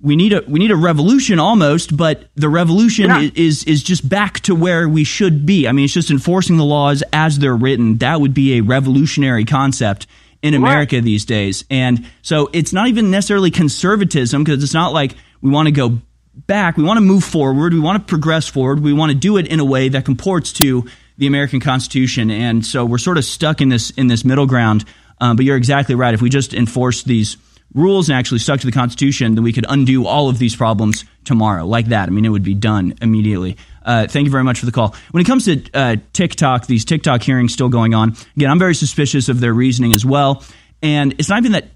we 0.00 0.16
need 0.16 0.32
a 0.32 0.42
we 0.46 0.58
need 0.58 0.70
a 0.70 0.76
revolution 0.76 1.38
almost, 1.38 1.96
but 1.96 2.28
the 2.34 2.48
revolution 2.48 3.06
yeah. 3.06 3.30
is 3.34 3.64
is 3.64 3.82
just 3.82 4.08
back 4.08 4.40
to 4.40 4.54
where 4.54 4.88
we 4.88 5.04
should 5.04 5.46
be. 5.46 5.66
I 5.66 5.72
mean, 5.72 5.86
it's 5.86 5.94
just 5.94 6.10
enforcing 6.10 6.56
the 6.56 6.64
laws 6.64 7.02
as 7.12 7.38
they're 7.38 7.56
written. 7.56 7.98
That 7.98 8.20
would 8.20 8.34
be 8.34 8.58
a 8.58 8.60
revolutionary 8.60 9.44
concept 9.44 10.06
in 10.42 10.54
America 10.54 10.96
right. 10.96 11.04
these 11.04 11.24
days. 11.24 11.64
And 11.70 12.06
so 12.22 12.50
it's 12.52 12.72
not 12.72 12.88
even 12.88 13.10
necessarily 13.10 13.50
conservatism 13.50 14.44
because 14.44 14.62
it's 14.62 14.74
not 14.74 14.92
like 14.92 15.14
we 15.40 15.50
want 15.50 15.66
to 15.66 15.72
go 15.72 15.98
back. 16.34 16.76
We 16.76 16.84
want 16.84 16.98
to 16.98 17.02
move 17.02 17.24
forward. 17.24 17.72
We 17.72 17.80
want 17.80 18.00
to 18.00 18.08
progress 18.08 18.46
forward. 18.46 18.80
We 18.80 18.92
want 18.92 19.12
to 19.12 19.18
do 19.18 19.38
it 19.38 19.48
in 19.48 19.60
a 19.60 19.64
way 19.64 19.88
that 19.88 20.04
comports 20.04 20.52
to 20.54 20.88
the 21.18 21.26
American 21.26 21.60
Constitution, 21.60 22.30
and 22.30 22.64
so 22.64 22.84
we're 22.84 22.98
sort 22.98 23.16
of 23.16 23.24
stuck 23.24 23.62
in 23.62 23.70
this 23.70 23.90
in 23.90 24.06
this 24.06 24.24
middle 24.24 24.46
ground. 24.46 24.84
Um, 25.18 25.36
but 25.36 25.46
you're 25.46 25.56
exactly 25.56 25.94
right. 25.94 26.12
If 26.12 26.20
we 26.20 26.28
just 26.28 26.52
enforce 26.52 27.02
these 27.02 27.38
rules 27.74 28.08
and 28.08 28.18
actually 28.18 28.38
stuck 28.38 28.60
to 28.60 28.66
the 28.66 28.72
Constitution, 28.72 29.34
then 29.34 29.44
we 29.44 29.52
could 29.52 29.66
undo 29.68 30.06
all 30.06 30.28
of 30.28 30.38
these 30.38 30.56
problems 30.56 31.04
tomorrow, 31.24 31.66
like 31.66 31.86
that. 31.86 32.08
I 32.08 32.12
mean, 32.12 32.24
it 32.24 32.30
would 32.30 32.42
be 32.42 32.54
done 32.54 32.94
immediately. 33.02 33.56
Uh, 33.84 34.06
thank 34.06 34.24
you 34.24 34.30
very 34.30 34.44
much 34.44 34.60
for 34.60 34.66
the 34.66 34.72
call. 34.72 34.94
When 35.10 35.20
it 35.20 35.26
comes 35.26 35.44
to 35.44 35.62
uh, 35.74 35.96
TikTok, 36.12 36.66
these 36.66 36.84
TikTok 36.84 37.22
hearings 37.22 37.52
still 37.52 37.68
going 37.68 37.94
on. 37.94 38.16
Again, 38.36 38.50
I'm 38.50 38.58
very 38.58 38.74
suspicious 38.74 39.28
of 39.28 39.40
their 39.40 39.52
reasoning 39.52 39.94
as 39.94 40.04
well. 40.04 40.42
And 40.82 41.14
it's 41.18 41.28
not 41.28 41.38
even 41.38 41.52
that 41.52 41.68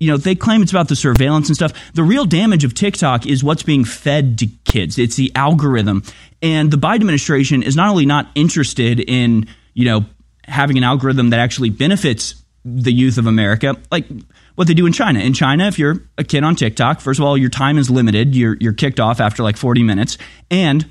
you 0.00 0.10
know, 0.10 0.16
they 0.16 0.34
claim 0.34 0.62
it's 0.62 0.72
about 0.72 0.88
the 0.88 0.96
surveillance 0.96 1.48
and 1.48 1.56
stuff. 1.56 1.72
The 1.94 2.02
real 2.02 2.24
damage 2.24 2.64
of 2.64 2.74
TikTok 2.74 3.26
is 3.26 3.44
what's 3.44 3.62
being 3.62 3.84
fed 3.84 4.38
to 4.40 4.48
kids. 4.64 4.98
It's 4.98 5.16
the 5.16 5.32
algorithm. 5.34 6.02
And 6.42 6.70
the 6.70 6.76
Biden 6.76 6.96
administration 6.96 7.62
is 7.62 7.76
not 7.76 7.88
only 7.88 8.04
not 8.04 8.28
interested 8.34 9.00
in, 9.00 9.46
you 9.72 9.84
know, 9.86 10.04
having 10.42 10.76
an 10.76 10.84
algorithm 10.84 11.30
that 11.30 11.40
actually 11.40 11.70
benefits 11.70 12.34
the 12.64 12.92
youth 12.92 13.18
of 13.18 13.26
America, 13.26 13.76
like 13.90 14.06
what 14.54 14.66
they 14.66 14.74
do 14.74 14.86
in 14.86 14.92
China. 14.92 15.20
In 15.20 15.32
China, 15.32 15.66
if 15.66 15.78
you're 15.78 16.02
a 16.16 16.24
kid 16.24 16.44
on 16.44 16.56
TikTok, 16.56 17.00
first 17.00 17.20
of 17.20 17.26
all, 17.26 17.36
your 17.36 17.50
time 17.50 17.78
is 17.78 17.90
limited. 17.90 18.34
You're 18.34 18.56
you're 18.60 18.72
kicked 18.72 19.00
off 19.00 19.20
after 19.20 19.42
like 19.42 19.56
40 19.56 19.82
minutes, 19.82 20.18
and 20.50 20.86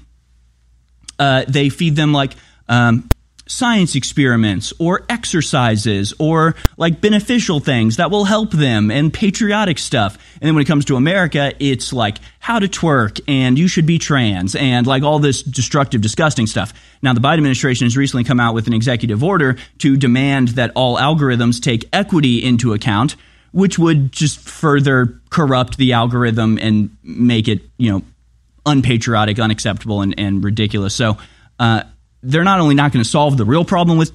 uh, 1.20 1.46
they 1.48 1.70
feed 1.70 1.96
them 1.96 2.14
like 2.14 2.34
um, 2.68 3.10
science 3.46 3.96
experiments 3.96 4.74
or 4.80 5.06
exercises 5.10 6.14
or 6.18 6.56
like 6.78 7.02
beneficial 7.02 7.60
things 7.60 7.98
that 7.98 8.10
will 8.10 8.26
help 8.26 8.52
them 8.52 8.90
and 8.90 9.14
patriotic 9.14 9.78
stuff. 9.78 10.18
And 10.36 10.48
then 10.48 10.56
when 10.56 10.62
it 10.62 10.68
comes 10.68 10.86
to 10.86 10.96
America, 10.96 11.54
it's 11.60 11.92
like 11.92 12.18
how 12.40 12.60
to 12.60 12.68
twerk 12.68 13.20
and 13.28 13.60
you 13.60 13.68
should 13.68 13.86
be 13.86 14.00
trans 14.00 14.56
and 14.56 14.88
like 14.88 15.04
all 15.04 15.20
this 15.20 15.44
destructive, 15.44 16.02
disgusting 16.02 16.48
stuff. 16.48 16.74
Now, 17.02 17.14
the 17.14 17.20
Biden 17.20 17.38
administration 17.38 17.86
has 17.86 17.98
recently 17.98 18.24
come 18.24 18.40
out 18.40 18.54
with 18.54 18.68
an 18.68 18.74
executive 18.74 19.24
order 19.24 19.58
to 19.80 19.98
demand 19.98 20.50
that 20.50 20.72
all 20.76 20.98
algorithms 20.98 21.62
take 21.62 21.88
equity 21.92 22.44
into 22.44 22.74
account, 22.74 23.16
which 23.54 23.80
would 23.80 24.12
just 24.12 24.40
further 24.40 25.22
corrupt 25.30 25.78
the 25.78 25.94
algorithm 25.94 26.60
and 26.62 26.96
make 27.02 27.48
it, 27.48 27.62
you 27.78 27.92
know, 27.92 28.02
unpatriotic, 28.66 29.40
unacceptable, 29.40 30.02
and, 30.02 30.16
and 30.18 30.44
ridiculous. 30.44 30.94
So, 30.94 31.18
uh, 31.60 31.84
they're 32.22 32.44
not 32.44 32.60
only 32.60 32.76
not 32.76 32.92
going 32.92 33.04
to 33.04 33.10
solve 33.10 33.38
the 33.38 33.46
real 33.46 33.66
problem 33.66 33.98
with 33.98 34.12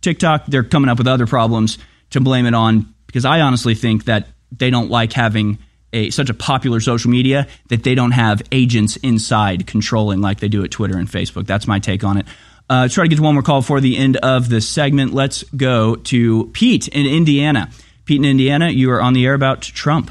TikTok, 0.00 0.46
they're 0.46 0.64
coming 0.64 0.88
up 0.88 0.98
with 0.98 1.06
other 1.06 1.26
problems 1.26 1.78
to 2.10 2.20
blame 2.20 2.46
it 2.46 2.54
on 2.54 2.94
because 3.06 3.24
I 3.24 3.40
honestly 3.40 3.74
think 3.74 4.04
that 4.04 4.28
they 4.52 4.70
don't 4.70 4.90
like 4.90 5.12
having 5.12 5.58
a 5.92 6.10
such 6.10 6.30
a 6.30 6.34
popular 6.34 6.80
social 6.80 7.10
media 7.10 7.48
that 7.68 7.82
they 7.82 7.94
don't 7.94 8.12
have 8.12 8.42
agents 8.52 8.96
inside 8.96 9.66
controlling 9.66 10.20
like 10.20 10.40
they 10.40 10.48
do 10.48 10.64
at 10.64 10.70
Twitter 10.70 10.96
and 10.96 11.08
Facebook. 11.08 11.46
That's 11.46 11.66
my 11.66 11.80
take 11.80 12.04
on 12.04 12.18
it. 12.18 12.26
Uh, 12.68 12.86
try 12.86 13.04
to 13.04 13.08
get 13.08 13.16
to 13.16 13.22
one 13.22 13.34
more 13.34 13.42
call 13.42 13.62
for 13.62 13.80
the 13.80 13.96
end 13.96 14.16
of 14.18 14.48
this 14.48 14.68
segment. 14.68 15.12
Let's 15.12 15.42
go 15.42 15.96
to 15.96 16.46
Pete 16.52 16.86
in 16.86 17.04
Indiana. 17.04 17.68
Pete 18.04 18.18
in 18.18 18.24
Indiana, 18.24 18.68
you 18.70 18.90
are 18.90 19.00
on 19.00 19.12
the 19.12 19.24
air 19.26 19.34
about 19.34 19.62
Trump. 19.62 20.10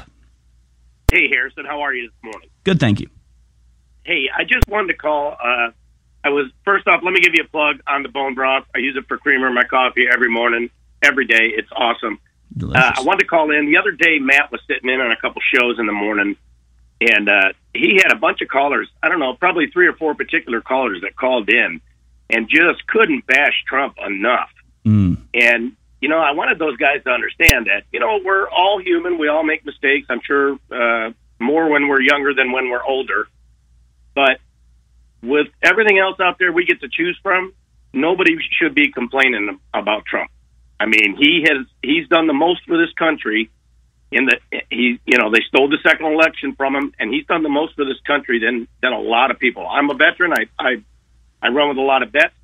Hey, 1.10 1.28
Harrison, 1.28 1.64
how 1.64 1.80
are 1.80 1.92
you 1.92 2.08
this 2.08 2.16
morning? 2.22 2.48
Good, 2.64 2.80
thank 2.80 3.00
you. 3.00 3.08
Hey, 4.04 4.28
I 4.34 4.44
just 4.44 4.66
wanted 4.68 4.88
to 4.88 4.94
call. 4.94 5.32
Uh, 5.32 5.70
I 6.22 6.28
was 6.30 6.50
first 6.64 6.86
off. 6.86 7.02
Let 7.02 7.12
me 7.12 7.20
give 7.20 7.34
you 7.34 7.42
a 7.42 7.48
plug 7.48 7.80
on 7.86 8.02
the 8.02 8.08
bone 8.08 8.34
broth. 8.34 8.64
I 8.74 8.78
use 8.78 8.96
it 8.96 9.06
for 9.08 9.18
creamer 9.18 9.48
in 9.48 9.54
my 9.54 9.64
coffee 9.64 10.06
every 10.10 10.30
morning, 10.30 10.70
every 11.02 11.26
day. 11.26 11.52
It's 11.56 11.70
awesome. 11.72 12.18
Uh, 12.62 12.92
I 12.96 13.02
wanted 13.02 13.20
to 13.20 13.26
call 13.26 13.50
in 13.50 13.66
the 13.66 13.78
other 13.78 13.92
day. 13.92 14.18
Matt 14.18 14.50
was 14.50 14.60
sitting 14.66 14.90
in 14.90 15.00
on 15.00 15.12
a 15.12 15.16
couple 15.16 15.40
shows 15.54 15.78
in 15.78 15.86
the 15.86 15.92
morning, 15.92 16.36
and 17.00 17.28
uh, 17.28 17.52
he 17.74 18.00
had 18.02 18.12
a 18.12 18.16
bunch 18.16 18.40
of 18.42 18.48
callers. 18.48 18.88
I 19.02 19.08
don't 19.08 19.20
know, 19.20 19.34
probably 19.34 19.68
three 19.70 19.86
or 19.86 19.94
four 19.94 20.14
particular 20.14 20.60
callers 20.60 21.00
that 21.02 21.16
called 21.16 21.48
in, 21.48 21.80
and 22.28 22.48
just 22.48 22.86
couldn't 22.86 23.26
bash 23.26 23.64
Trump 23.66 23.96
enough. 24.04 24.50
Mm. 24.84 25.18
And 25.34 25.76
you 26.00 26.08
know, 26.08 26.18
I 26.18 26.32
wanted 26.32 26.58
those 26.58 26.76
guys 26.76 27.02
to 27.04 27.10
understand 27.10 27.66
that 27.66 27.84
you 27.92 28.00
know 28.00 28.20
we're 28.24 28.48
all 28.48 28.80
human. 28.80 29.18
We 29.18 29.28
all 29.28 29.42
make 29.42 29.64
mistakes. 29.64 30.06
I'm 30.08 30.20
sure 30.24 30.58
uh, 30.70 31.12
more 31.38 31.68
when 31.68 31.88
we're 31.88 32.00
younger 32.00 32.34
than 32.34 32.52
when 32.52 32.70
we're 32.70 32.82
older, 32.82 33.28
but 34.14 34.38
with 35.22 35.48
everything 35.62 35.98
else 35.98 36.18
out 36.20 36.38
there 36.38 36.52
we 36.52 36.64
get 36.64 36.80
to 36.80 36.88
choose 36.88 37.18
from, 37.22 37.52
nobody 37.92 38.36
should 38.58 38.74
be 38.74 38.90
complaining 38.90 39.60
about 39.74 40.06
Trump. 40.06 40.30
I 40.78 40.86
mean, 40.86 41.16
he 41.18 41.46
has 41.46 41.66
he's 41.82 42.08
done 42.08 42.26
the 42.26 42.32
most 42.32 42.64
for 42.66 42.78
this 42.78 42.92
country. 42.94 43.50
In 44.10 44.24
the 44.24 44.38
he, 44.70 44.98
you 45.04 45.18
know, 45.18 45.30
they 45.30 45.42
stole 45.46 45.68
the 45.68 45.78
second 45.82 46.06
election 46.06 46.54
from 46.56 46.74
him, 46.74 46.92
and 46.98 47.12
he's 47.12 47.26
done 47.26 47.42
the 47.42 47.50
most 47.50 47.74
for 47.74 47.84
this 47.84 48.00
country 48.06 48.40
than 48.40 48.66
than 48.82 48.92
a 48.92 48.98
lot 48.98 49.30
of 49.30 49.38
people. 49.38 49.66
I'm 49.68 49.90
a 49.90 49.94
veteran. 49.94 50.32
I 50.32 50.46
I, 50.58 50.82
I 51.42 51.48
run 51.48 51.68
with 51.68 51.76
a 51.78 51.82
lot 51.82 52.02
of 52.02 52.10
vets, 52.10 52.34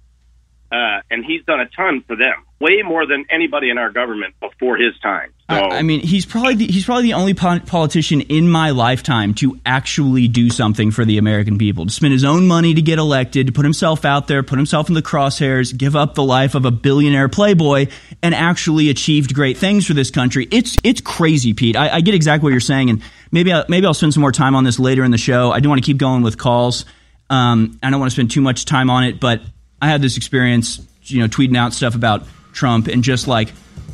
uh, 0.71 1.01
and 1.11 1.25
he's 1.25 1.45
done 1.45 1.61
a 1.61 1.67
ton 1.67 2.03
for 2.07 2.17
them, 2.17 2.35
way 2.61 2.83
more 2.83 3.07
than 3.07 3.25
anybody 3.31 3.71
in 3.71 3.79
our 3.79 3.91
government 3.91 4.35
before 4.41 4.77
his 4.77 4.99
time. 5.01 5.33
So, 5.49 5.57
I, 5.57 5.79
I 5.79 5.83
mean, 5.83 6.01
he's 6.01 6.27
probably 6.27 6.57
the, 6.57 6.67
he's 6.67 6.85
probably 6.85 7.05
the 7.05 7.13
only 7.13 7.35
po- 7.35 7.61
politician 7.61 8.21
in 8.23 8.51
my 8.51 8.71
lifetime 8.71 9.35
to 9.35 9.61
actually 9.65 10.27
do 10.27 10.51
something 10.51 10.91
for 10.91 11.05
the 11.05 11.19
American 11.19 11.57
people, 11.57 11.87
to 11.87 11.93
spend 11.93 12.13
his 12.13 12.25
own 12.25 12.49
money 12.49 12.75
to 12.75 12.83
get 12.83 12.99
elected, 12.99 13.47
to 13.47 13.53
put 13.53 13.65
himself 13.65 14.05
out 14.05 14.27
there, 14.27 14.43
put 14.43 14.59
himself 14.59 14.89
in 14.89 14.95
the 14.95 15.03
crosshairs, 15.03 15.77
give 15.77 15.95
up 15.95 16.15
the 16.15 16.25
life 16.25 16.57
of 16.57 16.65
a 16.65 16.73
billionaire 16.73 17.29
playboy, 17.29 17.87
and 18.23 18.35
actually 18.35 18.91
achieved 18.91 19.35
great 19.35 19.57
things 19.57 19.87
for 19.87 19.95
this 19.95 20.11
country. 20.11 20.49
It's 20.51 20.77
it's 20.83 21.01
crazy, 21.01 21.55
Pete. 21.55 21.77
I, 21.77 21.97
I 21.97 22.01
get 22.01 22.15
exactly 22.15 22.45
what 22.45 22.51
you're 22.51 22.61
saying, 22.61 22.91
and 22.91 23.03
maybe 23.31 23.53
I, 23.53 23.65
maybe 23.69 23.87
I'll 23.87 23.95
spend 23.95 24.15
some 24.15 24.23
more 24.23 24.33
time 24.33 24.57
on 24.57 24.65
this 24.65 24.81
later 24.81 25.05
in 25.05 25.13
the 25.13 25.19
show. 25.19 25.53
I 25.53 25.61
do 25.61 25.69
want 25.69 25.81
to 25.81 25.87
keep 25.87 25.99
going 25.99 26.23
with 26.23 26.39
calls. 26.39 26.85
Um, 27.31 27.79
I 27.83 27.91
don't 27.91 28.01
want 28.01 28.11
to 28.11 28.15
spend 28.15 28.31
too 28.31 28.41
much 28.41 28.65
time 28.65 28.91
on 28.91 29.05
it, 29.05 29.21
but 29.21 29.43
I 29.81 29.89
had 29.89 30.03
this 30.03 30.17
experience, 30.17 30.81
you 31.05 31.21
know, 31.21 31.29
tweeting 31.29 31.57
out 31.57 31.73
stuff 31.73 31.95
about 31.95 32.25
Trump 32.53 32.89
and 32.89 33.05
just 33.05 33.29
like 33.29 33.53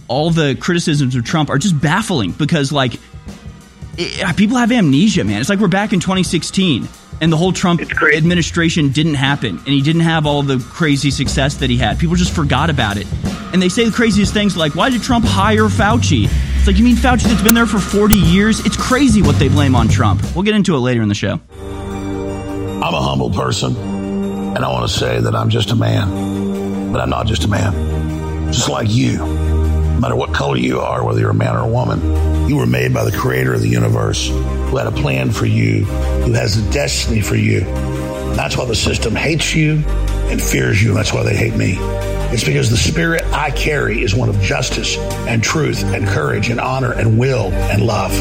all 0.09 0.31
the 0.31 0.57
criticisms 0.61 1.15
of 1.15 1.25
Trump 1.25 1.51
are 1.51 1.59
just 1.59 1.81
baffling 1.81 2.33
because 2.33 2.73
like 2.73 2.95
it, 3.99 4.37
people 4.37 4.57
have 4.57 4.73
amnesia, 4.73 5.25
man. 5.25 5.41
It's 5.41 5.51
like 5.51 5.59
we're 5.59 5.69
back 5.69 5.93
in 5.93 6.01
2016 6.01 6.89
and 7.21 7.33
the 7.33 7.37
whole 7.37 7.53
Trump 7.53 7.81
administration 7.81 8.91
didn't 8.91 9.15
happen 9.15 9.59
and 9.59 9.69
he 9.69 9.83
didn't 9.83 10.03
have 10.03 10.27
all 10.27 10.43
the 10.43 10.59
crazy 10.59 11.11
success 11.11 11.57
that 11.57 11.71
he 11.71 11.77
had. 11.77 11.99
People 11.99 12.17
just 12.17 12.35
forgot 12.35 12.71
about 12.71 12.97
it. 12.97 13.07
And 13.53 13.61
they 13.61 13.69
say 13.69 13.85
the 13.85 13.93
craziest 13.93 14.33
things 14.33 14.57
like, 14.57 14.75
why 14.75 14.91
did 14.91 15.03
Trump 15.03 15.25
hire 15.25 15.65
Fauci? 15.65 16.29
It's 16.57 16.67
like, 16.67 16.77
you 16.77 16.85
mean 16.85 16.97
Fauci 16.97 17.25
that's 17.25 17.43
been 17.43 17.55
there 17.55 17.67
for 17.67 17.79
40 17.79 18.17
years? 18.17 18.65
It's 18.65 18.77
crazy 18.77 19.21
what 19.21 19.39
they 19.39 19.49
blame 19.49 19.77
on 19.77 19.89
Trump. 19.89 20.23
We'll 20.35 20.45
get 20.45 20.55
into 20.55 20.75
it 20.75 20.79
later 20.79 21.03
in 21.03 21.09
the 21.09 21.15
show. 21.15 21.41
I'm 21.53 22.95
a 22.95 23.01
humble 23.01 23.31
person, 23.31 23.75
and 24.55 24.65
I 24.65 24.69
want 24.69 24.89
to 24.89 24.95
say 24.95 25.21
that 25.21 25.35
I'm 25.35 25.49
just 25.49 25.71
a 25.71 25.77
man, 25.77 26.93
but 26.93 27.01
I'm 27.01 27.11
not 27.11 27.27
just 27.27 27.45
a 27.45 27.49
man. 27.49 28.53
Just 28.53 28.69
like 28.69 28.89
you, 28.91 29.17
no 29.17 29.99
matter 29.99 30.17
what 30.17 30.35
color 30.35 30.57
you 30.57 30.81
are, 30.81 31.03
whether 31.05 31.21
you're 31.21 31.31
a 31.31 31.35
man 31.35 31.57
or 31.57 31.61
a 31.61 31.69
woman, 31.69 32.49
you 32.49 32.57
were 32.57 32.67
made 32.67 32.93
by 32.93 33.05
the 33.05 33.17
creator 33.17 33.55
of 33.55 33.63
the 33.63 33.69
universe 33.69 34.29
who 34.29 34.77
had 34.77 34.87
a 34.87 34.93
plan 34.93 35.31
for 35.31 35.47
you, 35.47 35.85
who 35.85 36.33
has 36.33 36.59
a 36.59 36.71
destiny 36.71 37.23
for 37.23 37.37
you. 37.37 37.61
That's 38.35 38.57
why 38.57 38.67
the 38.67 38.75
system 38.75 39.15
hates 39.15 39.55
you 39.55 39.83
and 39.87 40.41
fears 40.41 40.83
you, 40.83 40.91
and 40.91 40.99
that's 40.99 41.15
why 41.15 41.23
they 41.23 41.37
hate 41.37 41.55
me. 41.57 41.77
It's 42.33 42.45
because 42.45 42.69
the 42.69 42.77
spirit 42.77 43.25
I 43.33 43.51
carry 43.51 44.03
is 44.03 44.15
one 44.15 44.29
of 44.29 44.41
justice 44.41 44.97
and 44.99 45.43
truth 45.43 45.83
and 45.85 46.07
courage 46.07 46.49
and 46.49 46.61
honor 46.61 46.93
and 46.93 47.19
will 47.19 47.53
and 47.53 47.85
love. 47.85 48.13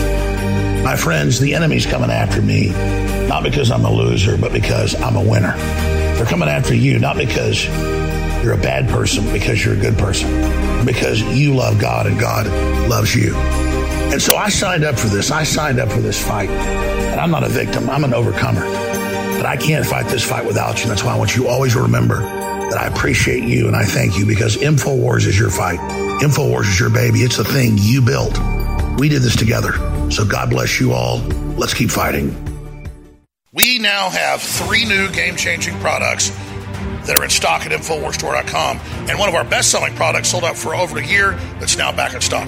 My 0.84 0.96
friends, 0.96 1.40
the 1.40 1.56
enemy's 1.56 1.86
coming 1.86 2.10
after 2.10 2.42
me, 2.42 2.70
not 3.28 3.44
because 3.44 3.70
I'm 3.70 3.86
a 3.86 3.92
loser, 3.92 4.38
but 4.38 4.52
because 4.52 4.96
I'm 5.02 5.16
a 5.16 5.24
winner. 5.24 5.56
They're 6.22 6.30
coming 6.30 6.50
after 6.50 6.76
you, 6.76 7.00
not 7.00 7.18
because 7.18 7.66
you're 8.44 8.54
a 8.54 8.62
bad 8.62 8.88
person, 8.88 9.26
because 9.34 9.66
you're 9.66 9.74
a 9.74 9.80
good 9.80 9.98
person, 9.98 10.30
because 10.86 11.20
you 11.20 11.56
love 11.56 11.80
God 11.80 12.06
and 12.06 12.20
God 12.20 12.46
loves 12.88 13.16
you. 13.16 13.36
And 13.36 14.22
so 14.22 14.36
I 14.36 14.50
signed 14.50 14.84
up 14.84 15.00
for 15.00 15.08
this. 15.08 15.32
I 15.32 15.42
signed 15.42 15.80
up 15.80 15.92
for 15.92 16.00
this 16.00 16.24
fight. 16.24 16.52
And 16.52 17.20
I'm 17.20 17.32
not 17.32 17.44
a 17.44 17.50
victim, 17.50 17.90
I'm 17.90 18.04
an 18.04 18.14
overcomer. 18.14 18.62
But 18.62 19.48
I 19.48 19.58
can't 19.58 19.84
fight 19.84 20.06
this 20.10 20.24
fight 20.24 20.46
without 20.46 20.84
you. 20.84 20.90
That's 20.90 21.04
why 21.04 21.16
I 21.16 21.18
want 21.18 21.36
you 21.36 21.48
always 21.48 21.76
remember 21.76 22.20
that 22.20 22.78
I 22.78 22.86
appreciate 22.86 23.44
you 23.44 23.66
and 23.66 23.76
I 23.76 23.84
thank 23.84 24.16
you 24.16 24.28
because 24.28 24.58
InfoWars 24.58 25.26
is 25.26 25.40
your 25.40 25.50
fight. 25.50 25.80
InfoWars 26.22 26.70
is 26.70 26.80
your 26.80 26.92
baby. 26.92 27.22
It's 27.22 27.38
the 27.38 27.44
thing 27.44 27.80
you 27.80 28.00
built. 28.00 28.38
We 29.00 29.10
did 29.10 29.24
this 29.24 29.36
together. 29.36 29.72
So 30.12 30.24
God 30.24 30.52
bless 30.52 30.80
you 30.80 30.94
all. 30.94 31.18
Let's 31.58 31.74
keep 31.74 31.90
fighting. 31.90 32.51
We 33.54 33.80
now 33.80 34.10
have 34.10 34.42
three 34.42 34.86
new 34.86 35.12
game 35.12 35.36
changing 35.36 35.78
products 35.80 36.30
that 37.06 37.18
are 37.18 37.24
in 37.26 37.30
stock 37.30 37.66
at 37.66 37.74
InfoWarsStore.com. 37.74 38.80
And 39.10 39.20
one 39.20 39.28
of 39.28 39.36
our 39.36 39.44
best 39.44 39.72
selling 39.72 39.94
products 39.94 40.30
sold 40.30 40.46
out 40.46 40.56
for 40.56 40.74
over 40.74 41.00
a 41.00 41.06
year 41.06 41.34
that's 41.60 41.78
now 41.78 41.92
back 41.92 42.14
in 42.14 42.22
stock. 42.22 42.48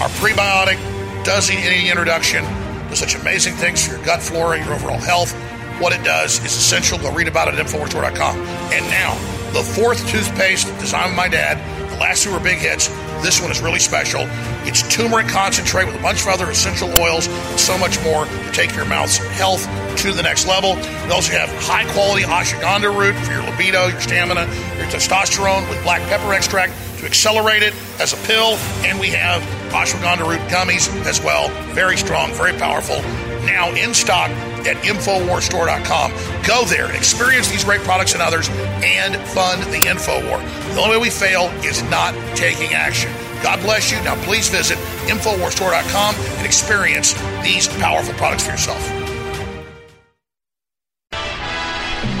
Our 0.00 0.08
prebiotic 0.08 0.78
does 1.22 1.50
need 1.50 1.58
any 1.58 1.90
introduction. 1.90 2.44
Does 2.88 2.98
such 2.98 3.14
amazing 3.14 3.56
things 3.56 3.86
for 3.86 3.96
your 3.96 4.04
gut 4.06 4.22
flora, 4.22 4.56
your 4.58 4.72
overall 4.72 4.96
health. 4.96 5.34
What 5.82 5.92
it 5.92 6.02
does 6.02 6.42
is 6.42 6.56
essential. 6.56 6.96
Go 6.96 7.12
read 7.12 7.28
about 7.28 7.48
it 7.48 7.60
at 7.60 7.66
InfoWarsStore.com. 7.66 8.38
And 8.72 8.86
now, 8.86 9.12
the 9.52 9.62
fourth 9.62 10.08
toothpaste 10.08 10.66
designed 10.78 11.14
by 11.14 11.24
my 11.24 11.28
dad, 11.28 11.58
the 11.90 11.96
last 11.96 12.22
two 12.22 12.32
were 12.32 12.40
big 12.40 12.56
hits, 12.56 12.88
This 13.22 13.40
one 13.40 13.50
is 13.50 13.60
really 13.60 13.78
special. 13.78 14.22
It's 14.64 14.82
turmeric 14.94 15.28
concentrate 15.28 15.86
with 15.86 15.96
a 15.96 16.02
bunch 16.02 16.22
of 16.22 16.28
other 16.28 16.50
essential 16.50 16.88
oils 17.00 17.26
and 17.26 17.60
so 17.60 17.76
much 17.78 18.02
more 18.04 18.26
to 18.26 18.52
take 18.52 18.74
your 18.74 18.84
mouth's 18.84 19.16
health 19.16 19.66
to 19.98 20.12
the 20.12 20.22
next 20.22 20.46
level. 20.46 20.76
We 20.76 21.12
also 21.12 21.32
have 21.32 21.48
high 21.62 21.90
quality 21.92 22.24
ashwagandha 22.24 22.96
root 22.96 23.14
for 23.24 23.32
your 23.32 23.42
libido, 23.42 23.88
your 23.88 24.00
stamina, 24.00 24.42
your 24.76 24.86
testosterone 24.86 25.68
with 25.68 25.82
black 25.82 26.02
pepper 26.08 26.32
extract 26.32 26.72
to 26.98 27.06
accelerate 27.06 27.62
it 27.62 27.74
as 28.00 28.12
a 28.12 28.16
pill. 28.26 28.56
And 28.86 28.98
we 29.00 29.08
have 29.10 29.42
ashwagandha 29.72 30.26
root 30.28 30.40
gummies 30.50 30.88
as 31.06 31.20
well. 31.20 31.48
Very 31.74 31.96
strong, 31.96 32.32
very 32.34 32.52
powerful. 32.52 33.02
Now 33.44 33.70
in 33.74 33.94
stock 33.94 34.30
at 34.66 34.76
InfoWarsStore.com. 34.78 36.12
Go 36.46 36.64
there 36.64 36.88
experience 36.94 37.48
these 37.48 37.64
great 37.64 37.80
products 37.82 38.12
and 38.12 38.22
others 38.22 38.48
and 38.50 39.16
fund 39.28 39.62
the 39.64 39.80
InfoWar. 39.86 40.74
The 40.74 40.80
only 40.80 40.96
way 40.96 41.02
we 41.02 41.10
fail 41.10 41.50
is 41.64 41.82
not 41.84 42.14
taking 42.36 42.74
action. 42.74 43.10
God 43.42 43.60
bless 43.60 43.90
you. 43.90 43.98
Now 44.02 44.16
please 44.24 44.48
visit 44.48 44.78
InfoWarsStore.com 45.06 46.14
and 46.14 46.46
experience 46.46 47.14
these 47.42 47.68
powerful 47.68 48.14
products 48.14 48.44
for 48.44 48.52
yourself. 48.52 49.08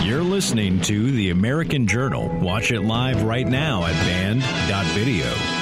You're 0.04 0.22
listening 0.22 0.80
to 0.82 1.10
The 1.10 1.30
American 1.30 1.86
Journal. 1.86 2.28
Watch 2.40 2.70
it 2.70 2.80
live 2.80 3.24
right 3.24 3.46
now 3.46 3.84
at 3.84 3.92
band.video. 4.06 5.57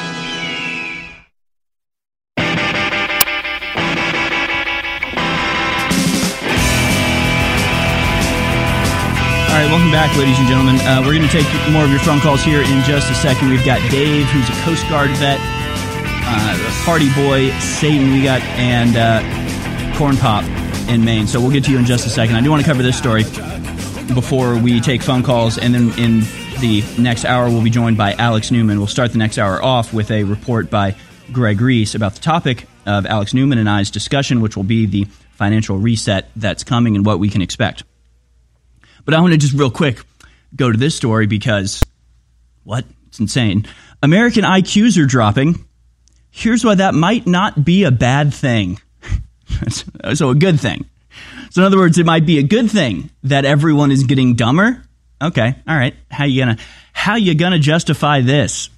All 9.57 9.63
right, 9.63 9.71
welcome 9.71 9.91
back, 9.91 10.15
ladies 10.19 10.39
and 10.39 10.47
gentlemen. 10.47 10.77
Uh, 10.81 11.01
we're 11.01 11.15
going 11.15 11.27
to 11.27 11.33
take 11.33 11.47
more 11.73 11.83
of 11.83 11.91
your 11.91 12.01
phone 12.01 12.21
calls 12.21 12.43
here 12.43 12.61
in 12.61 12.83
just 12.83 13.11
a 13.11 13.15
second. 13.15 13.49
We've 13.49 13.65
got 13.65 13.81
Dave, 13.91 14.27
who's 14.27 14.47
a 14.51 14.63
Coast 14.65 14.87
Guard 14.91 15.09
vet, 15.13 15.41
uh, 15.41 16.83
Party 16.85 17.09
Boy, 17.15 17.49
Satan, 17.59 18.13
we 18.13 18.23
got, 18.23 18.43
and 18.59 18.99
uh, 18.99 19.97
Corn 19.97 20.19
Pop 20.19 20.45
in 20.91 21.07
Maine. 21.07 21.27
So 21.27 21.41
we'll 21.41 21.53
get 21.53 21.65
to 21.65 21.71
you 21.71 21.79
in 21.79 21.87
just 21.87 22.07
a 22.07 22.11
second. 22.11 22.37
I 22.37 22.43
do 22.43 22.51
want 22.51 22.67
to 22.67 22.69
cover 22.69 22.83
this 22.83 22.99
story 22.99 23.23
before 24.13 24.59
we 24.59 24.79
take 24.79 25.01
phone 25.01 25.23
calls, 25.23 25.57
and 25.57 25.75
then 25.75 25.99
in 25.99 26.21
the 26.61 26.85
next 26.99 27.25
hour, 27.25 27.49
we'll 27.49 27.65
be 27.65 27.71
joined 27.71 27.97
by 27.97 28.13
Alex 28.13 28.51
Newman. 28.51 28.77
We'll 28.77 28.89
start 28.89 29.13
the 29.13 29.19
next 29.19 29.39
hour 29.39 29.63
off 29.63 29.91
with 29.91 30.11
a 30.11 30.25
report 30.25 30.69
by 30.69 30.97
Greg 31.33 31.63
Reese 31.63 31.95
about 31.95 32.13
the 32.13 32.21
topic 32.21 32.67
of 32.85 33.07
Alex 33.07 33.33
Newman 33.33 33.57
and 33.57 33.71
I's 33.71 33.91
discussion, 33.91 34.43
which 34.43 34.55
will 34.55 34.65
be 34.65 34.85
the 34.85 35.05
financial 35.31 35.79
reset 35.79 36.29
that's 36.37 36.63
coming 36.63 36.95
and 36.95 37.07
what 37.07 37.19
we 37.19 37.31
can 37.31 37.41
expect. 37.41 37.85
But 39.07 39.15
I 39.15 39.21
want 39.21 39.33
to 39.33 39.39
just 39.39 39.55
real 39.55 39.71
quick 39.71 40.01
go 40.55 40.71
to 40.71 40.77
this 40.77 40.95
story 40.95 41.27
because 41.27 41.83
what? 42.65 42.85
It's 43.07 43.21
insane. 43.21 43.67
American 44.03 44.45
IQs 44.45 45.03
are 45.03 45.07
dropping. 45.07 45.65
Here's 46.31 46.65
why 46.65 46.75
that 46.75 46.95
might 46.95 47.27
not 47.27 47.65
be 47.65 47.85
a 47.85 47.91
bad 47.91 48.35
thing. 48.35 48.79
so, 50.15 50.31
a 50.31 50.35
good 50.35 50.61
thing. 50.61 50.85
So, 51.51 51.63
in 51.63 51.67
other 51.67 51.79
words, 51.79 51.97
it 51.99 52.05
might 52.05 52.27
be 52.27 52.39
a 52.39 52.43
good 52.43 52.71
thing 52.71 53.09
that 53.23 53.47
everyone 53.47 53.91
is 53.91 54.05
getting 54.05 54.35
dumber. 54.35 54.83
Okay, 55.23 55.55
all 55.67 55.77
right. 55.77 55.95
How 56.11 56.25
you 56.25 56.43
gonna 56.43 56.59
how 56.93 57.15
you 57.15 57.35
gonna 57.35 57.59
justify 57.59 58.21
this? 58.21 58.69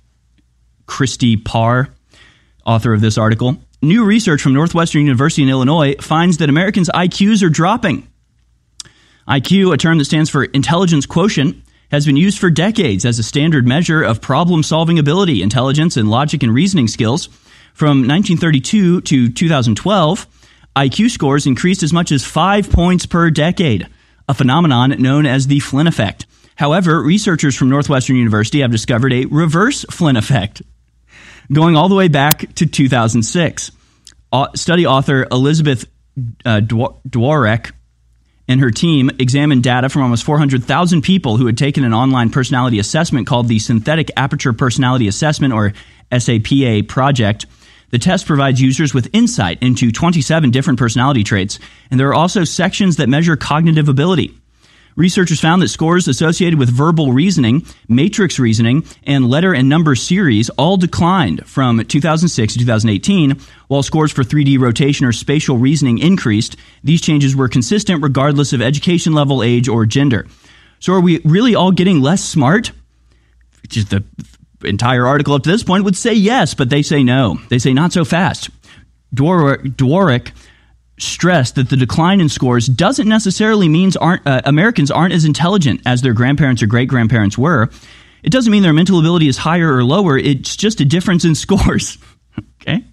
Christy 0.86 1.36
Parr, 1.36 1.88
author 2.64 2.92
of 2.92 3.00
this 3.00 3.18
article. 3.18 3.56
New 3.82 4.05
research 4.05 4.42
from 4.42 4.55
Northwestern 4.55 5.02
University 5.02 5.42
in 5.42 5.48
Illinois 5.48 5.94
finds 6.00 6.38
that 6.38 6.48
Americans' 6.48 6.90
IQs 6.90 7.42
are 7.42 7.48
dropping. 7.48 8.06
IQ, 9.28 9.74
a 9.74 9.76
term 9.76 9.98
that 9.98 10.06
stands 10.06 10.30
for 10.30 10.44
intelligence 10.44 11.05
quotient, 11.05 11.62
has 11.90 12.06
been 12.06 12.16
used 12.16 12.38
for 12.38 12.50
decades 12.50 13.05
as 13.05 13.18
a 13.18 13.22
standard 13.22 13.66
measure 13.66 14.02
of 14.02 14.20
problem 14.20 14.62
solving 14.62 14.98
ability, 14.98 15.42
intelligence, 15.42 15.96
and 15.96 16.10
logic 16.10 16.42
and 16.42 16.55
reasoning 16.55 16.88
skills. 16.88 17.26
From 17.74 18.09
1932 18.09 19.02
to 19.02 19.28
2012, 19.28 20.26
IQ 20.76 21.10
scores 21.10 21.46
increased 21.46 21.82
as 21.82 21.92
much 21.92 22.10
as 22.10 22.24
five 22.24 22.70
points 22.70 23.06
per 23.06 23.30
decade, 23.30 23.86
a 24.28 24.34
phenomenon 24.34 24.90
known 24.98 25.26
as 25.26 25.46
the 25.46 25.60
Flynn 25.60 25.86
effect. 25.86 26.26
However, 26.56 27.00
researchers 27.00 27.55
from 27.55 27.68
Northwestern 27.68 28.16
University 28.16 28.60
have 28.60 28.72
discovered 28.72 29.12
a 29.12 29.26
reverse 29.26 29.84
Flynn 29.90 30.16
effect, 30.16 30.62
going 31.52 31.76
all 31.76 31.88
the 31.88 31.94
way 31.94 32.09
back 32.09 32.55
to 32.56 32.66
2006. 32.66 33.70
Study 34.55 34.86
author 34.86 35.26
Elizabeth 35.30 35.86
uh, 36.44 36.60
and 38.48 38.60
her 38.60 38.70
team 38.70 39.10
examined 39.18 39.62
data 39.62 39.88
from 39.88 40.02
almost 40.02 40.24
400,000 40.24 41.02
people 41.02 41.36
who 41.36 41.46
had 41.46 41.58
taken 41.58 41.84
an 41.84 41.92
online 41.92 42.30
personality 42.30 42.78
assessment 42.78 43.26
called 43.26 43.46
the 43.46 43.58
Synthetic 43.58 44.10
Aperture 44.16 44.54
Personality 44.54 45.06
Assessment, 45.06 45.52
or 45.52 45.74
SAPA, 46.10 46.84
project. 46.88 47.46
The 47.90 47.98
test 47.98 48.26
provides 48.26 48.60
users 48.60 48.92
with 48.92 49.14
insight 49.14 49.62
into 49.62 49.92
27 49.92 50.50
different 50.50 50.78
personality 50.78 51.24
traits, 51.24 51.58
and 51.90 52.00
there 52.00 52.08
are 52.08 52.14
also 52.14 52.44
sections 52.44 52.96
that 52.96 53.08
measure 53.08 53.36
cognitive 53.36 53.88
ability. 53.88 54.34
Researchers 54.98 55.38
found 55.38 55.62
that 55.62 55.68
scores 55.68 56.08
associated 56.08 56.58
with 56.58 56.68
verbal 56.70 57.12
reasoning, 57.12 57.64
matrix 57.88 58.40
reasoning, 58.40 58.84
and 59.04 59.30
letter 59.30 59.54
and 59.54 59.68
number 59.68 59.94
series 59.94 60.50
all 60.50 60.76
declined 60.76 61.46
from 61.46 61.84
2006 61.84 62.54
to 62.54 62.58
2018, 62.58 63.38
while 63.68 63.84
scores 63.84 64.10
for 64.10 64.24
3D 64.24 64.58
rotation 64.58 65.06
or 65.06 65.12
spatial 65.12 65.56
reasoning 65.56 65.98
increased. 65.98 66.56
These 66.82 67.00
changes 67.00 67.36
were 67.36 67.46
consistent 67.46 68.02
regardless 68.02 68.52
of 68.52 68.60
education 68.60 69.12
level, 69.12 69.40
age, 69.40 69.68
or 69.68 69.86
gender. 69.86 70.26
So 70.80 70.94
are 70.94 71.00
we 71.00 71.20
really 71.20 71.54
all 71.54 71.70
getting 71.70 72.00
less 72.00 72.24
smart? 72.24 72.72
Just 73.68 73.90
the 73.90 74.02
entire 74.64 75.06
article 75.06 75.34
up 75.34 75.44
to 75.44 75.50
this 75.50 75.62
point 75.62 75.84
would 75.84 75.96
say 75.96 76.14
yes, 76.14 76.54
but 76.54 76.70
they 76.70 76.82
say 76.82 77.04
no. 77.04 77.38
They 77.50 77.60
say 77.60 77.72
not 77.72 77.92
so 77.92 78.04
fast. 78.04 78.50
Dworak 79.14 80.32
stressed 81.02 81.54
that 81.56 81.68
the 81.68 81.76
decline 81.76 82.20
in 82.20 82.28
scores 82.28 82.66
doesn't 82.66 83.08
necessarily 83.08 83.68
mean 83.68 83.90
aren't, 84.00 84.26
uh, 84.26 84.42
Americans 84.44 84.90
aren't 84.90 85.14
as 85.14 85.24
intelligent 85.24 85.80
as 85.86 86.02
their 86.02 86.12
grandparents 86.12 86.62
or 86.62 86.66
great 86.66 86.88
grandparents 86.88 87.38
were. 87.38 87.70
It 88.22 88.30
doesn't 88.30 88.50
mean 88.50 88.62
their 88.62 88.72
mental 88.72 88.98
ability 88.98 89.28
is 89.28 89.38
higher 89.38 89.74
or 89.74 89.84
lower. 89.84 90.18
It's 90.18 90.56
just 90.56 90.80
a 90.80 90.84
difference 90.84 91.24
in 91.24 91.34
scores. 91.34 91.98
okay? 92.60 92.84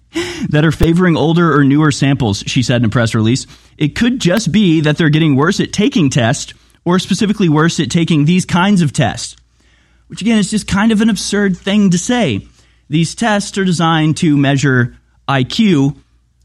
That 0.50 0.64
are 0.64 0.72
favoring 0.72 1.16
older 1.16 1.54
or 1.54 1.64
newer 1.64 1.90
samples, 1.90 2.42
she 2.46 2.62
said 2.62 2.80
in 2.80 2.86
a 2.86 2.88
press 2.88 3.14
release. 3.14 3.46
It 3.76 3.94
could 3.94 4.20
just 4.20 4.50
be 4.52 4.80
that 4.82 4.96
they're 4.96 5.10
getting 5.10 5.36
worse 5.36 5.60
at 5.60 5.72
taking 5.72 6.08
tests 6.08 6.54
or 6.84 6.98
specifically 6.98 7.48
worse 7.48 7.78
at 7.80 7.90
taking 7.90 8.24
these 8.24 8.46
kinds 8.46 8.80
of 8.80 8.92
tests, 8.92 9.36
which 10.06 10.22
again 10.22 10.38
is 10.38 10.50
just 10.50 10.66
kind 10.68 10.92
of 10.92 11.00
an 11.00 11.10
absurd 11.10 11.56
thing 11.58 11.90
to 11.90 11.98
say. 11.98 12.46
These 12.88 13.14
tests 13.16 13.58
are 13.58 13.64
designed 13.64 14.16
to 14.18 14.36
measure 14.36 14.96
IQ 15.28 15.96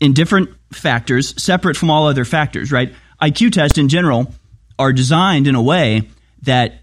in 0.01 0.13
different 0.13 0.49
factors 0.73 1.41
separate 1.41 1.77
from 1.77 1.89
all 1.89 2.07
other 2.07 2.25
factors, 2.25 2.71
right? 2.71 2.93
IQ 3.21 3.53
tests 3.53 3.77
in 3.77 3.87
general 3.87 4.33
are 4.77 4.91
designed 4.91 5.47
in 5.47 5.55
a 5.55 5.61
way 5.61 6.09
that 6.41 6.81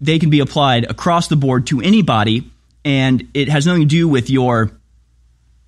they 0.00 0.18
can 0.18 0.30
be 0.30 0.38
applied 0.40 0.88
across 0.88 1.26
the 1.28 1.34
board 1.34 1.66
to 1.66 1.80
anybody 1.80 2.48
and 2.84 3.28
it 3.34 3.48
has 3.48 3.66
nothing 3.66 3.82
to 3.82 3.88
do 3.88 4.06
with 4.06 4.30
your 4.30 4.70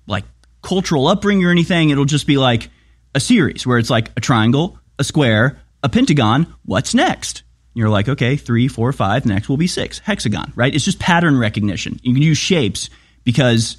like 0.07 0.23
cultural 0.61 1.07
upbringing 1.07 1.43
or 1.45 1.51
anything. 1.51 1.89
It'll 1.89 2.05
just 2.05 2.27
be 2.27 2.37
like 2.37 2.69
a 3.13 3.19
series 3.19 3.65
where 3.65 3.79
it's 3.79 3.89
like 3.89 4.11
a 4.15 4.21
triangle, 4.21 4.77
a 4.97 5.03
square, 5.03 5.59
a 5.83 5.89
pentagon. 5.89 6.53
What's 6.63 6.93
next? 6.93 7.43
You're 7.73 7.89
like, 7.89 8.07
okay, 8.07 8.35
three, 8.37 8.67
four, 8.67 8.93
five. 8.93 9.25
Next 9.25 9.49
will 9.49 9.57
be 9.57 9.67
six. 9.67 9.99
Hexagon, 9.99 10.53
right? 10.55 10.73
It's 10.73 10.85
just 10.85 10.99
pattern 10.99 11.37
recognition. 11.37 11.99
You 12.03 12.13
can 12.13 12.21
use 12.21 12.37
shapes 12.37 12.89
because 13.23 13.77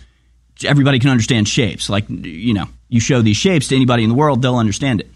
everybody 0.64 0.98
can 0.98 1.10
understand 1.10 1.48
shapes. 1.48 1.88
Like, 1.88 2.06
you 2.08 2.54
know, 2.54 2.68
you 2.92 3.00
show 3.00 3.22
these 3.22 3.38
shapes 3.38 3.68
to 3.68 3.74
anybody 3.74 4.02
in 4.02 4.10
the 4.10 4.14
world, 4.14 4.42
they'll 4.42 4.56
understand 4.56 5.00
it. 5.00 5.10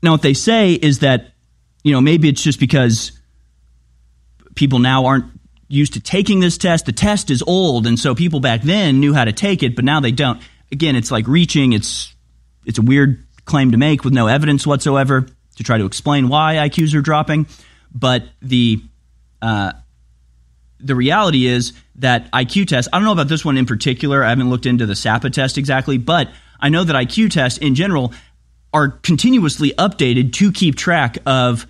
Now, 0.00 0.12
what 0.12 0.22
they 0.22 0.32
say 0.32 0.74
is 0.74 1.00
that, 1.00 1.32
you 1.82 1.92
know, 1.92 2.00
maybe 2.00 2.28
it's 2.28 2.40
just 2.40 2.60
because 2.60 3.10
people 4.54 4.78
now 4.78 5.06
aren't 5.06 5.24
used 5.66 5.94
to 5.94 6.00
taking 6.00 6.38
this 6.38 6.56
test. 6.56 6.86
The 6.86 6.92
test 6.92 7.28
is 7.30 7.42
old, 7.42 7.88
and 7.88 7.98
so 7.98 8.14
people 8.14 8.38
back 8.38 8.62
then 8.62 9.00
knew 9.00 9.12
how 9.12 9.24
to 9.24 9.32
take 9.32 9.64
it, 9.64 9.74
but 9.74 9.84
now 9.84 9.98
they 9.98 10.12
don't. 10.12 10.40
Again, 10.70 10.94
it's 10.94 11.10
like 11.10 11.26
reaching. 11.26 11.72
It's 11.72 12.14
it's 12.64 12.78
a 12.78 12.82
weird 12.82 13.26
claim 13.44 13.72
to 13.72 13.76
make 13.76 14.04
with 14.04 14.14
no 14.14 14.28
evidence 14.28 14.64
whatsoever 14.64 15.26
to 15.56 15.64
try 15.64 15.78
to 15.78 15.86
explain 15.86 16.28
why 16.28 16.54
IQs 16.54 16.94
are 16.94 17.00
dropping. 17.00 17.48
But 17.92 18.22
the 18.40 18.84
uh, 19.42 19.72
the 20.78 20.94
reality 20.94 21.46
is 21.46 21.72
that 21.96 22.30
IQ 22.30 22.68
tests, 22.68 22.88
I 22.92 22.98
don't 22.98 23.04
know 23.04 23.12
about 23.12 23.26
this 23.26 23.44
one 23.44 23.56
in 23.56 23.66
particular. 23.66 24.22
I 24.22 24.28
haven't 24.28 24.48
looked 24.48 24.66
into 24.66 24.86
the 24.86 24.94
SAPA 24.94 25.30
test 25.30 25.58
exactly, 25.58 25.98
but 25.98 26.28
I 26.60 26.68
know 26.68 26.84
that 26.84 26.94
IQ 26.94 27.30
tests 27.30 27.58
in 27.58 27.74
general 27.74 28.12
are 28.72 28.88
continuously 28.88 29.72
updated 29.78 30.32
to 30.34 30.52
keep 30.52 30.76
track 30.76 31.18
of 31.26 31.66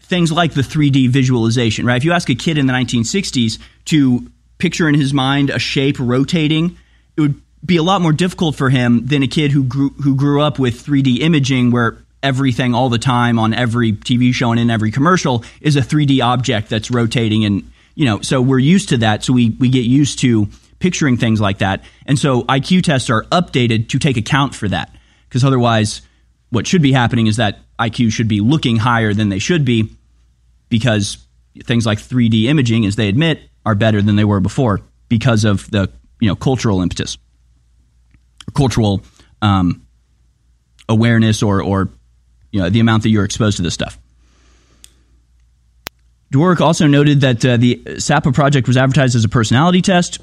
things 0.00 0.32
like 0.32 0.52
the 0.52 0.62
3D 0.62 1.08
visualization, 1.08 1.86
right? 1.86 1.96
If 1.96 2.04
you 2.04 2.12
ask 2.12 2.28
a 2.28 2.34
kid 2.34 2.58
in 2.58 2.66
the 2.66 2.72
1960s 2.72 3.58
to 3.86 4.30
picture 4.58 4.88
in 4.88 4.94
his 4.94 5.14
mind 5.14 5.50
a 5.50 5.58
shape 5.58 5.96
rotating, 5.98 6.76
it 7.16 7.20
would 7.20 7.40
be 7.64 7.76
a 7.76 7.82
lot 7.82 8.02
more 8.02 8.12
difficult 8.12 8.56
for 8.56 8.70
him 8.70 9.06
than 9.06 9.22
a 9.22 9.28
kid 9.28 9.50
who 9.50 9.64
grew 9.64 9.90
who 9.90 10.14
grew 10.14 10.42
up 10.42 10.58
with 10.58 10.84
3D 10.84 11.20
imaging 11.20 11.70
where 11.70 11.96
everything 12.22 12.74
all 12.74 12.88
the 12.88 12.98
time 12.98 13.38
on 13.38 13.54
every 13.54 13.92
TV 13.92 14.32
show 14.32 14.50
and 14.50 14.60
in 14.60 14.70
every 14.70 14.90
commercial 14.90 15.44
is 15.60 15.76
a 15.76 15.80
3D 15.80 16.22
object 16.22 16.68
that's 16.68 16.90
rotating 16.90 17.44
and 17.44 17.70
you 17.94 18.06
know, 18.06 18.20
so 18.20 18.42
we're 18.42 18.58
used 18.58 18.88
to 18.88 18.98
that. 18.98 19.24
So 19.24 19.32
we, 19.32 19.50
we 19.50 19.68
get 19.68 19.84
used 19.84 20.18
to 20.20 20.48
picturing 20.84 21.16
things 21.16 21.40
like 21.40 21.58
that. 21.60 21.82
And 22.04 22.18
so 22.18 22.42
IQ 22.42 22.82
tests 22.82 23.08
are 23.08 23.22
updated 23.32 23.88
to 23.88 23.98
take 23.98 24.18
account 24.18 24.54
for 24.54 24.68
that. 24.68 24.94
Because 25.26 25.42
otherwise, 25.42 26.02
what 26.50 26.66
should 26.66 26.82
be 26.82 26.92
happening 26.92 27.26
is 27.26 27.38
that 27.38 27.60
IQ 27.78 28.12
should 28.12 28.28
be 28.28 28.42
looking 28.42 28.76
higher 28.76 29.14
than 29.14 29.30
they 29.30 29.38
should 29.38 29.64
be 29.64 29.96
because 30.68 31.26
things 31.64 31.86
like 31.86 31.98
3D 31.98 32.44
imaging, 32.44 32.84
as 32.84 32.96
they 32.96 33.08
admit, 33.08 33.40
are 33.64 33.74
better 33.74 34.02
than 34.02 34.16
they 34.16 34.26
were 34.26 34.40
before 34.40 34.82
because 35.08 35.44
of 35.44 35.70
the 35.70 35.90
you 36.20 36.28
know 36.28 36.36
cultural 36.36 36.82
impetus, 36.82 37.16
cultural 38.54 39.00
um, 39.40 39.86
awareness, 40.86 41.42
or 41.42 41.62
or 41.62 41.88
you 42.52 42.60
know 42.60 42.68
the 42.68 42.80
amount 42.80 43.04
that 43.04 43.08
you're 43.08 43.24
exposed 43.24 43.56
to 43.56 43.62
this 43.62 43.72
stuff. 43.72 43.98
Dwork 46.30 46.60
also 46.60 46.86
noted 46.86 47.22
that 47.22 47.42
uh, 47.42 47.56
the 47.56 47.82
SAPA 47.98 48.32
project 48.32 48.68
was 48.68 48.76
advertised 48.76 49.16
as 49.16 49.24
a 49.24 49.30
personality 49.30 49.80
test. 49.80 50.20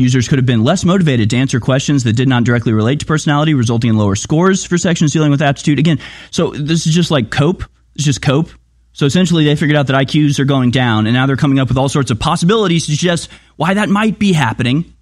Users 0.00 0.28
could 0.28 0.38
have 0.38 0.46
been 0.46 0.64
less 0.64 0.84
motivated 0.84 1.30
to 1.30 1.36
answer 1.36 1.60
questions 1.60 2.04
that 2.04 2.14
did 2.14 2.28
not 2.28 2.44
directly 2.44 2.72
relate 2.72 3.00
to 3.00 3.06
personality, 3.06 3.54
resulting 3.54 3.90
in 3.90 3.96
lower 3.96 4.16
scores 4.16 4.64
for 4.64 4.78
sections 4.78 5.12
dealing 5.12 5.30
with 5.30 5.42
aptitude. 5.42 5.78
Again, 5.78 5.98
so 6.30 6.50
this 6.50 6.86
is 6.86 6.94
just 6.94 7.10
like 7.10 7.30
cope. 7.30 7.64
It's 7.94 8.04
just 8.04 8.22
cope. 8.22 8.48
So 8.92 9.06
essentially, 9.06 9.44
they 9.44 9.56
figured 9.56 9.76
out 9.76 9.86
that 9.86 9.96
IQs 9.96 10.38
are 10.38 10.44
going 10.44 10.70
down, 10.70 11.06
and 11.06 11.14
now 11.14 11.26
they're 11.26 11.36
coming 11.36 11.58
up 11.58 11.68
with 11.68 11.78
all 11.78 11.88
sorts 11.88 12.10
of 12.10 12.18
possibilities 12.18 12.86
to 12.86 12.92
suggest 12.92 13.30
why 13.56 13.74
that 13.74 13.88
might 13.88 14.18
be 14.18 14.32
happening. 14.32 14.92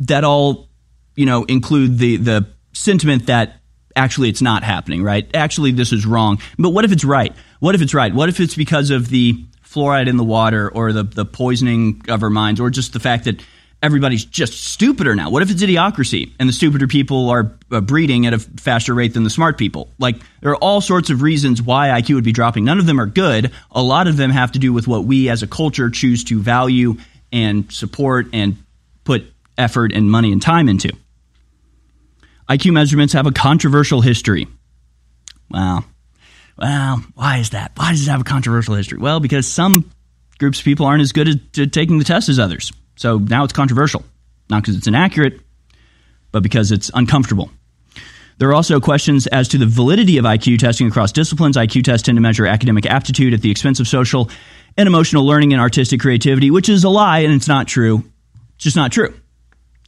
That 0.00 0.22
all, 0.22 0.68
you 1.16 1.26
know, 1.26 1.44
include 1.44 1.98
the 1.98 2.16
the 2.16 2.46
sentiment 2.72 3.26
that 3.26 3.60
actually 3.96 4.28
it's 4.28 4.42
not 4.42 4.62
happening, 4.62 5.02
right? 5.02 5.28
Actually, 5.34 5.72
this 5.72 5.92
is 5.92 6.06
wrong. 6.06 6.40
But 6.58 6.70
what 6.70 6.84
if 6.84 6.92
it's 6.92 7.04
right? 7.04 7.34
What 7.60 7.74
if 7.74 7.82
it's 7.82 7.94
right? 7.94 8.14
What 8.14 8.28
if 8.28 8.40
it's 8.40 8.54
because 8.54 8.90
of 8.90 9.08
the 9.08 9.44
fluoride 9.74 10.08
in 10.08 10.16
the 10.16 10.24
water 10.24 10.70
or 10.70 10.92
the, 10.92 11.02
the 11.02 11.24
poisoning 11.24 12.02
of 12.08 12.22
our 12.22 12.30
minds 12.30 12.60
or 12.60 12.70
just 12.70 12.92
the 12.92 13.00
fact 13.00 13.24
that 13.24 13.42
everybody's 13.82 14.24
just 14.24 14.64
stupider 14.64 15.14
now? 15.14 15.30
What 15.30 15.42
if 15.42 15.50
it's 15.50 15.62
idiocracy 15.62 16.32
and 16.38 16.48
the 16.48 16.52
stupider 16.52 16.86
people 16.86 17.28
are 17.30 17.52
uh, 17.70 17.80
breeding 17.80 18.26
at 18.26 18.32
a 18.32 18.38
faster 18.38 18.94
rate 18.94 19.14
than 19.14 19.24
the 19.24 19.30
smart 19.30 19.58
people? 19.58 19.90
Like, 19.98 20.16
there 20.40 20.52
are 20.52 20.56
all 20.56 20.80
sorts 20.80 21.10
of 21.10 21.20
reasons 21.22 21.60
why 21.60 21.88
IQ 21.88 22.14
would 22.14 22.24
be 22.24 22.32
dropping. 22.32 22.64
None 22.64 22.78
of 22.78 22.86
them 22.86 23.00
are 23.00 23.06
good. 23.06 23.52
A 23.70 23.82
lot 23.82 24.06
of 24.06 24.16
them 24.16 24.30
have 24.30 24.52
to 24.52 24.58
do 24.58 24.72
with 24.72 24.88
what 24.88 25.04
we 25.04 25.28
as 25.28 25.42
a 25.42 25.46
culture 25.46 25.90
choose 25.90 26.24
to 26.24 26.40
value 26.40 26.96
and 27.32 27.70
support 27.70 28.26
and 28.32 28.56
put 29.04 29.24
effort 29.58 29.92
and 29.92 30.10
money 30.10 30.32
and 30.32 30.40
time 30.40 30.68
into. 30.68 30.92
IQ 32.48 32.72
measurements 32.72 33.12
have 33.12 33.26
a 33.26 33.32
controversial 33.32 34.00
history. 34.00 34.46
Wow. 35.50 35.84
Well, 36.56 37.04
why 37.14 37.38
is 37.38 37.50
that? 37.50 37.72
Why 37.76 37.90
does 37.90 38.06
it 38.06 38.10
have 38.10 38.20
a 38.20 38.24
controversial 38.24 38.74
history? 38.74 38.98
Well, 38.98 39.20
because 39.20 39.46
some 39.46 39.90
groups 40.38 40.60
of 40.60 40.64
people 40.64 40.86
aren't 40.86 41.02
as 41.02 41.12
good 41.12 41.28
at, 41.28 41.72
taking 41.72 41.98
the 41.98 42.04
test 42.04 42.28
as 42.28 42.38
others. 42.38 42.72
So 42.96 43.18
now 43.18 43.44
it's 43.44 43.52
controversial. 43.52 44.04
Not 44.50 44.62
because 44.62 44.76
it's 44.76 44.86
inaccurate, 44.86 45.40
but 46.32 46.42
because 46.42 46.70
it's 46.70 46.90
uncomfortable. 46.94 47.50
There 48.38 48.48
are 48.48 48.54
also 48.54 48.80
questions 48.80 49.26
as 49.28 49.48
to 49.48 49.58
the 49.58 49.66
validity 49.66 50.18
of 50.18 50.24
IQ 50.24 50.58
testing 50.58 50.88
across 50.88 51.12
disciplines. 51.12 51.56
IQ 51.56 51.84
tests 51.84 52.04
tend 52.04 52.16
to 52.16 52.22
measure 52.22 52.46
academic 52.46 52.86
aptitude 52.86 53.32
at 53.32 53.40
the 53.40 53.50
expense 53.50 53.80
of 53.80 53.88
social 53.88 54.28
and 54.76 54.86
emotional 54.88 55.24
learning 55.24 55.52
and 55.52 55.62
artistic 55.62 56.00
creativity, 56.00 56.50
which 56.50 56.68
is 56.68 56.84
a 56.84 56.88
lie 56.88 57.20
and 57.20 57.32
it's 57.32 57.48
not 57.48 57.68
true. 57.68 58.02
It's 58.56 58.64
just 58.64 58.76
not 58.76 58.92
true. 58.92 59.14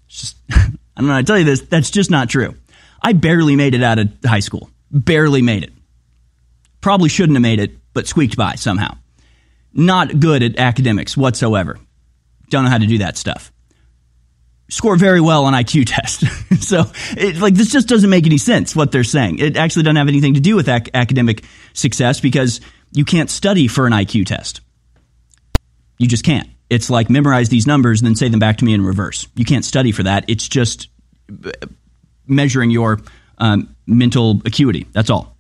It's 0.06 0.20
just, 0.20 0.36
I 0.50 1.00
don't 1.00 1.08
know 1.08 1.18
to 1.18 1.24
tell 1.24 1.38
you 1.38 1.44
this. 1.44 1.62
That's 1.62 1.90
just 1.90 2.10
not 2.10 2.28
true. 2.28 2.54
I 3.02 3.12
barely 3.12 3.56
made 3.56 3.74
it 3.74 3.82
out 3.82 3.98
of 3.98 4.10
high 4.24 4.40
school. 4.40 4.70
Barely 4.90 5.42
made 5.42 5.64
it. 5.64 5.72
Probably 6.86 7.08
shouldn't 7.08 7.34
have 7.34 7.42
made 7.42 7.58
it, 7.58 7.72
but 7.94 8.06
squeaked 8.06 8.36
by 8.36 8.54
somehow. 8.54 8.96
Not 9.72 10.20
good 10.20 10.44
at 10.44 10.56
academics 10.56 11.16
whatsoever. 11.16 11.80
Don't 12.48 12.62
know 12.62 12.70
how 12.70 12.78
to 12.78 12.86
do 12.86 12.98
that 12.98 13.16
stuff. 13.16 13.50
Score 14.68 14.94
very 14.94 15.20
well 15.20 15.46
on 15.46 15.52
IQ 15.52 15.86
test. 15.88 16.22
so, 16.62 16.84
it, 17.16 17.38
like, 17.38 17.54
this 17.54 17.72
just 17.72 17.88
doesn't 17.88 18.08
make 18.08 18.24
any 18.24 18.38
sense 18.38 18.76
what 18.76 18.92
they're 18.92 19.02
saying. 19.02 19.40
It 19.40 19.56
actually 19.56 19.82
doesn't 19.82 19.96
have 19.96 20.06
anything 20.06 20.34
to 20.34 20.40
do 20.40 20.54
with 20.54 20.68
ac- 20.68 20.92
academic 20.94 21.42
success 21.72 22.20
because 22.20 22.60
you 22.92 23.04
can't 23.04 23.30
study 23.30 23.66
for 23.66 23.88
an 23.88 23.92
IQ 23.92 24.26
test. 24.26 24.60
You 25.98 26.06
just 26.06 26.22
can't. 26.22 26.48
It's 26.70 26.88
like 26.88 27.10
memorize 27.10 27.48
these 27.48 27.66
numbers 27.66 28.00
and 28.00 28.06
then 28.06 28.14
say 28.14 28.28
them 28.28 28.38
back 28.38 28.58
to 28.58 28.64
me 28.64 28.74
in 28.74 28.80
reverse. 28.80 29.26
You 29.34 29.44
can't 29.44 29.64
study 29.64 29.90
for 29.90 30.04
that. 30.04 30.26
It's 30.28 30.46
just 30.46 30.86
uh, 31.44 31.50
measuring 32.28 32.70
your 32.70 33.00
um, 33.38 33.74
mental 33.88 34.40
acuity. 34.44 34.86
That's 34.92 35.10
all. 35.10 35.35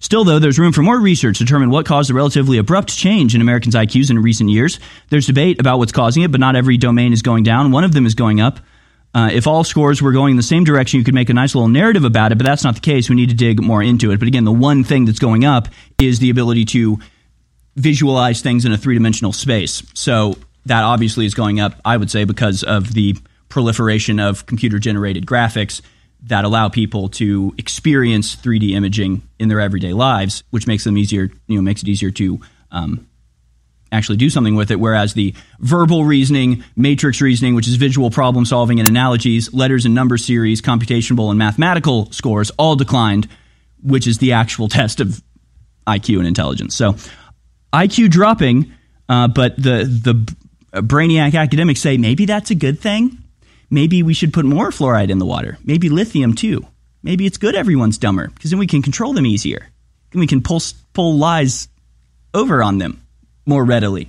Still, 0.00 0.24
though, 0.24 0.38
there's 0.38 0.58
room 0.58 0.72
for 0.72 0.82
more 0.82 0.98
research 0.98 1.38
to 1.38 1.44
determine 1.44 1.70
what 1.70 1.84
caused 1.84 2.08
the 2.08 2.14
relatively 2.14 2.56
abrupt 2.56 2.96
change 2.96 3.34
in 3.34 3.42
Americans' 3.42 3.74
IQs 3.74 4.10
in 4.10 4.18
recent 4.18 4.48
years. 4.48 4.80
There's 5.10 5.26
debate 5.26 5.60
about 5.60 5.78
what's 5.78 5.92
causing 5.92 6.22
it, 6.22 6.32
but 6.32 6.40
not 6.40 6.56
every 6.56 6.78
domain 6.78 7.12
is 7.12 7.20
going 7.20 7.44
down. 7.44 7.70
One 7.70 7.84
of 7.84 7.92
them 7.92 8.06
is 8.06 8.14
going 8.14 8.40
up. 8.40 8.60
Uh, 9.12 9.28
if 9.32 9.46
all 9.46 9.62
scores 9.62 10.00
were 10.00 10.12
going 10.12 10.32
in 10.32 10.36
the 10.36 10.42
same 10.42 10.64
direction, 10.64 10.98
you 10.98 11.04
could 11.04 11.14
make 11.14 11.28
a 11.28 11.34
nice 11.34 11.54
little 11.54 11.68
narrative 11.68 12.04
about 12.04 12.32
it, 12.32 12.38
but 12.38 12.44
that's 12.44 12.64
not 12.64 12.74
the 12.76 12.80
case. 12.80 13.10
We 13.10 13.16
need 13.16 13.28
to 13.28 13.34
dig 13.34 13.60
more 13.60 13.82
into 13.82 14.10
it. 14.10 14.18
But 14.18 14.28
again, 14.28 14.44
the 14.44 14.52
one 14.52 14.84
thing 14.84 15.04
that's 15.04 15.18
going 15.18 15.44
up 15.44 15.68
is 16.00 16.18
the 16.18 16.30
ability 16.30 16.64
to 16.66 16.98
visualize 17.76 18.40
things 18.40 18.64
in 18.64 18.72
a 18.72 18.78
three 18.78 18.94
dimensional 18.94 19.32
space. 19.32 19.82
So 19.94 20.36
that 20.66 20.82
obviously 20.82 21.26
is 21.26 21.34
going 21.34 21.60
up, 21.60 21.74
I 21.84 21.96
would 21.96 22.10
say, 22.10 22.24
because 22.24 22.62
of 22.62 22.94
the 22.94 23.16
proliferation 23.48 24.18
of 24.20 24.46
computer 24.46 24.78
generated 24.78 25.26
graphics 25.26 25.82
that 26.24 26.44
allow 26.44 26.68
people 26.68 27.08
to 27.08 27.54
experience 27.56 28.36
3D 28.36 28.72
imaging 28.72 29.22
in 29.38 29.48
their 29.48 29.60
everyday 29.60 29.92
lives, 29.92 30.44
which 30.50 30.66
makes 30.66 30.84
them 30.84 30.98
easier, 30.98 31.30
you 31.46 31.56
know, 31.56 31.62
makes 31.62 31.82
it 31.82 31.88
easier 31.88 32.10
to 32.10 32.40
um, 32.70 33.06
actually 33.90 34.16
do 34.16 34.28
something 34.28 34.54
with 34.54 34.70
it. 34.70 34.78
Whereas 34.78 35.14
the 35.14 35.34
verbal 35.58 36.04
reasoning, 36.04 36.62
matrix 36.76 37.20
reasoning, 37.20 37.54
which 37.54 37.66
is 37.66 37.76
visual 37.76 38.10
problem 38.10 38.44
solving 38.44 38.78
and 38.80 38.88
analogies, 38.88 39.52
letters 39.52 39.86
and 39.86 39.94
number 39.94 40.18
series, 40.18 40.60
computational 40.60 41.30
and 41.30 41.38
mathematical 41.38 42.10
scores 42.12 42.50
all 42.58 42.76
declined, 42.76 43.26
which 43.82 44.06
is 44.06 44.18
the 44.18 44.32
actual 44.32 44.68
test 44.78 45.00
of 45.00 45.22
IQ 45.86 46.18
and 46.18 46.26
intelligence. 46.26 46.76
So 46.76 46.96
IQ 47.72 48.10
dropping, 48.10 48.72
uh, 49.08 49.28
but 49.28 49.56
the 49.56 49.84
the 49.84 50.36
brainiac 50.82 51.34
academics 51.34 51.80
say 51.80 51.96
maybe 51.96 52.26
that's 52.26 52.50
a 52.50 52.54
good 52.54 52.78
thing 52.78 53.18
maybe 53.70 54.02
we 54.02 54.14
should 54.14 54.32
put 54.32 54.44
more 54.44 54.70
fluoride 54.70 55.10
in 55.10 55.18
the 55.18 55.26
water. 55.26 55.56
Maybe 55.64 55.88
lithium 55.88 56.34
too. 56.34 56.66
Maybe 57.02 57.24
it's 57.26 57.38
good 57.38 57.54
everyone's 57.54 57.98
dumber 57.98 58.28
because 58.28 58.50
then 58.50 58.58
we 58.58 58.66
can 58.66 58.82
control 58.82 59.12
them 59.12 59.26
easier. 59.26 59.68
Then 60.10 60.20
we 60.20 60.26
can 60.26 60.42
pull 60.42 60.60
pull 60.92 61.16
lies 61.16 61.68
over 62.34 62.62
on 62.62 62.78
them 62.78 63.02
more 63.46 63.64
readily. 63.64 64.08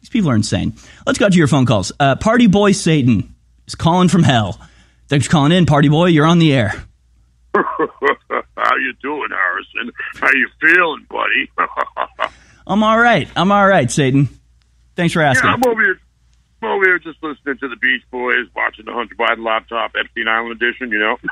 These 0.00 0.08
people 0.08 0.30
are 0.30 0.34
insane. 0.34 0.74
Let's 1.06 1.18
go 1.18 1.28
to 1.28 1.36
your 1.36 1.46
phone 1.46 1.66
calls. 1.66 1.92
Uh, 2.00 2.16
Party 2.16 2.48
boy 2.48 2.72
Satan 2.72 3.34
is 3.68 3.76
calling 3.76 4.08
from 4.08 4.24
hell. 4.24 4.60
Thanks 5.06 5.26
for 5.26 5.32
calling 5.32 5.52
in, 5.52 5.66
Party 5.66 5.88
boy. 5.88 6.06
You're 6.06 6.26
on 6.26 6.40
the 6.40 6.52
air. 6.52 6.70
How 7.54 8.76
you 8.76 8.94
doing, 9.02 9.28
Harrison? 9.30 9.92
How 10.14 10.30
you 10.32 10.48
feeling, 10.60 11.06
buddy? 11.08 11.50
I'm 12.66 12.82
all 12.82 12.98
right. 12.98 13.28
I'm 13.36 13.52
all 13.52 13.66
right, 13.66 13.90
Satan. 13.90 14.28
Thanks 14.96 15.12
for 15.12 15.22
asking. 15.22 15.48
Yeah, 15.48 15.54
I'm 15.54 15.66
over 15.66 15.80
here 15.80 16.00
well, 16.62 16.78
we 16.78 16.88
were 16.88 17.00
just 17.00 17.20
listening 17.22 17.58
to 17.58 17.68
the 17.68 17.76
Beach 17.76 18.02
Boys, 18.12 18.46
watching 18.54 18.84
the 18.84 18.92
Hunter 18.92 19.16
Biden 19.16 19.44
laptop, 19.44 19.92
Epstein 19.98 20.28
Island 20.28 20.62
edition, 20.62 20.92
you 20.92 20.98
know. 20.98 21.18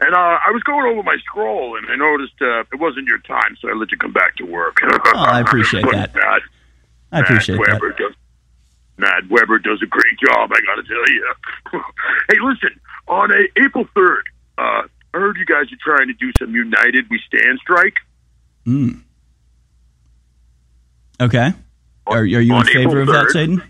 and 0.00 0.14
uh, 0.14 0.38
I 0.44 0.50
was 0.52 0.62
going 0.64 0.84
over 0.92 1.02
my 1.02 1.16
scroll, 1.24 1.76
and 1.78 1.86
I 1.90 1.96
noticed 1.96 2.34
uh, 2.42 2.60
it 2.60 2.78
wasn't 2.78 3.06
your 3.06 3.18
time, 3.20 3.56
so 3.60 3.70
I 3.70 3.72
let 3.72 3.90
you 3.90 3.96
come 3.96 4.12
back 4.12 4.36
to 4.36 4.44
work. 4.44 4.76
oh, 4.82 5.00
I 5.14 5.40
appreciate 5.46 5.86
that. 5.90 6.14
Matt, 6.14 6.42
I 7.12 7.20
appreciate 7.20 7.56
Matt 7.56 7.80
Weber 7.80 7.88
that. 7.88 7.98
Does, 7.98 8.14
Matt 8.98 9.30
Weber 9.30 9.58
does 9.58 9.80
a 9.82 9.86
great 9.86 10.18
job, 10.20 10.50
I 10.52 10.60
got 10.66 10.76
to 10.76 10.86
tell 10.86 11.08
you. 11.08 11.34
hey, 12.28 12.38
listen, 12.42 12.78
on 13.08 13.30
a, 13.30 13.64
April 13.64 13.86
3rd, 13.96 14.22
uh, 14.58 14.82
I 15.14 15.18
heard 15.18 15.38
you 15.38 15.46
guys 15.46 15.72
are 15.72 15.80
trying 15.82 16.08
to 16.08 16.14
do 16.14 16.30
some 16.38 16.54
United 16.54 17.06
We 17.08 17.18
Stand 17.26 17.58
strike. 17.58 17.96
Mm. 18.66 19.00
Okay. 21.18 21.54
Are, 22.06 22.18
are 22.18 22.24
you 22.24 22.54
in 22.54 22.64
favor 22.64 23.00
of 23.00 23.06
that, 23.08 23.30
Satan? 23.30 23.62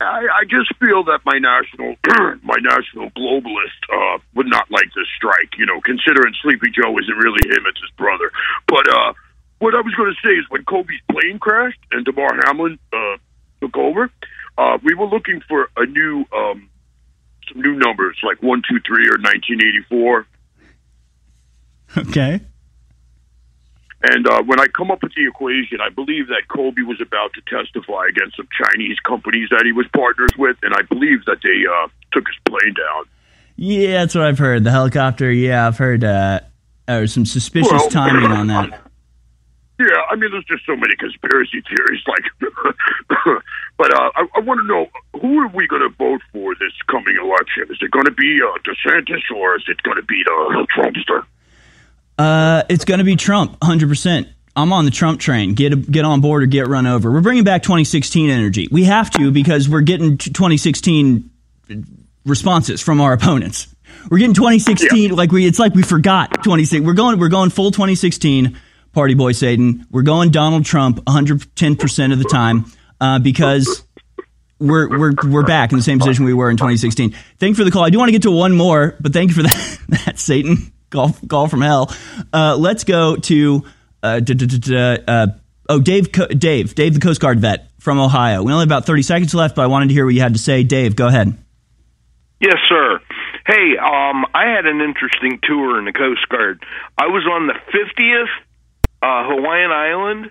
I, 0.00 0.26
I 0.40 0.44
just 0.48 0.74
feel 0.78 1.04
that 1.04 1.20
my 1.24 1.38
national 1.38 1.96
my 2.42 2.56
national 2.60 3.10
globalist 3.10 3.80
uh, 3.92 4.18
would 4.34 4.46
not 4.46 4.70
like 4.70 4.88
this 4.94 5.06
strike. 5.16 5.58
You 5.58 5.66
know, 5.66 5.80
considering 5.80 6.34
Sleepy 6.42 6.70
Joe 6.70 6.96
isn't 6.98 7.16
really 7.16 7.44
him; 7.48 7.64
it's 7.66 7.80
his 7.80 7.90
brother. 7.96 8.30
But 8.66 8.88
uh, 8.88 9.12
what 9.58 9.74
I 9.74 9.80
was 9.80 9.94
going 9.94 10.14
to 10.14 10.26
say 10.26 10.34
is, 10.34 10.46
when 10.48 10.64
Kobe's 10.64 11.00
plane 11.10 11.38
crashed 11.38 11.80
and 11.92 12.04
Damar 12.04 12.40
Hamlin 12.46 12.78
uh, 12.92 13.16
took 13.60 13.76
over, 13.76 14.10
uh, 14.56 14.78
we 14.82 14.94
were 14.94 15.06
looking 15.06 15.42
for 15.46 15.68
a 15.76 15.84
new 15.84 16.24
um, 16.34 16.70
some 17.48 17.60
new 17.60 17.76
numbers 17.76 18.16
like 18.22 18.42
one, 18.42 18.62
two, 18.68 18.80
three, 18.86 19.08
or 19.10 19.18
nineteen 19.18 19.60
eighty 19.60 19.82
four. 19.88 20.26
Okay. 21.96 22.40
And 24.02 24.26
uh, 24.26 24.42
when 24.44 24.58
I 24.58 24.66
come 24.66 24.90
up 24.90 25.02
with 25.02 25.12
the 25.14 25.26
equation, 25.26 25.78
I 25.82 25.90
believe 25.90 26.28
that 26.28 26.48
Kobe 26.48 26.82
was 26.82 27.00
about 27.00 27.32
to 27.34 27.42
testify 27.42 28.06
against 28.08 28.36
some 28.36 28.48
Chinese 28.64 28.98
companies 29.00 29.48
that 29.50 29.62
he 29.66 29.72
was 29.72 29.86
partners 29.94 30.30
with, 30.38 30.56
and 30.62 30.72
I 30.74 30.82
believe 30.82 31.24
that 31.26 31.38
they 31.42 31.66
uh, 31.70 31.88
took 32.12 32.26
his 32.26 32.36
plane 32.48 32.74
down. 32.74 33.04
Yeah, 33.56 33.98
that's 33.98 34.14
what 34.14 34.24
I've 34.24 34.38
heard. 34.38 34.64
The 34.64 34.70
helicopter. 34.70 35.30
Yeah, 35.30 35.66
I've 35.66 35.76
heard 35.76 36.02
uh, 36.02 36.40
some 37.06 37.26
suspicious 37.26 37.70
Well- 37.72 37.90
timing 37.90 38.30
on 38.30 38.46
that. 38.46 38.80
Yeah, 39.80 39.96
I 40.10 40.16
mean, 40.16 40.30
there's 40.30 40.44
just 40.44 40.66
so 40.66 40.76
many 40.76 40.94
conspiracy 40.96 41.62
theories. 41.68 42.02
Like, 42.06 42.52
but 43.78 43.94
uh, 43.94 44.10
I, 44.14 44.26
I 44.36 44.40
want 44.40 44.60
to 44.60 44.66
know 44.66 44.88
who 45.18 45.38
are 45.40 45.48
we 45.48 45.66
going 45.66 45.80
to 45.80 45.88
vote 45.96 46.20
for 46.34 46.54
this 46.56 46.72
coming 46.86 47.16
election? 47.16 47.64
Is 47.70 47.78
it 47.80 47.90
going 47.90 48.04
to 48.04 48.12
be 48.12 48.40
uh, 48.44 48.58
DeSantis 48.60 49.22
or 49.34 49.56
is 49.56 49.64
it 49.68 49.82
going 49.82 49.96
to 49.96 50.02
be 50.02 50.22
the 50.22 50.66
Trumpster? 50.76 51.24
Uh, 52.20 52.64
it's 52.68 52.84
going 52.84 52.98
to 52.98 53.04
be 53.04 53.16
Trump, 53.16 53.58
100%. 53.60 54.28
I'm 54.54 54.74
on 54.74 54.84
the 54.84 54.90
Trump 54.90 55.20
train. 55.20 55.54
Get 55.54 55.90
get 55.90 56.04
on 56.04 56.20
board 56.20 56.42
or 56.42 56.46
get 56.46 56.66
run 56.66 56.86
over. 56.86 57.10
We're 57.10 57.22
bringing 57.22 57.44
back 57.44 57.62
2016 57.62 58.28
energy. 58.28 58.68
We 58.70 58.84
have 58.84 59.10
to 59.12 59.30
because 59.30 59.70
we're 59.70 59.80
getting 59.80 60.18
2016 60.18 61.30
responses 62.26 62.82
from 62.82 63.00
our 63.00 63.14
opponents. 63.14 63.74
We're 64.10 64.18
getting 64.18 64.34
2016 64.34 65.02
yeah. 65.02 65.14
like 65.14 65.32
we. 65.32 65.46
It's 65.46 65.58
like 65.58 65.74
we 65.74 65.82
forgot 65.82 66.30
2016. 66.32 66.84
We're 66.84 66.92
going. 66.92 67.18
We're 67.18 67.28
going 67.28 67.48
full 67.48 67.70
2016. 67.70 68.58
Party 68.92 69.14
boy 69.14 69.32
Satan. 69.32 69.86
We're 69.90 70.02
going 70.02 70.30
Donald 70.30 70.66
Trump 70.66 70.98
110 71.06 71.76
percent 71.76 72.12
of 72.12 72.18
the 72.18 72.26
time 72.26 72.66
uh, 73.00 73.18
because 73.18 73.82
we're 74.58 74.90
we're 74.90 75.14
we're 75.26 75.46
back 75.46 75.70
in 75.72 75.78
the 75.78 75.82
same 75.82 76.00
position 76.00 76.26
we 76.26 76.34
were 76.34 76.50
in 76.50 76.58
2016. 76.58 77.14
Thank 77.38 77.50
you 77.50 77.54
for 77.54 77.64
the 77.64 77.70
call. 77.70 77.84
I 77.84 77.88
do 77.88 77.98
want 77.98 78.08
to 78.08 78.12
get 78.12 78.22
to 78.22 78.30
one 78.30 78.54
more, 78.54 78.96
but 79.00 79.14
thank 79.14 79.30
you 79.30 79.36
for 79.36 79.44
that, 79.44 79.78
that 80.04 80.18
Satan 80.18 80.72
call 80.90 81.48
from 81.48 81.62
hell. 81.62 81.94
Uh, 82.32 82.56
let's 82.56 82.84
go 82.84 83.16
to 83.16 83.64
uh, 84.02 84.20
uh, 85.06 85.26
oh 85.68 85.80
Dave 85.80 86.12
Dave 86.12 86.74
Dave 86.74 86.94
the 86.94 87.00
Coast 87.00 87.20
Guard 87.20 87.40
vet 87.40 87.70
from 87.78 87.98
Ohio. 87.98 88.42
We 88.42 88.52
only 88.52 88.62
have 88.62 88.68
about 88.68 88.86
30 88.86 89.02
seconds 89.02 89.34
left, 89.34 89.56
but 89.56 89.62
I 89.62 89.66
wanted 89.66 89.88
to 89.88 89.94
hear 89.94 90.04
what 90.04 90.14
you 90.14 90.20
had 90.20 90.34
to 90.34 90.38
say. 90.38 90.62
Dave, 90.62 90.96
go 90.96 91.06
ahead. 91.08 91.36
Yes, 92.40 92.56
sir. 92.68 93.00
Hey, 93.46 93.76
um, 93.76 94.24
I 94.34 94.52
had 94.54 94.66
an 94.66 94.80
interesting 94.80 95.40
tour 95.42 95.78
in 95.78 95.84
the 95.84 95.92
Coast 95.92 96.28
Guard. 96.28 96.64
I 96.96 97.06
was 97.06 97.26
on 97.26 97.46
the 97.46 97.54
50th 97.54 98.24
uh, 99.02 99.28
Hawaiian 99.28 99.70
Island. 99.70 100.30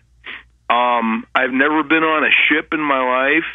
Um, 0.70 1.26
I've 1.34 1.52
never 1.52 1.84
been 1.84 2.04
on 2.04 2.24
a 2.24 2.32
ship 2.48 2.70
in 2.72 2.80
my 2.80 3.36
life, 3.36 3.50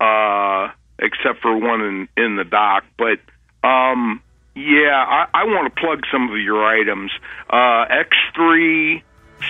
uh, 0.00 0.72
except 0.98 1.42
for 1.42 1.56
one 1.56 1.80
in, 1.82 2.08
in 2.16 2.36
the 2.36 2.44
dock. 2.44 2.84
But 2.96 3.20
um, 3.66 4.22
yeah, 4.58 5.04
I, 5.06 5.26
I 5.32 5.44
want 5.44 5.72
to 5.72 5.80
plug 5.80 6.02
some 6.10 6.30
of 6.30 6.38
your 6.38 6.64
items. 6.64 7.12
Uh, 7.48 7.86
X3, 7.86 9.02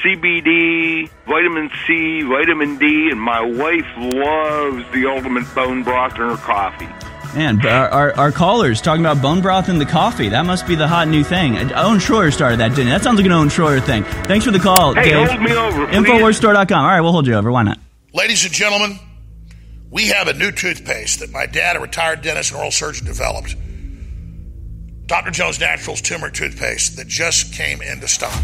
CBD, 0.05 1.11
vitamin 1.27 1.71
C, 1.87 2.23
vitamin 2.23 2.79
D, 2.79 3.09
and 3.11 3.21
my 3.21 3.41
wife 3.41 3.87
loves 3.97 4.85
the 4.93 5.07
ultimate 5.07 5.53
bone 5.55 5.83
broth 5.83 6.15
in 6.17 6.21
her 6.21 6.37
coffee. 6.37 6.89
Man, 7.35 7.65
our, 7.67 7.89
our, 7.89 8.13
our, 8.19 8.33
callers 8.33 8.81
talking 8.81 9.05
about 9.05 9.21
bone 9.21 9.41
broth 9.41 9.69
in 9.69 9.79
the 9.79 9.87
coffee. 9.87 10.31
That 10.31 10.47
must 10.47 10.67
be 10.67 10.75
the 10.75 10.89
hot 10.89 11.09
new 11.09 11.23
thing. 11.23 11.57
Owen 11.73 11.99
Schroyer 11.99 12.33
started 12.33 12.61
that, 12.61 12.71
didn't 12.71 12.89
it? 12.89 12.91
That 12.91 13.03
sounds 13.03 13.17
like 13.17 13.27
an 13.27 13.33
Owen 13.33 13.49
Schroyer 13.49 13.83
thing. 13.83 14.05
Thanks 14.05 14.45
for 14.45 14.51
the 14.51 14.59
call, 14.59 14.95
hey, 14.95 15.11
Dave. 15.11 15.29
hold 15.29 15.43
me 15.43 15.55
over, 15.55 15.87
Infowarsstore.com. 15.89 16.85
All 16.85 16.91
right, 16.91 17.01
we'll 17.01 17.13
hold 17.13 17.27
you 17.27 17.35
over. 17.35 17.53
Why 17.53 17.65
not? 17.65 17.79
Ladies 18.15 18.45
and 18.45 18.53
gentlemen, 18.53 18.99
we 19.91 20.09
have 20.09 20.29
a 20.29 20.35
new 20.35 20.51
toothpaste 20.51 21.21
that 21.21 21.31
my 21.31 21.47
dad, 21.47 21.77
a 21.77 21.81
retired 21.81 22.23
dentist 22.23 22.51
and 22.51 22.59
oral 22.59 22.71
surgeon, 22.71 23.07
developed. 23.07 23.57
Dr. 25.09 25.31
Jones 25.31 25.59
Naturals 25.59 26.03
turmeric 26.03 26.35
toothpaste 26.35 26.97
that 26.97 27.09
just 27.09 27.55
came 27.55 27.81
into 27.81 28.07
stock. 28.07 28.43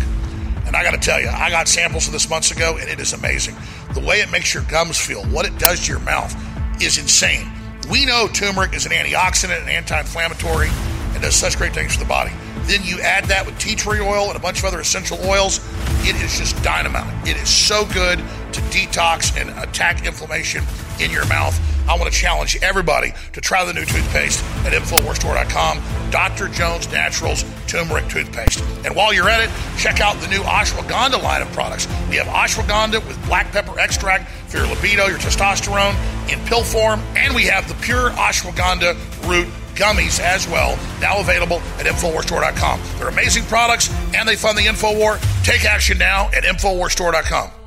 And 0.65 0.75
I 0.75 0.83
got 0.83 0.93
to 0.93 0.99
tell 0.99 1.21
you, 1.21 1.29
I 1.29 1.51
got 1.51 1.69
samples 1.69 2.07
of 2.07 2.15
this 2.15 2.31
months 2.31 2.53
ago, 2.53 2.79
and 2.79 2.89
it 2.89 2.99
is 2.99 3.13
amazing. 3.13 3.55
The 3.93 4.01
way 4.01 4.21
it 4.21 4.31
makes 4.31 4.55
your 4.55 4.63
gums 4.63 4.99
feel, 4.99 5.23
what 5.27 5.45
it 5.45 5.59
does 5.59 5.85
to 5.85 5.93
your 5.93 6.01
mouth, 6.01 6.35
is 6.81 6.97
insane. 6.97 7.53
We 7.91 8.07
know 8.07 8.29
turmeric 8.33 8.73
is 8.73 8.87
an 8.87 8.93
antioxidant 8.93 9.61
and 9.61 9.69
anti 9.69 10.01
inflammatory 10.01 10.71
and 11.13 11.21
does 11.23 11.37
such 11.37 11.59
great 11.59 11.75
things 11.75 11.93
for 11.93 12.01
the 12.01 12.09
body. 12.09 12.33
Then 12.67 12.83
you 12.83 13.01
add 13.01 13.25
that 13.27 13.45
with 13.47 13.59
tea 13.59 13.75
tree 13.75 14.01
oil 14.01 14.29
and 14.29 14.37
a 14.37 14.41
bunch 14.41 14.59
of 14.59 14.65
other 14.65 14.81
essential 14.81 15.19
oils. 15.27 15.59
It 16.07 16.17
is 16.23 16.39
just 16.39 16.63
dynamite. 16.63 17.29
It 17.29 17.37
is 17.37 17.49
so 17.49 17.85
good 17.87 18.19
to 18.19 18.61
detox 18.71 19.39
and 19.41 19.51
attack 19.63 20.07
inflammation 20.07 20.65
in 21.01 21.11
your 21.11 21.27
mouth. 21.27 21.59
I 21.89 21.99
want 21.99 22.11
to 22.11 22.19
challenge 22.19 22.57
everybody 22.63 23.13
to 23.33 23.41
try 23.41 23.65
the 23.65 23.75
new 23.75 23.85
toothpaste 23.85 24.43
at 24.65 24.73
InfoWarsStore.com. 24.73 25.83
Dr. 26.11 26.49
Jones 26.49 26.91
Naturals 26.91 27.45
Turmeric 27.67 28.09
Toothpaste. 28.09 28.63
And 28.87 28.97
while 28.97 29.13
you're 29.13 29.29
at 29.29 29.43
it, 29.43 29.51
check 29.77 30.01
out 30.01 30.17
the 30.21 30.29
new 30.29 30.41
ashwagandha 30.41 31.23
line 31.23 31.43
of 31.43 31.53
products. 31.53 31.87
We 32.09 32.17
have 32.17 32.27
ashwagandha 32.29 33.07
with 33.07 33.23
black 33.27 33.53
pepper 33.53 33.79
extract 33.79 34.31
for 34.49 34.59
your 34.59 34.67
libido, 34.69 35.07
your 35.07 35.19
testosterone 35.19 35.95
in 36.33 36.41
pill 36.47 36.65
form, 36.65 37.01
and 37.17 37.35
we 37.35 37.45
have 37.45 37.69
the 37.69 37.75
pure 37.75 38.11
ashwagandha 38.11 38.95
root 39.29 39.49
gummies 39.75 40.21
as 40.21 40.47
well, 40.49 40.79
now 41.01 41.21
available 41.21 41.59
at 41.79 41.87
InfoWarsStore.com. 41.87 42.81
They're 42.99 43.09
amazing 43.09 43.45
products 43.45 43.91
and 44.15 44.29
they 44.29 44.37
fund 44.37 44.57
the 44.59 44.67
InfoWar. 44.67 45.21
Take 45.45 45.65
action 45.65 45.99
now 45.99 46.27
at 46.29 46.45
InfoWarsStore.com. 46.45 47.64